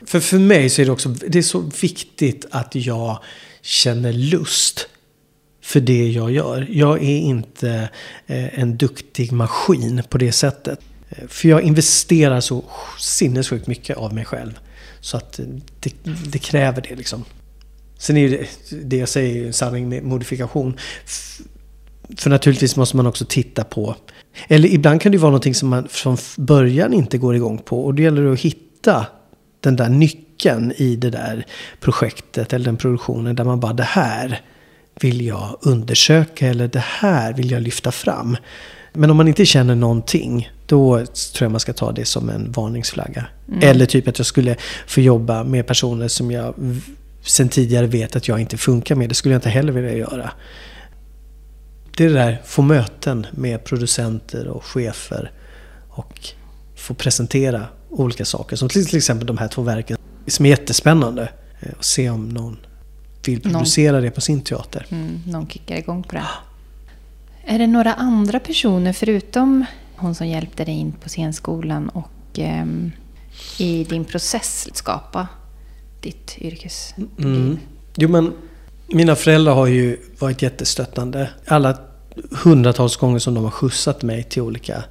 För 0.06 0.20
för 0.20 0.38
mig 0.38 0.68
så 0.68 0.82
är 0.82 0.86
det 0.86 0.92
också, 0.92 1.08
det 1.08 1.38
är 1.38 1.42
så 1.42 1.70
viktigt 1.80 2.46
att 2.50 2.74
jag 2.74 3.18
känner 3.62 4.12
lust 4.12 4.88
för 5.62 5.80
det 5.80 6.08
jag 6.08 6.30
gör. 6.30 6.66
Jag 6.70 7.02
är 7.02 7.18
inte 7.18 7.88
eh, 8.26 8.58
en 8.58 8.76
duktig 8.76 9.32
maskin 9.32 10.02
på 10.08 10.18
det 10.18 10.32
sättet. 10.32 10.80
Eh, 11.10 11.28
för 11.28 11.48
jag 11.48 11.62
investerar 11.62 12.40
så 12.40 12.64
sinnessjukt 12.98 13.66
mycket 13.66 13.96
av 13.96 14.14
mig 14.14 14.24
själv. 14.24 14.58
Så 15.00 15.16
att 15.16 15.38
eh, 15.38 15.46
det, 15.80 15.92
det 16.26 16.38
kräver 16.38 16.82
det 16.88 16.96
liksom. 16.96 17.24
Sen 17.98 18.16
är 18.16 18.28
det, 18.28 18.46
det 18.82 18.96
jag 18.96 19.08
säger 19.08 19.46
en 19.46 19.52
sanning 19.52 19.88
med 19.88 20.02
modifikation. 20.02 20.76
För 22.16 22.30
naturligtvis 22.30 22.76
måste 22.76 22.96
man 22.96 23.06
också 23.06 23.24
titta 23.24 23.64
på. 23.64 23.96
Eller 24.48 24.68
ibland 24.68 25.00
kan 25.00 25.12
det 25.12 25.18
vara 25.18 25.30
någonting 25.30 25.54
som 25.54 25.68
man 25.68 25.88
från 25.88 26.16
början 26.36 26.92
inte 26.92 27.18
går 27.18 27.36
igång 27.36 27.58
på. 27.58 27.84
Och 27.84 27.94
det 27.94 28.02
gäller 28.02 28.32
att 28.32 28.40
hitta 28.40 29.06
den 29.62 29.76
där 29.76 29.88
nyckeln 29.88 30.72
i 30.76 30.96
det 30.96 31.10
där 31.10 31.46
projektet 31.80 32.52
eller 32.52 32.64
den 32.64 32.76
produktionen. 32.76 33.36
Där 33.36 33.44
man 33.44 33.60
bara 33.60 33.72
det 33.72 33.82
här 33.82 34.40
vill 35.00 35.26
jag 35.26 35.58
undersöka 35.60 36.48
eller 36.48 36.68
det 36.68 36.84
här 36.84 37.32
vill 37.32 37.50
jag 37.50 37.62
lyfta 37.62 37.92
fram. 37.92 38.36
Men 38.92 39.10
om 39.10 39.16
man 39.16 39.28
inte 39.28 39.46
känner 39.46 39.74
någonting, 39.74 40.50
då 40.66 40.96
tror 41.06 41.44
jag 41.44 41.50
man 41.50 41.60
ska 41.60 41.72
ta 41.72 41.92
det 41.92 42.04
som 42.04 42.28
en 42.28 42.52
varningsflagga. 42.52 43.24
Mm. 43.48 43.60
Eller 43.62 43.86
typ 43.86 44.08
att 44.08 44.18
jag 44.18 44.26
skulle 44.26 44.56
få 44.86 45.00
jobba 45.00 45.44
med 45.44 45.66
personer 45.66 46.08
som 46.08 46.30
jag 46.30 46.54
sen 47.22 47.48
tidigare 47.48 47.86
vet 47.86 48.16
att 48.16 48.28
jag 48.28 48.40
inte 48.40 48.56
funkar 48.56 48.94
med. 48.94 49.08
Det 49.08 49.14
skulle 49.14 49.34
jag 49.34 49.38
inte 49.38 49.48
heller 49.48 49.72
vilja 49.72 49.96
göra. 49.96 50.30
Det 51.96 52.04
är 52.04 52.08
det 52.08 52.14
där, 52.14 52.42
få 52.44 52.62
möten 52.62 53.26
med 53.30 53.64
producenter 53.64 54.48
och 54.48 54.64
chefer. 54.64 55.30
Och 55.88 56.28
få 56.76 56.94
presentera 56.94 57.66
olika 57.92 58.24
saker. 58.24 58.56
Som 58.56 58.68
till 58.68 58.96
exempel 58.96 59.26
de 59.26 59.38
här 59.38 59.48
två 59.48 59.62
verken 59.62 59.96
som 60.26 60.46
är 60.46 60.50
jättespännande. 60.50 61.28
Eh, 61.60 61.72
och 61.78 61.84
se 61.84 62.10
om 62.10 62.28
någon 62.28 62.56
vill 63.26 63.40
producera 63.40 63.92
någon, 63.92 64.02
det 64.02 64.10
på 64.10 64.20
sin 64.20 64.40
teater. 64.40 64.86
Mm, 64.90 65.20
någon 65.26 65.46
kickar 65.46 65.76
igång 65.76 66.02
på 66.02 66.14
det. 66.14 66.24
Är 67.44 67.58
det 67.58 67.66
några 67.66 67.94
andra 67.94 68.40
personer 68.40 68.92
förutom 68.92 69.64
hon 69.96 70.14
som 70.14 70.26
hjälpte 70.26 70.64
dig 70.64 70.74
in 70.74 70.92
på 70.92 71.08
scenskolan 71.08 71.88
och 71.88 72.38
eh, 72.38 72.66
i 73.58 73.84
din 73.84 74.04
process 74.04 74.68
skapa 74.72 75.28
ditt 76.00 76.36
yrkesliv? 76.38 77.08
Mm. 77.18 77.58
Jo 77.96 78.08
men 78.08 78.32
mina 78.86 79.16
föräldrar 79.16 79.54
har 79.54 79.66
ju 79.66 79.98
varit 80.18 80.42
jättestöttande. 80.42 81.30
Alla 81.46 81.78
hundratals 82.30 82.96
gånger 82.96 83.18
som 83.18 83.34
de 83.34 83.44
har 83.44 83.50
skjutsat 83.50 84.02
mig 84.02 84.22
till 84.22 84.42
olika 84.42 84.84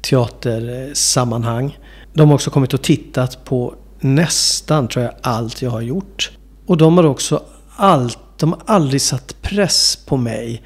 teatersammanhang. 0.00 1.78
De 2.14 2.28
har 2.28 2.34
också 2.34 2.50
kommit 2.50 2.74
och 2.74 2.82
tittat 2.82 3.44
på 3.44 3.74
nästan, 4.00 4.88
tror 4.88 5.04
jag, 5.04 5.14
allt 5.20 5.62
jag 5.62 5.70
har 5.70 5.80
gjort. 5.80 6.30
Och 6.66 6.76
de 6.76 6.96
har 6.96 7.04
också 7.04 7.42
allt, 7.76 8.18
de 8.38 8.52
har 8.52 8.60
aldrig 8.66 9.02
satt 9.02 9.42
press 9.42 9.98
på 10.06 10.16
mig. 10.16 10.62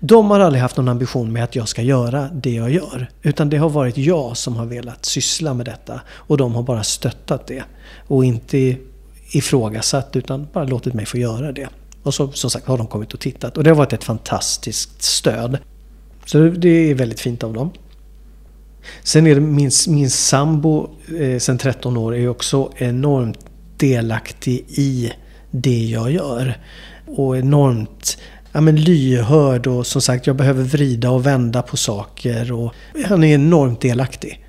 De 0.00 0.30
har 0.30 0.40
aldrig 0.40 0.62
haft 0.62 0.76
någon 0.76 0.88
ambition 0.88 1.32
med 1.32 1.44
att 1.44 1.56
jag 1.56 1.68
ska 1.68 1.82
göra 1.82 2.28
det 2.28 2.54
jag 2.54 2.70
gör. 2.70 3.10
Utan 3.22 3.50
det 3.50 3.56
har 3.56 3.68
varit 3.68 3.96
jag 3.96 4.36
som 4.36 4.56
har 4.56 4.66
velat 4.66 5.04
syssla 5.04 5.54
med 5.54 5.66
detta. 5.66 6.00
Och 6.08 6.36
de 6.36 6.54
har 6.54 6.62
bara 6.62 6.82
stöttat 6.82 7.46
det. 7.46 7.62
Och 8.06 8.24
inte 8.24 8.76
ifrågasatt 9.30 10.16
utan 10.16 10.46
bara 10.52 10.64
låtit 10.64 10.94
mig 10.94 11.06
få 11.06 11.18
göra 11.18 11.52
det. 11.52 11.68
Och 12.02 12.14
så, 12.14 12.32
som 12.32 12.50
sagt 12.50 12.66
har 12.66 12.78
de 12.78 12.86
kommit 12.86 13.14
och 13.14 13.20
tittat. 13.20 13.56
Och 13.56 13.64
det 13.64 13.70
har 13.70 13.76
varit 13.76 13.92
ett 13.92 14.04
fantastiskt 14.04 15.02
stöd. 15.02 15.58
Så 16.26 16.38
det 16.38 16.68
är 16.68 16.94
väldigt 16.94 17.20
fint 17.20 17.44
av 17.44 17.52
dem. 17.52 17.70
Sen 19.02 19.26
är 19.26 19.34
det 19.34 19.40
min, 19.40 19.70
min 19.88 20.10
sambo 20.10 20.90
eh, 21.20 21.38
sen 21.38 21.58
13 21.58 21.96
år 21.96 22.16
är 22.16 22.28
också 22.28 22.72
enormt 22.76 23.38
delaktig 23.76 24.64
i 24.68 25.12
det 25.50 25.84
jag 25.84 26.10
gör. 26.10 26.58
Och 27.06 27.38
enormt 27.38 28.18
ja, 28.52 28.60
men 28.60 28.76
lyhörd 28.76 29.66
och 29.66 29.86
som 29.86 30.02
sagt 30.02 30.26
jag 30.26 30.36
behöver 30.36 30.62
vrida 30.62 31.10
och 31.10 31.26
vända 31.26 31.62
på 31.62 31.76
saker. 31.76 32.52
Och 32.52 32.74
han 33.04 33.24
är 33.24 33.34
enormt 33.34 33.80
delaktig. 33.80 34.46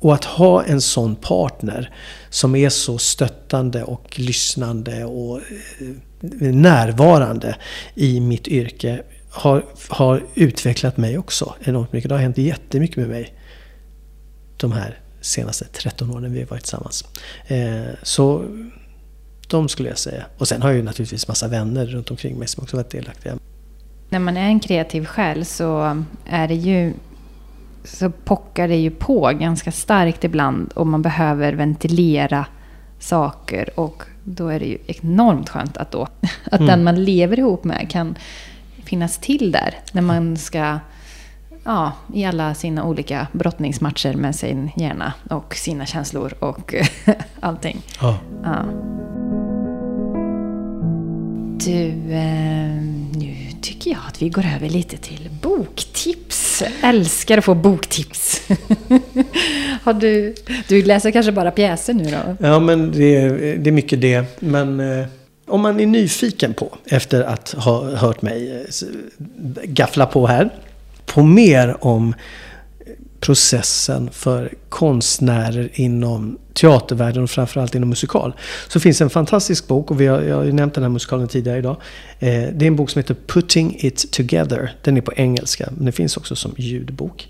Och 0.00 0.14
att 0.14 0.24
ha 0.24 0.64
en 0.64 0.80
sån 0.80 1.16
partner 1.16 1.94
som 2.30 2.54
är 2.54 2.68
så 2.68 2.98
stöttande 2.98 3.84
och 3.84 4.18
lyssnande 4.18 5.04
och 5.04 5.36
eh, 5.36 6.54
närvarande 6.54 7.56
i 7.94 8.20
mitt 8.20 8.48
yrke 8.48 9.02
har, 9.30 9.64
har 9.88 10.22
utvecklat 10.34 10.96
mig 10.96 11.18
också 11.18 11.54
enormt 11.64 11.92
mycket. 11.92 12.08
Det 12.08 12.14
har 12.14 12.22
hänt 12.22 12.38
jättemycket 12.38 12.96
med 12.96 13.08
mig 13.08 13.34
de 14.64 14.72
här 14.72 14.98
senaste 15.20 15.64
13 15.64 16.10
åren 16.10 16.32
vi 16.32 16.40
har 16.40 16.46
varit 16.46 16.62
tillsammans. 16.62 17.04
Eh, 17.46 17.94
så 18.02 18.44
de 19.48 19.68
skulle 19.68 19.88
jag 19.88 19.98
säga. 19.98 20.24
Och 20.38 20.48
sen 20.48 20.62
har 20.62 20.68
jag 20.68 20.76
ju 20.76 20.82
naturligtvis 20.82 21.28
massa 21.28 21.48
vänner 21.48 21.86
runt 21.86 22.10
omkring 22.10 22.38
mig 22.38 22.48
som 22.48 22.62
också 22.62 22.76
varit 22.76 22.90
delaktiga. 22.90 23.34
När 24.08 24.18
man 24.18 24.36
är 24.36 24.46
en 24.46 24.60
kreativ 24.60 25.04
själ 25.04 25.44
så 25.44 26.02
är 26.26 26.48
det 26.48 26.54
ju 26.54 26.92
så 27.84 28.10
pockar 28.10 28.68
det 28.68 28.76
ju 28.76 28.90
på 28.90 29.32
ganska 29.40 29.72
starkt 29.72 30.24
ibland 30.24 30.72
och 30.72 30.86
man 30.86 31.02
behöver 31.02 31.52
ventilera 31.52 32.46
saker 32.98 33.80
och 33.80 34.02
då 34.24 34.48
är 34.48 34.60
det 34.60 34.66
ju 34.66 34.78
enormt 34.86 35.48
skönt 35.48 35.76
att, 35.76 35.90
då, 35.90 36.02
att 36.44 36.60
mm. 36.60 36.66
den 36.66 36.84
man 36.84 37.04
lever 37.04 37.38
ihop 37.38 37.64
med 37.64 37.90
kan 37.90 38.14
finnas 38.84 39.18
till 39.18 39.52
där 39.52 39.74
när 39.92 40.02
man 40.02 40.36
ska 40.36 40.78
ja, 41.64 41.92
i 42.14 42.24
alla 42.24 42.54
sina 42.54 42.84
olika 42.84 43.26
brottningsmatcher 43.32 44.14
med 44.14 44.36
sin 44.36 44.70
hjärna 44.76 45.12
och 45.30 45.54
sina 45.54 45.86
känslor 45.86 46.34
och 46.38 46.74
allting. 47.40 47.82
Ja. 48.00 48.18
ja. 48.42 48.64
Du, 51.64 51.88
eh, 52.12 52.82
nu 53.16 53.34
tycker 53.62 53.90
jag 53.90 54.00
att 54.08 54.22
vi 54.22 54.28
går 54.28 54.44
över 54.56 54.68
lite 54.68 54.96
till 54.96 55.30
boktips. 55.42 56.62
Älskar 56.82 57.38
att 57.38 57.44
få 57.44 57.54
boktips. 57.54 58.42
Har 59.82 59.92
du, 59.92 60.34
du 60.68 60.82
läser 60.82 61.10
kanske 61.10 61.32
bara 61.32 61.50
pjäser 61.50 61.94
nu 61.94 62.04
då? 62.04 62.46
Ja, 62.46 62.58
men 62.58 62.92
det 62.92 63.16
är, 63.16 63.56
det 63.56 63.70
är 63.70 63.72
mycket 63.72 64.00
det. 64.00 64.40
Men 64.40 64.80
eh, 64.80 65.06
om 65.46 65.60
man 65.60 65.80
är 65.80 65.86
nyfiken 65.86 66.54
på, 66.54 66.76
efter 66.84 67.22
att 67.22 67.52
ha 67.52 67.96
hört 67.96 68.22
mig 68.22 68.52
eh, 68.52 69.64
gaffla 69.64 70.06
på 70.06 70.26
här, 70.26 70.50
på 71.14 71.22
mer 71.22 71.76
om 71.80 72.14
processen 73.20 74.10
för 74.12 74.52
konstnärer 74.68 75.70
inom 75.72 76.38
teatervärlden 76.54 77.22
och 77.22 77.30
framförallt 77.30 77.74
inom 77.74 77.88
musikal. 77.88 78.32
Så 78.68 78.80
finns 78.80 79.00
en 79.00 79.10
fantastisk 79.10 79.68
bok 79.68 79.90
och 79.90 80.00
vi 80.00 80.06
har, 80.06 80.22
jag 80.22 80.36
har 80.36 80.44
ju 80.44 80.52
nämnt 80.52 80.74
den 80.74 80.82
här 80.82 80.90
musikalen 80.90 81.28
tidigare 81.28 81.58
idag. 81.58 81.76
Eh, 82.18 82.28
det 82.28 82.64
är 82.64 82.66
en 82.66 82.76
bok 82.76 82.90
som 82.90 82.98
heter 82.98 83.16
Putting 83.26 83.76
It 83.78 84.12
Together. 84.12 84.72
Den 84.82 84.96
är 84.96 85.00
på 85.00 85.12
engelska 85.16 85.68
men 85.76 85.84
den 85.84 85.92
finns 85.92 86.16
också 86.16 86.36
som 86.36 86.54
ljudbok. 86.56 87.28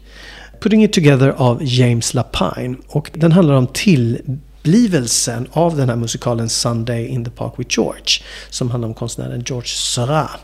Putting 0.60 0.84
It 0.84 0.92
Together 0.92 1.28
av 1.28 1.58
James 1.62 2.14
Lapine. 2.14 2.76
Och 2.88 3.10
den 3.14 3.32
handlar 3.32 3.54
om 3.54 3.66
till 3.66 4.20
upplevelsen 4.64 5.48
av 5.52 5.76
den 5.76 5.88
här 5.88 5.96
musikalen 5.96 6.48
Sunday 6.48 7.06
in 7.06 7.24
the 7.24 7.30
Park 7.30 7.52
with 7.56 7.78
George. 7.78 8.22
Som 8.50 8.70
handlar 8.70 8.88
om 8.88 8.94
konstnären 8.94 9.44
George 9.46 9.68
Seurat. 9.68 10.40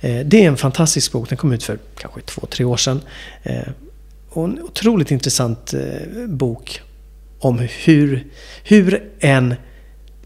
Eh, 0.00 0.26
det 0.26 0.44
är 0.44 0.48
en 0.48 0.56
fantastisk 0.56 1.12
bok. 1.12 1.28
Den 1.28 1.38
kom 1.38 1.52
ut 1.52 1.62
för 1.62 1.78
kanske 1.96 2.20
två, 2.20 2.46
tre 2.50 2.64
år 2.64 2.76
sedan. 2.76 3.00
Eh, 3.42 3.68
och 4.28 4.44
en 4.44 4.62
otroligt 4.62 5.10
intressant 5.10 5.74
eh, 5.74 6.26
bok 6.26 6.80
om 7.38 7.58
hur, 7.58 8.26
hur 8.64 9.10
en 9.20 9.54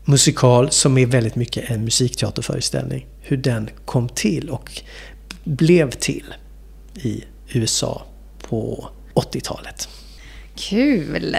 musikal 0.05 0.71
som 0.71 0.99
är 0.99 1.07
väldigt 1.07 1.37
mycket 1.37 1.71
en 1.71 1.85
musikteaterföreställning, 1.85 3.07
hur 3.21 3.37
den 3.37 3.71
kom 3.85 4.09
till 4.09 4.51
och 4.51 4.83
blev 5.45 5.91
till 5.91 6.35
i 6.95 7.25
USA 7.53 8.07
på 8.49 8.89
80-talet. 9.15 9.89
Kul! 10.57 11.37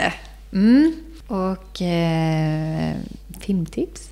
Mm. 0.54 1.07
Och 1.28 1.82
eh, 1.82 2.96
filmtips? 3.40 4.10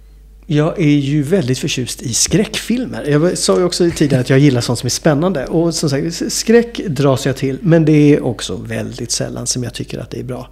Jag 0.47 0.79
är 0.79 0.97
ju 0.97 1.23
väldigt 1.23 1.59
förtjust 1.59 2.01
i 2.01 2.13
skräckfilmer. 2.13 3.03
Jag 3.03 3.37
sa 3.37 3.57
ju 3.57 3.63
också 3.63 3.89
tidigare 3.95 4.21
att 4.21 4.29
jag 4.29 4.39
gillar 4.39 4.61
sånt 4.61 4.79
som 4.79 4.87
är 4.87 4.89
spännande. 4.89 5.45
Och 5.45 5.75
som 5.75 5.89
sagt, 5.89 6.33
skräck 6.33 6.81
dras 6.87 7.25
jag 7.25 7.37
till. 7.37 7.57
Men 7.61 7.85
det 7.85 8.13
är 8.13 8.23
också 8.23 8.55
väldigt 8.55 9.11
sällan 9.11 9.47
som 9.47 9.63
jag 9.63 9.73
tycker 9.73 9.99
att 9.99 10.09
det 10.09 10.19
är 10.19 10.23
bra. 10.23 10.49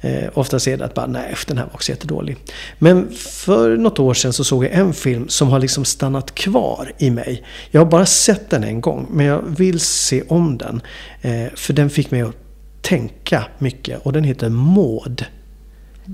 Eh, 0.00 0.24
oftast 0.34 0.68
är 0.68 0.76
det 0.76 0.84
att 0.84 0.94
bara, 0.94 1.06
nej, 1.06 1.34
den 1.46 1.58
här 1.58 1.64
var 1.64 1.74
också 1.74 1.92
jättedålig. 1.92 2.36
Men 2.78 3.08
för 3.16 3.76
något 3.76 3.98
år 3.98 4.14
sedan 4.14 4.32
så 4.32 4.44
såg 4.44 4.64
jag 4.64 4.72
en 4.72 4.94
film 4.94 5.28
som 5.28 5.48
har 5.48 5.58
liksom 5.58 5.84
stannat 5.84 6.34
kvar 6.34 6.92
i 6.98 7.10
mig. 7.10 7.42
Jag 7.70 7.80
har 7.80 7.90
bara 7.90 8.06
sett 8.06 8.50
den 8.50 8.64
en 8.64 8.80
gång, 8.80 9.06
men 9.10 9.26
jag 9.26 9.42
vill 9.46 9.80
se 9.80 10.22
om 10.28 10.58
den. 10.58 10.80
Eh, 11.22 11.46
för 11.54 11.72
den 11.72 11.90
fick 11.90 12.10
mig 12.10 12.22
att 12.22 12.36
tänka 12.82 13.44
mycket. 13.58 14.00
Och 14.06 14.12
den 14.12 14.24
heter 14.24 14.48
Maud. 14.48 15.24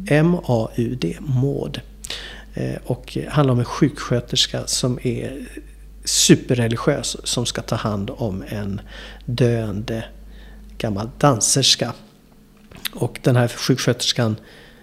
M-A-U-D. 0.08 1.16
Maud. 1.20 1.80
Eh, 2.54 2.76
och 2.84 3.18
handlar 3.28 3.52
om 3.52 3.58
en 3.58 3.64
sjuksköterska 3.64 4.66
som 4.66 4.98
är 5.02 5.48
superreligiös 6.04 7.16
som 7.24 7.46
ska 7.46 7.62
ta 7.62 7.76
hand 7.76 8.10
om 8.10 8.44
en 8.48 8.80
döende 9.24 10.04
gammal 10.78 11.10
danserska. 11.18 11.92
Och 12.92 13.20
den 13.22 13.36
här 13.36 13.48
sjuksköterskan 13.48 14.36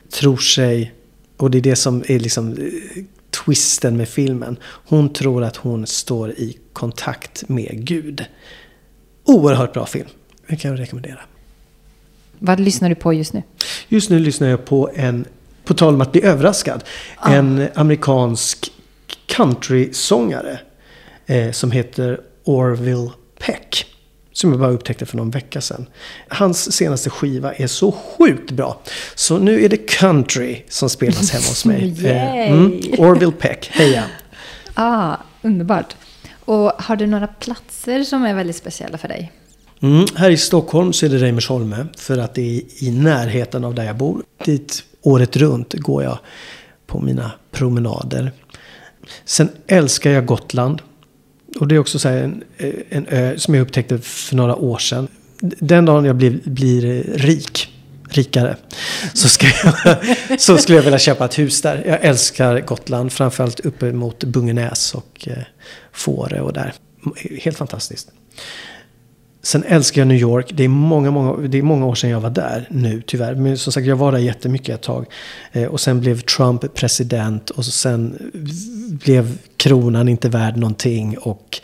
tror 0.10 0.38
sig, 0.38 0.94
och 1.38 1.52
det 1.52 1.58
är 1.58 1.62
det 1.62 1.76
som 1.76 2.04
är 2.08 2.20
liksom 2.20 2.52
eh, 2.52 3.04
twisten 3.46 3.98
med 3.98 4.10
filmen. 4.10 4.58
Hon 4.64 5.14
tror 5.14 5.44
att 5.44 5.56
hon 5.56 5.88
står 5.88 6.32
i 6.32 6.58
kontakt 6.74 7.50
med 7.50 7.88
Gud. 7.88 8.26
Oerhört 9.24 9.74
bra 9.74 9.86
film. 9.86 10.08
Det 10.48 10.56
kan 10.56 10.72
jag 10.72 10.80
rekommendera. 10.80 11.20
Vad 12.39 12.59
lyssnar 12.59 12.89
du 12.89 12.95
på 12.95 13.14
just 13.14 13.34
nu? 13.34 13.43
Just 13.88 14.09
nu 14.09 14.19
lyssnar 14.19 14.47
jag 14.47 14.65
på 14.65 14.89
en 14.95 15.26
på 15.65 15.73
tal 15.73 15.93
om 15.93 16.01
att 16.01 16.11
bli 16.11 16.23
överraskad. 16.23 16.84
Ah. 17.18 17.34
En 17.34 17.68
amerikansk 17.76 18.72
countrysångare 19.26 20.59
eh, 21.26 21.51
som 21.51 21.72
heter 21.72 22.22
Orville 22.43 23.09
Peck. 23.39 23.85
Som 24.31 24.51
jag 24.51 24.59
bara 24.59 24.72
upptäckte 24.72 25.05
för 25.05 25.18
någon 25.18 25.30
vecka 25.30 25.61
sedan. 25.61 25.85
Hans 26.27 26.73
senaste 26.73 27.09
skiva 27.09 27.53
är 27.53 27.68
så 27.68 27.91
sjukt 27.91 28.51
bra. 28.51 28.81
Så 29.15 29.38
nu 29.38 29.65
är 29.65 29.69
det 29.69 29.77
country 29.77 30.64
som 30.69 30.89
spelas 30.89 31.31
hemma 31.31 31.45
hos 31.47 31.65
mig. 31.65 31.95
Eh, 32.07 32.51
mm, 32.51 32.81
Orville 32.97 33.31
Peck, 33.31 33.69
heja! 33.73 34.03
Ah, 34.73 35.15
underbart. 35.41 35.95
Och 36.45 36.72
har 36.77 36.95
du 36.95 37.07
några 37.07 37.27
platser 37.27 38.03
som 38.03 38.26
är 38.26 38.34
väldigt 38.34 38.55
speciella 38.55 38.97
för 38.97 39.07
dig? 39.07 39.31
Mm, 39.82 40.06
här 40.16 40.30
i 40.30 40.38
Stockholm 40.38 40.94
så 40.94 41.06
är 41.06 41.10
det 41.10 41.18
Reimersholme 41.18 41.88
för 41.98 42.18
att 42.18 42.34
det 42.34 42.58
är 42.58 42.84
i 42.84 42.91
närheten 42.91 43.64
av 43.64 43.76
där 43.76 43.84
jag 43.84 43.98
bor. 43.98 44.24
Dit 44.45 44.84
året 45.02 45.38
runt 45.38 45.74
går 45.74 46.04
jag 46.04 46.20
på 46.88 46.99
mina 46.99 47.32
promenader. 47.52 48.32
Sen 49.26 49.49
älskar 49.68 50.12
jag 50.12 50.26
Gotland. 50.26 50.82
Och 51.60 51.68
det 51.68 51.76
är 51.76 51.80
också 51.80 51.99
så 51.99 52.10
en, 52.10 52.44
en 52.90 53.08
ö 53.08 53.34
som 53.38 53.56
jag 53.56 53.62
upptäckte 53.62 53.99
för 53.99 54.36
några 54.36 54.56
år 54.56 54.78
sedan. 54.78 55.08
Den 55.40 55.86
dagen 55.86 56.06
jag 56.06 56.16
blir, 56.16 56.40
blir 56.44 57.04
rik, 57.04 57.70
rikare, 58.10 58.56
så, 59.14 59.28
ska 59.28 59.48
jag, 59.64 59.98
så 60.40 60.58
skulle 60.58 60.78
jag 60.78 60.84
vilja 60.84 60.99
köpa 60.99 61.26
ett 61.26 61.40
hus 61.40 61.62
där. 61.62 61.84
Jag 61.88 62.06
älskar 62.06 62.60
Gotland, 62.60 63.12
framförallt 63.12 63.60
uppe 63.60 63.91
mot 63.91 64.24
Bungenäs 64.24 64.94
och 64.94 65.28
eh, 65.28 65.38
Fårö 65.91 66.40
och 66.40 66.54
där. 66.54 66.74
Helt 67.41 67.58
fantastiskt. 67.58 68.10
Sen 69.48 69.64
älskar 69.64 70.02
jag 70.02 70.07
New 70.07 70.18
York. 70.18 70.52
Det 70.53 70.64
är 70.64 70.68
många, 70.68 71.11
många, 71.11 71.48
det 71.48 71.57
är 71.57 71.61
många 71.61 71.86
år 71.86 71.95
sedan 71.95 72.10
jag 72.10 72.19
var 72.19 72.30
där 72.30 72.68
nu 72.69 73.02
tyvärr. 73.02 73.36
Men 73.36 73.57
som 73.57 73.74
sagt, 73.74 73.88
jag 73.88 73.95
var 73.95 74.11
där 74.11 74.19
jättemycket 74.19 74.76
ett 74.76 74.82
tag. 74.82 75.06
Eh, 75.52 75.64
och 75.64 75.80
sen 75.80 75.99
blev 75.99 76.22
Trump 76.22 76.74
president 76.74 77.49
och 77.49 77.65
sen 77.65 78.32
blev 79.06 79.38
kronan 79.57 80.10
inte 80.10 80.30
värd 80.30 80.57
någonting. 80.57 81.18
Och 81.18 81.61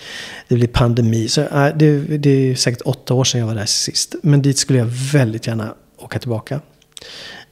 det 0.47 0.55
blev 0.55 0.67
pandemi. 0.67 1.27
Så 1.27 1.41
eh, 1.41 1.67
det, 1.75 2.17
det 2.17 2.29
är 2.29 2.55
säkert 2.55 2.81
åtta 2.85 3.13
år 3.13 3.23
sedan 3.23 3.39
jag 3.39 3.47
var 3.47 3.55
där 3.55 3.65
sist. 3.65 4.15
Men 4.21 4.41
dit 4.41 4.57
skulle 4.57 4.79
jag 4.79 4.89
väldigt 5.13 5.47
gärna 5.47 5.73
åka 5.97 6.19
tillbaka. 6.19 6.61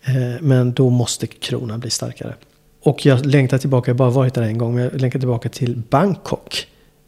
Eh, 0.03 0.41
men 0.41 0.73
då 0.73 0.89
måste 0.89 1.27
kronan 1.27 1.79
bli 1.79 1.89
starkare. 1.89 2.35
Och 2.83 3.05
jag 3.05 3.25
längtar 3.25 3.57
tillbaka, 3.57 3.91
jag 3.91 3.95
har 3.95 3.97
bara 3.97 4.09
varit 4.09 4.33
där 4.33 4.41
en 4.41 4.57
gång, 4.57 4.75
men 4.75 4.83
jag 4.83 5.01
längtar 5.01 5.19
tillbaka 5.19 5.49
till 5.49 5.81
Bangkok. 5.89 6.67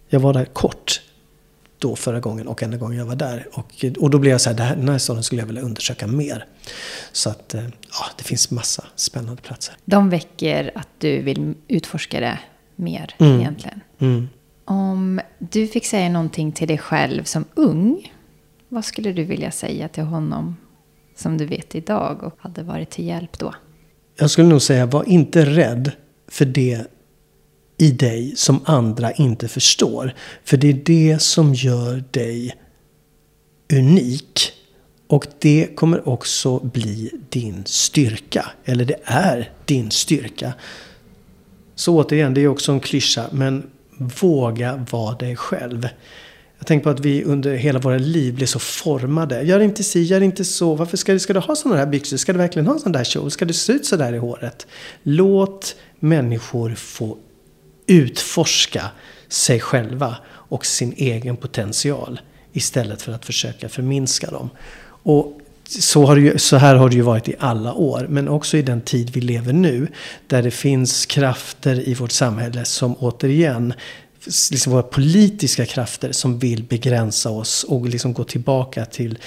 Jag 0.10 0.20
var 0.20 0.34
där 0.34 0.46
kort 0.46 1.02
då 1.84 1.96
förra 1.96 2.20
gången 2.20 2.48
och 2.48 2.64
enda 2.64 2.78
gången 2.78 2.98
jag 2.98 3.06
var 3.06 3.16
där. 3.16 3.48
Och, 3.54 3.86
och 4.00 4.10
då 4.10 4.20
blev 4.20 4.32
jag 4.32 4.42
så 4.42 4.50
här, 4.50 4.76
den 4.76 4.90
här 4.90 4.98
staden 4.98 5.24
skulle 5.24 5.42
jag 5.42 5.48
vilja 5.48 5.62
undersöka 5.62 6.08
mer. 6.08 6.46
Så 7.12 7.30
att, 7.30 7.54
eh, 7.54 7.64
ja, 7.64 8.06
det 8.18 8.24
finns 8.24 8.52
massa 8.52 8.84
spännande 8.96 9.42
platser. 9.42 9.76
De 9.86 10.10
väcker 10.10 10.72
att 10.76 10.88
du 10.98 11.22
vill 11.22 11.54
utforska 11.68 12.20
det 12.20 12.40
mer 12.76 13.16
mm. 13.20 13.40
egentligen. 13.40 13.82
Mm. 14.00 14.30
Om 14.66 15.22
du 15.40 15.68
fick 15.68 15.86
säga 15.86 16.10
någonting 16.10 16.52
till 16.52 16.68
dig 16.68 16.78
själv 16.78 17.24
som 17.24 17.46
ung, 17.54 18.14
vad 18.70 18.86
skulle 18.86 19.14
du 19.14 19.24
vilja 19.24 19.52
säga 19.52 19.88
till 19.88 20.04
honom 20.04 20.58
som 21.16 21.38
du 21.38 21.46
vet 21.46 21.76
idag 21.76 22.24
och 22.24 22.38
hade 22.40 22.64
varit 22.64 22.90
till 22.90 23.06
hjälp 23.06 23.40
då? 23.40 23.54
Jag 24.16 24.30
skulle 24.30 24.48
nog 24.48 24.62
säga, 24.62 24.86
var 24.86 25.10
inte 25.10 25.46
rädd 25.46 25.92
för 26.28 26.46
det 26.46 26.88
i 27.78 27.92
dig 27.92 28.34
som 28.36 28.60
andra 28.66 29.12
inte 29.12 29.48
förstår. 29.48 30.14
För 30.44 30.58
det 30.58 30.70
är 30.70 30.82
det 30.86 31.22
som 31.22 31.54
gör 31.54 32.04
dig 32.12 32.56
unik. 33.74 34.52
Och 35.08 35.28
det 35.40 35.76
kommer 35.76 36.10
också 36.10 36.60
bli 36.60 37.12
din 37.30 37.64
styrka. 37.66 38.46
Eller 38.66 38.86
det 38.86 39.00
är 39.04 39.52
din 39.66 39.92
styrka. 39.92 40.54
Så 41.76 41.96
återigen, 41.98 42.34
det 42.34 42.42
är 42.42 42.48
också 42.48 42.72
en 42.72 42.80
klyscha. 42.80 43.26
Men 43.32 43.70
våga 44.22 44.86
vara 44.92 45.16
dig 45.16 45.36
själv. 45.36 45.88
Jag 46.58 46.68
tänker 46.68 46.84
på 46.84 46.90
att 46.90 47.00
vi 47.00 47.24
under 47.24 47.56
hela 47.56 47.80
våra 47.80 47.98
liv 47.98 48.36
blir 48.36 48.48
så 48.48 48.60
formade. 48.60 49.42
Gör 49.42 49.60
inte 49.60 49.84
si, 49.84 50.04
gör 50.04 50.22
inte 50.22 50.46
så. 50.46 50.76
Varför 50.76 50.98
ska, 50.98 51.20
ska 51.20 51.34
du 51.34 51.40
ha 51.40 51.56
sådana 51.56 51.80
här 51.80 51.88
byxor? 51.88 52.18
Ska 52.18 52.34
du 52.34 52.38
verkligen 52.38 52.68
ha 52.68 52.80
sån 52.80 52.92
där 52.92 53.04
kjol? 53.04 53.32
Ska 53.32 53.46
du 53.46 53.54
se 53.54 53.74
ut 53.74 53.86
sådär 53.86 54.14
i 54.14 54.18
håret? 54.18 54.68
Låt 55.04 55.76
människor 56.00 56.76
få 56.76 57.18
utforska 57.88 58.92
sig 59.28 59.60
själva 59.60 60.18
och 60.26 60.66
sin 60.66 60.94
egen 60.98 61.38
potential 61.38 62.22
istället 62.54 63.02
för 63.02 63.12
att 63.12 63.26
försöka 63.26 63.70
förminska 63.70 64.32
dem. 64.32 64.50
Och 65.04 65.40
så, 65.66 66.06
har 66.06 66.18
ju, 66.18 66.38
så 66.38 66.58
här 66.58 66.76
har 66.76 66.90
det 66.90 66.96
ju 66.96 67.02
varit 67.02 67.28
i 67.28 67.36
alla 67.40 67.74
år, 67.74 68.08
men 68.10 68.28
också 68.28 68.58
i 68.58 68.62
den 68.62 68.82
tid 68.82 69.10
vi 69.10 69.22
lever 69.22 69.54
nu. 69.54 69.88
Där 70.28 70.44
det 70.44 70.52
finns 70.52 71.06
krafter 71.06 71.90
i 71.90 71.94
vårt 71.94 72.12
samhälle 72.12 72.66
som 72.66 72.96
återigen, 72.96 73.74
liksom 74.52 74.74
våra 74.74 74.84
politiska 74.84 75.66
krafter 75.66 76.12
som 76.12 76.40
vill 76.40 76.64
begränsa 76.64 77.30
oss 77.30 77.64
och 77.64 77.88
liksom 77.88 78.14
gå 78.14 78.24
tillbaka 78.24 78.86
till 78.86 79.18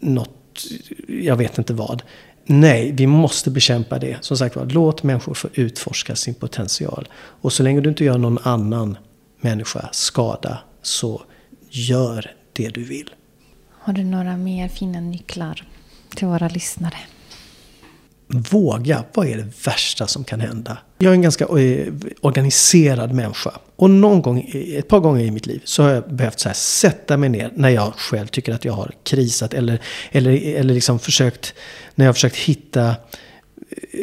något, 0.00 0.64
jag 1.08 1.36
vet 1.36 1.58
inte 1.58 1.74
vad. 1.74 2.02
Nej, 2.50 2.92
vi 2.92 3.06
måste 3.06 3.50
bekämpa 3.50 3.98
det. 3.98 4.16
Som 4.20 4.36
sagt 4.36 4.56
var, 4.56 4.66
låt 4.66 5.02
människor 5.02 5.34
få 5.34 5.48
utforska 5.54 6.16
sin 6.16 6.34
potential. 6.34 7.08
Och 7.14 7.52
så 7.52 7.62
länge 7.62 7.80
du 7.80 7.88
inte 7.88 8.04
gör 8.04 8.18
någon 8.18 8.38
annan 8.42 8.98
människa 9.40 9.88
skada, 9.92 10.58
så 10.82 11.22
gör 11.70 12.30
det 12.52 12.68
du 12.68 12.84
vill. 12.84 13.10
Har 13.70 13.92
du 13.92 14.04
några 14.04 14.36
mer 14.36 14.68
fina 14.68 15.00
nycklar 15.00 15.64
till 16.14 16.26
våra 16.26 16.48
lyssnare? 16.48 16.96
Våga, 18.30 19.04
vad 19.14 19.26
är 19.26 19.36
det 19.36 19.66
värsta 19.66 20.06
som 20.06 20.24
kan 20.24 20.40
hända? 20.40 20.78
Jag 20.98 21.10
är 21.10 21.14
en 21.14 21.22
ganska 21.22 21.44
eh, 21.44 21.92
organiserad 22.20 23.12
människa. 23.12 23.50
Och 23.76 23.90
någon 23.90 24.22
gång, 24.22 24.50
ett 24.54 24.88
par 24.88 25.00
gånger 25.00 25.24
i 25.24 25.30
mitt 25.30 25.46
liv 25.46 25.60
så 25.64 25.82
har 25.82 25.90
jag 25.90 26.14
behövt 26.14 26.40
så 26.40 26.50
sätta 26.54 27.16
mig 27.16 27.28
ner 27.28 27.52
när 27.54 27.68
jag 27.68 27.94
själv 27.94 28.26
tycker 28.26 28.54
att 28.54 28.64
jag 28.64 28.72
har 28.72 28.92
krisat. 29.02 29.54
Eller, 29.54 29.80
eller, 30.12 30.56
eller 30.56 30.74
liksom 30.74 30.98
försökt, 30.98 31.54
när 31.94 32.04
jag 32.04 32.08
har 32.08 32.14
försökt 32.14 32.36
hitta 32.36 32.86
eh, 32.88 32.94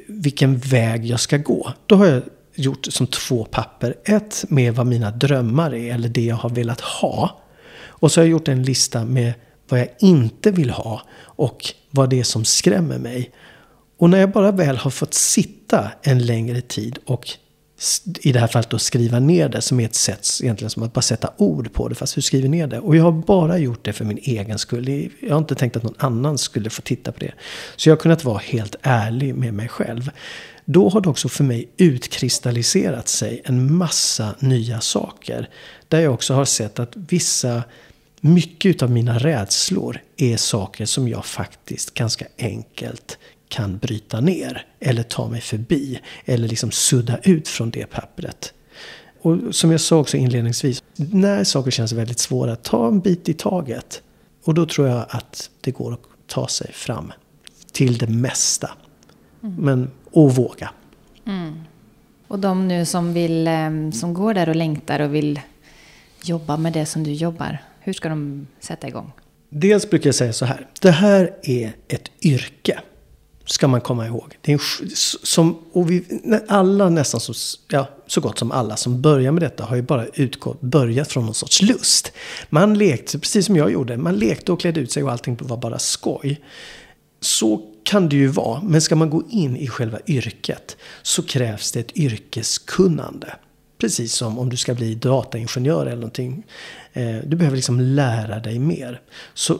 vilken 0.07 0.57
väg 0.57 1.06
jag 1.06 1.19
ska 1.19 1.38
gå. 1.38 1.73
Då 1.85 1.95
har 1.95 2.06
jag 2.06 2.23
gjort 2.56 2.85
som 2.85 3.07
två 3.07 3.45
papper. 3.45 3.95
Ett 4.06 4.45
med 4.49 4.76
vad 4.76 4.88
mina 4.88 5.11
drömmar 5.11 5.76
är, 5.76 5.93
eller 5.93 6.10
det 6.10 6.26
jag 6.26 6.35
har 6.35 6.49
velat 6.49 6.81
ha. 6.81 7.41
Och 7.84 8.11
så 8.11 8.22
har 8.22 8.26
jag 8.26 8.31
gjort 8.31 8.47
en 8.47 8.64
lista 8.64 9.06
med 9.06 9.34
vad 9.69 9.80
jag 9.80 9.88
inte 9.99 10.52
vill 10.52 10.69
ha 10.69 11.02
och 11.22 11.65
vad 11.91 12.10
det 12.10 12.19
är 12.19 12.23
som 12.23 12.45
skrämmer 12.45 12.97
mig. 12.97 13.31
Och 13.97 14.09
när 14.09 14.17
jag 14.17 14.31
bara 14.31 14.51
väl 14.51 14.77
har 14.77 14.91
fått 14.91 15.13
sitta 15.13 15.91
en 16.01 16.26
längre 16.26 16.61
tid 16.61 16.99
och 17.05 17.30
i 18.22 18.31
det 18.31 18.39
här 18.39 18.47
fallet 18.47 18.69
då 18.69 18.80
skriva 18.80 19.19
ner 19.19 19.49
det 19.49 19.61
som 19.61 19.80
är 19.80 19.85
ett 19.85 19.95
sätt 19.95 20.27
egentligen 20.43 20.69
som 20.69 20.84
att 20.84 20.93
bara 20.93 21.01
sätta 21.01 21.34
ord 21.38 21.73
på 21.73 21.88
det 21.88 21.95
fast 21.95 22.17
hur 22.17 22.22
skriver 22.22 22.49
ner 22.49 22.67
det? 22.67 22.80
Och 22.80 22.95
jag 22.95 23.03
har 23.03 23.11
bara 23.11 23.57
gjort 23.57 23.85
det 23.85 23.93
för 23.93 24.05
min 24.05 24.17
egen 24.22 24.59
skull. 24.59 25.09
Jag 25.19 25.30
har 25.30 25.38
inte 25.38 25.55
tänkt 25.55 25.77
att 25.77 25.84
någon 25.84 25.95
annan 25.97 26.38
skulle 26.38 26.69
få 26.69 26.81
titta 26.81 27.11
på 27.11 27.19
det. 27.19 27.31
Så 27.76 27.89
jag 27.89 27.95
har 27.95 28.01
kunnat 28.01 28.23
vara 28.23 28.38
helt 28.38 28.76
ärlig 28.81 29.35
med 29.35 29.53
mig 29.53 29.67
själv. 29.67 30.11
Då 30.65 30.89
har 30.89 31.01
det 31.01 31.09
också 31.09 31.30
för 31.30 31.43
mig 31.43 31.69
utkristalliserat 31.77 33.07
sig 33.07 33.41
en 33.45 33.76
massa 33.76 34.35
nya 34.39 34.81
saker. 34.81 35.49
Där 35.88 35.99
jag 35.99 36.13
också 36.13 36.34
har 36.34 36.45
sett 36.45 36.80
att 36.80 36.93
vissa 36.95 37.63
mycket 38.22 38.84
av 38.84 38.91
mina 38.91 39.19
rädslor 39.19 39.99
är 40.17 40.38
saker 40.38 40.85
som 40.85 41.07
jag 41.07 41.26
faktiskt 41.26 41.93
ganska 41.93 42.26
enkelt 42.38 43.17
kan 43.47 43.77
bryta 43.77 44.19
ner 44.19 44.65
eller 44.80 45.03
ta 45.03 45.30
mig 45.30 45.41
förbi 45.41 45.99
eller 46.26 46.47
liksom 46.47 46.72
sudda 46.72 47.17
ut 47.23 47.47
från 47.47 47.69
det 47.69 47.85
pappret. 47.85 48.53
Och 49.22 49.38
som 49.51 49.72
jag 49.72 49.81
sa 49.81 49.97
också 49.97 50.17
inledningsvis, 50.17 50.84
när 50.95 51.43
saker 51.43 51.72
känns 51.72 51.91
väldigt 51.91 52.19
svåra, 52.19 52.55
ta 52.55 52.88
en 52.88 52.99
bit 52.99 53.30
i 53.30 53.34
taget. 53.34 54.01
Och 54.43 54.53
då 54.53 54.65
tror 54.65 54.88
jag 54.88 55.05
att 55.09 55.49
det 55.61 55.72
går 55.72 55.93
att 55.93 55.99
ta 56.27 56.47
sig 56.47 56.73
fram 56.73 57.11
till 57.72 57.97
det 57.97 58.07
mesta. 58.07 58.72
Mm. 59.43 59.55
Men, 59.55 59.91
och 60.11 60.35
våga. 60.35 60.69
Mm. 61.26 61.59
Och 62.27 62.39
de 62.39 62.67
nu 62.67 62.85
som, 62.85 63.13
vill, 63.13 63.47
eh, 63.47 63.91
som 63.93 64.13
går 64.13 64.34
där 64.34 64.49
och 64.49 64.55
längtar 64.55 64.99
och 64.99 65.15
vill 65.15 65.39
jobba 66.23 66.57
med 66.57 66.73
det 66.73 66.85
som 66.85 67.03
du 67.03 67.11
jobbar, 67.11 67.63
hur 67.80 67.93
ska 67.93 68.09
de 68.09 68.47
sätta 68.59 68.88
igång? 68.88 69.11
Dels 69.49 69.89
brukar 69.89 70.07
jag 70.07 70.15
säga 70.15 70.34
så 70.34 70.45
här. 70.45 70.67
Det 70.81 70.91
här 70.91 71.31
är 71.43 71.73
ett 71.88 72.11
yrke. 72.22 72.80
Ska 73.45 73.67
man 73.67 73.81
komma 73.81 74.07
ihåg. 74.07 74.38
Det 74.41 74.51
är 74.51 74.53
en, 74.53 74.89
som, 75.23 75.59
och 75.72 75.91
vi, 75.91 76.03
alla 76.47 76.89
nästan 76.89 77.19
så, 77.22 77.34
ja, 77.67 77.89
så 78.07 78.22
gott 78.22 78.39
som 78.39 78.51
alla 78.51 78.77
som 78.77 79.01
börjar 79.01 79.31
med 79.31 79.43
detta 79.43 79.63
har 79.63 79.76
ju 79.76 79.81
bara 79.81 80.05
utgått, 80.05 80.61
börjat 80.61 81.11
från 81.11 81.26
någon 81.26 81.34
sorts 81.34 81.61
lust. 81.61 82.11
Man 82.49 82.77
lekte, 82.77 83.19
precis 83.19 83.45
som 83.45 83.55
jag 83.55 83.72
gjorde, 83.72 83.97
man 83.97 84.15
lekte 84.15 84.51
och 84.51 84.59
klädde 84.59 84.80
ut 84.80 84.91
sig 84.91 85.03
och 85.03 85.11
allting 85.11 85.38
var 85.41 85.57
bara 85.57 85.80
skoj. 85.80 86.41
Så 87.19 87.61
kan 87.84 88.09
det 88.09 88.15
ju 88.15 88.27
vara, 88.27 88.61
men 88.61 88.81
ska 88.81 88.95
man 88.95 89.09
gå 89.09 89.23
in 89.30 89.57
i 89.57 89.67
själva 89.67 89.99
yrket 90.07 90.77
så 91.01 91.23
krävs 91.23 91.72
det 91.72 91.80
ett 91.80 91.97
yrkeskunnande. 91.97 93.35
Precis 93.77 94.13
som 94.13 94.39
om 94.39 94.49
du 94.49 94.57
ska 94.57 94.73
bli 94.73 94.95
dataingenjör 94.95 95.85
eller 95.85 95.95
någonting. 95.95 96.45
Eh, 96.93 97.17
du 97.26 97.35
behöver 97.35 97.55
liksom 97.55 97.80
lära 97.80 98.39
dig 98.39 98.59
mer. 98.59 99.01
Så 99.34 99.59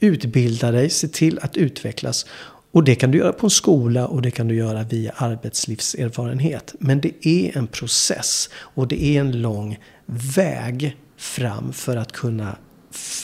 utbilda 0.00 0.70
dig, 0.70 0.90
se 0.90 1.08
till 1.08 1.38
att 1.38 1.56
utvecklas. 1.56 2.26
Och 2.72 2.84
det 2.84 2.94
kan 2.94 3.10
du 3.10 3.18
göra 3.18 3.32
på 3.32 3.46
en 3.46 3.50
skola 3.50 4.06
och 4.06 4.22
det 4.22 4.30
kan 4.30 4.48
du 4.48 4.54
göra 4.54 4.82
via 4.82 5.12
arbetslivserfarenhet. 5.16 6.74
Men 6.78 7.00
det 7.00 7.26
är 7.26 7.58
en 7.58 7.66
process 7.66 8.50
och 8.56 8.88
det 8.88 9.04
är 9.04 9.20
en 9.20 9.42
lång 9.42 9.78
väg 10.36 10.96
fram 11.16 11.72
för 11.72 11.96
att 11.96 12.12
kunna 12.12 12.56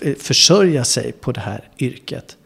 eh, 0.03 0.15
försörja 0.15 0.85
sig 0.85 1.13
på 1.13 1.33
det 1.33 1.41
här 1.41 1.69
yrket. 1.79 2.37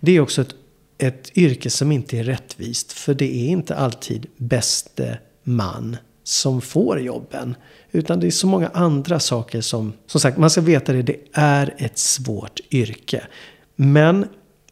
Det 0.00 0.12
är 0.12 0.20
också 0.20 0.42
ett, 0.42 0.54
ett 0.98 1.38
yrke 1.38 1.70
som 1.70 1.92
inte 1.92 2.18
är 2.18 2.24
rättvist 2.24 2.92
för 2.92 3.14
det 3.14 3.36
är 3.36 3.48
inte 3.48 3.76
alltid 3.76 4.26
bäste 4.36 5.18
man 5.44 5.96
som 6.24 6.60
får 6.60 7.00
jobben. 7.00 7.54
Utan 7.92 8.20
det 8.20 8.26
är 8.26 8.30
så 8.30 8.46
många 8.46 8.68
andra 8.68 9.20
saker 9.20 9.60
som, 9.60 9.92
som 10.06 10.20
sagt, 10.20 10.38
man 10.38 10.50
ska 10.50 10.60
veta 10.60 10.92
det, 10.92 11.02
det 11.02 11.18
är 11.32 11.74
ett 11.78 11.98
svårt 11.98 12.60
yrke. 12.70 13.26
Men 13.76 14.26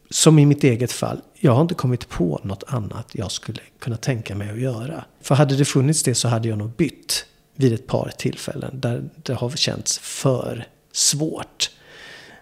som 0.09 0.39
i 0.39 0.45
mitt 0.45 0.63
eget 0.63 0.91
fall, 0.91 1.21
jag 1.39 1.51
har 1.51 1.61
inte 1.61 1.73
kommit 1.73 2.09
på 2.09 2.41
något 2.43 2.63
annat 2.67 3.07
jag 3.11 3.31
skulle 3.31 3.59
kunna 3.79 3.97
tänka 3.97 4.35
mig 4.35 4.49
att 4.49 4.59
göra. 4.59 5.05
För 5.21 5.35
hade 5.35 5.55
det 5.55 5.65
funnits 5.65 6.03
det 6.03 6.15
så 6.15 6.27
hade 6.27 6.47
jag 6.47 6.57
nog 6.57 6.69
bytt 6.69 7.25
vid 7.55 7.73
ett 7.73 7.87
par 7.87 8.11
tillfällen 8.17 8.79
där 8.79 9.09
det 9.23 9.33
har 9.33 9.49
känts 9.49 9.99
för 9.99 10.67
svårt. 10.91 11.69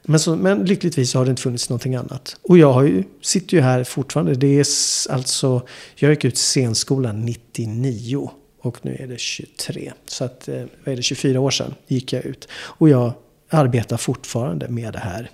Men, 0.03 0.19
så, 0.19 0.35
men 0.35 0.65
lyckligtvis 0.65 1.13
har 1.13 1.25
det 1.25 1.29
inte 1.29 1.41
funnits 1.41 1.69
någonting 1.69 1.95
annat. 1.95 2.35
Och 2.41 2.57
jag 2.57 2.73
har 2.73 2.83
ju, 2.83 3.03
sitter 3.21 3.57
ju 3.57 3.63
här 3.63 3.83
fortfarande. 3.83 4.33
Det 4.33 4.59
är 4.59 4.65
alltså, 5.09 5.67
jag 5.95 6.11
gick 6.11 6.25
ut 6.25 6.37
scenskolan 6.37 7.25
99 7.25 8.31
och 8.61 8.77
nu 8.81 8.95
är 8.99 9.07
det 9.07 9.19
23. 9.19 9.93
Så 10.05 10.23
att, 10.23 10.47
eh, 10.47 10.63
vad 10.83 10.93
är 10.93 10.95
det, 10.95 11.01
24 11.01 11.39
år 11.39 11.51
sedan 11.51 11.73
gick 11.87 12.13
jag 12.13 12.25
ut. 12.25 12.47
Och 12.53 12.89
jag 12.89 13.13
arbetar 13.49 13.97
fortfarande 13.97 14.67
med 14.67 14.93
det 14.93 14.99
här. 14.99 15.29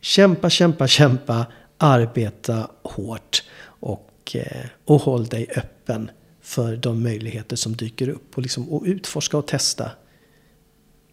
Kämpa, 0.00 0.50
kämpa, 0.50 0.88
kämpa. 0.88 1.46
Arbeta 1.82 2.70
hårt. 2.82 3.42
Och, 3.64 4.36
eh, 4.36 4.66
och 4.84 5.00
håll 5.00 5.26
dig 5.26 5.46
öppen 5.56 6.10
för 6.40 6.76
de 6.76 7.02
möjligheter 7.02 7.56
som 7.56 7.76
dyker 7.76 8.08
upp. 8.08 8.36
Och, 8.36 8.42
liksom, 8.42 8.72
och 8.72 8.82
utforska 8.86 9.38
och 9.38 9.46
testa. 9.46 9.90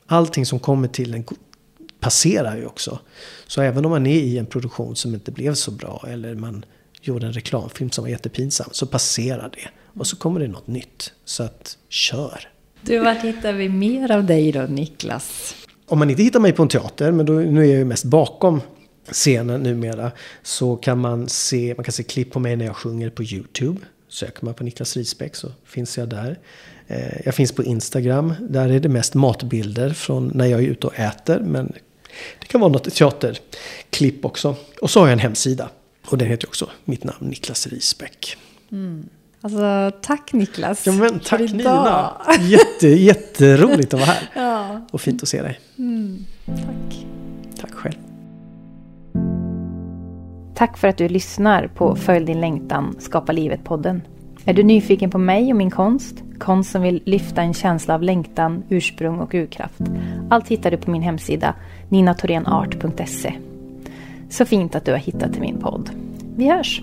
Allting 0.06 0.46
som 0.46 0.60
kommer 0.60 0.88
till 0.88 1.14
en 1.14 1.24
passerar 2.00 2.58
ju 2.58 2.66
också. 2.66 3.00
Så 3.48 3.62
även 3.62 3.86
om 3.86 3.92
man 3.92 4.08
är 4.08 4.20
i 4.20 4.38
en 4.38 4.46
produktion 4.46 4.96
som 4.96 5.14
inte 5.14 5.32
blev 5.32 5.54
så 5.54 5.72
bra 5.72 6.06
eller 6.08 6.36
man 6.36 6.66
gjorde 7.02 7.28
en 7.28 7.34
reklamfilm 7.34 7.92
som 7.92 8.04
var 8.04 8.10
jättepinsam 8.10 8.70
så 8.72 8.86
passerar 8.86 9.50
det. 9.54 9.70
Och 10.00 10.08
så 10.08 10.16
kommer 10.16 10.40
det 10.40 10.48
något 10.48 10.68
nytt. 10.68 11.14
Så 11.26 11.44
att, 11.44 11.78
kör! 11.90 12.50
Du, 12.82 13.00
vart 13.00 13.24
hittar 13.24 13.54
vi 13.54 13.70
mer 13.70 14.12
av 14.12 14.26
dig 14.26 14.52
då, 14.52 14.62
Niklas? 14.62 15.56
Om 15.86 16.00
man 16.00 16.10
inte 16.10 16.24
hittar 16.24 16.40
mig 16.40 16.52
på 16.52 16.64
en 16.64 16.70
teater, 16.70 17.12
men 17.12 17.26
då, 17.26 17.34
nu 17.34 17.62
är 17.62 17.66
jag 17.66 17.78
ju 17.78 17.86
mest 17.86 18.06
bakom 18.06 18.62
scenen 19.12 19.64
numera, 19.64 20.12
så 20.44 20.76
kan 20.76 21.00
man 21.00 21.30
se, 21.30 21.74
man 21.78 21.84
kan 21.84 21.92
se 21.92 22.04
klipp 22.04 22.32
på 22.32 22.40
mig 22.40 22.56
när 22.56 22.66
jag 22.66 22.76
sjunger 22.76 23.10
på 23.10 23.24
YouTube. 23.24 23.80
Söker 24.08 24.46
man 24.46 24.54
på 24.54 24.64
Niklas 24.64 24.98
Risbäck 24.98 25.36
så 25.36 25.52
finns 25.66 25.98
jag 25.98 26.10
där. 26.10 26.40
Eh, 26.88 27.22
jag 27.26 27.36
finns 27.36 27.52
på 27.52 27.64
Instagram, 27.64 28.34
där 28.40 28.70
är 28.70 28.80
det 28.80 28.90
mest 28.90 29.14
matbilder 29.14 29.90
från 29.90 30.32
när 30.34 30.46
jag 30.46 30.64
är 30.64 30.68
ute 30.68 30.88
och 30.88 31.00
äter, 31.00 31.40
men 31.40 31.74
det 32.40 32.48
kan 32.48 32.62
vara 32.62 32.72
något 32.72 32.94
teaterklipp 32.94 34.26
också. 34.26 34.56
Och 34.82 34.90
så 34.90 35.00
har 35.00 35.08
jag 35.08 35.14
en 35.14 35.20
hemsida. 35.20 35.70
Och 36.08 36.18
den 36.18 36.28
heter 36.28 36.48
också 36.48 36.70
mitt 36.86 37.04
namn, 37.04 37.28
Niklas 37.28 37.68
Risbäck. 37.68 38.38
Mm. 38.72 39.10
Alltså, 39.42 39.92
tack 40.02 40.34
Niklas. 40.34 40.88
Ja, 40.88 40.92
men 40.92 41.20
tack 41.20 41.40
Nina. 41.40 42.12
Jätte, 42.40 42.88
jätteroligt 42.88 43.94
att 43.94 44.00
vara 44.00 44.12
här. 44.12 44.30
ja. 44.36 44.88
Och 44.92 45.02
fint 45.02 45.24
att 45.24 45.30
se 45.30 45.42
dig. 45.42 45.60
Mm, 45.78 46.26
tack. 46.46 46.56
Tack 46.56 47.09
Tack 50.60 50.78
för 50.78 50.88
att 50.88 50.98
du 50.98 51.10
lyssnar 51.10 51.68
på 51.68 51.96
Följ 51.96 52.26
din 52.26 52.42
längtan, 52.42 52.96
Skapa 53.00 53.32
livet-podden. 53.32 54.02
Är 54.46 54.54
du 54.54 54.64
nyfiken 54.64 55.12
på 55.12 55.18
mig 55.18 55.52
och 55.52 55.58
min 55.58 55.72
konst? 55.72 56.24
Konst 56.40 56.72
som 56.72 56.82
vill 56.82 57.02
lyfta 57.06 57.42
en 57.42 57.54
känsla 57.54 57.94
av 57.94 58.04
längtan, 58.04 58.64
ursprung 58.70 59.20
och 59.20 59.34
urkraft. 59.34 59.82
Allt 60.30 60.48
hittar 60.48 60.72
du 60.72 60.78
på 60.78 60.92
min 60.92 61.02
hemsida 61.02 61.56
ninatorenart.se. 61.90 63.34
Så 64.30 64.46
fint 64.46 64.76
att 64.76 64.86
du 64.86 64.92
har 64.92 65.00
hittat 65.00 65.34
till 65.34 65.42
min 65.42 65.60
podd. 65.60 65.90
Vi 66.36 66.50
hörs! 66.50 66.82